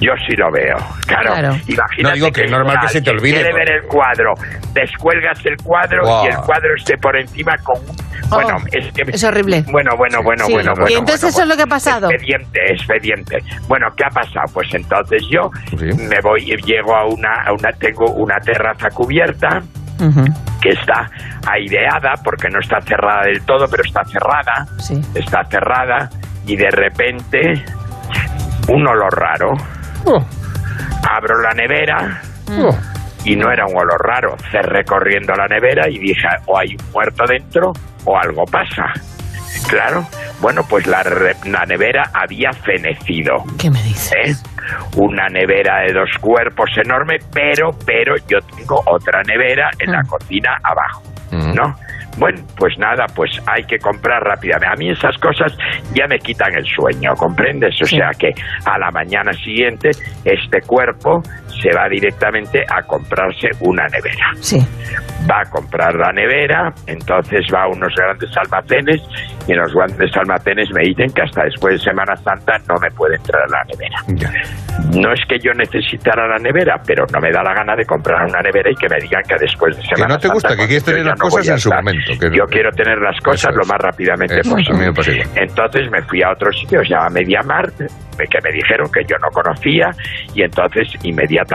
Yo 0.00 0.12
sí 0.26 0.34
lo 0.34 0.50
veo. 0.50 0.76
Claro. 1.06 1.32
Claro. 1.34 1.48
Imagínate 1.68 2.02
No 2.02 2.12
digo 2.12 2.30
que 2.30 2.44
es 2.44 2.50
normal 2.50 2.76
que 2.80 2.88
se 2.88 3.02
te 3.02 3.10
olvide, 3.10 3.34
Quiere 3.34 3.52
ver 3.52 3.70
el 3.70 3.82
cuadro. 3.86 4.32
Descuelgas 4.72 5.44
el 5.44 5.56
cuadro 5.62 6.02
Guau. 6.04 6.24
y 6.24 6.28
el 6.28 6.36
cuadro 6.36 6.74
esté 6.74 6.96
por 6.96 7.14
encima 7.18 7.52
con. 7.62 7.76
Bueno, 8.30 8.56
es 8.72 8.90
que. 8.94 9.02
Oh, 9.02 9.10
es 9.12 9.24
horrible. 9.24 9.62
Bueno, 9.70 9.90
bueno, 9.98 10.20
bueno, 10.22 10.44
Sí. 10.46 10.52
bueno, 10.54 10.72
Y 10.72 10.80
bueno. 10.80 10.98
entonces 11.00 11.20
bueno, 11.20 11.28
eso 11.34 11.42
es 11.42 11.48
lo 11.48 11.56
que 11.56 11.62
ha 11.64 11.66
pasado. 11.66 12.08
Expediente, 12.10 12.60
expediente. 12.72 13.38
Bueno, 13.68 13.88
¿qué 13.94 14.04
ha 14.04 14.08
pasado? 14.08 14.46
Pues 14.54 14.68
entonces 14.72 15.22
yo 15.30 15.50
me 16.08 16.16
voy, 16.22 16.46
llego 16.64 16.96
a 16.96 17.04
una, 17.06 17.32
a 17.46 17.52
una, 17.52 17.70
tengo 17.78 18.06
una 18.14 18.36
terraza 18.38 18.88
cubierta 18.94 19.48
que 20.60 20.70
está 20.70 21.10
aireada 21.46 22.14
porque 22.24 22.48
no 22.48 22.60
está 22.60 22.80
cerrada 22.80 23.22
del 23.24 23.42
todo, 23.44 23.66
pero 23.70 23.82
está 23.84 24.04
cerrada. 24.04 24.66
Está 25.14 25.44
cerrada 25.44 26.08
y 26.46 26.56
de 26.56 26.70
repente 26.70 27.64
un 28.68 28.86
olor 28.86 29.12
raro. 29.18 29.52
Abro 31.08 31.40
la 31.40 31.50
nevera 31.54 32.20
y 33.24 33.36
no 33.36 33.50
era 33.50 33.64
un 33.66 33.76
olor 33.76 34.00
raro. 34.02 34.36
Cerré 34.50 34.84
corriendo 34.84 35.34
la 35.34 35.46
nevera 35.46 35.88
y 35.88 35.98
dije, 35.98 36.28
o 36.46 36.58
hay 36.58 36.68
un 36.70 36.92
muerto 36.92 37.24
dentro 37.26 37.72
o 38.04 38.18
algo 38.18 38.44
pasa. 38.44 38.92
Claro, 39.70 40.04
bueno, 40.40 40.62
pues 40.68 40.86
la, 40.86 41.02
re- 41.02 41.36
la 41.44 41.64
nevera 41.64 42.10
había 42.12 42.52
fenecido. 42.52 43.44
¿Qué 43.58 43.70
me 43.70 43.80
dices? 43.82 44.42
Una 44.96 45.28
nevera 45.28 45.80
de 45.86 45.92
dos 45.92 46.10
cuerpos 46.20 46.70
enorme, 46.84 47.16
pero, 47.32 47.70
pero 47.86 48.16
yo 48.28 48.38
tengo 48.56 48.82
otra 48.86 49.22
nevera 49.22 49.70
en 49.78 49.92
la 49.92 50.02
cocina 50.02 50.56
abajo, 50.62 51.02
¿no? 51.54 51.74
Bueno, 52.18 52.42
pues 52.56 52.76
nada, 52.76 53.06
pues 53.14 53.30
hay 53.46 53.62
que 53.64 53.78
comprar 53.78 54.20
rápidamente. 54.22 54.66
A 54.66 54.76
mí 54.76 54.90
esas 54.90 55.16
cosas 55.18 55.56
ya 55.94 56.06
me 56.08 56.18
quitan 56.18 56.52
el 56.54 56.66
sueño, 56.66 57.14
¿comprendes? 57.14 57.80
O 57.80 57.86
sea 57.86 58.10
que 58.18 58.30
a 58.66 58.78
la 58.78 58.90
mañana 58.90 59.32
siguiente 59.32 59.90
este 60.24 60.60
cuerpo 60.62 61.22
se 61.60 61.70
va 61.76 61.88
directamente 61.88 62.64
a 62.68 62.82
comprarse 62.82 63.48
una 63.60 63.86
nevera. 63.88 64.30
Sí. 64.40 64.58
Va 65.30 65.40
a 65.42 65.44
comprar 65.50 65.94
la 65.94 66.12
nevera, 66.12 66.72
entonces 66.86 67.44
va 67.54 67.64
a 67.64 67.68
unos 67.68 67.92
grandes 67.94 68.30
almacenes 68.36 69.02
y 69.46 69.52
en 69.52 69.58
los 69.58 69.72
grandes 69.74 70.10
almacenes 70.16 70.70
me 70.72 70.82
dicen 70.82 71.10
que 71.12 71.22
hasta 71.22 71.44
después 71.44 71.74
de 71.74 71.90
Semana 71.90 72.16
Santa 72.16 72.56
no 72.68 72.74
me 72.80 72.90
puede 72.92 73.16
entrar 73.16 73.42
la 73.50 73.62
nevera. 73.64 73.98
No 74.94 75.12
es 75.12 75.20
que 75.28 75.38
yo 75.38 75.52
necesitara 75.52 76.26
la 76.26 76.38
nevera, 76.38 76.80
pero 76.86 77.04
no 77.12 77.20
me 77.20 77.30
da 77.30 77.42
la 77.42 77.52
gana 77.54 77.76
de 77.76 77.84
comprar 77.84 78.24
una 78.26 78.40
nevera 78.40 78.70
y 78.70 78.74
que 78.76 78.88
me 78.88 78.98
digan 79.00 79.22
que 79.28 79.34
después 79.38 79.76
de 79.76 79.82
Semana 79.82 80.14
no 80.14 80.18
te 80.18 80.28
gusta, 80.28 80.48
Santa, 80.48 80.62
que 80.62 80.68
quieres 80.68 80.84
tener 80.84 81.02
yo 81.02 81.08
las 81.10 81.18
no 81.18 81.24
cosas 81.28 81.48
en 81.48 81.58
su 81.58 81.70
momento, 81.70 82.12
que- 82.18 82.36
Yo 82.36 82.44
quiero 82.46 82.70
tener 82.72 82.98
las 82.98 83.20
cosas 83.20 83.50
Eso 83.50 83.56
lo 83.56 83.62
es. 83.62 83.68
más 83.68 83.78
rápidamente 83.78 84.40
Eso, 84.40 84.50
posible. 84.56 85.24
Entonces 85.36 85.90
me 85.90 86.02
fui 86.02 86.22
a 86.22 86.30
otro 86.30 86.50
sitio, 86.52 86.82
se 86.82 86.88
llama 86.88 87.10
Mediamart, 87.10 87.74
que 87.76 88.38
me 88.44 88.52
dijeron 88.52 88.90
que 88.92 89.00
yo 89.08 89.16
no 89.18 89.28
conocía, 89.30 89.90
y 90.34 90.42
entonces 90.42 90.88
inmediatamente 91.02 91.49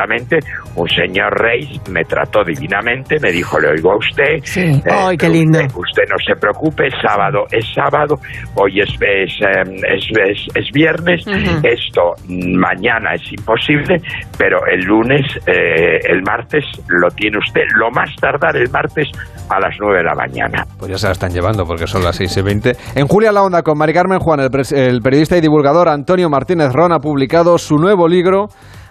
un 0.75 0.87
señor 0.89 1.33
Reis 1.39 1.79
me 1.89 2.03
trató 2.03 2.43
divinamente, 2.43 3.17
me 3.21 3.31
dijo, 3.31 3.59
le 3.59 3.69
oigo 3.69 3.91
a 3.93 3.97
usted, 3.97 4.39
Sí. 4.43 4.61
eh, 4.61 4.81
Ay, 4.89 5.17
qué 5.17 5.29
lindo. 5.29 5.59
Usted, 5.59 5.75
usted 5.77 6.03
no 6.09 6.17
se 6.25 6.35
preocupe, 6.39 6.89
sábado 7.01 7.45
es 7.51 7.65
sábado, 7.73 8.15
hoy 8.55 8.79
es, 8.81 8.89
es, 9.01 9.33
em, 9.41 9.75
es, 9.75 10.05
es- 10.29 10.47
es 10.55 10.71
viernes, 10.73 11.25
Ujú. 11.27 11.59
esto 11.63 12.01
mm, 12.27 12.55
mañana 12.57 13.13
es 13.15 13.31
imposible, 13.31 13.97
pero 14.37 14.59
el 14.71 14.81
lunes, 14.85 15.21
eh, 15.47 15.99
el 16.09 16.21
martes 16.23 16.63
lo 16.87 17.09
tiene 17.09 17.37
usted, 17.37 17.63
lo 17.77 17.89
más 17.91 18.09
tardar 18.19 18.55
el 18.57 18.69
martes 18.69 19.07
a 19.49 19.59
las 19.59 19.75
9 19.79 19.97
de 19.99 20.03
la 20.03 20.15
mañana. 20.15 20.65
Pues 20.79 20.91
ya 20.91 20.97
se 20.97 21.07
la 21.07 21.13
están 21.13 21.31
llevando 21.31 21.65
porque 21.65 21.87
son 21.87 22.03
las 22.03 22.15
6 22.15 22.35
y 22.37 22.41
20. 22.41 22.71
En 22.95 23.07
Julia 23.07 23.31
la 23.31 23.43
Onda 23.43 23.61
con 23.61 23.77
Mari 23.77 23.93
Carmen 23.93 24.19
Juan, 24.19 24.39
el, 24.39 24.49
el 24.75 25.01
periodista 25.01 25.37
y 25.37 25.41
divulgador 25.41 25.87
Antonio 25.89 26.29
Martínez 26.29 26.71
Ron 26.73 26.91
ha 26.93 26.99
publicado 26.99 27.57
su 27.57 27.75
nuevo 27.77 28.07
libro 28.07 28.47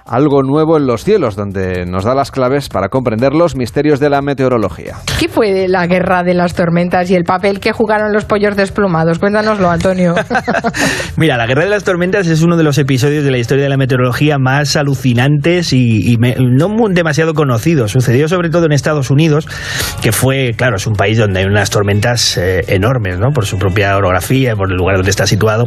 Algo 0.06 0.42
nuevo 0.42 0.76
en 0.76 0.86
los 0.86 1.02
cielos, 1.02 1.34
donde 1.34 1.86
nos 1.86 2.04
da 2.04 2.14
las 2.14 2.30
claves 2.30 2.68
para 2.68 2.90
comprender 2.90 3.32
los 3.32 3.56
misterios 3.56 4.00
de 4.00 4.10
la 4.10 4.20
meteorología. 4.20 4.96
¿Qué 5.18 5.28
fue 5.28 5.50
de 5.52 5.66
la 5.66 5.86
guerra 5.86 6.22
de 6.22 6.34
las 6.34 6.52
tormentas 6.54 7.10
y 7.10 7.14
el 7.14 7.24
papel 7.24 7.58
que 7.58 7.72
jugaron 7.72 8.12
los 8.12 8.26
pollos 8.26 8.54
desplumados? 8.54 9.18
Cuéntanoslo, 9.18 9.70
Antonio. 9.70 10.14
Mira, 11.16 11.38
la 11.38 11.46
Guerra 11.46 11.64
de 11.64 11.70
las 11.70 11.84
Tormentas 11.84 12.26
es 12.26 12.42
uno 12.42 12.58
de 12.58 12.64
los 12.64 12.76
episodios 12.76 13.24
de 13.24 13.30
la 13.30 13.38
historia 13.38 13.64
de 13.64 13.70
la 13.70 13.78
meteorología 13.78 14.36
más 14.38 14.76
alucinantes 14.76 15.72
y, 15.72 16.12
y 16.12 16.18
me- 16.18 16.36
no 16.38 16.68
muy 16.68 16.92
demasiado 16.92 17.32
conocidos. 17.32 17.92
Sucedió 17.92 18.28
sobre 18.28 18.50
todo 18.50 18.66
en 18.66 18.72
Estados 18.72 19.10
Unidos, 19.10 19.48
que 20.02 20.12
fue, 20.12 20.52
claro, 20.54 20.76
es 20.76 20.86
un 20.86 20.94
país 20.94 21.16
donde 21.16 21.40
hay 21.40 21.46
unas 21.46 21.70
tormentas 21.70 22.36
eh, 22.36 22.62
enormes, 22.68 23.18
¿no? 23.18 23.30
Por 23.30 23.46
su 23.46 23.58
propia 23.58 23.96
orografía, 23.96 24.54
por 24.54 24.70
el 24.70 24.76
lugar 24.76 24.96
donde 24.96 25.10
está 25.10 25.26
situado. 25.26 25.64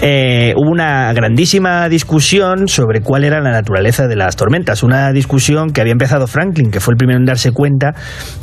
Eh, 0.00 0.54
hubo 0.56 0.70
una 0.70 1.12
grandísima 1.12 1.88
discusión 1.88 2.68
sobre 2.68 3.00
cuál 3.00 3.24
era 3.24 3.40
la 3.40 3.63
naturaleza 3.64 4.06
de 4.06 4.16
las 4.16 4.36
tormentas. 4.36 4.82
Una 4.82 5.10
discusión 5.12 5.72
que 5.72 5.80
había 5.80 5.92
empezado 5.92 6.26
Franklin, 6.26 6.70
que 6.70 6.80
fue 6.80 6.92
el 6.92 6.98
primero 6.98 7.18
en 7.18 7.24
darse 7.24 7.50
cuenta 7.52 7.94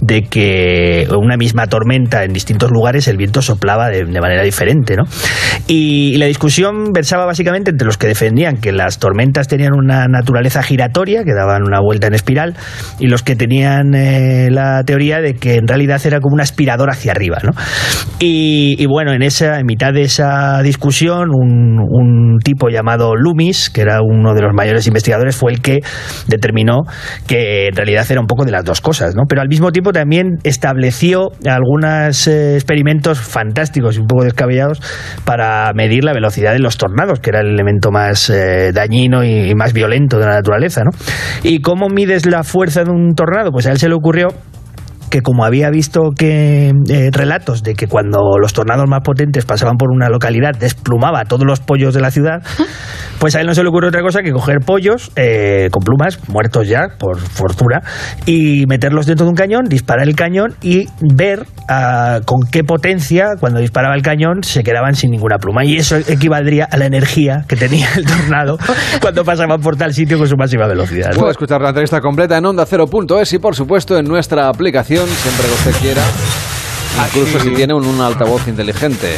de 0.02 0.24
que 0.24 1.08
una 1.16 1.38
misma 1.38 1.68
tormenta 1.68 2.24
en 2.24 2.34
distintos 2.34 2.72
lugares 2.72 3.08
el 3.08 3.18
viento 3.18 3.44
soplaba 3.44 3.90
de, 3.90 4.04
de 4.04 4.22
manera 4.22 4.42
diferente, 4.42 4.96
¿no? 4.96 5.04
Y, 5.68 6.18
la 6.18 6.26
discusión 6.26 6.92
versaba 6.94 7.26
básicamente 7.26 7.72
entre 7.72 7.86
los 7.86 7.98
que 7.98 8.08
defendían 8.08 8.58
que 8.58 8.72
las 8.72 9.00
tormentas 9.00 9.48
tenían 9.48 9.74
una 9.76 10.08
naturaleza 10.08 10.62
giratoria, 10.62 11.24
que 11.24 11.34
daban 11.34 11.64
una 11.66 11.80
vuelta 11.80 12.08
en 12.08 12.14
espiral, 12.14 12.56
y 13.00 13.08
los 13.08 13.24
que 13.24 13.36
tenían 13.36 13.94
eh, 13.94 14.50
la 14.52 14.84
teoría 14.84 15.20
de 15.20 15.36
que 15.36 15.56
en 15.56 15.68
realidad 15.68 16.02
era 16.06 16.20
como 16.20 16.36
un 16.36 16.42
aspirador 16.42 16.90
hacia 16.90 17.12
arriba, 17.12 17.38
¿no? 17.44 17.52
Y, 18.20 18.76
y 18.78 18.86
bueno, 18.88 19.14
en 19.14 19.24
esa, 19.24 19.60
en 19.60 19.66
mitad 19.66 19.94
de 19.94 20.04
esa 20.04 20.62
discusión, 20.62 21.30
un, 21.32 21.80
un 21.80 22.40
tipo 22.44 22.70
llamado 22.70 23.16
Loomis, 23.16 23.70
que 23.70 23.82
era 23.82 24.02
uno 24.02 24.34
de 24.34 24.42
los 24.42 24.54
mayores 24.54 24.86
investigadores, 24.88 25.02
fue 25.32 25.52
el 25.52 25.62
que 25.62 25.80
determinó 26.28 26.82
que 27.28 27.68
en 27.68 27.76
realidad 27.76 28.06
era 28.10 28.22
un 28.22 28.28
poco 28.28 28.46
de 28.46 28.52
las 28.52 28.64
dos 28.64 28.82
cosas, 28.82 29.16
¿no? 29.16 29.24
Pero 29.28 29.42
al 29.42 29.48
mismo 29.48 29.72
tiempo 29.72 29.92
también 29.92 30.40
estableció 30.44 31.32
algunos 31.46 32.28
eh, 32.28 32.56
experimentos 32.56 33.20
fantásticos 33.20 33.98
y 33.98 34.00
un 34.00 34.08
poco 34.08 34.24
descabellados 34.24 34.82
para 35.26 35.72
medir 35.74 36.04
la 36.04 36.14
velocidad 36.14 36.54
de 36.54 36.60
los 36.60 36.78
tornados, 36.78 37.20
que 37.20 37.30
era 37.30 37.42
el 37.42 37.48
elemento 37.48 37.92
más 37.92 38.30
eh, 38.30 38.72
dañino 38.74 39.24
y, 39.24 39.50
y 39.50 39.56
más 39.56 39.74
violento 39.74 40.20
de 40.20 40.26
la 40.26 40.34
naturaleza, 40.34 40.82
¿no? 40.84 40.92
¿Y 41.44 41.62
cómo 41.62 41.90
mides 41.90 42.26
la 42.26 42.44
fuerza 42.44 42.84
de 42.84 42.92
un 42.92 43.14
tornado? 43.16 43.52
Pues 43.52 43.68
a 43.68 43.72
él 43.72 43.78
se 43.78 43.90
le 43.90 43.96
ocurrió 43.96 44.30
que 45.12 45.22
como 45.22 45.46
había 45.46 45.70
visto 45.70 46.10
que 46.18 46.72
eh, 46.90 47.10
relatos 47.12 47.62
de 47.62 47.76
que 47.76 47.86
cuando 47.86 48.38
los 48.42 48.54
tornados 48.54 48.88
más 48.90 49.02
potentes 49.02 49.46
pasaban 49.46 49.78
por 49.78 49.92
una 49.92 50.10
localidad 50.10 50.54
desplumaba 50.58 51.20
a 51.20 51.26
todos 51.26 51.46
los 51.46 51.60
pollos 51.60 51.94
de 51.94 52.02
la 52.02 52.10
ciudad, 52.10 52.42
pues 53.20 53.36
a 53.36 53.42
él 53.42 53.46
no 53.46 53.54
se 53.54 53.62
le 53.62 53.70
ocurre 53.70 53.90
otra 53.90 54.02
cosa 54.02 54.24
que 54.24 54.32
coger 54.32 54.58
pollos 54.66 55.12
eh, 55.16 55.70
con 55.72 55.84
plumas, 55.84 56.18
muertos 56.28 56.68
ya, 56.68 56.88
por 56.98 57.20
fortuna, 57.20 57.82
y 58.26 58.66
meterlos 58.68 59.06
dentro 59.06 59.26
de 59.26 59.30
un 59.30 59.36
cañón, 59.36 59.66
disparar 59.66 60.08
el 60.08 60.16
cañón 60.16 60.56
y 60.62 60.88
ver 61.02 61.46
ah, 61.68 62.22
con 62.26 62.40
qué 62.50 62.64
potencia, 62.64 63.36
cuando 63.40 63.60
disparaba 63.60 63.94
el 63.94 64.02
cañón, 64.02 64.44
se 64.44 64.64
quedaban 64.64 64.96
sin 64.96 65.12
ninguna 65.12 65.38
pluma. 65.38 65.64
Y 65.66 65.76
eso 65.76 65.98
equivaldría 65.98 66.68
a 66.72 66.78
la 66.78 66.86
energía 66.86 67.46
que 67.48 67.56
tenía 67.56 67.90
el 67.96 68.06
tornado 68.06 68.58
cuando 69.02 69.24
pasaban 69.24 69.62
por 69.62 69.76
tal 69.76 69.94
sitio 69.94 70.18
con 70.18 70.28
su 70.28 70.38
máxima 70.38 70.66
velocidad. 70.66 71.12
Puede 71.14 71.32
escuchar 71.32 71.62
la 71.62 71.70
entrevista 71.70 72.02
completa 72.02 72.38
en 72.38 72.46
onda 72.46 72.66
y 73.32 73.38
por 73.40 73.56
supuesto 73.56 73.98
en 73.98 74.06
nuestra 74.06 74.48
aplicación 74.48 75.01
siempre 75.10 75.46
que 75.48 75.54
usted 75.54 75.82
quiera. 75.82 76.02
Incluso 77.08 77.40
si 77.40 77.52
tiene 77.52 77.74
un, 77.74 77.86
un 77.86 78.02
altavoz 78.02 78.48
inteligente. 78.50 79.16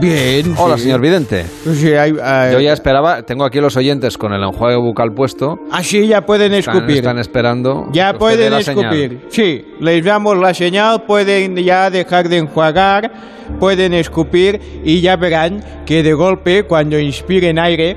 Bien. 0.00 0.54
Hola, 0.56 0.76
sí. 0.76 0.84
señor 0.84 1.00
Vidente. 1.00 1.44
Sí, 1.74 1.92
hay, 1.92 2.14
hay- 2.22 2.52
Yo 2.52 2.60
ya 2.60 2.72
esperaba, 2.72 3.22
tengo 3.22 3.44
aquí 3.44 3.60
los 3.60 3.76
oyentes 3.76 4.16
con 4.16 4.32
el 4.32 4.42
enjuague 4.44 4.76
bucal 4.76 5.12
puesto. 5.12 5.58
Así 5.72 6.06
ya 6.06 6.20
pueden 6.20 6.52
Están, 6.54 6.76
escupir. 6.76 6.96
están 6.98 7.18
esperando. 7.18 7.88
Ya 7.92 8.12
pueden 8.14 8.62
señal. 8.62 8.84
escupir. 8.94 9.26
Sí, 9.30 9.64
les 9.80 10.04
damos 10.04 10.38
la 10.38 10.54
señal, 10.54 11.02
pueden 11.04 11.56
ya 11.56 11.90
dejar 11.90 12.28
de 12.28 12.38
enjuagar, 12.38 13.10
pueden 13.58 13.94
escupir 13.94 14.60
y 14.84 15.00
ya 15.00 15.16
verán 15.16 15.62
que 15.84 16.02
de 16.02 16.12
golpe, 16.14 16.64
cuando 16.64 16.98
inspiren 16.98 17.58
aire, 17.58 17.96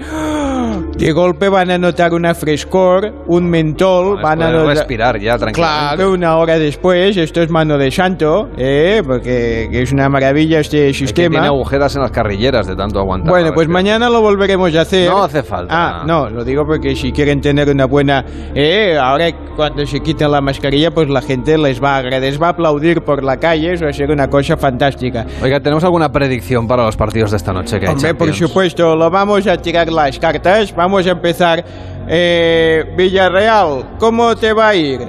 de 0.98 1.12
golpe 1.12 1.50
van 1.50 1.72
a 1.72 1.78
notar 1.78 2.14
una 2.14 2.36
frescor, 2.36 3.24
un 3.28 3.50
mentol, 3.50 4.22
van 4.22 4.42
a 4.42 4.52
notar... 4.52 4.78
respirar 4.78 5.20
ya 5.20 5.38
tranquilamente. 5.38 5.96
Claro, 5.96 6.12
una 6.12 6.38
hora 6.38 6.60
después, 6.60 7.16
esto 7.16 7.42
es 7.42 7.50
mano 7.50 7.78
de 7.78 7.90
santo, 7.90 8.50
¿eh? 8.58 9.02
porque 9.06 9.70
que 9.72 9.82
es 9.82 9.92
una 9.92 10.10
maravilla 10.10 10.60
este 10.60 10.94
sistema. 10.94 11.36
tiene 11.36 11.48
agujeras 11.48 11.96
en 11.96 12.02
las 12.02 12.12
carrilleras 12.12 12.68
de 12.68 12.76
tanto 12.76 13.00
aguantar. 13.00 13.30
Bueno, 13.30 13.52
pues 13.54 13.68
mañana 13.68 14.10
lo 14.10 14.22
volveremos 14.22 14.76
a 14.76 14.82
hacer. 14.82 15.10
No 15.10 15.24
hace 15.24 15.42
falta. 15.42 15.74
Ah, 15.74 16.04
no, 16.06 16.30
lo 16.30 16.44
digo 16.44 16.66
porque 16.66 16.96
si 16.96 17.12
quieren 17.12 17.42
tener 17.42 17.70
una 17.70 17.86
buena... 17.86 18.26
Eh, 18.54 18.98
ahora 18.98 19.32
cuando 19.56 19.86
se 19.86 20.00
quiten 20.02 20.32
la 20.32 20.42
mascarilla, 20.42 20.92
pues 20.92 21.10
la 21.10 21.22
gente 21.22 21.58
les 21.58 21.82
va 21.84 21.96
a 21.96 21.98
agradecer, 21.98 22.42
va 22.42 22.48
a 22.48 22.52
aplaudir 22.52 23.02
por 23.02 23.24
la 23.24 23.38
calle, 23.38 23.74
eso 23.74 23.86
va 23.86 23.92
a 23.92 23.94
ser 23.94 24.12
una 24.12 24.30
cosa 24.30 24.58
fantástica. 24.58 25.26
Oiga, 25.41 25.61
¿tenemos 25.61 25.84
alguna 25.86 26.11
predicción 26.11 26.68
para 26.68 26.84
los 26.84 26.98
partidos 26.98 27.32
de 27.32 27.38
esta 27.38 27.53
noche? 27.53 27.80
Que 27.80 27.88
Hombre, 27.88 28.14
por 28.14 28.34
supuesto, 28.34 28.94
lo 28.95 29.10
vamos 29.10 29.48
a 29.48 29.57
tirar 29.57 29.90
las 29.90 30.20
cartas. 30.20 30.76
Vamos 30.76 31.07
a 31.07 31.11
empezar. 31.11 31.64
Eh, 32.10 32.84
Villarreal, 32.98 33.95
¿cómo 33.99 34.36
te 34.36 34.52
va 34.52 34.70
a 34.70 34.76
ir? 34.76 34.99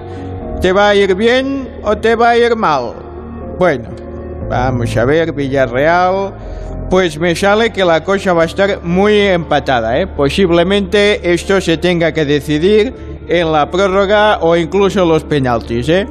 ¿Te 0.61 0.73
va 0.73 0.91
a 0.91 0.95
ir 0.95 1.17
bien 1.17 1.69
o 1.83 1.97
te 1.99 2.15
va 2.15 2.31
a 2.31 2.39
ir 2.39 2.55
mal? 2.55 2.93
Bueno, 3.59 3.89
vamos 4.49 4.97
a 4.97 5.05
ver, 5.05 5.33
Villarreal. 5.33 6.33
Pues 6.89 7.19
me 7.19 7.35
sale 7.35 7.73
que 7.73 7.85
la 7.85 8.05
cosa 8.05 8.33
va 8.33 8.43
a 8.43 8.47
estar 8.47 8.83
muy 8.83 9.19
empatada, 9.19 9.99
¿eh? 9.99 10.07
Posiblemente 10.07 11.33
esto 11.33 11.61
se 11.61 11.77
tenga 11.79 12.13
que 12.13 12.25
decidir 12.25 13.10
en 13.31 13.53
la 13.53 13.71
prórroga 13.71 14.39
o 14.41 14.57
incluso 14.57 15.05
los 15.07 15.23
penaltis, 15.25 15.89
¿eh? 15.89 16.07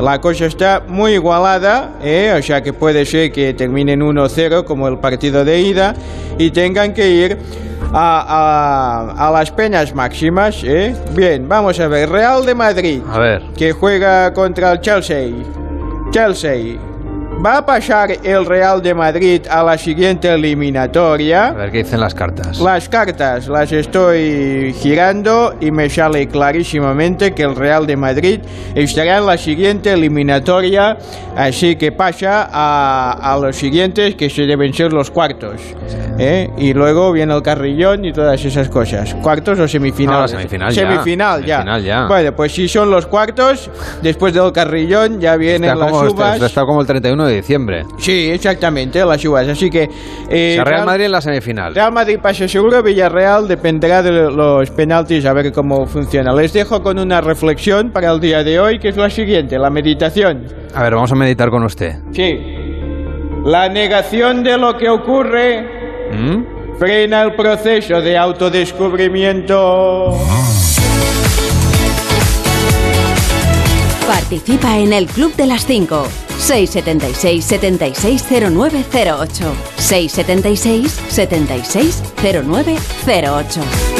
La 0.00 0.20
cosa 0.20 0.46
está 0.46 0.82
muy 0.86 1.12
igualada, 1.14 1.94
¿eh? 2.02 2.32
O 2.38 2.42
sea 2.42 2.62
que 2.62 2.72
puede 2.72 3.04
ser 3.04 3.32
que 3.32 3.52
terminen 3.54 4.00
1-0 4.00 4.64
como 4.64 4.86
el 4.88 4.98
partido 4.98 5.44
de 5.44 5.60
ida 5.60 5.94
y 6.38 6.50
tengan 6.52 6.94
que 6.94 7.10
ir 7.10 7.38
a, 7.92 9.10
a- 9.18 9.28
a 9.28 9.30
las 9.32 9.50
penas 9.50 9.92
máximas, 9.94 10.62
¿eh? 10.62 10.94
Bien, 11.14 11.48
vamos 11.48 11.78
a 11.80 11.88
ver, 11.88 12.08
Real 12.08 12.46
de 12.46 12.54
Madrid, 12.54 13.02
A 13.10 13.18
ver. 13.18 13.42
que 13.56 13.72
juega 13.72 14.32
contra 14.32 14.72
el 14.72 14.80
Chelsea. 14.80 15.28
Chelsea. 16.12 16.76
¿Va 17.44 17.56
a 17.58 17.64
pasar 17.64 18.10
el 18.22 18.44
Real 18.44 18.82
de 18.82 18.92
Madrid 18.92 19.40
a 19.48 19.62
la 19.62 19.78
siguiente 19.78 20.28
eliminatoria? 20.28 21.46
A 21.46 21.52
ver 21.52 21.70
qué 21.70 21.78
dicen 21.78 21.98
las 22.00 22.14
cartas. 22.14 22.60
Las 22.60 22.86
cartas 22.88 23.48
las 23.48 23.72
estoy 23.72 24.74
girando 24.74 25.54
y 25.58 25.70
me 25.70 25.88
sale 25.88 26.28
clarísimamente 26.28 27.32
que 27.32 27.44
el 27.44 27.56
Real 27.56 27.86
de 27.86 27.96
Madrid 27.96 28.40
estará 28.74 29.16
en 29.18 29.24
la 29.26 29.38
siguiente 29.38 29.90
eliminatoria, 29.92 30.98
así 31.34 31.76
que 31.76 31.92
pasa 31.92 32.46
a, 32.52 33.32
a 33.32 33.38
los 33.38 33.56
siguientes 33.56 34.16
que 34.16 34.28
se 34.28 34.42
deben 34.42 34.74
ser 34.74 34.92
los 34.92 35.10
cuartos. 35.10 35.62
¿eh? 36.18 36.50
Y 36.58 36.74
luego 36.74 37.10
viene 37.10 37.34
el 37.34 37.40
carrillón 37.42 38.04
y 38.04 38.12
todas 38.12 38.44
esas 38.44 38.68
cosas. 38.68 39.14
¿Cuartos 39.14 39.58
o 39.58 39.66
semifinal? 39.66 40.14
No, 40.16 40.20
la 40.22 40.28
semifinal 40.28 40.72
ya. 40.72 40.82
Semifinal 40.82 41.44
ya. 41.44 41.56
Semifinal 41.58 41.82
ya. 41.84 42.06
Bueno, 42.06 42.32
pues 42.36 42.52
si 42.52 42.68
son 42.68 42.90
los 42.90 43.06
cuartos, 43.06 43.70
después 44.02 44.34
del 44.34 44.52
carrillón 44.52 45.20
ya 45.20 45.36
vienen 45.36 45.70
Está 45.70 45.76
las 45.84 45.90
como, 45.90 46.10
uvas. 46.10 46.34
está, 46.34 46.46
está 46.46 46.64
como 46.66 46.82
el 46.82 46.86
31 46.86 47.26
de 47.26 47.29
diciembre. 47.30 47.84
Sí, 47.98 48.30
exactamente, 48.30 49.04
las 49.04 49.24
uvas. 49.24 49.48
Así 49.48 49.70
que... 49.70 49.84
eh, 50.28 50.52
O 50.52 50.54
sea, 50.56 50.64
Real 50.64 50.66
Real- 50.66 50.84
Madrid 50.86 51.04
en 51.06 51.12
la 51.12 51.20
semifinal. 51.20 51.74
Real 51.74 51.92
Madrid 51.92 52.18
pasa 52.22 52.46
seguro, 52.48 52.82
Villarreal 52.82 53.48
dependerá 53.48 54.02
de 54.02 54.10
los 54.12 54.70
penaltis 54.70 55.24
a 55.26 55.32
ver 55.32 55.52
cómo 55.52 55.86
funciona. 55.86 56.32
Les 56.34 56.52
dejo 56.52 56.82
con 56.82 56.98
una 56.98 57.20
reflexión 57.20 57.90
para 57.90 58.10
el 58.12 58.20
día 58.20 58.42
de 58.44 58.58
hoy, 58.60 58.78
que 58.78 58.88
es 58.90 58.96
la 58.96 59.08
siguiente, 59.10 59.58
la 59.58 59.70
meditación. 59.70 60.46
A 60.74 60.82
ver, 60.82 60.94
vamos 60.94 61.10
a 61.12 61.14
meditar 61.14 61.50
con 61.50 61.64
usted. 61.64 61.94
Sí. 62.12 62.38
La 63.44 63.68
negación 63.68 64.42
de 64.42 64.56
lo 64.58 64.76
que 64.76 64.88
ocurre 64.88 65.62
¿Mm? 66.12 66.78
frena 66.78 67.22
el 67.22 67.34
proceso 67.34 68.00
de 68.00 68.16
autodescubrimiento. 68.18 70.12
Participa 74.10 74.76
en 74.76 74.92
el 74.92 75.06
Club 75.06 75.34
de 75.36 75.46
las 75.46 75.64
5. 75.66 76.04
676 79.76 81.00
760908. 81.08 83.99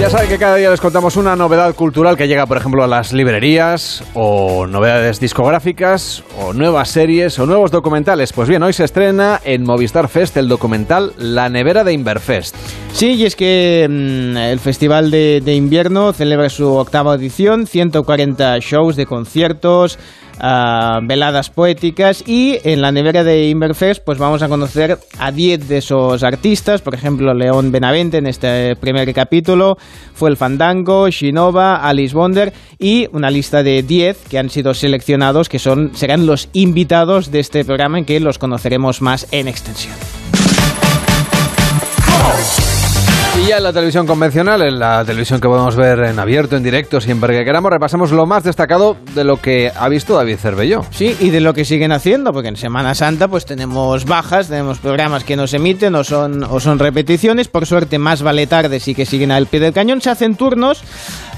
Ya 0.00 0.08
saben 0.08 0.28
que 0.30 0.38
cada 0.38 0.56
día 0.56 0.70
les 0.70 0.80
contamos 0.80 1.16
una 1.16 1.36
novedad 1.36 1.74
cultural 1.74 2.16
que 2.16 2.26
llega, 2.26 2.46
por 2.46 2.56
ejemplo, 2.56 2.82
a 2.82 2.86
las 2.86 3.12
librerías, 3.12 4.02
o 4.14 4.66
novedades 4.66 5.20
discográficas, 5.20 6.24
o 6.38 6.54
nuevas 6.54 6.88
series, 6.88 7.38
o 7.38 7.44
nuevos 7.44 7.70
documentales. 7.70 8.32
Pues 8.32 8.48
bien, 8.48 8.62
hoy 8.62 8.72
se 8.72 8.84
estrena 8.84 9.38
en 9.44 9.62
Movistar 9.62 10.08
Fest 10.08 10.38
el 10.38 10.48
documental 10.48 11.12
La 11.18 11.50
nevera 11.50 11.84
de 11.84 11.92
Inverfest. 11.92 12.56
Sí, 12.94 13.12
y 13.12 13.26
es 13.26 13.36
que 13.36 13.86
mm, 13.90 14.38
el 14.38 14.58
Festival 14.58 15.10
de 15.10 15.54
Invierno 15.54 16.14
celebra 16.14 16.48
su 16.48 16.72
octava 16.76 17.14
edición, 17.14 17.66
140 17.66 18.58
shows 18.60 18.96
de 18.96 19.04
conciertos, 19.04 19.98
ah, 20.40 21.00
veladas 21.02 21.50
poéticas 21.50 22.24
y 22.26 22.58
en 22.64 22.82
la 22.82 22.92
nevera 22.92 23.24
de 23.24 23.48
Inverfest 23.48 24.02
pues 24.04 24.18
vamos 24.18 24.42
a 24.42 24.48
conocer 24.48 24.98
a 25.18 25.30
10 25.30 25.68
de 25.68 25.78
esos 25.78 26.22
artistas, 26.22 26.82
por 26.82 26.94
ejemplo 26.94 27.34
León 27.34 27.70
Benavente 27.72 28.18
en 28.18 28.26
este 28.26 28.76
primer 28.76 29.12
capítulo, 29.14 29.76
fue 30.14 30.30
el 30.30 30.36
Fandango, 30.36 31.08
Shinova, 31.08 31.76
Alice 31.76 32.14
Wonder 32.14 32.52
y 32.78 33.08
una 33.12 33.30
lista 33.30 33.62
de 33.62 33.82
10 33.82 34.18
que 34.28 34.38
han 34.38 34.50
sido 34.50 34.74
seleccionados 34.74 35.48
que 35.48 35.58
son 35.58 35.92
serán 35.94 36.26
los 36.26 36.48
invitados 36.52 37.30
de 37.30 37.40
este 37.40 37.64
programa 37.64 37.98
en 37.98 38.04
que 38.04 38.20
los 38.20 38.38
conoceremos 38.38 39.02
más 39.02 39.26
en 39.30 39.48
extensión. 39.48 39.94
Y 43.40 43.46
ya 43.46 43.56
en 43.56 43.62
la 43.62 43.72
televisión 43.72 44.06
convencional, 44.06 44.60
en 44.60 44.78
la 44.78 45.02
televisión 45.02 45.40
que 45.40 45.48
podemos 45.48 45.74
ver 45.74 46.00
en 46.00 46.18
abierto, 46.18 46.56
en 46.56 46.62
directo, 46.62 47.00
siempre 47.00 47.38
que 47.38 47.42
queramos, 47.42 47.70
repasamos 47.70 48.12
lo 48.12 48.26
más 48.26 48.44
destacado 48.44 48.98
de 49.14 49.24
lo 49.24 49.38
que 49.38 49.72
ha 49.74 49.88
visto 49.88 50.14
David 50.14 50.36
Cervelló. 50.36 50.84
Sí, 50.90 51.16
y 51.18 51.30
de 51.30 51.40
lo 51.40 51.54
que 51.54 51.64
siguen 51.64 51.90
haciendo, 51.90 52.32
porque 52.32 52.48
en 52.48 52.56
Semana 52.56 52.94
Santa 52.94 53.28
pues 53.28 53.46
tenemos 53.46 54.04
bajas, 54.04 54.48
tenemos 54.48 54.78
programas 54.78 55.24
que 55.24 55.36
no 55.36 55.46
se 55.46 55.56
emiten 55.56 55.94
o 55.94 56.04
son, 56.04 56.44
o 56.44 56.60
son 56.60 56.78
repeticiones. 56.78 57.48
Por 57.48 57.64
suerte, 57.64 57.98
más 57.98 58.22
vale 58.22 58.46
tarde, 58.46 58.78
sí 58.78 58.94
que 58.94 59.06
siguen 59.06 59.30
al 59.30 59.46
pie 59.46 59.60
del 59.60 59.72
cañón. 59.72 60.02
Se 60.02 60.10
hacen 60.10 60.34
turnos. 60.34 60.82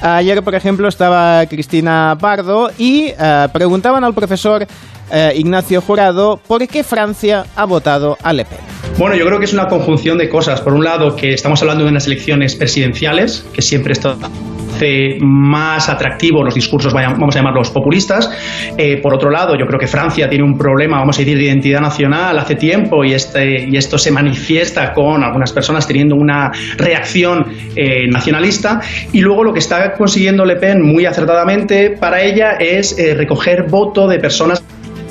Ayer, 0.00 0.42
por 0.42 0.56
ejemplo, 0.56 0.88
estaba 0.88 1.46
Cristina 1.46 2.16
Pardo 2.20 2.70
y 2.78 3.12
eh, 3.16 3.48
preguntaban 3.52 4.02
al 4.02 4.12
profesor 4.12 4.66
eh, 5.12 5.32
Ignacio 5.36 5.80
Jurado 5.80 6.40
por 6.46 6.66
qué 6.66 6.82
Francia 6.82 7.44
ha 7.54 7.64
votado 7.64 8.16
a 8.22 8.32
Le 8.32 8.44
Pen. 8.44 8.58
Bueno, 8.98 9.16
yo 9.16 9.24
creo 9.24 9.38
que 9.38 9.46
es 9.46 9.52
una 9.52 9.68
conjunción 9.68 10.18
de 10.18 10.28
cosas. 10.28 10.60
Por 10.60 10.74
un 10.74 10.84
lado, 10.84 11.16
que 11.16 11.32
estamos 11.32 11.60
hablando 11.62 11.84
de 11.84 11.90
unas 11.90 12.06
elecciones 12.06 12.54
presidenciales, 12.54 13.44
que 13.52 13.62
siempre 13.62 13.94
hace 13.94 15.16
más 15.20 15.88
atractivo 15.88 16.44
los 16.44 16.54
discursos, 16.54 16.92
vamos 16.92 17.34
a 17.34 17.38
llamarlos 17.38 17.70
populistas. 17.70 18.30
Eh, 18.76 19.00
por 19.00 19.14
otro 19.14 19.30
lado, 19.30 19.56
yo 19.58 19.66
creo 19.66 19.78
que 19.78 19.86
Francia 19.86 20.28
tiene 20.28 20.44
un 20.44 20.58
problema, 20.58 20.98
vamos 20.98 21.16
a 21.16 21.20
decir, 21.20 21.38
de 21.38 21.44
identidad 21.44 21.80
nacional 21.80 22.38
hace 22.38 22.54
tiempo 22.54 23.04
y, 23.04 23.14
este, 23.14 23.68
y 23.68 23.76
esto 23.76 23.96
se 23.96 24.10
manifiesta 24.10 24.92
con 24.92 25.24
algunas 25.24 25.52
personas 25.52 25.86
teniendo 25.86 26.14
una 26.14 26.50
reacción 26.76 27.46
eh, 27.74 28.06
nacionalista. 28.08 28.80
Y 29.12 29.20
luego 29.20 29.42
lo 29.44 29.52
que 29.52 29.60
está 29.60 29.94
consiguiendo 29.94 30.44
Le 30.44 30.56
Pen 30.56 30.82
muy 30.82 31.06
acertadamente 31.06 31.96
para 31.98 32.20
ella 32.20 32.52
es 32.58 32.98
eh, 32.98 33.14
recoger 33.14 33.64
voto 33.70 34.06
de 34.06 34.18
personas 34.18 34.62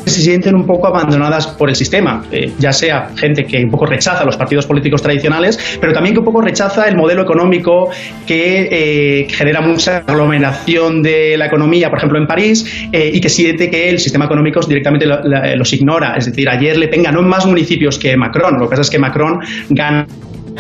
se 0.06 0.22
sienten 0.22 0.56
un 0.56 0.66
poco 0.66 0.88
abandonadas 0.88 1.48
por 1.48 1.70
el 1.70 1.76
sistema, 1.76 2.24
eh, 2.32 2.52
ya 2.60 2.72
sea 2.74 3.12
gente 3.16 3.46
que 3.46 3.64
un 3.64 3.70
poco 3.72 3.86
rechaza 3.86 4.24
los 4.26 4.38
partidos 4.38 4.66
políticos 4.66 5.02
tradicionales, 5.02 5.78
pero 5.80 5.94
también 5.94 6.14
que 6.16 6.20
un 6.20 6.26
poco 6.26 6.42
rechaza 6.42 6.88
el 6.88 6.96
modelo 6.96 7.22
económico 7.24 7.90
que 8.26 8.70
eh, 8.72 9.28
genera 9.30 9.62
mucha 9.62 9.98
aglomeración 9.98 11.04
de 11.04 11.38
la 11.38 11.46
economía, 11.48 11.90
por 11.90 11.98
ejemplo 12.00 12.18
en 12.18 12.28
París, 12.28 12.66
eh, 12.92 13.12
y 13.14 13.22
que 13.22 13.30
siente 13.30 13.70
que 13.70 13.90
el 13.90 14.00
sistema 14.00 14.26
económico 14.26 14.60
directamente 14.62 15.06
lo- 15.06 15.22
los 15.56 15.74
ignora. 15.74 16.16
Es 16.18 16.26
decir, 16.26 16.50
ayer 16.50 16.78
Le 16.78 16.88
Pen 16.88 17.02
más 17.24 17.46
municipios 17.46 17.98
que 18.00 18.16
Macron, 18.16 18.54
lo 18.58 18.66
que 18.66 18.70
pasa 18.72 18.82
es 18.84 18.90
que 18.90 19.00
Macron 19.00 19.40
gana 19.70 20.06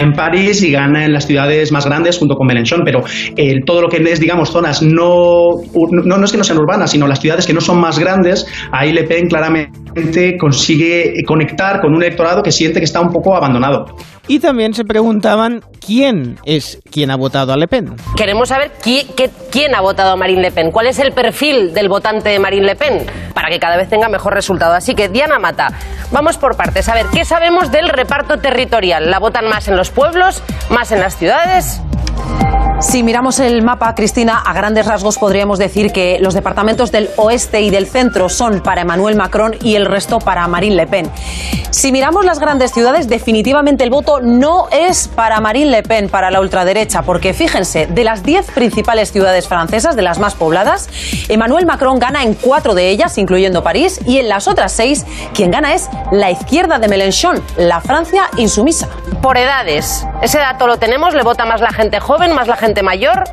en 0.01 0.13
París 0.13 0.61
y 0.63 0.71
gana 0.71 1.05
en 1.05 1.13
las 1.13 1.25
ciudades 1.25 1.71
más 1.71 1.85
grandes 1.85 2.17
junto 2.17 2.35
con 2.35 2.47
Mélenchon, 2.47 2.81
pero 2.83 3.03
eh, 3.35 3.61
todo 3.65 3.81
lo 3.81 3.89
que 3.89 3.97
es, 3.97 4.19
digamos, 4.19 4.49
zonas 4.49 4.81
no, 4.81 5.61
no, 5.91 6.17
no 6.17 6.25
es 6.25 6.31
que 6.31 6.37
no 6.37 6.43
sean 6.43 6.59
urbanas, 6.59 6.91
sino 6.91 7.07
las 7.07 7.19
ciudades 7.19 7.45
que 7.45 7.53
no 7.53 7.61
son 7.61 7.79
más 7.79 7.99
grandes, 7.99 8.45
ahí 8.71 8.91
Le 8.91 9.03
Pen 9.03 9.27
claramente 9.27 10.37
consigue 10.37 11.13
conectar 11.25 11.81
con 11.81 11.93
un 11.93 12.03
electorado 12.03 12.41
que 12.41 12.51
siente 12.51 12.79
que 12.79 12.85
está 12.85 13.01
un 13.01 13.09
poco 13.09 13.35
abandonado. 13.35 13.85
Y 14.31 14.39
también 14.39 14.73
se 14.73 14.85
preguntaban 14.85 15.59
quién 15.85 16.39
es 16.45 16.79
quien 16.89 17.11
ha 17.11 17.17
votado 17.17 17.51
a 17.51 17.57
Le 17.57 17.67
Pen. 17.67 17.97
Queremos 18.15 18.47
saber 18.47 18.71
quién 18.81 19.75
ha 19.75 19.81
votado 19.81 20.11
a 20.11 20.15
Marine 20.15 20.41
Le 20.41 20.51
Pen, 20.53 20.71
cuál 20.71 20.87
es 20.87 20.99
el 20.99 21.11
perfil 21.11 21.73
del 21.73 21.89
votante 21.89 22.29
de 22.29 22.39
Marine 22.39 22.65
Le 22.65 22.75
Pen, 22.77 23.05
para 23.33 23.49
que 23.49 23.59
cada 23.59 23.75
vez 23.75 23.89
tenga 23.89 24.07
mejor 24.07 24.33
resultado. 24.33 24.73
Así 24.73 24.95
que, 24.95 25.09
Diana 25.09 25.37
Mata, 25.37 25.77
vamos 26.13 26.37
por 26.37 26.55
partes. 26.55 26.87
A 26.87 26.93
ver, 26.93 27.07
¿qué 27.07 27.25
sabemos 27.25 27.73
del 27.73 27.89
reparto 27.89 28.37
territorial? 28.37 29.11
¿La 29.11 29.19
votan 29.19 29.49
más 29.49 29.67
en 29.67 29.75
los 29.75 29.89
pueblos, 29.89 30.41
más 30.69 30.93
en 30.93 31.01
las 31.01 31.17
ciudades? 31.17 31.81
Si 32.81 33.03
miramos 33.03 33.39
el 33.39 33.61
mapa, 33.61 33.93
Cristina, 33.93 34.41
a 34.43 34.53
grandes 34.53 34.87
rasgos 34.87 35.19
podríamos 35.19 35.59
decir 35.59 35.91
que 35.91 36.17
los 36.19 36.33
departamentos 36.33 36.91
del 36.91 37.11
oeste 37.15 37.61
y 37.61 37.69
del 37.69 37.85
centro 37.85 38.27
son 38.27 38.61
para 38.61 38.81
Emmanuel 38.81 39.15
Macron 39.15 39.55
y 39.61 39.75
el 39.75 39.85
resto 39.85 40.17
para 40.17 40.47
Marine 40.47 40.75
Le 40.75 40.87
Pen. 40.87 41.11
Si 41.69 41.93
miramos 41.93 42.25
las 42.25 42.39
grandes 42.39 42.73
ciudades, 42.73 43.07
definitivamente 43.07 43.85
el 43.85 43.91
voto 43.91 44.19
no 44.19 44.67
es 44.71 45.07
para 45.07 45.39
Marine 45.39 45.71
Le 45.71 45.83
Pen, 45.83 46.09
para 46.09 46.29
la 46.29 46.41
ultraderecha, 46.41 47.01
porque 47.03 47.33
fíjense, 47.33 47.87
de 47.87 48.03
las 48.03 48.23
diez 48.23 48.51
principales 48.51 49.11
ciudades 49.13 49.47
francesas, 49.47 49.95
de 49.95 50.01
las 50.01 50.19
más 50.19 50.35
pobladas, 50.35 50.89
Emmanuel 51.29 51.65
Macron 51.65 51.97
gana 51.97 52.23
en 52.23 52.33
cuatro 52.33 52.73
de 52.73 52.89
ellas, 52.89 53.17
incluyendo 53.17 53.63
París, 53.63 54.01
y 54.05 54.17
en 54.17 54.27
las 54.27 54.49
otras 54.49 54.73
seis, 54.73 55.05
quien 55.33 55.49
gana 55.49 55.75
es 55.75 55.87
la 56.11 56.29
izquierda 56.29 56.77
de 56.77 56.89
Mélenchon, 56.89 57.41
la 57.55 57.79
Francia 57.79 58.23
insumisa. 58.35 58.89
Por 59.21 59.37
edades, 59.37 60.05
ese 60.21 60.39
dato 60.39 60.67
lo 60.67 60.77
tenemos, 60.77 61.13
le 61.13 61.23
vota 61.23 61.45
más 61.45 61.61
la 61.61 61.71
gente 61.71 62.00
joven, 62.01 62.33
más 62.33 62.47
la 62.47 62.57
gente 62.57 62.83
mayor? 62.83 63.23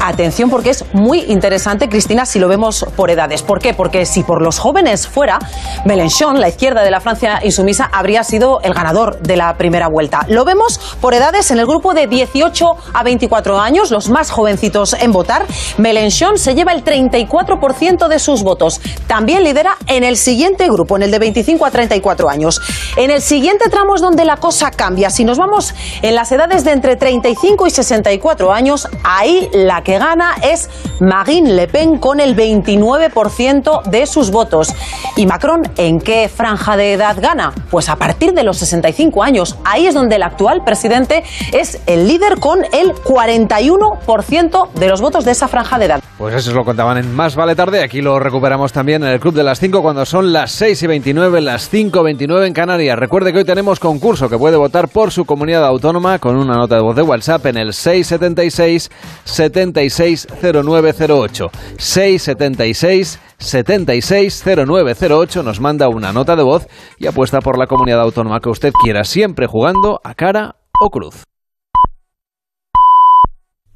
Atención 0.00 0.50
porque 0.50 0.68
es 0.68 0.84
muy 0.92 1.20
interesante, 1.20 1.88
Cristina, 1.88 2.26
si 2.26 2.38
lo 2.38 2.46
vemos 2.46 2.84
por 2.94 3.10
edades. 3.10 3.42
¿Por 3.42 3.58
qué? 3.58 3.72
Porque 3.72 4.04
si 4.04 4.22
por 4.22 4.42
los 4.42 4.58
jóvenes 4.58 5.08
fuera, 5.08 5.38
Mélenchon, 5.86 6.40
la 6.40 6.48
izquierda 6.48 6.82
de 6.82 6.90
la 6.90 7.00
Francia 7.00 7.40
insumisa, 7.42 7.88
habría 7.90 8.22
sido 8.22 8.60
el 8.60 8.74
ganador 8.74 9.20
de 9.20 9.36
la 9.36 9.56
primera 9.56 9.88
vuelta. 9.88 10.26
Lo 10.28 10.44
vemos 10.44 10.78
por 11.00 11.14
edades 11.14 11.50
en 11.50 11.58
el 11.58 11.64
grupo 11.64 11.94
de 11.94 12.06
18 12.06 12.66
a 12.92 13.02
24 13.02 13.58
años, 13.58 13.90
los 13.90 14.10
más 14.10 14.30
jovencitos 14.30 14.92
en 14.92 15.10
votar. 15.10 15.46
Mélenchon 15.78 16.36
se 16.36 16.54
lleva 16.54 16.72
el 16.72 16.84
34% 16.84 18.08
de 18.08 18.18
sus 18.18 18.42
votos. 18.42 18.82
También 19.06 19.42
lidera 19.42 19.76
en 19.86 20.04
el 20.04 20.18
siguiente 20.18 20.68
grupo, 20.68 20.96
en 20.96 21.04
el 21.04 21.10
de 21.12 21.18
25 21.18 21.64
a 21.64 21.70
34 21.70 22.28
años. 22.28 22.60
En 22.96 23.10
el 23.10 23.22
siguiente 23.22 23.70
tramo 23.70 23.94
es 23.94 24.02
donde 24.02 24.26
la 24.26 24.36
cosa 24.36 24.70
cambia. 24.70 25.08
Si 25.08 25.24
nos 25.24 25.38
vamos 25.38 25.74
en 26.02 26.14
las 26.14 26.30
edades 26.30 26.64
de 26.64 26.72
entre 26.72 26.96
35 26.96 27.66
y 27.66 27.70
64 27.94 28.52
años, 28.52 28.88
ahí 29.04 29.48
la 29.52 29.82
que 29.82 29.98
gana 29.98 30.34
es 30.42 30.68
Marine 31.00 31.52
Le 31.52 31.68
Pen 31.68 31.98
con 31.98 32.18
el 32.18 32.34
29% 32.34 33.82
de 33.84 34.06
sus 34.06 34.32
votos. 34.32 34.74
¿Y 35.16 35.26
Macron 35.26 35.62
en 35.76 36.00
qué 36.00 36.28
franja 36.28 36.76
de 36.76 36.94
edad 36.94 37.16
gana? 37.20 37.52
Pues 37.70 37.88
a 37.88 37.94
partir 37.94 38.32
de 38.32 38.42
los 38.42 38.58
65 38.58 39.22
años. 39.22 39.56
Ahí 39.64 39.86
es 39.86 39.94
donde 39.94 40.16
el 40.16 40.24
actual 40.24 40.62
presidente 40.64 41.22
es 41.52 41.80
el 41.86 42.08
líder 42.08 42.40
con 42.40 42.64
el 42.72 42.94
41% 42.94 44.72
de 44.72 44.88
los 44.88 45.00
votos 45.00 45.24
de 45.24 45.30
esa 45.30 45.46
franja 45.46 45.78
de 45.78 45.84
edad. 45.84 46.00
Pues 46.18 46.34
eso 46.34 46.52
lo 46.52 46.64
contaban 46.64 46.98
en 46.98 47.14
Más 47.14 47.36
Vale 47.36 47.54
Tarde. 47.54 47.82
Aquí 47.82 48.00
lo 48.00 48.18
recuperamos 48.18 48.72
también 48.72 49.04
en 49.04 49.10
el 49.10 49.20
Club 49.20 49.34
de 49.34 49.44
las 49.44 49.60
5 49.60 49.82
cuando 49.82 50.04
son 50.04 50.32
las 50.32 50.50
6 50.52 50.82
y 50.82 50.86
29, 50.86 51.40
las 51.40 51.68
5 51.68 52.00
y 52.00 52.04
29 52.04 52.46
en 52.46 52.52
Canarias. 52.52 52.98
Recuerde 52.98 53.32
que 53.32 53.38
hoy 53.38 53.44
tenemos 53.44 53.78
concurso 53.78 54.28
que 54.28 54.38
puede 54.38 54.56
votar 54.56 54.88
por 54.88 55.12
su 55.12 55.24
comunidad 55.24 55.64
autónoma 55.64 56.18
con 56.18 56.36
una 56.36 56.54
nota 56.54 56.76
de 56.76 56.82
voz 56.82 56.96
de 56.96 57.02
WhatsApp 57.02 57.46
en 57.46 57.56
el 57.56 57.72
676 57.84 58.90
760908. 59.24 61.50
676 61.78 63.20
760908 63.38 65.42
nos 65.42 65.60
manda 65.60 65.88
una 65.88 66.12
nota 66.12 66.36
de 66.36 66.42
voz 66.42 66.66
y 66.98 67.06
apuesta 67.06 67.40
por 67.40 67.58
la 67.58 67.66
comunidad 67.66 68.00
autónoma 68.00 68.40
que 68.40 68.48
usted 68.48 68.72
quiera, 68.72 69.04
siempre 69.04 69.46
jugando 69.46 70.00
a 70.02 70.14
cara 70.14 70.56
o 70.80 70.90
cruz. 70.90 71.24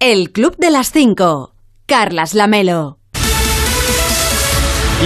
El 0.00 0.32
Club 0.32 0.56
de 0.56 0.70
las 0.70 0.90
5. 0.92 1.52
Carlas 1.86 2.34
Lamelo. 2.34 2.97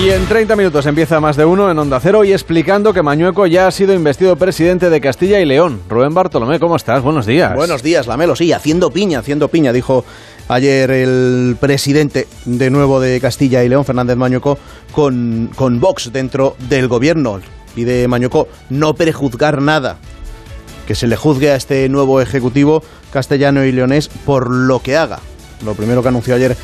Y 0.01 0.09
en 0.09 0.25
30 0.27 0.57
minutos 0.57 0.87
empieza 0.87 1.21
más 1.21 1.37
de 1.37 1.45
uno 1.45 1.71
en 1.71 1.79
Onda 1.79 2.01
Cero 2.01 2.25
y 2.25 2.33
explicando 2.33 2.95
que 2.95 3.03
Mañueco 3.03 3.47
ya 3.47 3.67
ha 3.67 3.71
sido 3.71 3.93
investido 3.93 4.37
presidente 4.37 4.89
de 4.89 5.03
Castilla 5.03 5.39
y 5.39 5.45
León. 5.45 5.83
Rubén 5.87 6.15
Bartolomé, 6.15 6.59
¿cómo 6.59 6.77
estás? 6.77 7.03
Buenos 7.03 7.27
días. 7.27 7.55
Buenos 7.55 7.83
días, 7.83 8.07
Lamelo. 8.07 8.35
Sí, 8.35 8.53
haciendo 8.53 8.91
piña, 8.91 9.19
haciendo 9.19 9.49
piña, 9.49 9.71
dijo 9.71 10.07
ayer 10.49 10.91
el 10.91 11.59
presidente 11.61 12.27
de 12.47 12.71
nuevo 12.71 13.01
de 13.01 13.21
Castilla 13.21 13.63
y 13.65 13.69
León, 13.69 13.85
Fernández 13.85 14.17
Mañueco, 14.17 14.59
con, 14.93 15.51
con 15.55 15.79
Vox 15.79 16.11
dentro 16.11 16.57
del 16.71 16.89
gobierno. 16.89 17.41
Pide 17.75 18.09
Mañueco 18.09 18.49
no 18.71 18.95
prejuzgar 18.95 19.61
nada, 19.61 19.99
que 20.87 20.95
se 20.95 21.07
le 21.07 21.17
juzgue 21.17 21.51
a 21.51 21.57
este 21.57 21.87
nuevo 21.91 22.23
ejecutivo 22.23 22.83
castellano 23.13 23.63
y 23.67 23.73
leonés 23.73 24.09
por 24.09 24.51
lo 24.51 24.81
que 24.81 24.97
haga. 24.97 25.21
Lo 25.63 25.75
primero 25.75 26.03
que 26.03 26.09
anunció 26.09 26.35
ayer 26.35 26.57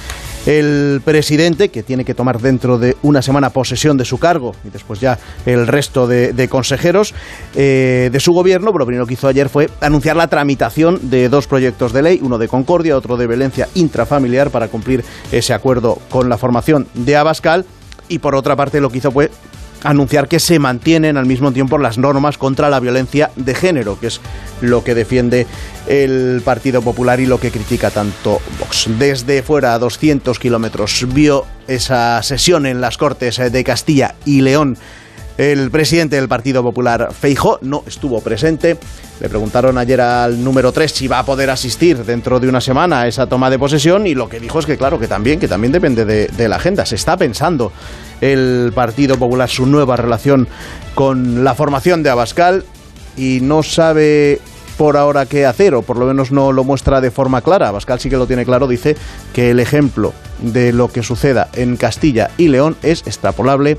el 0.48 1.02
presidente, 1.04 1.68
que 1.68 1.82
tiene 1.82 2.06
que 2.06 2.14
tomar 2.14 2.40
dentro 2.40 2.78
de 2.78 2.96
una 3.02 3.20
semana 3.20 3.50
posesión 3.50 3.98
de 3.98 4.06
su 4.06 4.16
cargo, 4.16 4.54
y 4.64 4.70
después 4.70 4.98
ya 4.98 5.18
el 5.44 5.66
resto 5.66 6.06
de, 6.06 6.48
consejeros 6.48 7.14
eh, 7.54 8.08
de 8.10 8.18
su 8.18 8.32
gobierno, 8.32 8.72
lo 8.72 8.86
primero 8.86 9.06
que 9.06 9.12
hizo 9.12 9.28
ayer 9.28 9.50
fue 9.50 9.68
anunciar 9.82 10.16
la 10.16 10.28
tramitación 10.28 11.10
de 11.10 11.28
dos 11.28 11.46
proyectos 11.46 11.92
de 11.92 12.00
ley, 12.00 12.20
uno 12.22 12.38
de 12.38 12.48
Concordia, 12.48 12.96
otro 12.96 13.18
de 13.18 13.26
violencia 13.26 13.68
intrafamiliar, 13.74 14.48
para 14.48 14.68
cumplir 14.68 15.04
ese 15.32 15.52
acuerdo 15.52 15.98
con 16.08 16.30
la 16.30 16.38
formación 16.38 16.88
de 16.94 17.16
Abascal, 17.16 17.66
y 18.08 18.20
por 18.20 18.34
otra 18.34 18.56
parte 18.56 18.80
lo 18.80 18.88
que 18.88 18.98
hizo 18.98 19.12
fue 19.12 19.30
anunciar 19.84 20.28
que 20.28 20.40
se 20.40 20.58
mantienen 20.58 21.16
al 21.16 21.26
mismo 21.26 21.52
tiempo 21.52 21.78
las 21.78 21.98
normas 21.98 22.38
contra 22.38 22.70
la 22.70 22.80
violencia 22.80 23.30
de 23.36 23.54
género, 23.54 23.98
que 23.98 24.08
es 24.08 24.20
lo 24.60 24.82
que 24.84 24.94
defiende 24.94 25.46
el 25.86 26.42
Partido 26.44 26.82
Popular 26.82 27.20
y 27.20 27.26
lo 27.26 27.40
que 27.40 27.50
critica 27.50 27.90
tanto 27.90 28.40
Vox. 28.58 28.86
Desde 28.98 29.42
fuera 29.42 29.74
a 29.74 29.78
200 29.78 30.38
kilómetros 30.38 31.06
vio 31.12 31.44
esa 31.66 32.22
sesión 32.22 32.66
en 32.66 32.80
las 32.80 32.96
Cortes 32.96 33.36
de 33.36 33.64
Castilla 33.64 34.14
y 34.24 34.40
León 34.40 34.76
el 35.38 35.70
presidente 35.70 36.16
del 36.16 36.28
Partido 36.28 36.64
Popular, 36.64 37.10
Feijó, 37.18 37.60
no 37.62 37.84
estuvo 37.86 38.20
presente. 38.20 38.76
Le 39.20 39.28
preguntaron 39.28 39.78
ayer 39.78 40.00
al 40.00 40.42
número 40.42 40.72
3 40.72 40.90
si 40.90 41.06
va 41.06 41.20
a 41.20 41.24
poder 41.24 41.48
asistir 41.48 42.04
dentro 42.04 42.40
de 42.40 42.48
una 42.48 42.60
semana 42.60 43.02
a 43.02 43.06
esa 43.06 43.28
toma 43.28 43.48
de 43.48 43.56
posesión 43.56 44.08
y 44.08 44.16
lo 44.16 44.28
que 44.28 44.40
dijo 44.40 44.58
es 44.58 44.66
que 44.66 44.76
claro, 44.76 44.98
que 44.98 45.06
también, 45.06 45.38
que 45.38 45.46
también 45.46 45.72
depende 45.72 46.04
de, 46.04 46.26
de 46.26 46.48
la 46.48 46.56
agenda. 46.56 46.84
Se 46.84 46.96
está 46.96 47.16
pensando 47.16 47.72
el 48.20 48.72
Partido 48.74 49.16
Popular 49.16 49.48
su 49.48 49.64
nueva 49.64 49.94
relación 49.94 50.48
con 50.96 51.44
la 51.44 51.54
formación 51.54 52.02
de 52.02 52.10
Abascal 52.10 52.64
y 53.16 53.38
no 53.40 53.62
sabe 53.62 54.40
por 54.76 54.96
ahora 54.96 55.26
qué 55.26 55.46
hacer, 55.46 55.74
o 55.74 55.82
por 55.82 55.98
lo 55.98 56.06
menos 56.06 56.32
no 56.32 56.50
lo 56.50 56.64
muestra 56.64 57.00
de 57.00 57.12
forma 57.12 57.42
clara. 57.42 57.68
Abascal 57.68 58.00
sí 58.00 58.10
que 58.10 58.16
lo 58.16 58.26
tiene 58.26 58.44
claro, 58.44 58.66
dice 58.66 58.96
que 59.32 59.52
el 59.52 59.60
ejemplo 59.60 60.12
de 60.40 60.72
lo 60.72 60.88
que 60.88 61.04
suceda 61.04 61.48
en 61.54 61.76
Castilla 61.76 62.30
y 62.38 62.48
León 62.48 62.76
es 62.82 63.06
extrapolable 63.06 63.78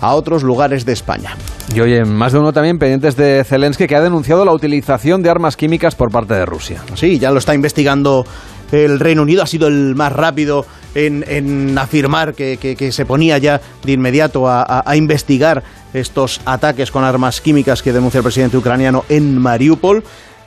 a 0.00 0.14
otros 0.14 0.42
lugares 0.42 0.84
de 0.84 0.92
España. 0.92 1.36
Y 1.74 1.80
oye, 1.80 2.04
más 2.04 2.32
de 2.32 2.38
uno 2.38 2.52
también 2.52 2.78
pendientes 2.78 3.16
de 3.16 3.44
Zelensky 3.44 3.86
que 3.86 3.96
ha 3.96 4.00
denunciado 4.00 4.44
la 4.44 4.52
utilización 4.52 5.22
de 5.22 5.30
armas 5.30 5.56
químicas 5.56 5.94
por 5.94 6.10
parte 6.10 6.34
de 6.34 6.46
Rusia. 6.46 6.82
Sí, 6.94 7.18
ya 7.18 7.30
lo 7.30 7.38
está 7.38 7.54
investigando 7.54 8.24
el 8.72 9.00
Reino 9.00 9.22
Unido, 9.22 9.42
ha 9.42 9.46
sido 9.46 9.68
el 9.68 9.94
más 9.94 10.12
rápido 10.12 10.66
en, 10.94 11.76
afirmar 11.78 12.34
que, 12.34 12.88
se 12.90 13.04
ponía 13.04 13.38
ya 13.38 13.60
de 13.84 13.92
inmediato 13.92 14.48
a, 14.48 14.82
a 14.84 14.96
investigar 14.96 15.62
estos 15.92 16.40
ataques 16.44 16.90
con 16.90 17.04
armas 17.04 17.40
químicas 17.40 17.82
que 17.82 17.92
denuncia 17.92 18.18
el 18.18 18.24
presidente 18.24 18.56
ucraniano 18.56 19.04
en 19.08 19.38
Mariupol. 19.38 20.02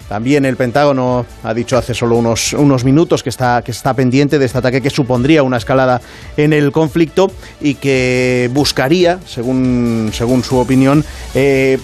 También 0.10 0.44
el 0.44 0.58
Pentágono 0.58 1.26
ha 1.44 1.54
dicho 1.54 1.78
hace 1.78 1.94
solo 1.94 2.18
unos, 2.18 2.54
unos 2.54 2.84
minutos 2.84 3.22
que 3.22 3.30
está, 3.30 3.62
que 3.62 3.70
está 3.70 3.94
pendiente 3.94 4.40
de 4.40 4.46
este 4.46 4.58
ataque 4.58 4.82
que 4.82 4.90
supondría 4.90 5.44
una 5.44 5.58
escalada 5.58 6.02
en 6.36 6.52
el 6.52 6.72
conflicto 6.72 7.32
y 7.62 7.76
que 7.76 8.50
buscaría, 8.52 9.20
según, 9.28 10.10
según 10.12 10.44
su 10.44 10.58
opinión, 10.58 11.06
eh, 11.36 11.78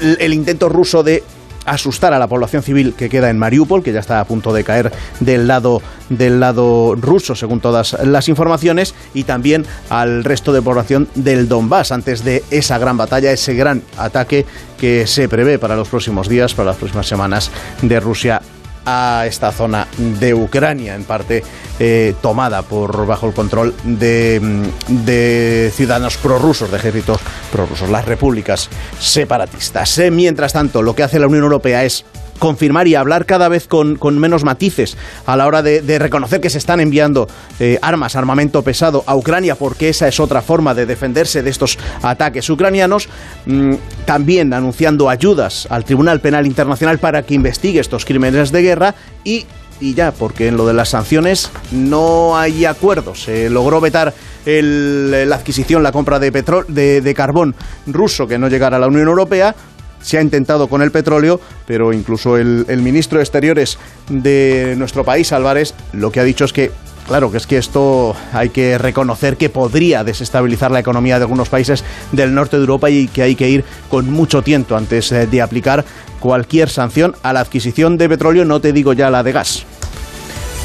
el 0.00 0.32
intento 0.32 0.68
ruso 0.68 1.02
de 1.02 1.24
asustar 1.66 2.12
a 2.12 2.18
la 2.18 2.28
población 2.28 2.62
civil 2.62 2.94
que 2.94 3.08
queda 3.08 3.30
en 3.30 3.38
Mariupol, 3.38 3.82
que 3.82 3.92
ya 3.92 4.00
está 4.00 4.20
a 4.20 4.24
punto 4.24 4.52
de 4.52 4.64
caer 4.64 4.92
del 5.20 5.46
lado, 5.46 5.82
del 6.08 6.40
lado 6.40 6.94
ruso, 6.94 7.34
según 7.34 7.60
todas 7.60 7.96
las 8.04 8.28
informaciones, 8.28 8.94
y 9.14 9.24
también 9.24 9.66
al 9.90 10.24
resto 10.24 10.52
de 10.52 10.62
población 10.62 11.08
del 11.14 11.48
Donbass, 11.48 11.92
antes 11.92 12.24
de 12.24 12.42
esa 12.50 12.78
gran 12.78 12.96
batalla, 12.96 13.32
ese 13.32 13.54
gran 13.54 13.82
ataque 13.98 14.46
que 14.78 15.06
se 15.06 15.28
prevé 15.28 15.58
para 15.58 15.76
los 15.76 15.88
próximos 15.88 16.28
días, 16.28 16.54
para 16.54 16.70
las 16.70 16.76
próximas 16.76 17.06
semanas 17.06 17.50
de 17.82 18.00
Rusia 18.00 18.40
a 18.86 19.24
esta 19.26 19.52
zona 19.52 19.86
de 19.98 20.32
Ucrania, 20.32 20.94
en 20.94 21.04
parte 21.04 21.42
eh, 21.78 22.14
tomada 22.22 22.62
por 22.62 23.06
bajo 23.06 23.26
el 23.26 23.34
control 23.34 23.74
de, 23.84 24.40
mm, 24.40 25.04
de 25.04 25.72
ciudadanos 25.74 26.16
prorrusos, 26.16 26.70
de 26.70 26.78
ejércitos 26.78 27.20
prorrusos, 27.52 27.90
las 27.90 28.04
repúblicas 28.04 28.70
separatistas. 28.98 29.98
Eh, 29.98 30.10
mientras 30.10 30.52
tanto, 30.52 30.80
lo 30.82 30.94
que 30.94 31.02
hace 31.02 31.18
la 31.18 31.26
Unión 31.26 31.42
Europea 31.42 31.84
es 31.84 32.04
confirmar 32.38 32.88
y 32.88 32.94
hablar 32.94 33.26
cada 33.26 33.48
vez 33.48 33.66
con, 33.68 33.98
menos 34.18 34.44
matices 34.44 34.96
a 35.26 35.36
la 35.36 35.46
hora 35.46 35.62
de, 35.62 35.98
reconocer 35.98 36.40
que 36.40 36.50
se 36.50 36.58
están 36.58 36.80
enviando 36.80 37.28
eh, 37.58 37.78
armas, 37.82 38.16
armamento 38.16 38.62
pesado 38.62 39.04
a 39.06 39.16
Ucrania, 39.16 39.54
porque 39.54 39.88
esa 39.88 40.08
es 40.08 40.20
otra 40.20 40.42
forma 40.42 40.74
de 40.74 40.86
defenderse 40.86 41.42
de 41.42 41.50
estos 41.50 41.78
ataques 42.02 42.48
ucranianos. 42.50 43.08
Mm, 43.46 43.74
también 44.04 44.52
anunciando 44.52 45.08
ayudas 45.08 45.66
al 45.70 45.84
Tribunal 45.84 46.20
Penal 46.20 46.46
Internacional 46.46 46.98
para 46.98 47.22
que 47.22 47.34
investigue 47.34 47.80
estos 47.80 48.04
crímenes 48.04 48.52
de 48.52 48.62
guerra 48.62 48.94
y 49.24 49.46
y 49.80 49.94
ya, 49.94 50.12
porque 50.12 50.48
en 50.48 50.56
lo 50.56 50.66
de 50.66 50.74
las 50.74 50.90
sanciones 50.90 51.50
no 51.70 52.36
hay 52.36 52.64
acuerdo. 52.64 53.14
Se 53.14 53.50
logró 53.50 53.80
vetar 53.80 54.14
la 54.46 55.36
adquisición, 55.36 55.82
la 55.82 55.92
compra 55.92 56.18
de, 56.18 56.32
petróleo, 56.32 56.66
de, 56.68 57.14
carbón 57.14 57.54
ruso 57.86 58.26
que 58.26 58.38
no 58.38 58.48
llegara 58.48 58.76
a 58.76 58.80
la 58.80 58.86
Unión 58.86 59.08
Europea, 59.08 59.54
se 60.06 60.18
ha 60.18 60.22
intentado 60.22 60.68
con 60.68 60.82
el 60.82 60.92
petróleo, 60.92 61.40
pero 61.66 61.92
incluso 61.92 62.36
el, 62.36 62.64
ministro 62.80 63.18
de 63.18 63.24
Exteriores 63.24 63.76
de 64.08 64.74
nuestro 64.78 65.04
país, 65.04 65.32
Álvarez, 65.32 65.74
lo 65.92 66.12
que 66.12 66.20
ha 66.20 66.24
dicho 66.24 66.44
es 66.44 66.52
que 66.52 66.70
Claro, 67.08 67.30
que 67.30 67.36
es 67.36 67.46
que 67.46 67.56
esto 67.56 68.16
hay 68.32 68.48
que 68.48 68.78
reconocer 68.78 69.36
que 69.36 69.48
podría 69.48 70.02
desestabilizar 70.02 70.72
la 70.72 70.80
economía 70.80 71.18
de 71.18 71.22
algunos 71.22 71.48
países 71.48 71.84
del 72.10 72.34
norte 72.34 72.56
de 72.56 72.62
Europa 72.62 72.90
y 72.90 73.06
que 73.06 73.22
hay 73.22 73.36
que 73.36 73.48
ir 73.48 73.64
con 73.88 74.10
mucho 74.10 74.42
tiento 74.42 74.76
antes 74.76 75.12
eh, 75.12 75.28
de 75.28 75.40
aplicar 75.40 75.84
cualquier 76.18 76.68
sanción 76.68 77.14
a 77.22 77.32
la 77.32 77.38
adquisición 77.38 77.96
de 77.96 78.08
petróleo, 78.08 78.44
no 78.44 78.60
te 78.60 78.72
digo 78.72 78.92
ya 78.92 79.08
la 79.08 79.22
de 79.22 79.30
gas. 79.30 79.64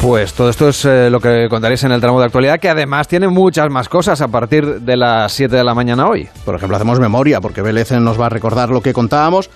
Pues 0.02 0.34
todo 0.34 0.50
esto 0.50 0.70
es 0.70 0.84
eh, 0.86 1.12
lo 1.12 1.20
que 1.20 1.48
contaréis 1.48 1.84
en 1.84 1.92
el 1.92 2.02
tramo 2.02 2.20
de 2.20 2.26
actualidad, 2.26 2.60
que 2.60 2.70
además 2.70 3.08
tiene 3.08 3.28
muchas 3.28 3.70
más 3.70 3.88
cosas 3.88 4.20
a 4.22 4.28
partir 4.30 4.82
de 4.82 4.98
las 4.98 5.32
7 5.32 5.56
de 5.56 5.64
la 5.64 5.76
mañana 5.76 6.08
hoy. 6.08 6.28
Por 6.44 6.56
ejemplo, 6.56 6.76
hacemos 6.76 7.00
memoria, 7.00 7.40
porque 7.40 7.62
Vélez 7.62 7.92
nos 7.92 8.20
va 8.20 8.26
a 8.26 8.30
recordar 8.30 8.70
lo 8.70 8.82
que 8.82 8.94
contábamos 8.94 9.52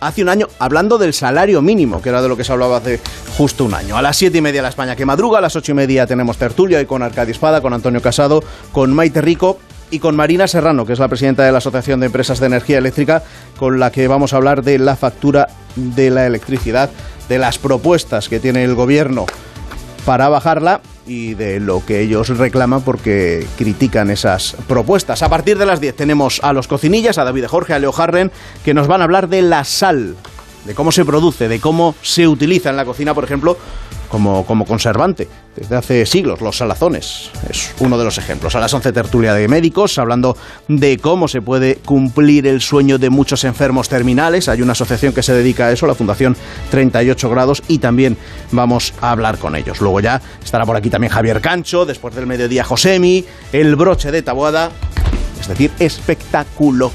hace 0.00 0.22
un 0.22 0.28
año 0.28 0.48
hablando 0.58 0.98
del 0.98 1.14
salario 1.14 1.62
mínimo, 1.62 2.02
que 2.02 2.08
era 2.08 2.20
de 2.20 2.28
lo 2.28 2.36
que 2.36 2.42
se 2.42 2.52
hablaba 2.52 2.78
hace 2.78 3.00
justo 3.36 3.64
un 3.64 3.74
año. 3.74 3.96
A 3.96 4.02
las 4.02 4.16
siete 4.16 4.38
y 4.38 4.40
media 4.40 4.60
la 4.60 4.70
España 4.70 4.96
que 4.96 5.06
madruga, 5.06 5.38
a 5.38 5.40
las 5.40 5.54
ocho 5.54 5.70
y 5.70 5.76
media 5.76 6.04
tenemos 6.04 6.36
tertulia 6.36 6.80
y 6.80 6.86
con 6.86 7.04
Arcadio 7.04 7.30
Espada, 7.30 7.60
con 7.60 7.72
Antonio 7.72 8.02
Casado, 8.02 8.42
con 8.72 8.92
Maite 8.92 9.20
Rico 9.20 9.60
y 9.92 10.00
con 10.00 10.16
Marina 10.16 10.48
Serrano, 10.48 10.84
que 10.84 10.94
es 10.94 10.98
la 10.98 11.06
presidenta 11.06 11.44
de 11.44 11.52
la 11.52 11.58
Asociación 11.58 12.00
de 12.00 12.06
Empresas 12.06 12.40
de 12.40 12.46
Energía 12.46 12.78
Eléctrica, 12.78 13.22
con 13.56 13.78
la 13.78 13.92
que 13.92 14.08
vamos 14.08 14.32
a 14.32 14.38
hablar 14.38 14.64
de 14.64 14.80
la 14.80 14.96
factura 14.96 15.46
de 15.76 16.10
la 16.10 16.26
electricidad, 16.26 16.90
de 17.28 17.38
las 17.38 17.58
propuestas 17.58 18.28
que 18.28 18.40
tiene 18.40 18.64
el 18.64 18.74
gobierno 18.74 19.26
para 20.06 20.28
bajarla 20.28 20.80
y 21.04 21.34
de 21.34 21.58
lo 21.58 21.84
que 21.84 22.00
ellos 22.00 22.28
reclaman 22.28 22.82
porque 22.82 23.44
critican 23.58 24.08
esas 24.10 24.56
propuestas. 24.68 25.22
A 25.22 25.28
partir 25.28 25.58
de 25.58 25.66
las 25.66 25.80
10 25.80 25.96
tenemos 25.96 26.40
a 26.44 26.52
los 26.52 26.68
cocinillas, 26.68 27.18
a 27.18 27.24
David 27.24 27.42
de 27.42 27.48
Jorge, 27.48 27.74
a 27.74 27.78
Leo 27.80 27.92
Harren, 27.94 28.30
que 28.64 28.72
nos 28.72 28.86
van 28.86 29.00
a 29.00 29.04
hablar 29.04 29.28
de 29.28 29.42
la 29.42 29.64
sal, 29.64 30.14
de 30.64 30.74
cómo 30.76 30.92
se 30.92 31.04
produce, 31.04 31.48
de 31.48 31.58
cómo 31.58 31.96
se 32.02 32.28
utiliza 32.28 32.70
en 32.70 32.76
la 32.76 32.84
cocina, 32.84 33.14
por 33.14 33.24
ejemplo, 33.24 33.58
como, 34.08 34.44
como 34.46 34.64
conservante 34.64 35.28
desde 35.56 35.76
hace 35.76 36.06
siglos, 36.06 36.40
los 36.40 36.58
salazones. 36.58 37.30
Es 37.48 37.74
uno 37.80 37.96
de 37.98 38.04
los 38.04 38.18
ejemplos. 38.18 38.54
A 38.54 38.60
las 38.60 38.72
11 38.72 38.92
tertulia 38.92 39.32
de 39.34 39.48
médicos, 39.48 39.98
hablando 39.98 40.36
de 40.68 40.98
cómo 40.98 41.28
se 41.28 41.40
puede 41.40 41.76
cumplir 41.76 42.46
el 42.46 42.60
sueño 42.60 42.98
de 42.98 43.10
muchos 43.10 43.44
enfermos 43.44 43.88
terminales. 43.88 44.48
Hay 44.48 44.62
una 44.62 44.72
asociación 44.72 45.12
que 45.12 45.22
se 45.22 45.32
dedica 45.32 45.66
a 45.66 45.72
eso, 45.72 45.86
la 45.86 45.94
Fundación 45.94 46.36
38 46.70 47.30
Grados, 47.30 47.62
y 47.68 47.78
también 47.78 48.16
vamos 48.52 48.92
a 49.00 49.10
hablar 49.10 49.38
con 49.38 49.56
ellos. 49.56 49.80
Luego 49.80 50.00
ya 50.00 50.20
estará 50.44 50.66
por 50.66 50.76
aquí 50.76 50.90
también 50.90 51.12
Javier 51.12 51.40
Cancho, 51.40 51.86
después 51.86 52.14
del 52.14 52.26
mediodía 52.26 52.64
Josemi, 52.64 53.24
el 53.52 53.76
broche 53.76 54.10
de 54.10 54.22
Taboada, 54.22 54.70
es 55.40 55.48
decir, 55.48 55.70
espectáculo. 55.78 56.92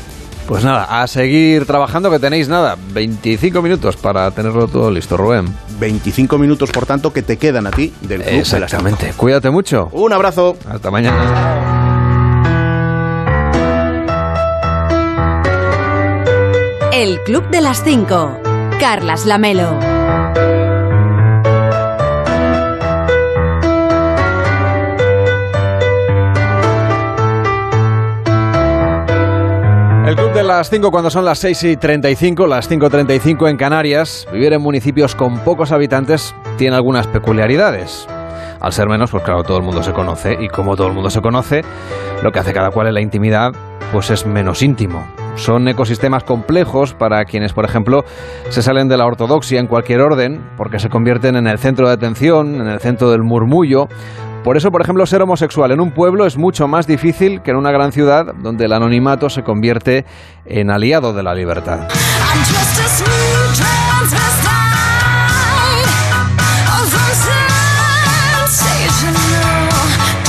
Pues 0.51 0.65
nada, 0.65 1.01
a 1.01 1.07
seguir 1.07 1.65
trabajando 1.65 2.11
que 2.11 2.19
tenéis 2.19 2.49
nada, 2.49 2.75
25 2.91 3.61
minutos 3.61 3.95
para 3.95 4.29
tenerlo 4.31 4.67
todo 4.67 4.91
listo, 4.91 5.15
Rubén. 5.15 5.45
25 5.79 6.37
minutos, 6.37 6.71
por 6.71 6.85
tanto, 6.85 7.13
que 7.13 7.21
te 7.21 7.37
quedan 7.37 7.67
a 7.67 7.71
ti 7.71 7.93
del 8.01 8.21
club 8.21 8.39
Exactamente. 8.39 9.05
De 9.05 9.13
Cuídate 9.13 9.49
mucho. 9.49 9.87
Un 9.93 10.11
abrazo. 10.11 10.57
Hasta 10.69 10.91
mañana. 10.91 11.23
El 16.91 17.21
Club 17.23 17.49
de 17.49 17.61
las 17.61 17.81
5. 17.85 18.41
Carlas 18.77 19.25
Lamelo. 19.25 19.90
Las 30.47 30.69
5 30.69 30.91
cuando 30.91 31.09
son 31.09 31.25
las 31.25 31.39
6 31.39 31.63
y 31.63 31.77
35, 31.77 32.47
las 32.47 32.69
5.35 32.69 33.49
en 33.49 33.57
Canarias, 33.57 34.27
vivir 34.31 34.53
en 34.53 34.61
municipios 34.61 35.13
con 35.13 35.39
pocos 35.39 35.71
habitantes 35.71 36.33
tiene 36.57 36.75
algunas 36.75 37.05
peculiaridades. 37.07 38.07
Al 38.59 38.71
ser 38.71 38.87
menos, 38.87 39.11
pues 39.11 39.23
claro, 39.23 39.43
todo 39.43 39.57
el 39.57 39.63
mundo 39.63 39.83
se 39.83 39.93
conoce 39.93 40.37
y 40.39 40.47
como 40.47 40.75
todo 40.75 40.87
el 40.87 40.93
mundo 40.93 41.09
se 41.09 41.21
conoce, 41.21 41.61
lo 42.23 42.31
que 42.31 42.39
hace 42.39 42.53
cada 42.53 42.71
cual 42.71 42.87
en 42.87 42.93
la 42.93 43.01
intimidad, 43.01 43.51
pues 43.91 44.09
es 44.09 44.25
menos 44.25 44.61
íntimo. 44.61 45.05
Son 45.35 45.67
ecosistemas 45.67 46.23
complejos 46.23 46.93
para 46.93 47.23
quienes, 47.25 47.53
por 47.53 47.65
ejemplo, 47.65 48.03
se 48.49 48.61
salen 48.61 48.87
de 48.87 48.97
la 48.97 49.05
ortodoxia 49.05 49.59
en 49.59 49.67
cualquier 49.67 50.01
orden, 50.01 50.41
porque 50.57 50.79
se 50.79 50.89
convierten 50.89 51.35
en 51.35 51.47
el 51.47 51.57
centro 51.57 51.87
de 51.87 51.93
atención, 51.93 52.61
en 52.61 52.67
el 52.67 52.79
centro 52.79 53.11
del 53.11 53.21
murmullo, 53.21 53.87
por 54.43 54.57
eso, 54.57 54.71
por 54.71 54.81
ejemplo, 54.81 55.05
ser 55.05 55.21
homosexual 55.21 55.71
en 55.71 55.79
un 55.79 55.91
pueblo 55.91 56.25
es 56.25 56.37
mucho 56.37 56.67
más 56.67 56.87
difícil 56.87 57.41
que 57.41 57.51
en 57.51 57.57
una 57.57 57.71
gran 57.71 57.91
ciudad 57.91 58.33
donde 58.41 58.65
el 58.65 58.73
anonimato 58.73 59.29
se 59.29 59.43
convierte 59.43 60.05
en 60.45 60.71
aliado 60.71 61.13
de 61.13 61.23
la 61.23 61.35
libertad. 61.35 61.87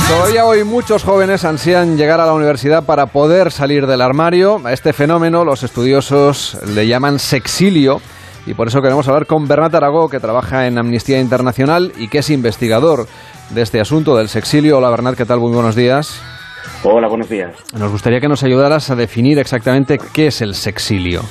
Todavía 0.07 0.45
hoy 0.45 0.63
muchos 0.63 1.03
jóvenes 1.03 1.43
ansían 1.43 1.97
llegar 1.97 2.19
a 2.19 2.27
la 2.27 2.33
universidad 2.33 2.83
para 2.83 3.07
poder 3.07 3.51
salir 3.51 3.87
del 3.87 4.01
armario. 4.01 4.61
A 4.63 4.71
este 4.71 4.93
fenómeno 4.93 5.43
los 5.43 5.63
estudiosos 5.63 6.59
le 6.67 6.85
llaman 6.85 7.17
sexilio 7.17 7.99
y 8.45 8.53
por 8.53 8.67
eso 8.67 8.81
queremos 8.81 9.07
hablar 9.07 9.25
con 9.25 9.47
Bernat 9.47 9.73
Aragó, 9.73 10.09
que 10.09 10.19
trabaja 10.19 10.67
en 10.67 10.77
Amnistía 10.77 11.19
Internacional 11.19 11.93
y 11.97 12.09
que 12.09 12.19
es 12.19 12.29
investigador 12.29 13.07
de 13.53 13.61
este 13.61 13.79
asunto 13.79 14.15
del 14.15 14.27
sexilio. 14.29 14.77
Hola 14.77 14.89
Bernat, 14.89 15.15
¿qué 15.15 15.25
tal? 15.25 15.39
Muy 15.39 15.53
buenos 15.53 15.75
días. 15.75 16.21
Hola, 16.83 17.07
buenos 17.07 17.29
días. 17.29 17.51
Nos 17.77 17.91
gustaría 17.91 18.19
que 18.19 18.27
nos 18.27 18.43
ayudaras 18.43 18.89
a 18.89 18.95
definir 18.95 19.39
exactamente 19.39 19.97
qué 20.13 20.27
es 20.27 20.41
el 20.41 20.55
sexilio. 20.55 21.21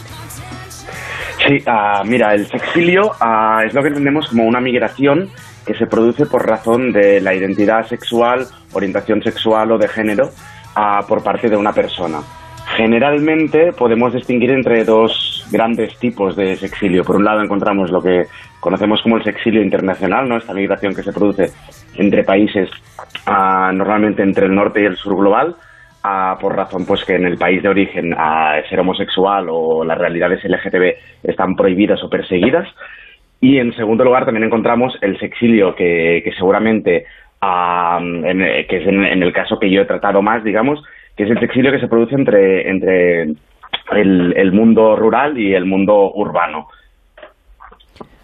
Sí, 1.47 1.59
ah, 1.67 2.03
mira, 2.05 2.35
el 2.35 2.47
sexilio 2.47 3.13
ah, 3.21 3.63
es 3.67 3.75
lo 3.75 3.83
que 3.83 3.89
entendemos 3.89 4.29
como 4.29 4.45
una 4.45 4.61
migración 4.61 5.31
que 5.67 5.75
se 5.75 5.87
produce 5.87 6.27
por 6.27 6.47
razón 6.47 6.93
de 6.93 7.21
la 7.21 7.35
identidad 7.35 7.87
sexual, 7.87 8.47
orientación 8.73 9.23
sexual 9.23 9.73
o 9.73 9.79
de 9.79 9.89
género 9.89 10.31
ah, 10.77 11.01
por 11.07 11.23
parte 11.23 11.49
de 11.49 11.57
una 11.57 11.73
persona. 11.73 12.21
Generalmente 12.77 13.73
podemos 13.73 14.15
distinguir 14.15 14.51
entre 14.51 14.85
dos 14.85 15.47
grandes 15.53 15.99
tipos 15.99 16.37
de 16.37 16.57
sexilio. 16.57 17.05
Por 17.05 17.17
un 17.17 17.25
lado 17.25 17.43
encontramos 17.43 17.91
lo 17.91 18.01
que 18.01 18.25
conocemos 18.61 19.03
como 19.03 19.19
el 19.19 19.25
sexilio 19.25 19.63
internacional, 19.63 20.27
¿no? 20.27 20.39
esta 20.39 20.55
migración 20.55 20.95
que 20.95 21.03
se 21.03 21.13
produce 21.13 21.51
entre 21.97 22.25
países, 22.25 22.71
ah, 23.27 23.73
normalmente 23.75 24.23
entre 24.23 24.47
el 24.47 24.55
norte 24.55 24.81
y 24.81 24.87
el 24.87 24.97
sur 24.97 25.17
global, 25.17 25.55
ah, 26.03 26.39
por 26.41 26.57
razón 26.57 26.87
pues 26.87 27.05
que 27.05 27.17
en 27.17 27.27
el 27.27 27.37
país 27.37 27.63
de 27.63 27.69
origen 27.69 28.15
a 28.17 28.55
ser 28.71 28.81
homosexual 28.81 29.49
o 29.51 29.85
las 29.85 29.99
realidades 29.99 30.43
LGTB 30.43 30.95
están 31.25 31.55
prohibidas 31.55 32.03
o 32.03 32.09
perseguidas. 32.09 32.67
Y 33.41 33.59
en 33.59 33.75
segundo 33.75 34.05
lugar 34.05 34.25
también 34.25 34.47
encontramos 34.47 34.97
el 35.03 35.19
sexilio 35.19 35.75
que, 35.75 36.23
seguramente, 36.39 37.05
que 37.41 38.77
es 38.77 38.87
en, 38.87 39.05
en 39.05 39.23
el 39.23 39.33
caso 39.33 39.59
que 39.59 39.69
yo 39.69 39.83
he 39.83 39.85
tratado 39.85 40.23
más, 40.23 40.45
digamos, 40.45 40.83
que 41.17 41.25
es 41.25 41.31
el 41.31 41.43
exilio 41.43 41.71
que 41.73 41.81
se 41.81 41.89
produce 41.89 42.15
entre, 42.15 42.71
entre 42.71 43.23
el, 43.97 44.53
mundo 44.53 44.97
rural 44.97 45.39
y 45.39 45.55
el 45.55 45.67
mundo 45.67 46.11
urbano. 46.15 46.67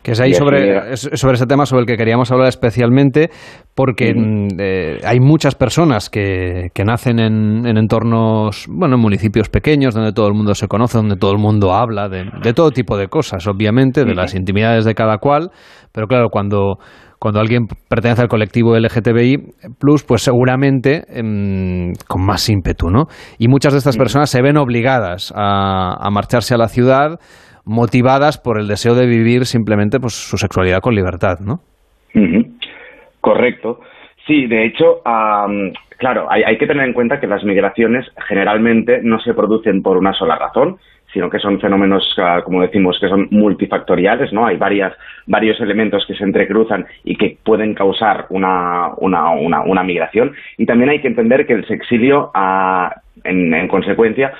Que 0.02 0.12
es 0.12 0.20
ahí 0.20 0.32
sobre, 0.32 0.96
sobre 0.96 1.34
ese 1.34 1.46
tema 1.46 1.66
sobre 1.66 1.80
el 1.80 1.86
que 1.86 1.98
queríamos 1.98 2.32
hablar 2.32 2.48
especialmente, 2.48 3.28
porque 3.74 4.14
mm, 4.14 4.48
eh, 4.58 4.98
hay 5.04 5.20
muchas 5.20 5.54
personas 5.54 6.08
que, 6.08 6.68
que 6.72 6.84
nacen 6.84 7.18
en, 7.18 7.66
en, 7.66 7.76
entornos, 7.76 8.66
bueno, 8.70 8.94
en 8.94 9.02
municipios 9.02 9.50
pequeños, 9.50 9.94
donde 9.94 10.12
todo 10.12 10.28
el 10.28 10.34
mundo 10.34 10.54
se 10.54 10.66
conoce, 10.66 10.96
donde 10.96 11.16
todo 11.16 11.32
el 11.32 11.38
mundo 11.38 11.74
habla 11.74 12.08
de, 12.08 12.24
de 12.42 12.52
todo 12.54 12.70
tipo 12.70 12.96
de 12.96 13.08
cosas, 13.08 13.46
obviamente, 13.46 14.04
de 14.04 14.14
las 14.14 14.34
intimidades 14.34 14.86
de 14.86 14.94
cada 14.94 15.18
cual, 15.18 15.50
pero 15.92 16.06
claro, 16.06 16.28
cuando 16.30 16.78
cuando 17.18 17.40
alguien 17.40 17.66
pertenece 17.88 18.22
al 18.22 18.28
colectivo 18.28 18.76
LGTBI 18.76 19.36
plus, 19.78 20.04
pues 20.04 20.22
seguramente 20.22 21.02
em, 21.08 21.92
con 22.08 22.24
más 22.24 22.48
ímpetu, 22.48 22.90
¿no? 22.90 23.06
Y 23.38 23.48
muchas 23.48 23.72
de 23.72 23.78
estas 23.78 23.96
personas 23.96 24.30
se 24.30 24.42
ven 24.42 24.56
obligadas 24.56 25.32
a, 25.36 26.08
marcharse 26.10 26.54
a 26.54 26.58
la 26.58 26.68
ciudad 26.68 27.18
motivadas 27.64 28.38
por 28.38 28.58
el 28.58 28.66
deseo 28.66 28.94
de 28.94 29.06
vivir 29.06 29.44
simplemente 29.44 29.98
pues, 30.00 30.14
su 30.14 30.38
sexualidad 30.38 30.80
con 30.80 30.94
libertad, 30.94 31.38
¿no? 31.40 31.60
Correcto. 33.20 33.80
Sí, 34.26 34.46
de 34.46 34.66
hecho, 34.66 35.02
claro, 35.98 36.26
hay, 36.30 36.58
que 36.58 36.66
tener 36.66 36.86
en 36.86 36.92
cuenta 36.92 37.18
que 37.20 37.26
las 37.26 37.44
migraciones 37.44 38.06
generalmente 38.28 39.00
no 39.02 39.18
se 39.20 39.34
producen 39.34 39.82
por 39.82 39.96
una 39.96 40.12
sola 40.12 40.36
razón, 40.36 40.76
sino 41.12 41.30
que 41.30 41.38
son 41.38 41.60
fenómenos, 41.60 42.14
ah, 42.18 42.42
como 42.44 42.62
decimos, 42.62 42.98
que 43.00 43.08
son 43.08 43.28
multifactoriales, 43.30 44.32
¿no? 44.32 44.46
Hay 44.46 44.56
varias, 44.56 44.92
varios 45.26 45.60
elementos 45.60 46.04
que 46.06 46.14
se 46.14 46.24
entrecruzan 46.24 46.86
y 47.04 47.16
que 47.16 47.38
pueden 47.42 47.74
causar 47.74 48.26
una, 48.30 48.92
una, 48.98 49.30
una, 49.30 49.82
migración. 49.82 50.34
Y 50.56 50.66
también 50.66 50.90
hay 50.90 51.00
que 51.00 51.08
entender 51.08 51.46
que 51.46 51.54
el 51.54 51.66
sexilio, 51.66 52.30
ah, 52.34 52.94
en, 53.24 53.68
consecuencia, 53.68 54.32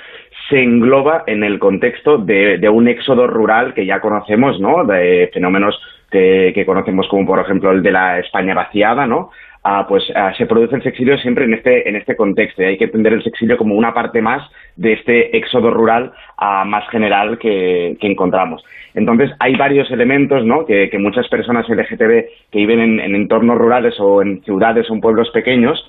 se 0.49 0.61
engloba 0.61 1.23
en 1.27 1.43
el 1.43 1.59
contexto 1.59 2.17
de, 2.17 2.69
un 2.69 2.87
éxodo 2.87 3.27
rural 3.27 3.73
que 3.73 3.85
ya 3.85 3.99
conocemos, 3.99 4.59
¿no? 4.59 4.85
De 4.85 5.29
fenómenos 5.33 5.79
que, 6.11 6.51
que 6.55 6.65
conocemos 6.65 7.07
como 7.07 7.25
por 7.25 7.39
ejemplo 7.39 7.71
el 7.71 7.83
de 7.83 7.91
la 7.91 8.19
España 8.19 8.55
vaciada, 8.55 9.05
¿no? 9.05 9.29
Ah, 9.63 9.85
pues 9.87 10.03
ah, 10.15 10.33
se 10.37 10.45
produce 10.45 10.75
el 10.75 10.83
sexilio 10.83 11.17
siempre 11.17 11.43
en 11.43 11.53
este, 11.53 11.87
en 11.89 11.97
este 11.97 12.15
contexto 12.15 12.61
y 12.61 12.65
hay 12.65 12.77
que 12.77 12.85
entender 12.85 13.11
el 13.11 13.23
sexilio 13.23 13.57
como 13.57 13.75
una 13.75 13.93
parte 13.93 14.21
más 14.21 14.49
de 14.77 14.93
este 14.93 15.35
éxodo 15.37 15.69
rural 15.69 16.13
ah, 16.37 16.63
más 16.65 16.87
general 16.89 17.37
que, 17.37 17.97
encontramos. 17.99 18.63
Entonces, 18.93 19.31
hay 19.39 19.55
varios 19.55 19.91
elementos 19.91 20.45
¿no? 20.45 20.65
que, 20.65 20.89
muchas 20.97 21.27
personas 21.27 21.67
LGTB 21.67 22.25
que 22.51 22.59
viven 22.59 22.79
en, 22.79 22.99
en, 23.01 23.15
entornos 23.15 23.57
rurales 23.57 23.99
o 23.99 24.21
en 24.21 24.41
ciudades 24.43 24.89
o 24.89 24.93
en 24.93 25.01
pueblos 25.01 25.29
pequeños 25.31 25.85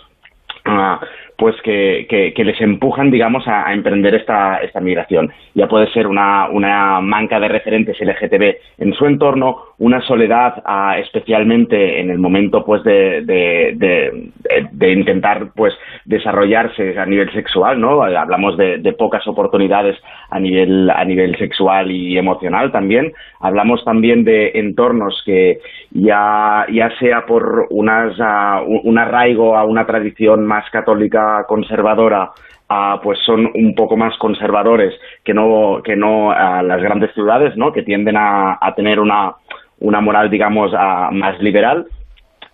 pues 1.41 1.57
que, 1.63 2.07
que, 2.37 2.45
les 2.45 2.61
empujan, 2.61 3.11
digamos, 3.11 3.49
a, 3.49 3.73
emprender 3.73 4.15
esta, 4.15 4.59
esta 4.59 4.79
migración. 4.79 5.33
Ya 5.55 5.69
puede 5.69 5.91
ser 5.91 6.07
una, 6.07 6.51
una 6.51 7.01
manca 7.01 7.41
de 7.41 7.49
referentes 7.49 7.97
LGTB 7.99 8.57
en 8.77 8.93
su 8.93 9.07
entorno, 9.07 9.57
una 9.79 10.03
soledad 10.03 10.63
especialmente 10.99 11.99
en 11.99 12.11
el 12.11 12.19
momento 12.19 12.63
pues 12.63 12.85
de, 12.85 13.23
de, 13.23 13.73
de, 13.75 14.33
de, 14.71 14.93
intentar 14.93 15.53
pues 15.57 15.73
desarrollarse 16.05 16.99
a 16.99 17.07
nivel 17.07 17.33
sexual, 17.33 17.81
¿no? 17.81 18.03
Hablamos 18.03 18.59
de, 18.59 18.95
pocas 18.99 19.27
oportunidades 19.27 19.97
a 20.29 20.39
nivel, 20.39 20.91
a 20.91 21.03
nivel 21.07 21.39
sexual 21.39 21.91
y 21.91 22.19
emocional 22.19 22.71
también. 22.71 23.15
Hablamos 23.41 23.83
también 23.83 24.25
de 24.25 24.51
entornos 24.57 25.23
que 25.25 25.61
ya, 25.93 26.67
ya 26.71 26.91
sea 26.99 27.25
por 27.25 27.67
unas, 27.71 28.19
uh, 28.19 28.81
un 28.85 28.99
arraigo 28.99 29.57
a 29.57 29.65
una 29.65 29.87
tradición 29.87 30.45
más 30.45 30.69
católica 30.71 31.30
conservadora 31.47 32.31
uh, 32.71 33.01
pues 33.03 33.19
son 33.25 33.51
un 33.55 33.75
poco 33.75 33.97
más 33.97 34.17
conservadores 34.19 34.95
que 35.25 35.35
no 35.35 35.81
que 35.85 35.97
no 35.97 36.29
uh, 36.29 36.63
las 36.63 36.81
grandes 36.81 37.13
ciudades 37.15 37.57
no 37.57 37.73
que 37.73 37.83
tienden 37.83 38.17
a, 38.17 38.59
tener 38.77 39.01
una 39.01 39.35
una 39.81 40.01
moral 40.01 40.31
digamos 40.31 40.73
uh, 40.73 41.13
más 41.13 41.41
liberal 41.41 41.87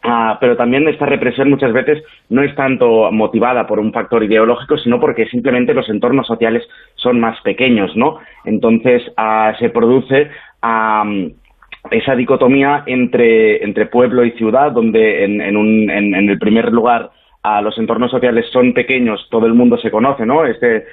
Uh, 0.05 0.37
pero 0.39 0.57
también 0.57 0.87
esta 0.87 1.05
represión 1.05 1.51
muchas 1.51 1.73
veces 1.73 2.01
no 2.29 2.43
es 2.45 2.55
tanto 2.55 3.11
motivada 3.11 3.67
por 3.67 3.81
un 3.81 3.93
factor 3.93 4.23
ideológico, 4.23 4.79
sino 4.79 5.01
porque 5.01 5.27
simplemente 5.27 5.75
los 5.75 5.89
entornos 5.89 6.29
sociales 6.29 6.63
son 6.95 7.19
más 7.19 7.41
pequeños, 7.41 7.91
¿no? 7.97 8.19
Entonces 8.45 9.03
uh, 9.19 9.57
se 9.59 9.69
produce 9.71 10.31
uh, 10.63 11.29
esa 11.91 12.15
dicotomía 12.15 12.85
entre, 12.87 13.65
entre 13.65 13.87
pueblo 13.87 14.25
y 14.25 14.31
ciudad, 14.33 14.71
donde 14.71 15.25
en, 15.25 15.57
un, 15.57 15.91
en, 15.91 16.15
en 16.15 16.29
el 16.29 16.39
primer 16.39 16.71
lugar 16.73 17.11
a 17.47 17.63
los 17.63 17.79
entornos 17.79 18.11
sociales 18.11 18.47
son 18.53 18.73
pequeños, 18.73 19.29
todo 19.31 19.47
el 19.47 19.55
mundo 19.55 19.79
se 19.79 19.93
conoce, 19.93 20.27
¿no? 20.27 20.45
Este, 20.45 20.87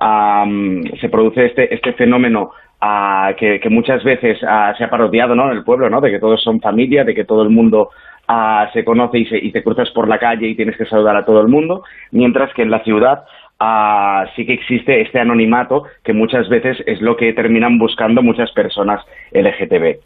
um, 0.00 0.82
se 1.00 1.10
produce 1.10 1.44
este, 1.44 1.74
este 1.74 1.92
fenómeno 1.92 2.50
uh, 2.80 3.34
que, 3.36 3.60
muchas 3.68 4.02
veces 4.02 4.42
uh, 4.42 4.74
se 4.78 4.84
ha 4.84 4.90
parodiado, 4.90 5.34
¿no? 5.34 5.50
En 5.50 5.58
el 5.58 5.64
pueblo, 5.64 5.90
¿no? 5.90 6.00
De 6.00 6.10
que 6.10 6.18
todos 6.18 6.42
son 6.42 6.62
familia, 6.62 7.04
de 7.04 7.14
que 7.14 7.26
todo 7.26 7.42
el 7.42 7.50
mundo 7.50 7.90
uh, 8.26 8.72
se 8.72 8.86
conoce 8.86 9.18
y, 9.18 9.26
se, 9.26 9.36
y 9.36 9.52
te 9.52 9.62
cruzas 9.62 9.90
por 9.90 10.08
la 10.08 10.18
calle 10.18 10.48
y 10.48 10.54
tienes 10.54 10.78
que 10.78 10.86
saludar 10.86 11.14
a 11.14 11.26
todo 11.26 11.42
el 11.42 11.48
mundo, 11.48 11.84
mientras 12.10 12.54
que 12.54 12.62
en 12.62 12.70
la 12.70 12.82
ciudad 12.84 13.24
Uh, 13.60 14.22
sí 14.36 14.46
que 14.46 14.52
existe 14.52 15.00
este 15.00 15.18
anonimato 15.18 15.82
que 16.04 16.12
muchas 16.12 16.48
veces 16.48 16.80
es 16.86 17.00
lo 17.00 17.16
que 17.16 17.32
terminan 17.32 17.76
buscando 17.76 18.22
muchas 18.22 18.52
personas 18.52 19.04
LGTB. 19.32 19.98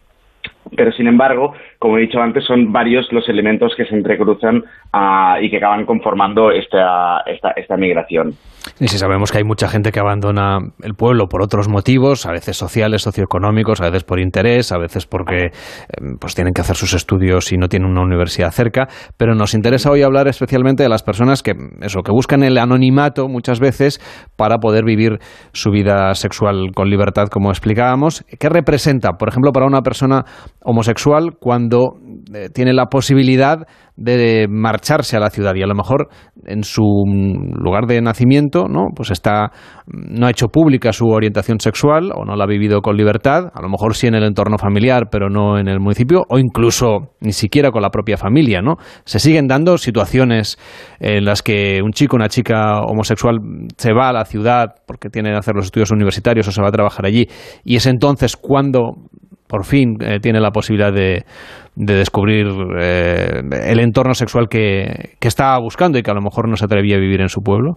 Pero, 0.76 0.92
sin 0.92 1.06
embargo, 1.06 1.52
como 1.78 1.98
he 1.98 2.02
dicho 2.02 2.20
antes, 2.20 2.44
son 2.44 2.72
varios 2.72 3.06
los 3.12 3.28
elementos 3.28 3.72
que 3.76 3.84
se 3.84 3.94
entrecruzan 3.94 4.58
uh, 4.94 5.40
y 5.40 5.50
que 5.50 5.58
acaban 5.58 5.84
conformando 5.84 6.50
esta, 6.50 7.20
esta, 7.26 7.50
esta 7.56 7.76
migración. 7.76 8.32
Y 8.78 8.88
si 8.88 8.98
sabemos 8.98 9.32
que 9.32 9.38
hay 9.38 9.44
mucha 9.44 9.68
gente 9.68 9.90
que 9.90 10.00
abandona 10.00 10.58
el 10.82 10.94
pueblo 10.94 11.26
por 11.26 11.42
otros 11.42 11.68
motivos, 11.68 12.26
a 12.26 12.32
veces 12.32 12.56
sociales, 12.56 13.02
socioeconómicos, 13.02 13.80
a 13.80 13.86
veces 13.86 14.04
por 14.04 14.20
interés, 14.20 14.72
a 14.72 14.78
veces 14.78 15.06
porque 15.06 15.46
em, 15.46 16.16
pues 16.20 16.34
tienen 16.34 16.52
que 16.54 16.60
hacer 16.60 16.76
sus 16.76 16.94
estudios 16.94 17.52
y 17.52 17.56
no 17.56 17.68
tienen 17.68 17.90
una 17.90 18.02
universidad 18.02 18.50
cerca, 18.50 18.88
pero 19.16 19.34
nos 19.34 19.54
interesa 19.54 19.90
hoy 19.90 20.02
hablar 20.02 20.28
especialmente 20.28 20.82
de 20.82 20.88
las 20.88 21.02
personas 21.02 21.42
que 21.42 21.52
eso 21.80 22.02
que 22.02 22.12
buscan 22.12 22.42
el 22.42 22.58
anonimato 22.58 23.28
muchas 23.28 23.60
veces 23.60 24.00
para 24.36 24.58
poder 24.58 24.84
vivir 24.84 25.18
su 25.52 25.70
vida 25.70 26.14
sexual 26.14 26.70
con 26.74 26.88
libertad, 26.88 27.28
como 27.28 27.50
explicábamos. 27.50 28.24
¿Qué 28.38 28.48
representa, 28.48 29.12
por 29.18 29.28
ejemplo, 29.28 29.52
para 29.52 29.66
una 29.66 29.82
persona 29.82 30.24
homosexual 30.64 31.36
cuando 31.38 31.96
eh, 32.34 32.48
tiene 32.52 32.72
la 32.72 32.86
posibilidad 32.86 33.66
de 33.96 34.46
marcharse 34.48 35.16
a 35.16 35.20
la 35.20 35.30
ciudad. 35.30 35.54
Y 35.54 35.62
a 35.62 35.66
lo 35.66 35.74
mejor 35.74 36.08
en 36.46 36.64
su 36.64 36.82
lugar 36.82 37.86
de 37.86 38.00
nacimiento 38.00 38.66
no 38.68 38.86
pues 38.94 39.10
está 39.10 39.52
no 39.86 40.26
ha 40.26 40.30
hecho 40.30 40.48
pública 40.48 40.92
su 40.92 41.08
orientación 41.08 41.60
sexual 41.60 42.10
o 42.14 42.24
no 42.24 42.34
la 42.34 42.44
ha 42.44 42.46
vivido 42.46 42.80
con 42.80 42.96
libertad. 42.96 43.50
A 43.54 43.62
lo 43.62 43.68
mejor 43.68 43.94
sí 43.94 44.06
en 44.06 44.14
el 44.14 44.24
entorno 44.24 44.58
familiar 44.58 45.08
pero 45.10 45.28
no 45.28 45.58
en 45.58 45.68
el 45.68 45.78
municipio 45.78 46.24
o 46.28 46.38
incluso 46.38 47.14
ni 47.20 47.32
siquiera 47.32 47.70
con 47.70 47.82
la 47.82 47.90
propia 47.90 48.16
familia 48.16 48.62
no 48.62 48.76
se 49.04 49.18
siguen 49.18 49.46
dando 49.46 49.78
situaciones 49.78 50.58
en 50.98 51.24
las 51.24 51.42
que 51.42 51.80
un 51.82 51.92
chico 51.92 52.16
una 52.16 52.28
chica 52.28 52.80
homosexual 52.80 53.38
se 53.76 53.92
va 53.92 54.08
a 54.08 54.12
la 54.12 54.24
ciudad 54.24 54.74
porque 54.86 55.10
tiene 55.10 55.30
que 55.30 55.36
hacer 55.36 55.54
los 55.54 55.66
estudios 55.66 55.90
universitarios 55.90 56.48
o 56.48 56.52
se 56.52 56.62
va 56.62 56.68
a 56.68 56.72
trabajar 56.72 57.06
allí. 57.06 57.28
Y 57.64 57.76
es 57.76 57.86
entonces 57.86 58.36
cuando 58.36 58.96
por 59.52 59.66
fin 59.66 59.98
eh, 60.00 60.18
tiene 60.18 60.40
la 60.40 60.50
posibilidad 60.50 60.90
de, 60.94 61.24
de 61.76 61.94
descubrir 61.94 62.46
eh, 62.80 63.42
el 63.68 63.80
entorno 63.80 64.14
sexual 64.14 64.48
que, 64.48 65.10
que 65.20 65.28
estaba 65.28 65.58
buscando 65.58 65.98
y 65.98 66.02
que 66.02 66.10
a 66.10 66.14
lo 66.14 66.22
mejor 66.22 66.48
no 66.48 66.56
se 66.56 66.64
atrevía 66.64 66.96
a 66.96 67.00
vivir 67.00 67.20
en 67.20 67.28
su 67.28 67.42
pueblo? 67.42 67.76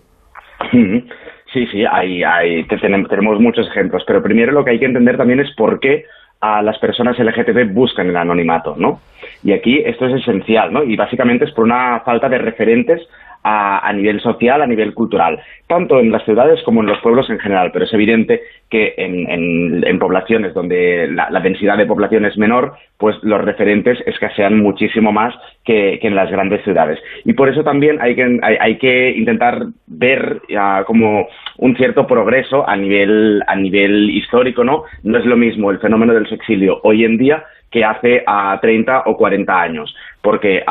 Sí, 0.71 1.67
sí, 1.71 1.83
hay, 1.89 2.23
hay, 2.23 2.65
tenemos 2.65 3.39
muchos 3.39 3.67
ejemplos, 3.67 4.03
pero 4.07 4.23
primero 4.23 4.51
lo 4.51 4.63
que 4.63 4.71
hay 4.71 4.79
que 4.79 4.85
entender 4.85 5.17
también 5.17 5.39
es 5.39 5.53
por 5.55 5.79
qué 5.79 6.03
a 6.41 6.61
las 6.61 6.77
personas 6.79 7.17
LGTB 7.17 7.73
buscan 7.73 8.07
el 8.07 8.17
anonimato, 8.17 8.75
¿no? 8.77 8.99
Y 9.43 9.53
aquí 9.53 9.81
esto 9.85 10.05
es 10.07 10.21
esencial, 10.21 10.73
¿no? 10.73 10.83
Y 10.83 10.95
básicamente 10.95 11.45
es 11.45 11.51
por 11.51 11.65
una 11.65 12.01
falta 12.01 12.29
de 12.29 12.39
referentes 12.39 13.01
a, 13.47 13.93
nivel 13.93 14.19
social, 14.21 14.61
a 14.63 14.67
nivel 14.67 14.95
cultural, 14.95 15.39
tanto 15.67 15.99
en 15.99 16.11
las 16.11 16.25
ciudades 16.25 16.61
como 16.63 16.81
en 16.81 16.87
los 16.87 16.99
pueblos 16.99 17.29
en 17.29 17.37
general, 17.37 17.69
pero 17.71 17.85
es 17.85 17.93
evidente 17.93 18.41
que 18.71 18.95
en, 18.97 19.83
en, 19.83 19.99
poblaciones 19.99 20.53
donde 20.55 21.07
la, 21.11 21.39
densidad 21.39 21.77
de 21.77 21.85
población 21.85 22.25
es 22.25 22.37
menor, 22.37 22.73
pues 22.97 23.15
los 23.21 23.39
referentes 23.41 23.99
escasean 24.07 24.57
muchísimo 24.57 25.11
más 25.11 25.33
que, 25.63 25.99
en 26.01 26.15
las 26.15 26.31
grandes 26.31 26.63
ciudades. 26.63 26.99
Y 27.23 27.33
por 27.33 27.47
eso 27.49 27.63
también 27.63 28.01
hay 28.01 28.15
que, 28.15 28.39
hay, 28.41 28.77
que 28.77 29.11
intentar 29.11 29.67
ver 29.85 30.41
uh, 30.49 30.83
como 30.85 31.27
un 31.57 31.75
cierto 31.75 32.07
progreso 32.07 32.67
a 32.67 32.75
nivel, 32.75 33.43
a 33.47 33.55
nivel 33.55 34.09
histórico, 34.09 34.63
¿no? 34.63 34.83
No 35.03 35.19
es 35.19 35.25
lo 35.25 35.37
mismo 35.37 35.69
el 35.69 35.79
fenómeno 35.79 36.13
del 36.13 36.27
sexilio 36.27 36.79
hoy 36.83 37.05
en 37.05 37.17
día 37.17 37.43
que 37.75 37.83
hace 37.83 38.23
a 38.25 38.57
30 38.61 39.03
o 39.05 39.17
40 39.17 39.61
años, 39.61 39.93
porque 40.25 40.63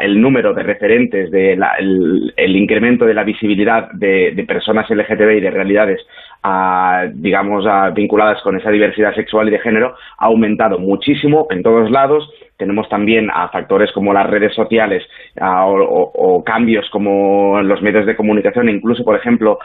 el 0.00 0.20
número 0.20 0.54
de 0.54 0.62
referentes, 0.62 1.32
de 1.32 1.56
la, 1.56 1.72
el, 1.80 2.56
incremento 2.56 3.06
de 3.06 3.12
la 3.12 3.24
visibilidad 3.24 3.90
de, 3.90 4.44
personas 4.46 4.88
LGTB 4.88 5.38
y 5.38 5.40
de 5.40 5.50
realidades 5.50 6.00
a, 6.44 7.06
digamos, 7.12 7.66
a, 7.66 7.90
vinculadas 7.90 8.40
con 8.42 8.56
esa 8.56 8.70
diversidad 8.70 9.16
sexual 9.16 9.48
y 9.48 9.50
de 9.50 9.58
género 9.58 9.96
ha 10.18 10.26
aumentado 10.26 10.78
muchísimo 10.78 11.48
en 11.50 11.64
todos 11.64 11.90
lados. 11.90 12.30
Tenemos 12.56 12.88
también 12.88 13.28
a 13.34 13.48
factores 13.48 13.90
como 13.90 14.12
las 14.12 14.30
redes 14.30 14.54
sociales 14.54 15.02
a, 15.40 15.66
o, 15.66 16.44
cambios 16.44 16.88
como 16.90 17.60
los 17.60 17.82
medios 17.82 18.06
de 18.06 18.14
comunicación, 18.14 18.68
incluso, 18.68 19.02
por 19.02 19.16
ejemplo, 19.16 19.58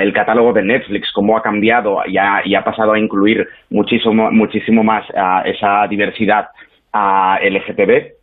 el 0.00 0.14
catálogo 0.14 0.54
de 0.54 0.62
Netflix, 0.62 1.12
cómo 1.12 1.36
ha 1.36 1.42
cambiado 1.42 1.98
y 2.06 2.16
ha, 2.16 2.40
y 2.42 2.54
ha 2.54 2.64
pasado 2.64 2.92
a 2.92 2.98
incluir 2.98 3.46
muchísimo, 3.68 4.30
muchísimo 4.30 4.82
más 4.82 5.04
esa 5.44 5.86
diversidad 5.88 6.46
a 6.94 7.38
LGTB. 7.42 8.19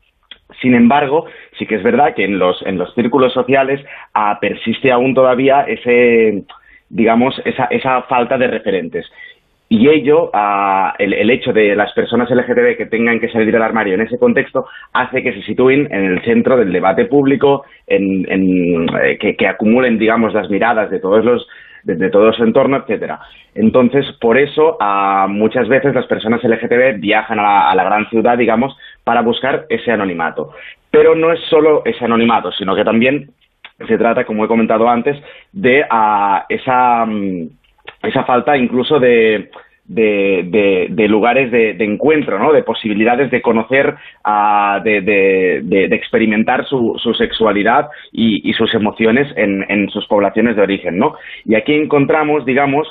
Sin 0.61 0.73
embargo, 0.73 1.25
sí 1.57 1.65
que 1.65 1.75
es 1.75 1.83
verdad 1.83 2.15
que 2.15 2.23
en 2.23 2.39
los, 2.39 2.61
en 2.65 2.77
los 2.77 2.93
círculos 2.95 3.33
sociales 3.33 3.83
a, 4.13 4.39
persiste 4.39 4.91
aún 4.91 5.13
todavía 5.13 5.61
ese, 5.61 6.43
digamos, 6.89 7.39
esa, 7.45 7.65
esa 7.65 8.03
falta 8.03 8.37
de 8.37 8.47
referentes. 8.47 9.05
Y 9.69 9.89
ello, 9.89 10.31
uh, 10.33 10.93
el, 10.97 11.13
el, 11.13 11.29
hecho 11.29 11.51
de 11.51 11.75
las 11.75 11.91
personas 11.91 12.29
LGTB 12.29 12.77
que 12.77 12.85
tengan 12.85 13.19
que 13.19 13.29
salir 13.29 13.51
del 13.51 13.61
armario 13.61 13.95
en 13.95 14.01
ese 14.01 14.17
contexto, 14.17 14.65
hace 14.93 15.21
que 15.21 15.33
se 15.33 15.41
sitúen 15.41 15.89
en 15.91 16.05
el 16.05 16.23
centro 16.23 16.55
del 16.55 16.71
debate 16.71 17.03
público, 17.05 17.65
en, 17.85 18.25
en, 18.31 18.87
eh, 19.03 19.17
que, 19.19 19.35
que, 19.35 19.47
acumulen, 19.47 19.97
digamos, 19.97 20.33
las 20.33 20.49
miradas 20.49 20.89
de 20.89 20.99
todos 20.99 21.25
los 21.25 21.45
de, 21.83 21.95
de 21.95 22.09
todo 22.09 22.31
su 22.33 22.43
etcétera. 22.43 23.19
Entonces, 23.55 24.05
por 24.21 24.37
eso, 24.37 24.77
uh, 24.79 25.27
muchas 25.27 25.67
veces 25.67 25.93
las 25.93 26.05
personas 26.05 26.41
LGTB 26.43 26.99
viajan 26.99 27.39
a 27.39 27.43
la, 27.43 27.69
a 27.69 27.75
la 27.75 27.83
gran 27.83 28.09
ciudad, 28.09 28.37
digamos, 28.37 28.73
para 29.07 29.21
buscar 29.21 29.67
ese 29.69 29.89
anonimato. 29.89 30.51
Pero 30.91 31.15
no 31.15 31.31
es 31.31 31.39
solo 31.49 31.81
ese 31.85 32.03
anonimato, 32.03 32.51
sino 32.51 32.75
que 32.75 32.83
también 32.83 33.29
se 33.87 33.97
trata, 33.97 34.25
como 34.25 34.43
he 34.43 34.49
comentado 34.49 34.89
antes, 34.89 35.15
de 35.53 35.79
uh, 35.79 36.39
esa, 36.49 37.05
um, 37.05 37.47
esa 38.03 38.25
falta 38.25 38.57
incluso 38.57 38.99
de, 38.99 39.49
de, 39.85 40.43
de, 40.51 40.87
de 40.89 41.07
lugares 41.07 41.51
de, 41.51 41.81
encuentro, 41.85 42.37
¿no? 42.37 42.51
de 42.51 42.63
posibilidades 42.63 43.31
de 43.31 43.41
conocer, 43.41 43.95
uh, 44.25 44.83
de, 44.83 45.87
experimentar 45.93 46.65
su, 46.65 46.99
sexualidad 47.17 47.87
y, 48.11 48.49
y, 48.49 48.51
sus 48.55 48.73
emociones 48.73 49.31
en, 49.37 49.65
en 49.69 49.89
sus 49.89 50.05
poblaciones 50.07 50.57
de 50.57 50.63
origen. 50.63 50.99
¿no? 50.99 51.15
Y 51.45 51.55
aquí 51.55 51.73
encontramos, 51.73 52.43
digamos, 52.43 52.85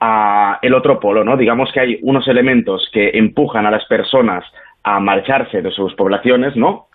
uh, 0.00 0.54
el 0.62 0.74
otro 0.74 1.00
polo, 1.00 1.24
¿no? 1.24 1.36
digamos 1.36 1.72
que 1.72 1.80
hay 1.80 1.98
unos 2.02 2.28
elementos 2.28 2.88
que 2.92 3.10
empujan 3.14 3.66
a 3.66 3.72
las 3.72 3.84
personas 3.86 4.44
a 4.86 5.00
marcharse 5.00 5.62
de 5.62 5.70
sus 5.72 5.92
poblaciones, 5.94 6.54
¿no? 6.54 6.86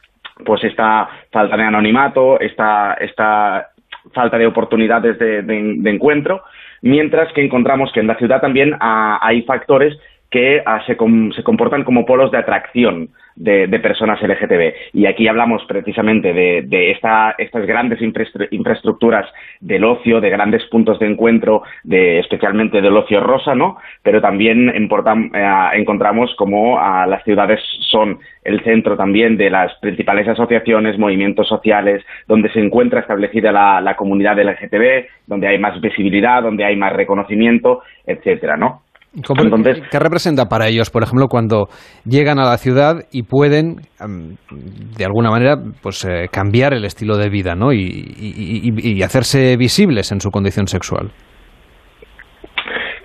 Pues 0.46 0.64
esta 0.64 1.10
falta 1.30 1.58
de 1.58 1.64
anonimato, 1.64 2.40
esta, 2.40 2.94
esta 2.94 3.68
falta 4.14 4.38
de 4.38 4.48
oportunidades 4.48 5.20
de, 5.20 5.90
encuentro, 5.90 6.42
mientras 6.82 7.32
que 7.34 7.44
encontramos 7.44 7.92
que 7.92 8.00
en 8.00 8.08
la 8.08 8.16
ciudad 8.16 8.40
también 8.40 8.78
ah, 8.80 9.20
hay 9.22 9.42
factores 9.42 9.98
que 10.32 10.64
ah, 10.66 10.82
se, 10.88 10.96
comportan 10.96 11.84
como 11.84 12.06
polos 12.06 12.32
de 12.32 12.38
atracción 12.38 13.10
de, 13.36 13.68
personas 13.80 14.22
LGTB. 14.22 14.74
Y 14.94 15.06
aquí 15.06 15.28
hablamos 15.28 15.64
precisamente 15.66 16.32
de, 16.34 16.92
esta, 16.92 17.36
estas 17.38 17.66
grandes 17.66 18.00
infraestructuras 18.02 19.26
del 19.60 19.84
ocio, 19.84 20.22
de 20.22 20.30
grandes 20.30 20.64
puntos 20.68 21.00
de 21.00 21.08
encuentro, 21.08 21.64
de, 21.84 22.20
especialmente 22.20 22.82
del 22.82 22.96
ocio 22.96 23.20
rosa, 23.20 23.56
¿no? 23.56 23.78
Pero 24.04 24.22
también 24.22 24.70
eh, 24.70 25.70
encontramos 25.74 26.34
como 26.38 26.80
ah, 26.80 27.06
las 27.08 27.24
ciudades 27.24 27.60
son 27.90 28.20
el 28.44 28.64
centro 28.64 28.96
también 28.96 29.36
de 29.36 29.50
las 29.50 29.74
principales 29.80 30.28
asociaciones, 30.30 30.98
movimientos 30.98 31.48
sociales, 31.48 32.06
donde 32.28 32.50
se 32.54 32.60
encuentra 32.60 33.02
establecida 33.02 33.52
la, 33.52 33.82
la 33.82 33.98
comunidad 33.98 34.40
LGTB, 34.40 35.08
donde 35.28 35.48
hay 35.48 35.60
más 35.60 35.80
visibilidad, 35.82 36.42
donde 36.42 36.64
hay 36.64 36.78
más 36.78 36.94
reconocimiento, 36.94 37.82
etcétera, 38.06 38.56
¿no? 38.56 38.84
¿Qué 39.14 40.00
representa 40.00 40.46
para 40.46 40.68
ellos, 40.68 40.90
por 40.90 41.04
ejemplo, 41.04 41.28
cuando 41.28 41.68
llegan 42.06 42.40
a 42.40 42.46
la 42.46 42.58
ciudad 42.58 43.06
y 43.12 43.24
pueden, 43.24 43.82
de 44.00 45.06
alguna 45.06 45.30
manera, 45.30 45.58
pues 45.82 46.06
eh, 46.06 46.28
cambiar 46.32 46.74
el 46.74 46.86
estilo 46.86 47.18
de 47.18 47.30
vida 47.30 47.54
¿no? 47.56 47.74
y 47.74 49.02
hacerse 49.04 49.58
visibles 49.58 50.12
en 50.14 50.22
su 50.22 50.30
condición 50.30 50.68
sexual? 50.68 51.12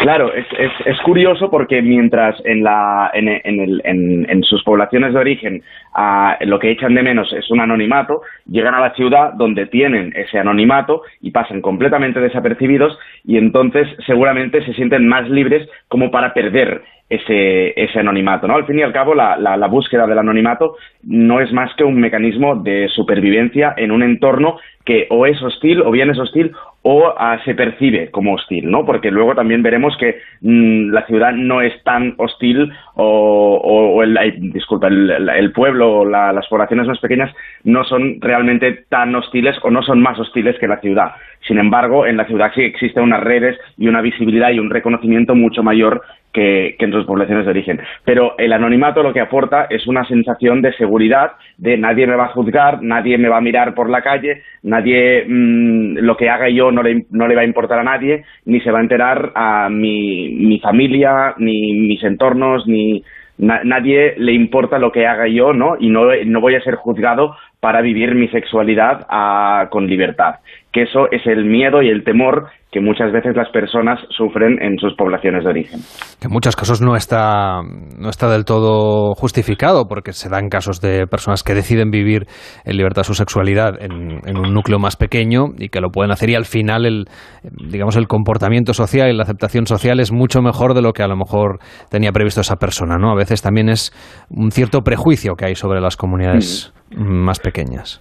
Claro, 0.07 0.33
es, 0.33 0.47
es, 0.57 0.70
es, 0.85 1.01
curioso 1.01 1.51
porque 1.51 1.83
mientras 1.83 2.41
en, 2.45 2.62
la, 2.62 3.11
en, 3.12 3.27
en, 3.27 3.59
el, 3.59 3.83
en, 3.85 4.45
sus 4.45 4.62
poblaciones 4.62 5.12
de 5.12 5.19
origen 5.19 5.62
ah, 5.95 6.37
lo 6.43 6.61
que 6.61 6.70
echan 6.70 6.95
de 6.95 7.03
menos 7.03 7.33
es 7.33 7.51
un 7.51 7.59
anonimato, 7.59 8.23
llegan 8.49 8.77
a 8.77 8.81
la 8.81 8.95
ciudad 8.95 9.33
donde 9.33 9.66
tienen 9.66 10.12
ese 10.15 10.39
anonimato 10.39 11.03
y 11.20 11.33
pasan 11.33 11.61
completamente 11.61 12.20
desapercibidos 12.20 12.97
y 13.24 13.37
entonces 13.37 13.89
seguramente 14.07 14.65
se 14.65 14.74
sienten 14.74 15.09
más 15.09 15.28
libres 15.28 15.69
como 15.89 16.12
para 16.12 16.33
perder 16.33 16.83
ese, 17.09 17.73
ese 17.81 17.99
anonimato. 17.99 18.47
¿no? 18.47 18.55
Al 18.55 18.66
fin 18.66 18.78
y 18.78 18.83
al 18.83 18.93
cabo, 18.93 19.12
la, 19.12 19.37
la, 19.37 19.57
la 19.57 19.66
búsqueda 19.66 20.07
del 20.07 20.20
anonimato 20.20 20.77
no 21.03 21.41
es 21.41 21.53
más 21.53 21.74
que 21.74 21.83
un 21.83 21.99
mecanismo 21.99 22.55
de 22.55 22.89
supervivencia 22.91 23.74
en 23.77 23.91
un 23.91 24.05
entorno 24.05 24.59
que 24.85 25.09
o 25.11 25.27
es 25.27 25.43
hostil 25.43 25.83
o 25.83 25.91
bien 25.91 26.11
es 26.11 26.19
hostil 26.19 26.53
o 26.89 27.13
ah, 27.19 27.37
se 27.45 27.57
percibe 27.57 28.13
como 28.13 28.35
hostil, 28.35 28.71
¿no? 28.71 28.87
Porque 28.87 29.11
luego 29.11 29.35
también 29.35 29.61
veremos 29.61 29.97
que 29.97 30.21
mm, 30.41 30.91
la 30.91 31.05
ciudad 31.07 31.33
no 31.33 31.61
es 31.61 31.83
tan 31.83 32.15
hostil 32.17 32.73
o, 32.95 33.61
o, 33.61 34.05
el, 34.05 34.17
disculpa, 34.53 34.87
el, 34.87 35.53
pueblo 35.53 35.99
o 35.99 36.05
las 36.05 36.47
poblaciones 36.47 36.87
más 36.87 37.01
pequeñas 37.01 37.35
no 37.65 37.83
son 37.83 38.21
realmente 38.21 38.85
tan 38.89 39.13
hostiles 39.17 39.57
o 39.65 39.71
no 39.73 39.83
son 39.83 40.01
más 40.01 40.17
hostiles 40.21 40.57
que 40.61 40.69
la 40.69 40.79
ciudad. 40.79 41.11
Sin 41.49 41.59
embargo, 41.59 42.07
en 42.07 42.19
la 42.19 42.27
ciudad 42.27 42.53
sí 42.55 42.63
existen 42.63 43.03
unas 43.03 43.25
redes 43.25 43.59
y 43.77 43.89
una 43.89 44.01
visibilidad 44.01 44.53
y 44.53 44.61
un 44.61 44.71
reconocimiento 44.71 45.35
mucho 45.35 45.65
mayor 45.65 46.03
que, 46.37 46.77
en 46.79 46.93
sus 46.93 47.07
poblaciones 47.07 47.47
de 47.47 47.51
origen. 47.51 47.81
Pero 48.05 48.35
el 48.37 48.53
anonimato 48.53 49.03
lo 49.03 49.15
que 49.15 49.21
aporta 49.21 49.67
es 49.71 49.87
una 49.87 50.05
sensación 50.05 50.61
de 50.61 50.75
seguridad, 50.75 51.33
de 51.57 51.79
nadie 51.79 52.07
me 52.07 52.15
va 52.15 52.27
a 52.27 52.35
juzgar, 52.35 52.83
nadie 52.83 53.17
me 53.17 53.31
va 53.31 53.39
a 53.39 53.41
mirar 53.41 53.75
por 53.75 53.89
la 53.89 54.03
calle, 54.03 54.43
nadie 54.63 55.25
mm, 55.27 55.99
lo 55.99 56.17
que 56.17 56.29
haga 56.29 56.51
yo 56.51 56.71
no 56.71 56.83
le, 56.83 57.07
no 57.11 57.27
le 57.27 57.35
va 57.35 57.41
a 57.41 57.47
importar 57.47 57.79
a 57.79 57.85
nadie, 57.85 58.25
ni 58.45 58.61
se 58.61 58.71
va 58.71 58.79
a 58.79 58.83
enterar 58.83 59.33
a 59.35 59.71
mi, 59.71 60.29
mi 60.29 60.61
familia, 60.61 61.35
ni 61.39 61.73
mis 61.73 62.05
entornos, 62.05 62.67
ni 62.67 63.03
nadie 63.39 64.15
le 64.17 64.33
importa 64.33 64.79
lo 64.79 64.93
que 64.93 65.07
haga 65.07 65.29
yo, 65.29 65.53
¿no? 65.53 65.77
Y 65.79 65.89
no, 65.89 66.07
no 66.25 66.41
voy 66.41 66.55
a 66.55 66.63
ser 66.63 66.77
juzgado 66.77 67.35
para 67.67 67.83
vivir 67.83 68.15
mi 68.15 68.29
sexualidad 68.29 69.09
ah, 69.11 69.67
con 69.73 69.89
libertad. 69.89 70.37
Que 70.73 70.83
eso 70.83 71.11
es 71.11 71.27
el 71.27 71.47
miedo 71.47 71.83
y 71.83 71.89
el 71.89 72.05
temor 72.05 72.47
que 72.71 72.81
muchas 72.81 73.11
veces 73.11 73.35
las 73.35 73.49
personas 73.49 73.99
sufren 74.11 74.63
en 74.63 74.79
sus 74.79 74.95
poblaciones 74.95 75.43
de 75.43 75.51
origen. 75.51 75.81
Que 76.21 76.29
en 76.29 76.33
muchos 76.33 76.55
casos 76.55 76.81
no 76.81 76.95
está, 76.95 77.63
no 77.99 78.09
está 78.09 78.31
del 78.31 78.45
todo 78.45 79.15
justificado, 79.15 79.89
porque 79.89 80.13
se 80.13 80.29
dan 80.29 80.49
casos 80.49 80.81
de 80.81 81.09
personas 81.09 81.43
que 81.43 81.55
deciden 81.55 81.91
vivir 81.91 82.27
en 82.65 82.77
libertad 82.77 83.03
su 83.03 83.15
sexualidad 83.15 83.83
en, 83.83 84.37
un 84.37 84.55
núcleo 84.55 84.79
más 84.79 84.95
pequeño 84.95 85.47
y 85.59 85.69
que 85.69 85.81
lo 85.81 85.91
pueden 85.91 86.13
hacer 86.13 86.31
y 86.31 86.37
al 86.37 86.45
final 86.45 86.87
el, 86.87 87.07
digamos, 87.43 87.97
el 87.97 88.07
comportamiento 88.07 88.75
social 88.75 89.11
y 89.11 89.17
la 89.17 89.25
aceptación 89.25 89.67
social 89.67 89.99
es 89.99 90.13
mucho 90.13 90.41
mejor 90.41 90.75
de 90.75 90.83
lo 90.83 90.93
que 90.93 91.03
a 91.03 91.09
lo 91.09 91.17
mejor 91.17 91.59
tenía 91.91 92.13
previsto 92.13 92.43
esa 92.43 92.57
persona, 92.57 92.97
¿no? 92.97 93.11
A 93.11 93.17
veces 93.17 93.43
también 93.43 93.71
es 93.71 93.91
un 94.31 94.53
cierto 94.53 94.83
prejuicio 94.83 95.35
que 95.35 95.47
hay 95.47 95.55
sobre 95.57 95.81
las 95.81 95.97
comunidades 95.97 96.73
más 96.91 97.41
pequeñas. 97.41 98.01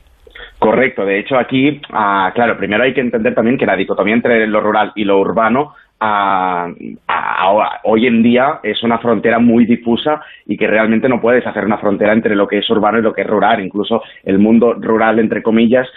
Correcto, 0.59 1.05
de 1.05 1.19
hecho 1.19 1.37
aquí, 1.37 1.81
ah, 1.91 2.31
claro, 2.33 2.57
primero 2.57 2.83
hay 2.83 2.93
que 2.93 3.01
entender 3.01 3.35
también 3.35 3.57
que 3.57 3.65
la 3.65 3.75
dicotomía 3.75 4.13
entre 4.13 4.47
lo 4.47 4.61
rural 4.61 4.93
y 4.95 5.03
lo 5.03 5.19
urbano 5.19 5.75
hoy 7.83 8.07
en 8.07 8.21
día 8.21 8.59
es 8.63 8.83
una 8.83 8.97
frontera 8.99 9.39
muy 9.39 9.65
difusa 9.65 10.21
y 10.45 10.57
que 10.57 10.67
realmente 10.67 11.07
no 11.07 11.21
puedes 11.21 11.45
hacer 11.47 11.65
una 11.65 11.77
frontera 11.77 12.13
entre 12.13 12.35
lo 12.35 12.47
que 12.47 12.57
es 12.59 12.69
urbano 12.69 12.99
y 12.99 13.01
lo 13.01 13.13
que 13.13 13.21
es 13.21 13.27
rural. 13.27 13.63
Incluso 13.63 14.01
el 14.23 14.39
mundo 14.39 14.73
rural, 14.73 15.19
entre 15.19 15.41
comillas, 15.41 15.87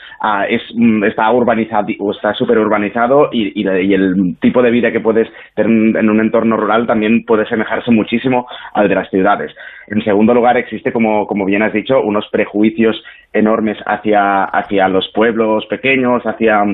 es, 0.49 0.63
mm, 0.75 1.05
está 1.05 1.31
urbanizado 1.33 1.89
o 1.99 2.13
está 2.13 2.35
súper 2.35 2.59
urbanizado 2.59 3.31
y, 3.33 3.67
el 3.69 4.37
tipo 4.41 4.63
de 4.63 4.71
vida 4.71 4.93
que 4.93 5.01
puedes 5.01 5.29
tener 5.55 5.97
en 5.97 6.11
un 6.11 6.21
entorno 6.21 6.57
rural 6.57 6.87
también 6.87 7.25
puede 7.25 7.47
semejarse 7.47 7.91
muchísimo 7.91 8.47
al 8.75 8.89
de 8.89 8.95
las 8.95 9.11
ciudades. 9.11 9.55
En 9.89 10.03
segundo 10.03 10.35
lugar, 10.35 10.57
existe, 10.57 10.93
como, 10.93 11.27
como 11.27 11.45
bien 11.45 11.63
has 11.63 11.73
dicho, 11.73 12.01
unos 12.03 12.29
prejuicios 12.31 13.03
enormes 13.33 13.79
hacia, 13.87 14.45
hacia 14.45 14.89
los 14.89 15.09
pueblos 15.15 15.67
pequeños, 15.67 16.23
hacia 16.25 16.65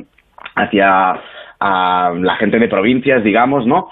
hacia 0.57 1.21
a 1.67 2.13
la 2.15 2.37
gente 2.37 2.59
de 2.59 2.69
provincias, 2.69 3.25
digamos, 3.25 3.67
¿no? 3.67 3.89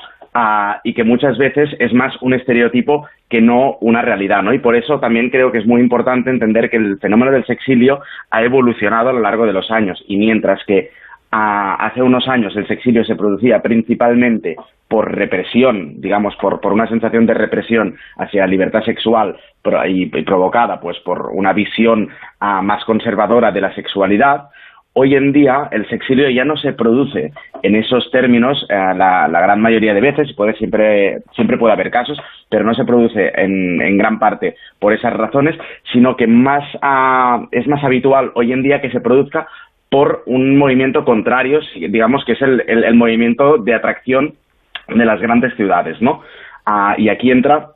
y 0.82 0.94
que 0.94 1.04
muchas 1.04 1.36
veces 1.36 1.68
es 1.78 1.92
más 1.92 2.14
un 2.22 2.32
estereotipo 2.32 3.06
que 3.28 3.42
no 3.42 3.76
una 3.82 4.00
realidad, 4.00 4.42
¿no? 4.42 4.54
Y 4.54 4.60
por 4.60 4.74
eso 4.76 4.98
también 4.98 5.28
creo 5.28 5.52
que 5.52 5.58
es 5.58 5.66
muy 5.66 5.82
importante 5.82 6.30
entender 6.30 6.70
que 6.70 6.78
el 6.78 6.98
fenómeno 7.00 7.32
del 7.32 7.44
sexilio 7.44 8.00
ha 8.30 8.42
evolucionado 8.42 9.10
a 9.10 9.12
lo 9.12 9.20
largo 9.20 9.44
de 9.44 9.52
los 9.52 9.70
años 9.70 10.02
y 10.08 10.16
mientras 10.16 10.64
que 10.64 10.90
hace 11.30 12.02
unos 12.02 12.28
años 12.28 12.54
el 12.56 12.66
sexilio 12.66 13.04
se 13.04 13.14
producía 13.14 13.60
principalmente 13.60 14.56
por 14.88 15.14
represión, 15.14 16.00
digamos, 16.00 16.36
por, 16.36 16.60
por 16.60 16.72
una 16.72 16.86
sensación 16.86 17.24
de 17.24 17.34
represión 17.34 17.96
hacia 18.18 18.42
la 18.42 18.48
libertad 18.48 18.82
sexual 18.84 19.36
y, 19.86 20.06
provocada 20.24 20.80
pues 20.80 20.98
por 21.00 21.30
una 21.32 21.54
visión 21.54 22.08
ah, 22.40 22.60
más 22.60 22.84
conservadora 22.84 23.50
de 23.50 23.62
la 23.62 23.74
sexualidad, 23.74 24.48
Hoy 24.94 25.14
en 25.14 25.32
día 25.32 25.68
el 25.70 25.88
sexilio 25.88 26.28
ya 26.28 26.44
no 26.44 26.56
se 26.58 26.74
produce 26.74 27.32
en 27.62 27.76
esos 27.76 28.10
términos 28.10 28.66
eh, 28.68 28.74
la, 28.74 29.26
gran 29.28 29.60
mayoría 29.60 29.94
de 29.94 30.02
veces, 30.02 30.34
puede 30.34 30.54
siempre, 30.54 31.22
siempre 31.34 31.56
puede 31.56 31.72
haber 31.72 31.90
casos, 31.90 32.20
pero 32.50 32.64
no 32.64 32.74
se 32.74 32.84
produce 32.84 33.32
en, 33.34 33.80
en 33.80 33.96
gran 33.96 34.18
parte 34.18 34.56
por 34.78 34.92
esas 34.92 35.14
razones, 35.14 35.56
sino 35.92 36.14
que 36.16 36.26
más, 36.26 36.62
ah, 36.82 37.46
es 37.52 37.66
más 37.66 37.82
habitual 37.82 38.32
hoy 38.34 38.52
en 38.52 38.62
día 38.62 38.82
que 38.82 38.90
se 38.90 39.00
produzca 39.00 39.48
por 39.88 40.24
un 40.26 40.58
movimiento 40.58 41.04
contrario, 41.06 41.60
digamos 41.74 42.24
que 42.26 42.32
es 42.32 42.42
el, 42.42 42.60
el, 42.66 42.94
movimiento 42.94 43.58
de 43.58 43.74
atracción 43.74 44.34
de 44.88 45.04
las 45.04 45.20
grandes 45.20 45.54
ciudades, 45.54 46.00
¿no? 46.02 46.22
Ah, 46.66 46.94
y 46.98 47.08
aquí 47.08 47.30
entra 47.30 47.72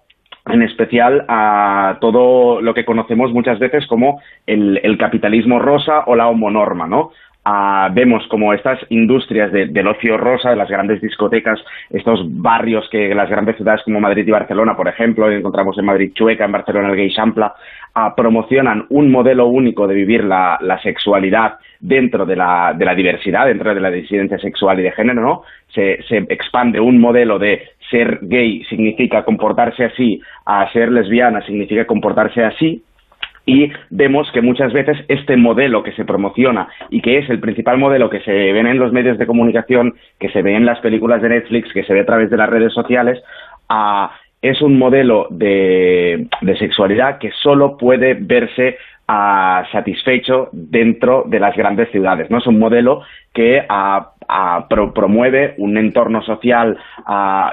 en 0.46 0.62
especial 0.62 1.24
a 1.28 1.98
todo 2.00 2.60
lo 2.60 2.74
que 2.74 2.84
conocemos 2.84 3.32
muchas 3.32 3.58
veces 3.58 3.86
como 3.86 4.20
el, 4.46 4.96
capitalismo 4.98 5.58
rosa 5.58 6.04
o 6.06 6.16
la 6.16 6.28
homonorma, 6.28 6.86
¿no? 6.86 7.10
vemos 7.92 8.26
como 8.28 8.52
estas 8.52 8.78
industrias 8.88 9.52
del 9.52 9.86
ocio 9.86 10.16
rosa, 10.16 10.50
de 10.50 10.56
las 10.56 10.68
grandes 10.68 11.00
discotecas, 11.00 11.60
estos 11.90 12.20
barrios 12.24 12.88
que 12.90 13.14
las 13.14 13.30
grandes 13.30 13.56
ciudades 13.56 13.82
como 13.84 14.00
Madrid 14.00 14.26
y 14.26 14.32
Barcelona, 14.32 14.76
por 14.76 14.88
ejemplo, 14.88 15.30
encontramos 15.30 15.78
en 15.78 15.84
Madrid 15.84 16.12
Chueca, 16.12 16.44
en 16.44 16.52
Barcelona 16.52 16.88
el 16.88 16.96
Gay 16.96 17.12
Champla, 17.12 17.54
promocionan 18.16 18.86
un 18.90 19.12
modelo 19.12 19.46
único 19.46 19.86
de 19.86 19.94
vivir 19.94 20.24
la, 20.24 20.58
sexualidad 20.82 21.58
dentro 21.80 22.26
de 22.26 22.36
la, 22.36 22.74
de 22.76 22.84
la, 22.84 22.94
diversidad, 22.94 23.46
dentro 23.46 23.74
de 23.74 23.80
la 23.80 23.90
disidencia 23.90 24.38
sexual 24.38 24.80
y 24.80 24.82
de 24.82 24.92
género, 24.92 25.22
¿no? 25.22 25.42
Se, 25.68 26.02
se 26.08 26.18
expande 26.28 26.80
un 26.80 27.00
modelo 27.00 27.38
de 27.38 27.68
ser 27.90 28.18
gay 28.22 28.64
significa 28.64 29.24
comportarse 29.24 29.84
así, 29.84 30.20
a 30.44 30.70
ser 30.72 30.90
lesbiana 30.90 31.40
significa 31.42 31.86
comportarse 31.86 32.42
así, 32.42 32.82
y 33.46 33.72
vemos 33.90 34.30
que 34.32 34.42
muchas 34.42 34.72
veces 34.72 34.98
este 35.06 35.36
modelo 35.36 35.84
que 35.84 35.92
se 35.92 36.04
promociona 36.04 36.68
y 36.90 37.00
que 37.00 37.18
es 37.18 37.30
el 37.30 37.38
principal 37.38 37.78
modelo 37.78 38.10
que 38.10 38.20
se 38.20 38.32
ve 38.32 38.58
en 38.58 38.78
los 38.78 38.92
medios 38.92 39.18
de 39.18 39.26
comunicación, 39.26 39.94
que 40.18 40.28
se 40.30 40.42
ve 40.42 40.56
en 40.56 40.66
las 40.66 40.80
películas 40.80 41.22
de 41.22 41.28
Netflix, 41.28 41.72
que 41.72 41.84
se 41.84 41.92
ve 41.92 42.00
a 42.00 42.06
través 42.06 42.28
de 42.28 42.36
las 42.36 42.50
redes 42.50 42.72
sociales, 42.72 43.22
ah, 43.68 44.12
es 44.48 44.60
un 44.62 44.78
modelo 44.78 45.26
de, 45.30 46.26
sexualidad 46.58 47.18
que 47.18 47.30
solo 47.42 47.76
puede 47.76 48.14
verse 48.14 48.76
ah, 49.08 49.64
satisfecho 49.72 50.48
dentro 50.52 51.24
de 51.26 51.40
las 51.40 51.56
grandes 51.56 51.90
ciudades. 51.90 52.30
¿no? 52.30 52.38
Es 52.38 52.46
un 52.46 52.58
modelo 52.58 53.02
que 53.32 53.64
ah, 53.68 54.12
promueve 54.94 55.54
un 55.58 55.78
entorno 55.78 56.22
social 56.22 56.76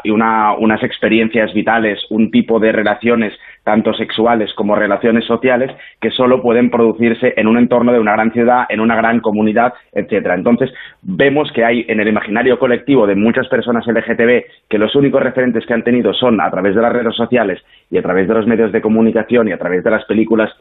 y 0.04 0.10
unas 0.10 0.84
experiencias 0.84 1.54
vitales, 1.54 2.00
un 2.10 2.32
tipo 2.32 2.60
de 2.60 2.72
relaciones 2.72 3.34
tanto 3.64 3.94
sexuales 3.94 4.54
como 4.54 4.76
relaciones 4.76 5.26
sociales, 5.26 5.72
que 6.02 6.12
solo 6.12 6.42
pueden 6.42 6.70
producirse 6.70 7.34
en 7.38 7.48
un 7.48 7.58
entorno 7.58 7.94
de 7.94 8.00
una 8.00 8.14
gran 8.14 8.32
ciudad, 8.32 8.66
en 8.70 8.80
una 8.80 8.96
gran 8.96 9.20
comunidad, 9.22 9.74
etcétera. 9.92 10.36
Entonces, 10.36 10.74
vemos 11.02 11.52
que 11.52 11.64
hay 11.64 11.86
en 11.88 12.00
el 12.00 12.08
imaginario 12.08 12.60
colectivo 12.60 13.08
de 13.08 13.16
muchas 13.16 13.48
personas 13.48 13.88
LGTB 13.88 14.44
que 14.70 14.78
los 14.78 14.96
únicos 14.96 15.22
referentes 15.22 15.66
que 15.66 15.74
han 15.74 15.84
tenido 15.84 16.14
son 16.14 16.42
a 16.42 16.52
través 16.52 16.76
de 16.76 16.82
las 16.82 16.94
redes 16.94 17.16
sociales 17.16 17.62
y 17.90 17.98
a 17.98 18.02
través 18.02 18.28
de 18.28 18.34
los 18.34 18.48
medios 18.48 18.72
de 18.72 18.82
comunicación 18.82 19.48
y 19.48 19.52
a 19.52 19.58
través 19.58 19.84
de 19.84 19.92
las 19.92 20.06
películas 20.06 20.52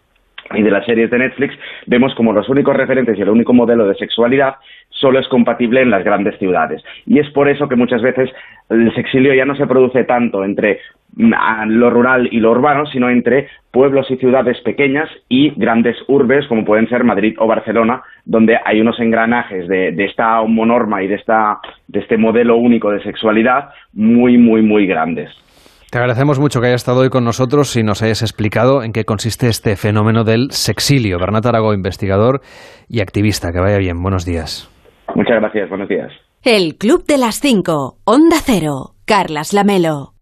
y 0.54 0.62
de 0.62 0.70
las 0.70 0.84
series 0.84 1.10
de 1.10 1.18
Netflix, 1.18 1.54
vemos 1.86 2.14
como 2.14 2.32
los 2.32 2.48
únicos 2.48 2.76
referentes 2.76 3.18
y 3.18 3.22
el 3.22 3.28
único 3.28 3.52
modelo 3.52 3.86
de 3.86 3.94
sexualidad 3.94 4.56
solo 4.90 5.18
es 5.18 5.28
compatible 5.28 5.82
en 5.82 5.90
las 5.90 6.04
grandes 6.04 6.38
ciudades. 6.38 6.82
Y 7.06 7.18
es 7.18 7.28
por 7.30 7.48
eso 7.48 7.68
que 7.68 7.76
muchas 7.76 8.02
veces 8.02 8.30
el 8.68 8.94
sexilio 8.94 9.34
ya 9.34 9.44
no 9.44 9.56
se 9.56 9.66
produce 9.66 10.04
tanto 10.04 10.44
entre 10.44 10.80
mm, 11.16 11.32
lo 11.68 11.90
rural 11.90 12.28
y 12.30 12.40
lo 12.40 12.52
urbano, 12.52 12.86
sino 12.86 13.10
entre 13.10 13.48
pueblos 13.70 14.10
y 14.10 14.16
ciudades 14.16 14.60
pequeñas 14.60 15.08
y 15.28 15.50
grandes 15.56 15.96
urbes 16.08 16.46
como 16.46 16.64
pueden 16.64 16.88
ser 16.88 17.04
Madrid 17.04 17.34
o 17.38 17.46
Barcelona, 17.46 18.02
donde 18.24 18.58
hay 18.64 18.80
unos 18.80 19.00
engranajes 19.00 19.66
de, 19.68 19.92
de 19.92 20.04
esta 20.04 20.40
homonorma 20.40 21.02
y 21.02 21.08
de, 21.08 21.16
esta, 21.16 21.58
de 21.88 22.00
este 22.00 22.16
modelo 22.16 22.56
único 22.56 22.90
de 22.90 23.02
sexualidad 23.02 23.70
muy, 23.92 24.38
muy, 24.38 24.62
muy 24.62 24.86
grandes. 24.86 25.30
Te 25.92 25.98
agradecemos 25.98 26.38
mucho 26.38 26.62
que 26.62 26.68
hayas 26.68 26.80
estado 26.80 27.00
hoy 27.00 27.10
con 27.10 27.22
nosotros 27.22 27.76
y 27.76 27.82
nos 27.82 28.02
hayas 28.02 28.22
explicado 28.22 28.82
en 28.82 28.92
qué 28.92 29.04
consiste 29.04 29.48
este 29.48 29.76
fenómeno 29.76 30.24
del 30.24 30.50
sexilio. 30.50 31.18
Bernat 31.18 31.44
Arago, 31.44 31.74
investigador 31.74 32.40
y 32.88 33.02
activista. 33.02 33.52
Que 33.52 33.60
vaya 33.60 33.76
bien. 33.76 34.02
Buenos 34.02 34.24
días. 34.24 34.70
Muchas 35.14 35.38
gracias. 35.38 35.68
Buenos 35.68 35.90
días. 35.90 36.10
El 36.44 36.78
Club 36.78 37.04
de 37.04 37.18
las 37.18 37.40
Cinco. 37.40 37.98
Onda 38.04 38.38
Cero. 38.42 38.94
Carlas 39.04 39.52
Lamelo. 39.52 40.14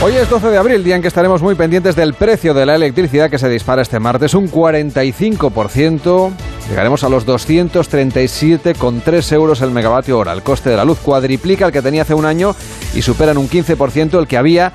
Hoy 0.00 0.12
es 0.12 0.30
12 0.30 0.50
de 0.50 0.56
abril, 0.56 0.84
día 0.84 0.94
en 0.94 1.02
que 1.02 1.08
estaremos 1.08 1.42
muy 1.42 1.56
pendientes 1.56 1.96
del 1.96 2.14
precio 2.14 2.54
de 2.54 2.64
la 2.64 2.76
electricidad 2.76 3.28
que 3.28 3.38
se 3.38 3.48
dispara 3.48 3.82
este 3.82 3.98
martes 3.98 4.34
un 4.34 4.46
45%. 4.46 6.51
Llegaremos 6.72 7.04
a 7.04 7.10
los 7.10 7.26
237,3 7.26 9.32
euros 9.34 9.60
el 9.60 9.72
megavatio 9.72 10.18
hora. 10.18 10.32
El 10.32 10.42
coste 10.42 10.70
de 10.70 10.78
la 10.78 10.86
luz 10.86 10.98
cuadriplica 11.00 11.66
el 11.66 11.72
que 11.72 11.82
tenía 11.82 12.00
hace 12.00 12.14
un 12.14 12.24
año 12.24 12.56
y 12.94 13.02
supera 13.02 13.32
en 13.32 13.36
un 13.36 13.46
15% 13.46 14.18
el 14.18 14.26
que 14.26 14.38
había 14.38 14.72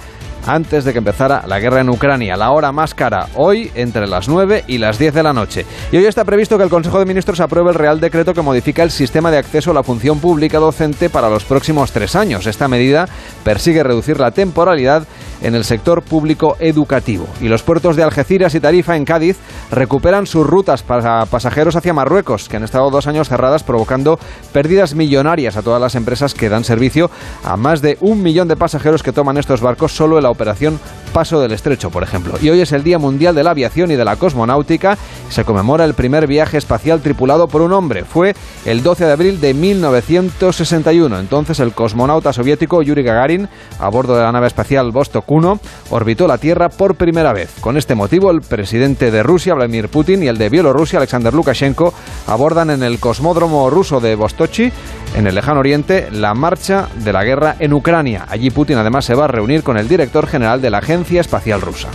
antes 0.47 0.85
de 0.85 0.93
que 0.93 0.99
empezara 0.99 1.43
la 1.45 1.59
guerra 1.59 1.81
en 1.81 1.89
Ucrania. 1.89 2.37
La 2.37 2.51
hora 2.51 2.71
más 2.71 2.95
cara 2.95 3.27
hoy 3.35 3.71
entre 3.75 4.07
las 4.07 4.27
9 4.27 4.63
y 4.67 4.77
las 4.77 4.97
10 4.97 5.13
de 5.13 5.23
la 5.23 5.33
noche. 5.33 5.65
Y 5.91 5.97
hoy 5.97 6.05
está 6.05 6.25
previsto 6.25 6.57
que 6.57 6.63
el 6.63 6.69
Consejo 6.69 6.99
de 6.99 7.05
Ministros 7.05 7.39
apruebe 7.39 7.69
el 7.69 7.75
Real 7.75 7.99
Decreto 7.99 8.33
que 8.33 8.41
modifica 8.41 8.83
el 8.83 8.91
sistema 8.91 9.29
de 9.29 9.37
acceso 9.37 9.71
a 9.71 9.73
la 9.73 9.83
función 9.83 10.19
pública 10.19 10.57
docente 10.57 11.09
para 11.09 11.29
los 11.29 11.43
próximos 11.43 11.91
tres 11.91 12.15
años. 12.15 12.47
Esta 12.47 12.67
medida 12.67 13.07
persigue 13.43 13.83
reducir 13.83 14.19
la 14.19 14.31
temporalidad 14.31 15.03
en 15.41 15.53
el 15.53 15.63
sector 15.63 16.01
público 16.01 16.55
educativo. 16.59 17.27
Y 17.41 17.47
los 17.47 17.63
puertos 17.63 17.95
de 17.95 18.03
Algeciras 18.03 18.55
y 18.55 18.59
Tarifa 18.59 18.95
en 18.95 19.05
Cádiz 19.05 19.37
recuperan 19.71 20.25
sus 20.25 20.47
rutas 20.47 20.81
para 20.81 21.25
pasajeros 21.25 21.75
hacia 21.75 21.93
Marruecos, 21.93 22.49
que 22.49 22.57
han 22.57 22.63
estado 22.63 22.89
dos 22.89 23.07
años 23.07 23.29
cerradas 23.29 23.63
provocando 23.63 24.19
pérdidas 24.53 24.95
millonarias 24.95 25.57
a 25.57 25.61
todas 25.61 25.81
las 25.81 25.95
empresas 25.95 26.33
que 26.33 26.49
dan 26.49 26.63
servicio 26.63 27.11
a 27.43 27.57
más 27.57 27.81
de 27.81 27.97
un 28.01 28.23
millón 28.23 28.47
de 28.47 28.55
pasajeros 28.55 29.03
que 29.03 29.13
toman 29.13 29.37
estos 29.37 29.61
barcos 29.61 29.91
solo 29.91 30.17
en 30.17 30.23
la 30.23 30.31
operación 30.37 30.79
Paso 31.13 31.39
del 31.39 31.51
Estrecho, 31.51 31.89
por 31.89 32.03
ejemplo. 32.03 32.35
Y 32.41 32.49
hoy 32.49 32.61
es 32.61 32.71
el 32.73 32.83
Día 32.83 32.99
Mundial 32.99 33.33
de 33.33 33.43
la 33.43 33.51
Aviación 33.51 33.89
y 33.89 33.95
de 33.95 34.05
la 34.05 34.17
Cosmonáutica. 34.17 34.97
Se 35.29 35.43
conmemora 35.43 35.83
el 35.83 35.95
primer 35.95 36.27
viaje 36.27 36.57
espacial 36.57 37.01
tripulado 37.01 37.47
por 37.47 37.61
un 37.61 37.73
hombre. 37.73 38.03
Fue 38.03 38.35
el 38.65 38.83
12 38.83 39.05
de 39.05 39.11
abril 39.11 39.41
de 39.41 39.53
1961. 39.55 41.19
Entonces 41.19 41.59
el 41.59 41.73
cosmonauta 41.73 42.33
soviético 42.33 42.83
Yuri 42.83 43.01
Gagarin, 43.01 43.49
a 43.79 43.89
bordo 43.89 44.15
de 44.15 44.23
la 44.23 44.31
nave 44.31 44.47
espacial 44.47 44.91
Vostok 44.91 45.29
1, 45.31 45.59
orbitó 45.89 46.27
la 46.27 46.37
Tierra 46.37 46.69
por 46.69 46.95
primera 46.95 47.33
vez. 47.33 47.51
Con 47.61 47.77
este 47.77 47.95
motivo, 47.95 48.29
el 48.29 48.41
presidente 48.41 49.09
de 49.09 49.23
Rusia, 49.23 49.55
Vladimir 49.55 49.89
Putin, 49.89 50.21
y 50.21 50.27
el 50.27 50.37
de 50.37 50.49
Bielorrusia, 50.49 50.99
Alexander 50.99 51.33
Lukashenko, 51.33 51.93
abordan 52.27 52.69
en 52.69 52.83
el 52.83 52.99
cosmódromo 52.99 53.69
ruso 53.71 53.99
de 53.99 54.15
Vostochi, 54.15 54.71
en 55.15 55.25
el 55.25 55.33
lejano 55.33 55.61
oriente, 55.61 56.09
la 56.11 56.35
marcha 56.35 56.89
de 57.03 57.13
la 57.13 57.23
guerra 57.23 57.55
en 57.59 57.73
Ucrania. 57.73 58.25
Allí 58.29 58.51
Putin 58.51 58.77
además 58.77 59.05
se 59.05 59.15
va 59.15 59.25
a 59.25 59.29
reunir 59.29 59.63
con 59.63 59.77
el 59.77 59.87
director 59.87 60.26
general 60.27 60.61
de 60.61 60.69
la 60.69 60.79
Agencia 60.79 61.21
Espacial 61.21 61.61
Rusa. 61.61 61.89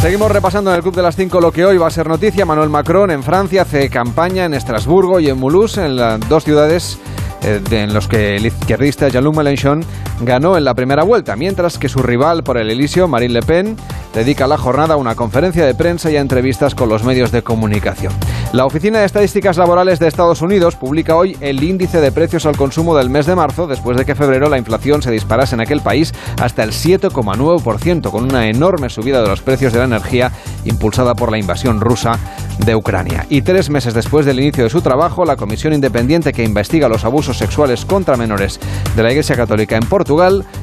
Seguimos 0.00 0.32
repasando 0.32 0.70
en 0.70 0.76
el 0.76 0.82
Club 0.82 0.94
de 0.94 1.02
las 1.02 1.14
5 1.14 1.40
lo 1.42 1.52
que 1.52 1.66
hoy 1.66 1.76
va 1.76 1.88
a 1.88 1.90
ser 1.90 2.08
noticia. 2.08 2.46
Manuel 2.46 2.70
Macron 2.70 3.10
en 3.10 3.22
Francia 3.22 3.62
hace 3.62 3.90
campaña 3.90 4.46
en 4.46 4.54
Estrasburgo 4.54 5.20
y 5.20 5.28
en 5.28 5.36
Mulhouse, 5.36 5.76
en 5.76 5.96
las 5.96 6.26
dos 6.26 6.44
ciudades 6.44 6.98
eh, 7.42 7.60
en 7.70 7.92
los 7.92 8.08
que 8.08 8.36
el 8.36 8.46
izquierdista 8.46 9.08
Jean-Luc 9.08 9.36
Mélenchon 9.36 9.84
ganó 10.20 10.56
en 10.56 10.64
la 10.64 10.74
primera 10.74 11.02
vuelta, 11.02 11.36
mientras 11.36 11.78
que 11.78 11.88
su 11.88 12.02
rival 12.02 12.42
por 12.42 12.58
el 12.58 12.70
Elíseo, 12.70 13.08
Marine 13.08 13.34
Le 13.34 13.42
Pen, 13.42 13.76
dedica 14.14 14.46
la 14.46 14.58
jornada 14.58 14.94
a 14.94 14.96
una 14.96 15.14
conferencia 15.14 15.64
de 15.64 15.74
prensa 15.74 16.10
y 16.10 16.16
a 16.16 16.20
entrevistas 16.20 16.74
con 16.74 16.88
los 16.88 17.04
medios 17.04 17.30
de 17.32 17.42
comunicación. 17.42 18.12
La 18.52 18.66
Oficina 18.66 18.98
de 18.98 19.04
Estadísticas 19.04 19.56
Laborales 19.56 19.98
de 19.98 20.08
Estados 20.08 20.42
Unidos 20.42 20.76
publica 20.76 21.14
hoy 21.14 21.36
el 21.40 21.62
índice 21.62 22.00
de 22.00 22.10
precios 22.10 22.46
al 22.46 22.56
consumo 22.56 22.96
del 22.96 23.08
mes 23.08 23.26
de 23.26 23.36
marzo, 23.36 23.66
después 23.66 23.96
de 23.96 24.04
que 24.04 24.14
febrero 24.14 24.48
la 24.48 24.58
inflación 24.58 25.02
se 25.02 25.10
disparase 25.10 25.54
en 25.54 25.60
aquel 25.60 25.80
país 25.80 26.12
hasta 26.40 26.64
el 26.64 26.72
7,9%, 26.72 28.10
con 28.10 28.24
una 28.24 28.48
enorme 28.48 28.90
subida 28.90 29.22
de 29.22 29.28
los 29.28 29.42
precios 29.42 29.72
de 29.72 29.78
la 29.78 29.84
energía 29.84 30.32
impulsada 30.64 31.14
por 31.14 31.30
la 31.30 31.38
invasión 31.38 31.80
rusa 31.80 32.18
de 32.58 32.74
Ucrania. 32.74 33.26
Y 33.30 33.42
tres 33.42 33.70
meses 33.70 33.94
después 33.94 34.26
del 34.26 34.40
inicio 34.40 34.64
de 34.64 34.70
su 34.70 34.82
trabajo, 34.82 35.24
la 35.24 35.36
comisión 35.36 35.72
independiente 35.72 36.32
que 36.32 36.42
investiga 36.42 36.88
los 36.88 37.04
abusos 37.04 37.38
sexuales 37.38 37.84
contra 37.84 38.16
menores 38.16 38.58
de 38.96 39.02
la 39.02 39.10
Iglesia 39.10 39.36
Católica 39.36 39.76
en 39.76 39.88
Portugal, 39.88 40.09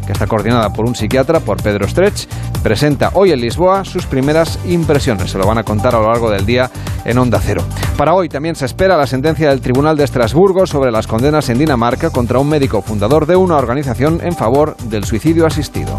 que 0.05 0.11
está 0.11 0.27
coordinada 0.27 0.73
por 0.73 0.85
un 0.85 0.93
psiquiatra, 0.93 1.39
por 1.39 1.61
Pedro 1.63 1.87
Stretch, 1.87 2.27
presenta 2.61 3.11
hoy 3.13 3.31
en 3.31 3.39
Lisboa 3.39 3.85
sus 3.85 4.05
primeras 4.05 4.59
impresiones. 4.67 5.31
Se 5.31 5.37
lo 5.37 5.47
van 5.47 5.57
a 5.57 5.63
contar 5.63 5.95
a 5.95 5.99
lo 5.99 6.11
largo 6.11 6.29
del 6.29 6.45
día 6.45 6.69
en 7.05 7.17
Onda 7.17 7.39
Cero. 7.41 7.63
Para 7.97 8.13
hoy 8.13 8.27
también 8.27 8.55
se 8.55 8.65
espera 8.65 8.97
la 8.97 9.07
sentencia 9.07 9.49
del 9.49 9.61
Tribunal 9.61 9.95
de 9.95 10.03
Estrasburgo 10.03 10.67
sobre 10.67 10.91
las 10.91 11.07
condenas 11.07 11.47
en 11.49 11.59
Dinamarca 11.59 12.09
contra 12.09 12.39
un 12.39 12.49
médico 12.49 12.81
fundador 12.81 13.25
de 13.25 13.37
una 13.37 13.55
organización 13.55 14.19
en 14.21 14.35
favor 14.35 14.75
del 14.89 15.05
suicidio 15.05 15.45
asistido. 15.45 15.95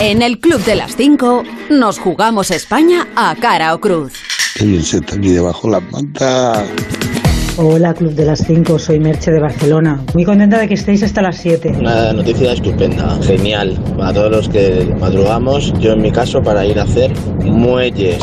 En 0.00 0.20
el 0.20 0.38
Club 0.38 0.62
de 0.64 0.74
las 0.74 0.96
5 0.96 1.44
nos 1.70 1.98
jugamos 1.98 2.50
España 2.50 3.08
a 3.16 3.34
cara 3.36 3.74
o 3.74 3.80
cruz. 3.80 4.12
¿Quién 4.56 4.82
se 4.82 4.98
está 4.98 5.16
aquí 5.16 5.30
debajo 5.30 5.68
de 5.68 5.72
la 5.72 5.80
manta? 5.80 6.66
Hola, 7.56 7.94
Club 7.94 8.14
de 8.14 8.24
las 8.24 8.44
5, 8.44 8.80
soy 8.80 8.98
Merche 8.98 9.30
de 9.30 9.38
Barcelona. 9.38 10.02
Muy 10.12 10.24
contenta 10.24 10.58
de 10.58 10.66
que 10.66 10.74
estéis 10.74 11.04
hasta 11.04 11.22
las 11.22 11.36
7. 11.36 11.74
Una 11.78 12.12
noticia 12.12 12.52
estupenda, 12.52 13.16
genial. 13.22 13.78
Para 13.96 14.12
todos 14.12 14.30
los 14.32 14.48
que 14.48 14.92
madrugamos, 14.98 15.72
yo 15.78 15.92
en 15.92 16.02
mi 16.02 16.10
caso 16.10 16.42
para 16.42 16.66
ir 16.66 16.80
a 16.80 16.82
hacer 16.82 17.12
muelles. 17.44 18.18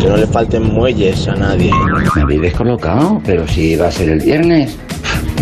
Que 0.00 0.08
no 0.08 0.16
le 0.16 0.26
falten 0.26 0.64
muelles 0.64 1.28
a 1.28 1.36
nadie. 1.36 1.70
Me 2.16 2.22
habéis 2.22 2.42
descolocado, 2.42 3.20
pero 3.24 3.46
si 3.46 3.76
va 3.76 3.86
a 3.86 3.92
ser 3.92 4.08
el 4.08 4.20
viernes. 4.20 4.76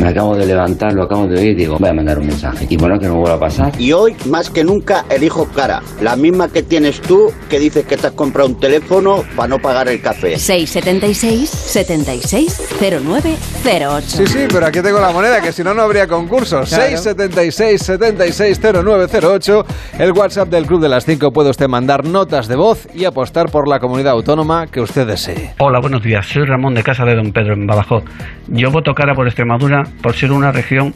Me 0.00 0.08
acabo 0.08 0.36
de 0.36 0.44
levantar, 0.44 0.92
lo 0.92 1.04
acabo 1.04 1.26
de 1.28 1.38
oír, 1.40 1.56
digo, 1.56 1.78
voy 1.78 1.88
a 1.88 1.92
mandar 1.92 2.18
un 2.18 2.26
mensaje. 2.26 2.66
Y 2.68 2.76
bueno, 2.76 2.98
que 2.98 3.06
no 3.06 3.14
vuelva 3.14 3.36
a 3.36 3.40
pasar. 3.40 3.72
Y 3.80 3.92
hoy, 3.92 4.16
más 4.28 4.50
que 4.50 4.64
nunca, 4.64 5.04
elijo 5.08 5.46
cara. 5.46 5.82
La 6.00 6.16
misma 6.16 6.48
que 6.48 6.62
tienes 6.62 7.00
tú, 7.00 7.32
que 7.48 7.60
dices 7.60 7.86
que 7.86 7.96
te 7.96 8.08
has 8.08 8.12
comprado 8.12 8.48
un 8.48 8.58
teléfono 8.58 9.22
para 9.36 9.48
no 9.48 9.58
pagar 9.60 9.88
el 9.88 10.00
café. 10.00 10.36
676 10.36 11.48
76 11.48 12.76
0908. 12.80 14.06
Sí, 14.06 14.26
sí, 14.26 14.38
pero 14.52 14.66
aquí 14.66 14.80
tengo 14.82 15.00
la 15.00 15.12
moneda, 15.12 15.40
que 15.40 15.52
si 15.52 15.62
no, 15.62 15.72
no 15.74 15.82
habría 15.82 16.08
concurso. 16.08 16.62
Claro. 16.62 16.84
676 16.84 17.80
76 17.80 18.60
0908. 18.60 19.66
El 19.98 20.12
WhatsApp 20.12 20.48
del 20.48 20.66
Club 20.66 20.82
de 20.82 20.88
las 20.88 21.04
5 21.04 21.32
puede 21.32 21.50
usted 21.50 21.68
mandar 21.68 22.04
notas 22.04 22.48
de 22.48 22.56
voz 22.56 22.88
y 22.94 23.04
apostar 23.04 23.50
por 23.50 23.68
la 23.68 23.78
comunidad 23.78 24.12
autónoma 24.12 24.66
que 24.66 24.80
usted 24.80 25.06
desee. 25.06 25.54
Hola, 25.58 25.80
buenos 25.80 26.02
días. 26.02 26.26
Soy 26.26 26.44
Ramón 26.44 26.74
de 26.74 26.82
Casa 26.82 27.04
de 27.04 27.14
Don 27.14 27.32
Pedro 27.32 27.54
en 27.54 27.66
Badajoz. 27.66 28.04
Yo 28.48 28.70
voto 28.70 28.92
cara 28.92 29.14
por 29.14 29.26
Extremadura 29.26 29.83
por 30.02 30.14
ser 30.14 30.32
una 30.32 30.52
región 30.52 30.94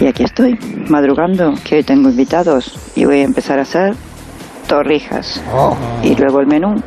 Y 0.00 0.06
aquí 0.06 0.22
estoy, 0.22 0.58
madrugando, 0.88 1.52
que 1.62 1.76
hoy 1.76 1.82
tengo 1.82 2.08
invitados 2.08 2.74
y 2.96 3.04
voy 3.04 3.18
a 3.18 3.24
empezar 3.24 3.58
a 3.58 3.62
hacer 3.62 3.94
torrijas. 4.66 5.42
Oh. 5.52 5.76
Y 6.02 6.14
luego 6.14 6.40
el 6.40 6.46
menú, 6.46 6.82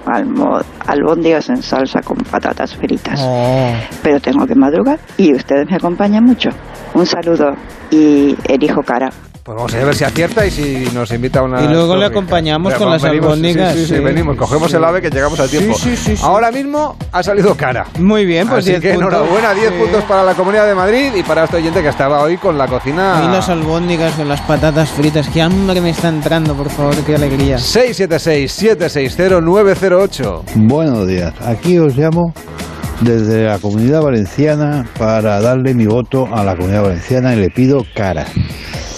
albóndigas 0.87 1.49
en 1.49 1.61
salsa 1.61 2.01
con 2.01 2.17
patatas 2.17 2.75
fritas. 2.75 3.19
Oh. 3.23 3.71
Pero 4.01 4.19
tengo 4.19 4.47
que 4.47 4.55
madrugar 4.55 4.97
y 5.15 5.35
ustedes 5.35 5.69
me 5.69 5.75
acompañan 5.75 6.23
mucho. 6.23 6.49
Un 6.95 7.05
saludo 7.05 7.53
y 7.91 8.35
elijo 8.47 8.81
cara. 8.81 9.11
Pues 9.45 9.55
vamos 9.57 9.73
a 9.75 9.85
ver 9.85 9.93
si 9.93 10.03
acierta 10.03 10.43
y 10.47 10.49
si 10.49 10.87
nos 10.91 11.11
invita 11.11 11.41
a 11.41 11.43
una. 11.43 11.61
Y 11.63 11.67
luego 11.67 11.95
le 11.95 12.07
acompañamos 12.07 12.73
con 12.73 12.89
las 12.89 13.03
albóndigas, 13.03 13.73
Sí, 13.73 13.81
sí, 13.81 13.85
sí, 13.85 13.93
sí. 13.97 14.01
venimos, 14.03 14.35
cogemos 14.37 14.73
el 14.73 14.83
ave 14.83 15.03
que 15.03 15.11
llegamos 15.11 15.39
a 15.39 15.47
tiempo. 15.47 15.77
Sí, 15.77 15.95
sí, 15.95 15.97
sí, 15.97 16.17
sí. 16.17 16.23
Ahora 16.25 16.49
mismo 16.51 16.95
ha 17.11 17.21
salido 17.21 17.53
cara. 17.53 17.85
Muy 17.99 18.25
bien, 18.25 18.47
pues 18.47 18.61
Así 18.63 18.71
10 18.71 18.81
que 18.81 18.93
puntos. 18.95 19.13
enhorabuena, 19.13 19.53
10 19.53 19.69
Sí. 19.69 19.75
puntos 19.79 20.03
para 20.05 20.23
la 20.23 20.33
Comunidad 20.33 20.65
de 20.65 20.73
Madrid 20.73 21.11
y 21.15 21.21
para 21.21 21.43
este 21.43 21.57
oyente 21.57 21.83
que 21.83 21.89
estaba 21.89 22.23
hoy 22.23 22.37
con 22.37 22.57
la 22.57 22.65
cocina. 22.67 23.21
Y 23.23 23.27
las 23.31 23.47
albóndigas 23.47 24.15
con 24.15 24.27
las 24.27 24.41
patatas 24.41 24.89
fritas. 24.89 25.29
Qué 25.29 25.43
hambre 25.43 25.79
me 25.79 25.91
está 25.91 26.09
entrando, 26.09 26.55
por 26.55 26.71
favor, 26.71 26.95
qué 27.05 27.13
alegría. 27.13 27.57
676-760-908. 27.59 30.41
Buenos 30.55 31.07
días, 31.07 31.35
aquí 31.45 31.77
os 31.77 31.95
llamo 31.95 32.33
desde 33.01 33.43
la 33.43 33.59
comunidad 33.59 34.01
valenciana 34.01 34.87
para 34.97 35.39
darle 35.39 35.75
mi 35.75 35.85
voto 35.85 36.27
a 36.33 36.43
la 36.43 36.55
comunidad 36.55 36.81
valenciana 36.81 37.35
y 37.35 37.41
le 37.41 37.51
pido 37.51 37.85
cara. 37.93 38.25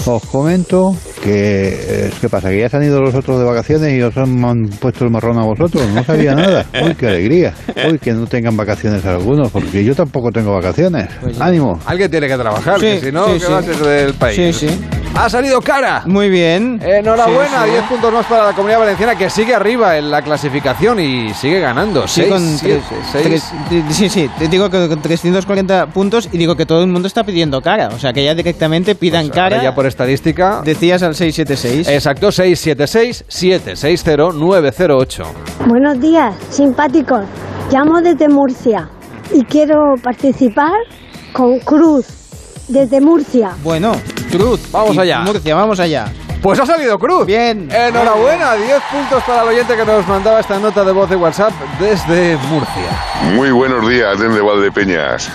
Os 0.09 0.23
comento 0.23 0.95
que, 1.21 2.05
eh, 2.07 2.11
¿qué 2.21 2.29
pasa? 2.29 2.49
Que 2.49 2.59
ya 2.59 2.69
se 2.69 2.77
han 2.77 2.83
ido 2.83 3.01
los 3.01 3.13
otros 3.13 3.39
de 3.39 3.43
vacaciones 3.43 3.91
y 3.93 4.01
os 4.01 4.15
han, 4.15 4.69
puesto 4.79 5.03
el 5.03 5.11
marrón 5.11 5.37
a 5.37 5.43
vosotros, 5.43 5.85
no 5.93 6.01
sabía 6.01 6.33
nada. 6.35 6.65
Uy, 6.81 6.95
qué 6.95 7.07
alegría. 7.07 7.53
Uy, 7.91 7.99
que 7.99 8.13
no 8.13 8.25
tengan 8.25 8.55
vacaciones 8.55 9.05
algunos, 9.05 9.51
porque 9.51 9.83
yo 9.83 9.93
tampoco 9.93 10.31
tengo 10.31 10.53
vacaciones. 10.53 11.09
Ánimo. 11.39 11.77
Alguien 11.85 12.09
tiene 12.09 12.29
que 12.29 12.37
trabajar, 12.37 12.79
Sí, 12.79 12.85
que 12.85 12.99
si 13.01 13.11
no, 13.11 13.25
sí, 13.25 13.33
¿qué 13.33 13.39
sí. 13.47 13.51
va 13.51 13.57
a 13.57 13.63
ser 13.63 13.75
del 13.75 14.13
país? 14.13 14.35
Sí, 14.57 14.67
sí. 14.67 14.79
Ha 15.19 15.29
salido 15.31 15.59
cara. 15.61 16.03
Muy 16.05 16.29
bien. 16.29 16.79
Enhorabuena, 16.83 17.63
Sí, 17.63 17.65
sí. 17.65 17.71
10 17.71 17.83
puntos 17.85 18.13
más 18.13 18.25
para 18.27 18.45
la 18.45 18.53
Comunidad 18.53 18.77
Valenciana 18.79 19.15
que 19.15 19.29
sigue 19.31 19.55
arriba 19.55 19.97
en 19.97 20.11
la 20.11 20.21
clasificación 20.21 20.99
y 20.99 21.33
sigue 21.33 21.59
ganando. 21.59 22.07
Sí, 22.07 22.21
Seis, 22.21 22.31
con 22.31 22.57
siete, 22.57 22.83
tres- 22.89 23.01
seis. 23.11 23.43
tres- 23.67 23.83
sí, 23.95 24.09
sí, 24.09 24.29
te 24.37 24.47
digo 24.47 24.69
que 24.69 24.87
con 24.87 25.01
340 25.01 25.87
puntos 25.87 26.29
y 26.31 26.37
digo 26.37 26.55
que 26.55 26.67
todo 26.67 26.81
el 26.83 26.87
mundo 26.87 27.07
está 27.07 27.23
pidiendo 27.23 27.61
cara. 27.61 27.87
O 27.89 27.97
sea, 27.99 28.13
que 28.13 28.23
ya 28.23 28.35
directamente 28.35 28.93
pidan 28.93 29.29
cara. 29.29 29.47
Pues 29.47 29.53
Ahora 29.59 29.71
ya 29.71 29.75
por 29.75 29.87
estadística. 29.87 30.61
Decías 30.63 31.01
al 31.01 31.15
676. 31.15 31.87
Exacto, 31.87 32.27
676-760-908. 32.31 35.23
Buenos 35.65 35.99
días, 35.99 36.35
simpáticos. 36.51 37.21
Llamo 37.71 38.01
desde 38.01 38.29
Murcia 38.29 38.87
y 39.33 39.43
quiero 39.45 39.95
participar 40.01 40.73
con 41.33 41.57
Cruz, 41.59 42.05
desde 42.67 43.01
Murcia. 43.01 43.51
Bueno, 43.63 43.93
Cruz. 44.31 44.59
Vamos 44.71 44.95
Y 44.95 44.99
allá. 44.99 45.19
Murcia, 45.21 45.55
vamos 45.55 45.79
allá. 45.79 46.05
Pues 46.41 46.59
ha 46.59 46.65
salido 46.65 46.97
Cruz. 46.99 47.25
Bien. 47.25 47.69
Enhorabuena, 47.71 48.53
10 48.55 48.81
puntos 48.91 49.23
para 49.23 49.41
el 49.43 49.47
oyente 49.49 49.75
que 49.75 49.85
nos 49.85 50.07
mandaba 50.07 50.39
esta 50.39 50.59
nota 50.59 50.83
de 50.83 50.91
voz 50.91 51.09
de 51.09 51.15
WhatsApp 51.15 51.51
desde 51.79 52.37
Murcia. 52.49 53.33
Muy 53.33 53.51
buenos 53.51 53.87
días 53.87 54.19
desde 54.19 54.39
Valdepeñas. 54.41 55.29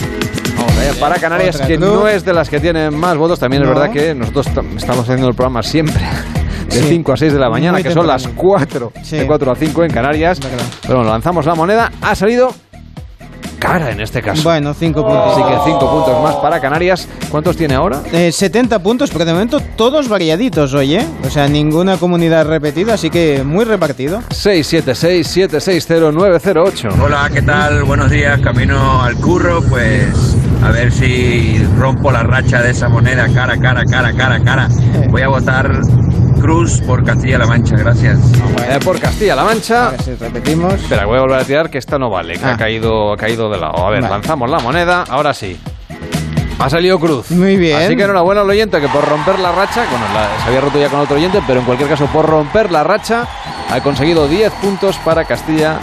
Para 1.01 1.17
Canarias, 1.21 1.55
Otra 1.57 1.67
que 1.69 1.79
no 1.79 2.09
es 2.09 2.25
de 2.25 2.33
las 2.33 2.49
que 2.49 2.59
tienen 2.61 2.97
más 2.99 3.17
votos. 3.17 3.39
También 3.39 3.63
No. 3.63 3.69
es 3.71 3.75
verdad 3.75 3.93
que 3.93 4.15
nosotros 4.15 4.49
tam- 4.49 4.77
estamos 4.77 5.03
haciendo 5.05 5.29
el 5.29 5.35
programa 5.35 5.63
siempre. 5.63 6.03
De 6.69 6.81
Sí. 6.83 6.87
5 6.89 7.13
a 7.13 7.17
6 7.17 7.33
de 7.33 7.39
la 7.39 7.49
mañana, 7.49 7.73
Muy 7.75 7.83
que 7.83 7.91
son 7.91 8.03
temprano. 8.07 8.23
las 8.25 8.29
4, 8.37 8.93
Sí. 9.03 9.17
de 9.19 9.27
4 9.27 9.53
a 9.53 9.57
5 9.57 9.85
en 9.85 9.91
Canarias. 9.93 10.39
Pero 10.83 10.97
bueno, 10.97 11.11
lanzamos 11.11 11.47
la 11.47 11.55
moneda, 11.55 11.91
ha 12.03 12.15
salido 12.15 12.53
cara 13.59 13.91
en 13.91 14.01
este 14.01 14.23
caso. 14.23 14.43
Bueno, 14.45 14.73
5 14.75 15.03
puntos. 15.03 15.33
Así 15.33 15.43
que 15.43 15.59
5 15.65 15.91
puntos 15.91 16.23
más 16.23 16.37
para 16.37 16.61
Canarias. 16.61 17.09
¿Cuántos 17.31 17.57
tiene 17.57 17.75
ahora? 17.75 18.01
Eh, 18.13 18.31
70 18.33 18.79
puntos, 18.81 19.11
pero 19.11 19.25
de 19.25 19.33
momento 19.33 19.61
todos 19.77 20.09
variaditos, 20.09 20.75
oye. 20.75 21.05
O 21.27 21.31
sea, 21.31 21.49
ninguna 21.49 21.97
comunidad 21.97 22.47
repetida, 22.47 22.95
así 22.95 23.11
que 23.11 23.43
muy 23.45 23.65
repartido. 23.65 24.23
676-760-908. 24.31 26.89
Hola, 27.03 27.29
¿qué 27.33 27.43
tal? 27.43 27.83
Buenos 27.85 28.11
días, 28.11 28.41
camino 28.41 29.03
al 29.03 29.17
curro, 29.17 29.63
pues 29.63 30.37
a 30.65 30.71
ver 30.71 30.91
si 30.93 31.63
rompo 31.79 32.11
la 32.11 32.23
racha 32.23 32.61
de 32.63 32.71
esa 32.71 32.89
moneda, 32.89 33.27
cara, 33.33 33.57
cara, 33.59 33.85
cara, 33.85 34.13
cara, 34.13 34.41
cara. 34.43 34.69
Voy 35.09 35.23
a 35.23 35.29
votar 35.29 35.71
Cruz 36.41 36.81
por 36.83 37.05
Castilla-La 37.05 37.47
Mancha, 37.47 37.77
gracias. 37.77 38.19
Eh, 38.69 38.79
por 38.85 38.99
Castilla-La 39.01 39.45
Mancha. 39.45 39.93
si 40.03 40.15
repetimos. 40.15 40.75
Espera, 40.75 41.05
voy 41.07 41.19
a 41.19 41.23
volver 41.23 41.41
a 41.41 41.45
tirar 41.45 41.71
que 41.71 41.79
esta 41.79 41.99
no 41.99 42.11
vale, 42.11 42.35
que 42.35 42.45
Ah. 42.45 42.55
ha, 42.55 42.57
caído, 42.57 43.13
ha 43.13 43.17
caído 43.17 43.51
de 43.51 43.59
lado. 43.59 43.85
A 43.87 43.91
ver, 43.91 44.03
Vale. 44.03 44.15
lanzamos 44.15 44.49
la 44.51 44.59
moneda, 44.61 45.05
ahora 45.09 45.33
sí. 45.35 45.59
Ha 46.61 46.69
salido 46.69 46.99
cruz. 46.99 47.31
Muy 47.31 47.57
bien. 47.57 47.81
Así 47.81 47.97
que 47.97 48.03
enhorabuena 48.03 48.41
al 48.41 48.51
oyente 48.51 48.81
que 48.81 48.89
por 48.89 49.07
romper 49.09 49.39
la 49.39 49.53
racha, 49.53 49.85
bueno, 49.91 50.05
la- 50.13 50.43
se 50.43 50.49
había 50.49 50.61
roto 50.61 50.79
ya 50.81 50.89
con 50.89 50.99
otro 51.01 51.17
oyente, 51.17 51.41
pero 51.47 51.61
en 51.61 51.67
cualquier 51.67 51.89
caso 51.89 52.07
por 52.07 52.27
romper 52.27 52.73
la 52.73 52.83
racha 52.83 53.27
ha 53.71 53.81
conseguido 53.81 54.27
10 54.27 54.53
puntos 54.55 54.97
para 55.05 55.25
Castilla 55.25 55.79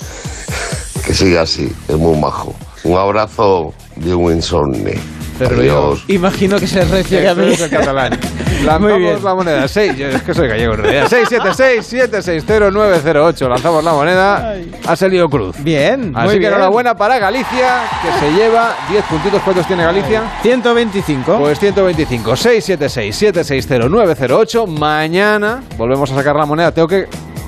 que 1.05 1.13
siga 1.13 1.41
así, 1.41 1.71
es 1.87 1.95
muy 1.95 2.19
majo. 2.19 2.55
Un 2.85 2.97
abrazo 2.97 3.73
de 3.97 4.15
un 4.15 4.31
insomne. 4.33 4.93
Adiós. 5.37 6.05
Imagino 6.07 6.57
que 6.57 6.65
se 6.67 6.85
refiere 6.85 7.27
a 7.27 7.35
mí. 7.35 7.51
es 7.51 7.59
el 7.59 7.69
catalán. 7.69 8.13
Muy 8.59 8.65
Lanzamos 8.65 8.97
bien. 8.99 9.21
la 9.23 9.35
moneda. 9.35 9.67
6, 9.67 9.97
yo 9.97 10.07
es 10.07 10.21
que 10.21 10.33
soy 10.33 10.47
gallego 10.47 10.75
en 10.75 10.83
realidad. 10.83 11.07
676-760-908. 11.09 13.49
Lanzamos 13.49 13.83
la 13.83 13.91
moneda. 13.93 14.55
Ha 14.87 14.95
salido 14.95 15.27
cruz. 15.27 15.57
Bien, 15.61 16.13
Así 16.15 16.25
muy 16.25 16.35
que 16.35 16.39
bien. 16.39 16.53
enhorabuena 16.53 16.95
para 16.95 17.19
Galicia, 17.19 17.81
que 18.01 18.07
se 18.25 18.31
lleva 18.33 18.75
10 18.89 19.03
puntitos. 19.05 19.41
¿Cuántos 19.43 19.67
tiene 19.67 19.83
Galicia? 19.83 20.23
125. 20.41 21.37
Pues 21.37 21.59
125. 21.59 22.31
676-760-908. 22.31 24.67
Mañana 24.67 25.61
volvemos 25.77 26.09
a 26.11 26.15
sacar 26.15 26.37
la 26.37 26.45
moneda. 26.45 26.71
Tengo 26.71 26.87
que, 26.87 27.07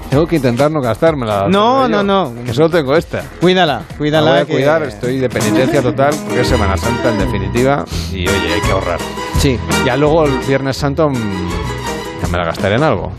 tengo 0.10 0.26
que 0.26 0.38
intentar 0.38 0.72
no 0.72 0.82
gastármela. 0.82 1.48
No, 1.50 1.88
no, 1.88 2.04
no. 2.04 2.34
Que 2.46 2.54
solo 2.54 2.70
tengo 2.70 2.96
esta. 2.96 3.24
Cuídala, 3.42 3.84
La 3.90 3.98
cuídala. 3.98 4.32
voy 4.32 4.40
a 4.40 4.46
que- 4.46 4.54
cuidar, 4.54 4.84
estoy 4.84 5.20
de 5.20 5.30
penitencia 5.30 5.82
total 5.82 6.14
porque 6.26 6.42
es 6.42 6.48
Semana 6.48 6.78
Santa 6.78 7.12
en 7.12 7.20
definitiva 7.20 7.86
y 8.12 8.28
oye, 8.28 8.54
hay 8.54 8.62
que 8.62 8.72
ahorrar. 8.72 9.00
Sí. 9.40 9.60
Ya 9.86 9.96
luego 9.98 10.26
el 10.26 10.38
Viernes 10.48 10.78
Santo 10.78 11.10
mm, 11.10 11.14
ya 12.22 12.28
me 12.30 12.38
la 12.38 12.46
gastaré 12.46 12.76
en 12.76 12.84
algo. 12.84 13.12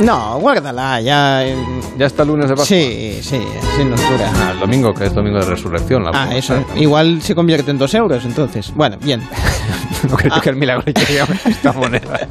No, 0.00 0.38
guárdala, 0.40 1.00
ya. 1.00 1.46
eh, 1.46 1.56
Ya 1.96 2.06
está 2.06 2.22
el 2.22 2.28
lunes 2.28 2.48
de 2.48 2.56
Pascua. 2.56 2.66
Sí, 2.66 3.20
sí, 3.22 3.40
sin 3.76 3.90
nos 3.90 4.00
dura. 4.10 4.30
Ah, 4.34 4.50
el 4.52 4.58
domingo, 4.60 4.92
que 4.92 5.04
es 5.06 5.14
domingo 5.14 5.38
de 5.38 5.46
resurrección. 5.46 6.02
La 6.04 6.10
Ah, 6.12 6.34
eso. 6.36 6.54
Igual 6.76 7.22
se 7.22 7.34
convierte 7.34 7.70
en 7.70 7.78
dos 7.78 7.94
euros, 7.94 8.24
entonces. 8.24 8.72
Bueno, 8.74 8.96
bien. 9.00 9.22
no 10.10 10.16
creo 10.16 10.40
que 10.40 10.50
el 10.50 10.56
milagro 10.56 10.84
llegue 10.86 11.20
a 11.20 11.26
esta 11.48 11.72
moneda. 11.72 12.26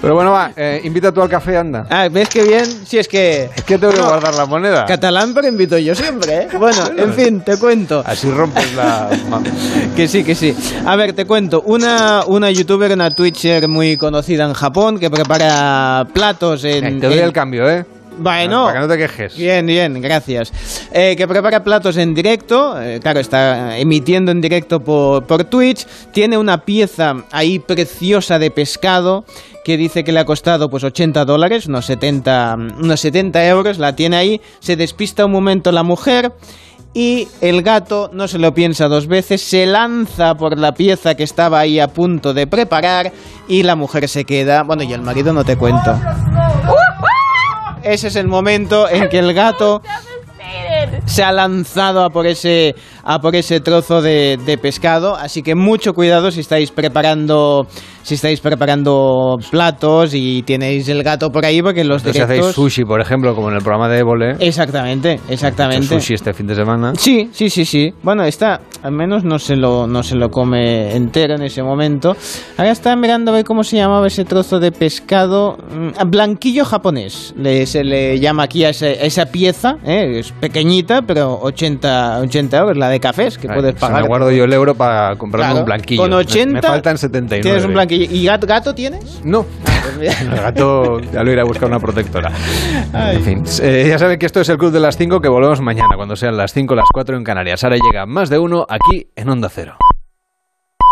Pero 0.00 0.14
bueno, 0.14 0.30
va, 0.32 0.52
eh, 0.56 0.80
invita 0.84 1.12
tú 1.12 1.20
al 1.20 1.28
café, 1.28 1.58
anda. 1.58 1.86
Ah, 1.90 2.08
¿ves 2.10 2.28
qué 2.30 2.44
bien? 2.44 2.64
Si 2.86 2.98
es 2.98 3.06
que. 3.08 3.50
Es 3.54 3.62
que 3.64 3.76
tengo 3.76 3.92
que 3.92 4.00
guardar 4.00 4.32
la 4.34 4.46
moneda. 4.46 4.86
Catalán, 4.86 5.34
pero 5.34 5.48
invito 5.48 5.76
yo 5.76 5.94
siempre, 5.94 6.34
¿eh? 6.44 6.48
Bueno, 6.58 6.78
en 6.96 7.12
fin, 7.12 7.40
te 7.42 7.58
cuento. 7.58 8.02
Así 8.06 8.30
rompes 8.30 8.72
la... 8.74 9.10
Que 9.94 10.08
sí, 10.08 10.24
que 10.24 10.34
sí. 10.34 10.56
A 10.86 10.96
ver, 10.96 11.12
te 11.12 11.26
cuento. 11.26 11.60
Una, 11.66 12.22
una 12.26 12.50
youtuber, 12.50 12.90
una 12.92 13.10
twitcher 13.10 13.68
muy 13.68 13.98
conocida 13.98 14.44
en 14.44 14.54
Japón 14.54 14.98
que 14.98 15.10
prepara 15.10 16.06
platos 16.14 16.64
en. 16.64 17.01
Te 17.08 17.16
doy 17.16 17.18
el 17.18 17.32
cambio, 17.32 17.68
¿eh? 17.68 17.84
Bueno. 18.16 18.66
Para 18.66 18.74
que 18.74 18.80
no 18.80 18.88
te 18.88 18.98
quejes. 18.98 19.36
Bien, 19.36 19.66
bien, 19.66 20.00
gracias. 20.00 20.52
Eh, 20.92 21.16
que 21.16 21.26
prepara 21.26 21.64
platos 21.64 21.96
en 21.96 22.14
directo, 22.14 22.80
eh, 22.80 23.00
claro, 23.02 23.18
está 23.18 23.76
emitiendo 23.76 24.30
en 24.30 24.40
directo 24.40 24.80
por, 24.80 25.24
por 25.24 25.44
Twitch, 25.44 25.84
tiene 26.12 26.38
una 26.38 26.64
pieza 26.64 27.24
ahí 27.32 27.58
preciosa 27.58 28.38
de 28.38 28.52
pescado 28.52 29.24
que 29.64 29.76
dice 29.76 30.04
que 30.04 30.12
le 30.12 30.20
ha 30.20 30.24
costado 30.24 30.70
pues 30.70 30.84
80 30.84 31.24
dólares, 31.24 31.66
unos 31.66 31.86
70, 31.86 32.56
unos 32.78 33.00
70 33.00 33.46
euros, 33.48 33.78
la 33.78 33.96
tiene 33.96 34.16
ahí, 34.16 34.40
se 34.60 34.76
despista 34.76 35.24
un 35.24 35.32
momento 35.32 35.72
la 35.72 35.82
mujer 35.82 36.32
y 36.94 37.28
el 37.40 37.62
gato 37.62 38.10
no 38.12 38.28
se 38.28 38.38
lo 38.38 38.52
piensa 38.54 38.88
dos 38.88 39.06
veces, 39.06 39.40
se 39.40 39.66
lanza 39.66 40.34
por 40.34 40.58
la 40.58 40.74
pieza 40.74 41.14
que 41.14 41.22
estaba 41.22 41.60
ahí 41.60 41.80
a 41.80 41.88
punto 41.88 42.34
de 42.34 42.46
preparar 42.46 43.12
y 43.48 43.62
la 43.62 43.76
mujer 43.76 44.08
se 44.08 44.24
queda, 44.24 44.62
bueno, 44.62 44.82
y 44.82 44.92
el 44.92 45.00
marido 45.00 45.32
no 45.32 45.44
te 45.44 45.56
cuento. 45.56 45.98
Ese 47.82 48.08
es 48.08 48.16
el 48.16 48.28
momento 48.28 48.88
en 48.88 49.08
que 49.08 49.18
el 49.18 49.34
gato 49.34 49.82
se 51.12 51.22
ha 51.22 51.32
lanzado 51.32 52.04
a 52.04 52.10
por 52.10 52.26
ese, 52.26 52.74
a 53.04 53.18
por 53.20 53.34
ese 53.36 53.60
trozo 53.60 54.00
de, 54.02 54.38
de 54.44 54.58
pescado. 54.58 55.14
Así 55.16 55.42
que 55.42 55.54
mucho 55.54 55.92
cuidado 55.94 56.30
si 56.30 56.40
estáis 56.40 56.70
preparando, 56.70 57.66
si 58.02 58.14
estáis 58.14 58.40
preparando 58.40 59.36
platos 59.50 60.12
y 60.14 60.42
tenéis 60.42 60.88
el 60.88 61.02
gato 61.02 61.30
por 61.30 61.44
ahí, 61.44 61.60
porque 61.62 61.84
los 61.84 62.02
Entonces, 62.02 62.16
si 62.16 62.22
hacéis 62.22 62.40
directos. 62.40 62.54
sushi, 62.54 62.84
por 62.84 63.00
ejemplo, 63.00 63.34
como 63.34 63.48
en 63.50 63.56
el 63.56 63.62
programa 63.62 63.88
de 63.88 63.98
Évole, 63.98 64.36
Exactamente, 64.40 65.20
exactamente. 65.28 65.86
sushi 65.86 66.14
este 66.14 66.32
fin 66.32 66.46
de 66.46 66.54
semana. 66.54 66.92
Sí, 66.96 67.28
sí, 67.32 67.50
sí, 67.50 67.64
sí. 67.64 67.92
Bueno, 68.02 68.24
esta 68.24 68.60
al 68.82 68.92
menos 68.92 69.24
no 69.24 69.38
se 69.38 69.56
lo, 69.56 69.86
no 69.86 70.02
se 70.02 70.16
lo 70.16 70.30
come 70.30 70.94
entero 70.96 71.34
en 71.34 71.42
ese 71.42 71.62
momento. 71.62 72.16
Ahora 72.56 72.70
está 72.72 72.96
mirando 72.96 73.30
a 73.30 73.34
ver 73.34 73.44
cómo 73.44 73.62
se 73.64 73.76
llamaba 73.76 74.06
ese 74.06 74.24
trozo 74.24 74.58
de 74.58 74.72
pescado. 74.72 75.56
Mm, 75.70 76.10
Blanquillo 76.10 76.64
japonés. 76.64 77.34
Le, 77.36 77.66
se 77.66 77.84
le 77.84 78.18
llama 78.18 78.44
aquí 78.44 78.64
a, 78.64 78.70
ese- 78.70 78.98
a 79.00 79.04
esa 79.04 79.26
pieza. 79.26 79.76
¿eh? 79.84 80.18
Es 80.18 80.32
pequeñita, 80.32 81.01
pero 81.06 81.38
80, 81.42 82.20
80 82.20 82.58
euros, 82.58 82.76
la 82.76 82.88
de 82.88 83.00
cafés, 83.00 83.38
que 83.38 83.48
Ay, 83.48 83.54
puedes 83.56 83.74
pagar. 83.74 84.02
me 84.02 84.08
guardo 84.08 84.30
yo 84.30 84.44
el 84.44 84.52
euro 84.52 84.74
para 84.74 85.16
comprarme 85.16 85.46
Claro, 85.48 85.60
un 85.60 85.64
blanquillo. 85.66 86.00
Con 86.02 86.10
Me- 86.10 86.16
80 86.16 86.52
Me, 86.54 86.62
faltan 86.62 86.98
79. 86.98 87.42
tienes 87.42 87.64
un 87.64 87.72
blanquillo. 87.74 88.06
¿Y 88.14 88.24
gato, 88.24 88.46
gato 88.46 88.74
tienes? 88.74 89.20
No. 89.24 89.44
El 90.00 90.30
gato 90.30 91.00
ya 91.00 91.22
lo 91.22 91.32
irá 91.32 91.42
a 91.42 91.44
buscar 91.44 91.68
una 91.68 91.78
protectora. 91.80 92.30
En 92.94 93.22
fin, 93.22 93.42
eh, 93.62 93.86
ya 93.88 93.98
saben 93.98 94.18
que 94.18 94.26
esto 94.26 94.40
es 94.40 94.48
el 94.48 94.58
Club 94.58 94.72
de 94.72 94.80
las 94.80 94.96
5, 94.96 95.20
que 95.20 95.28
volvemos 95.28 95.60
mañana, 95.60 95.96
cuando 95.96 96.14
sean 96.16 96.36
las 96.36 96.52
5 96.52 96.74
las 96.74 96.86
4 96.92 97.16
en 97.16 97.24
Canarias. 97.24 97.62
Ahora 97.64 97.76
llega 97.76 98.06
más 98.06 98.30
de 98.30 98.38
uno 98.38 98.66
aquí 98.68 99.08
en 99.16 99.28
Onda 99.28 99.48
Cero. 99.48 99.76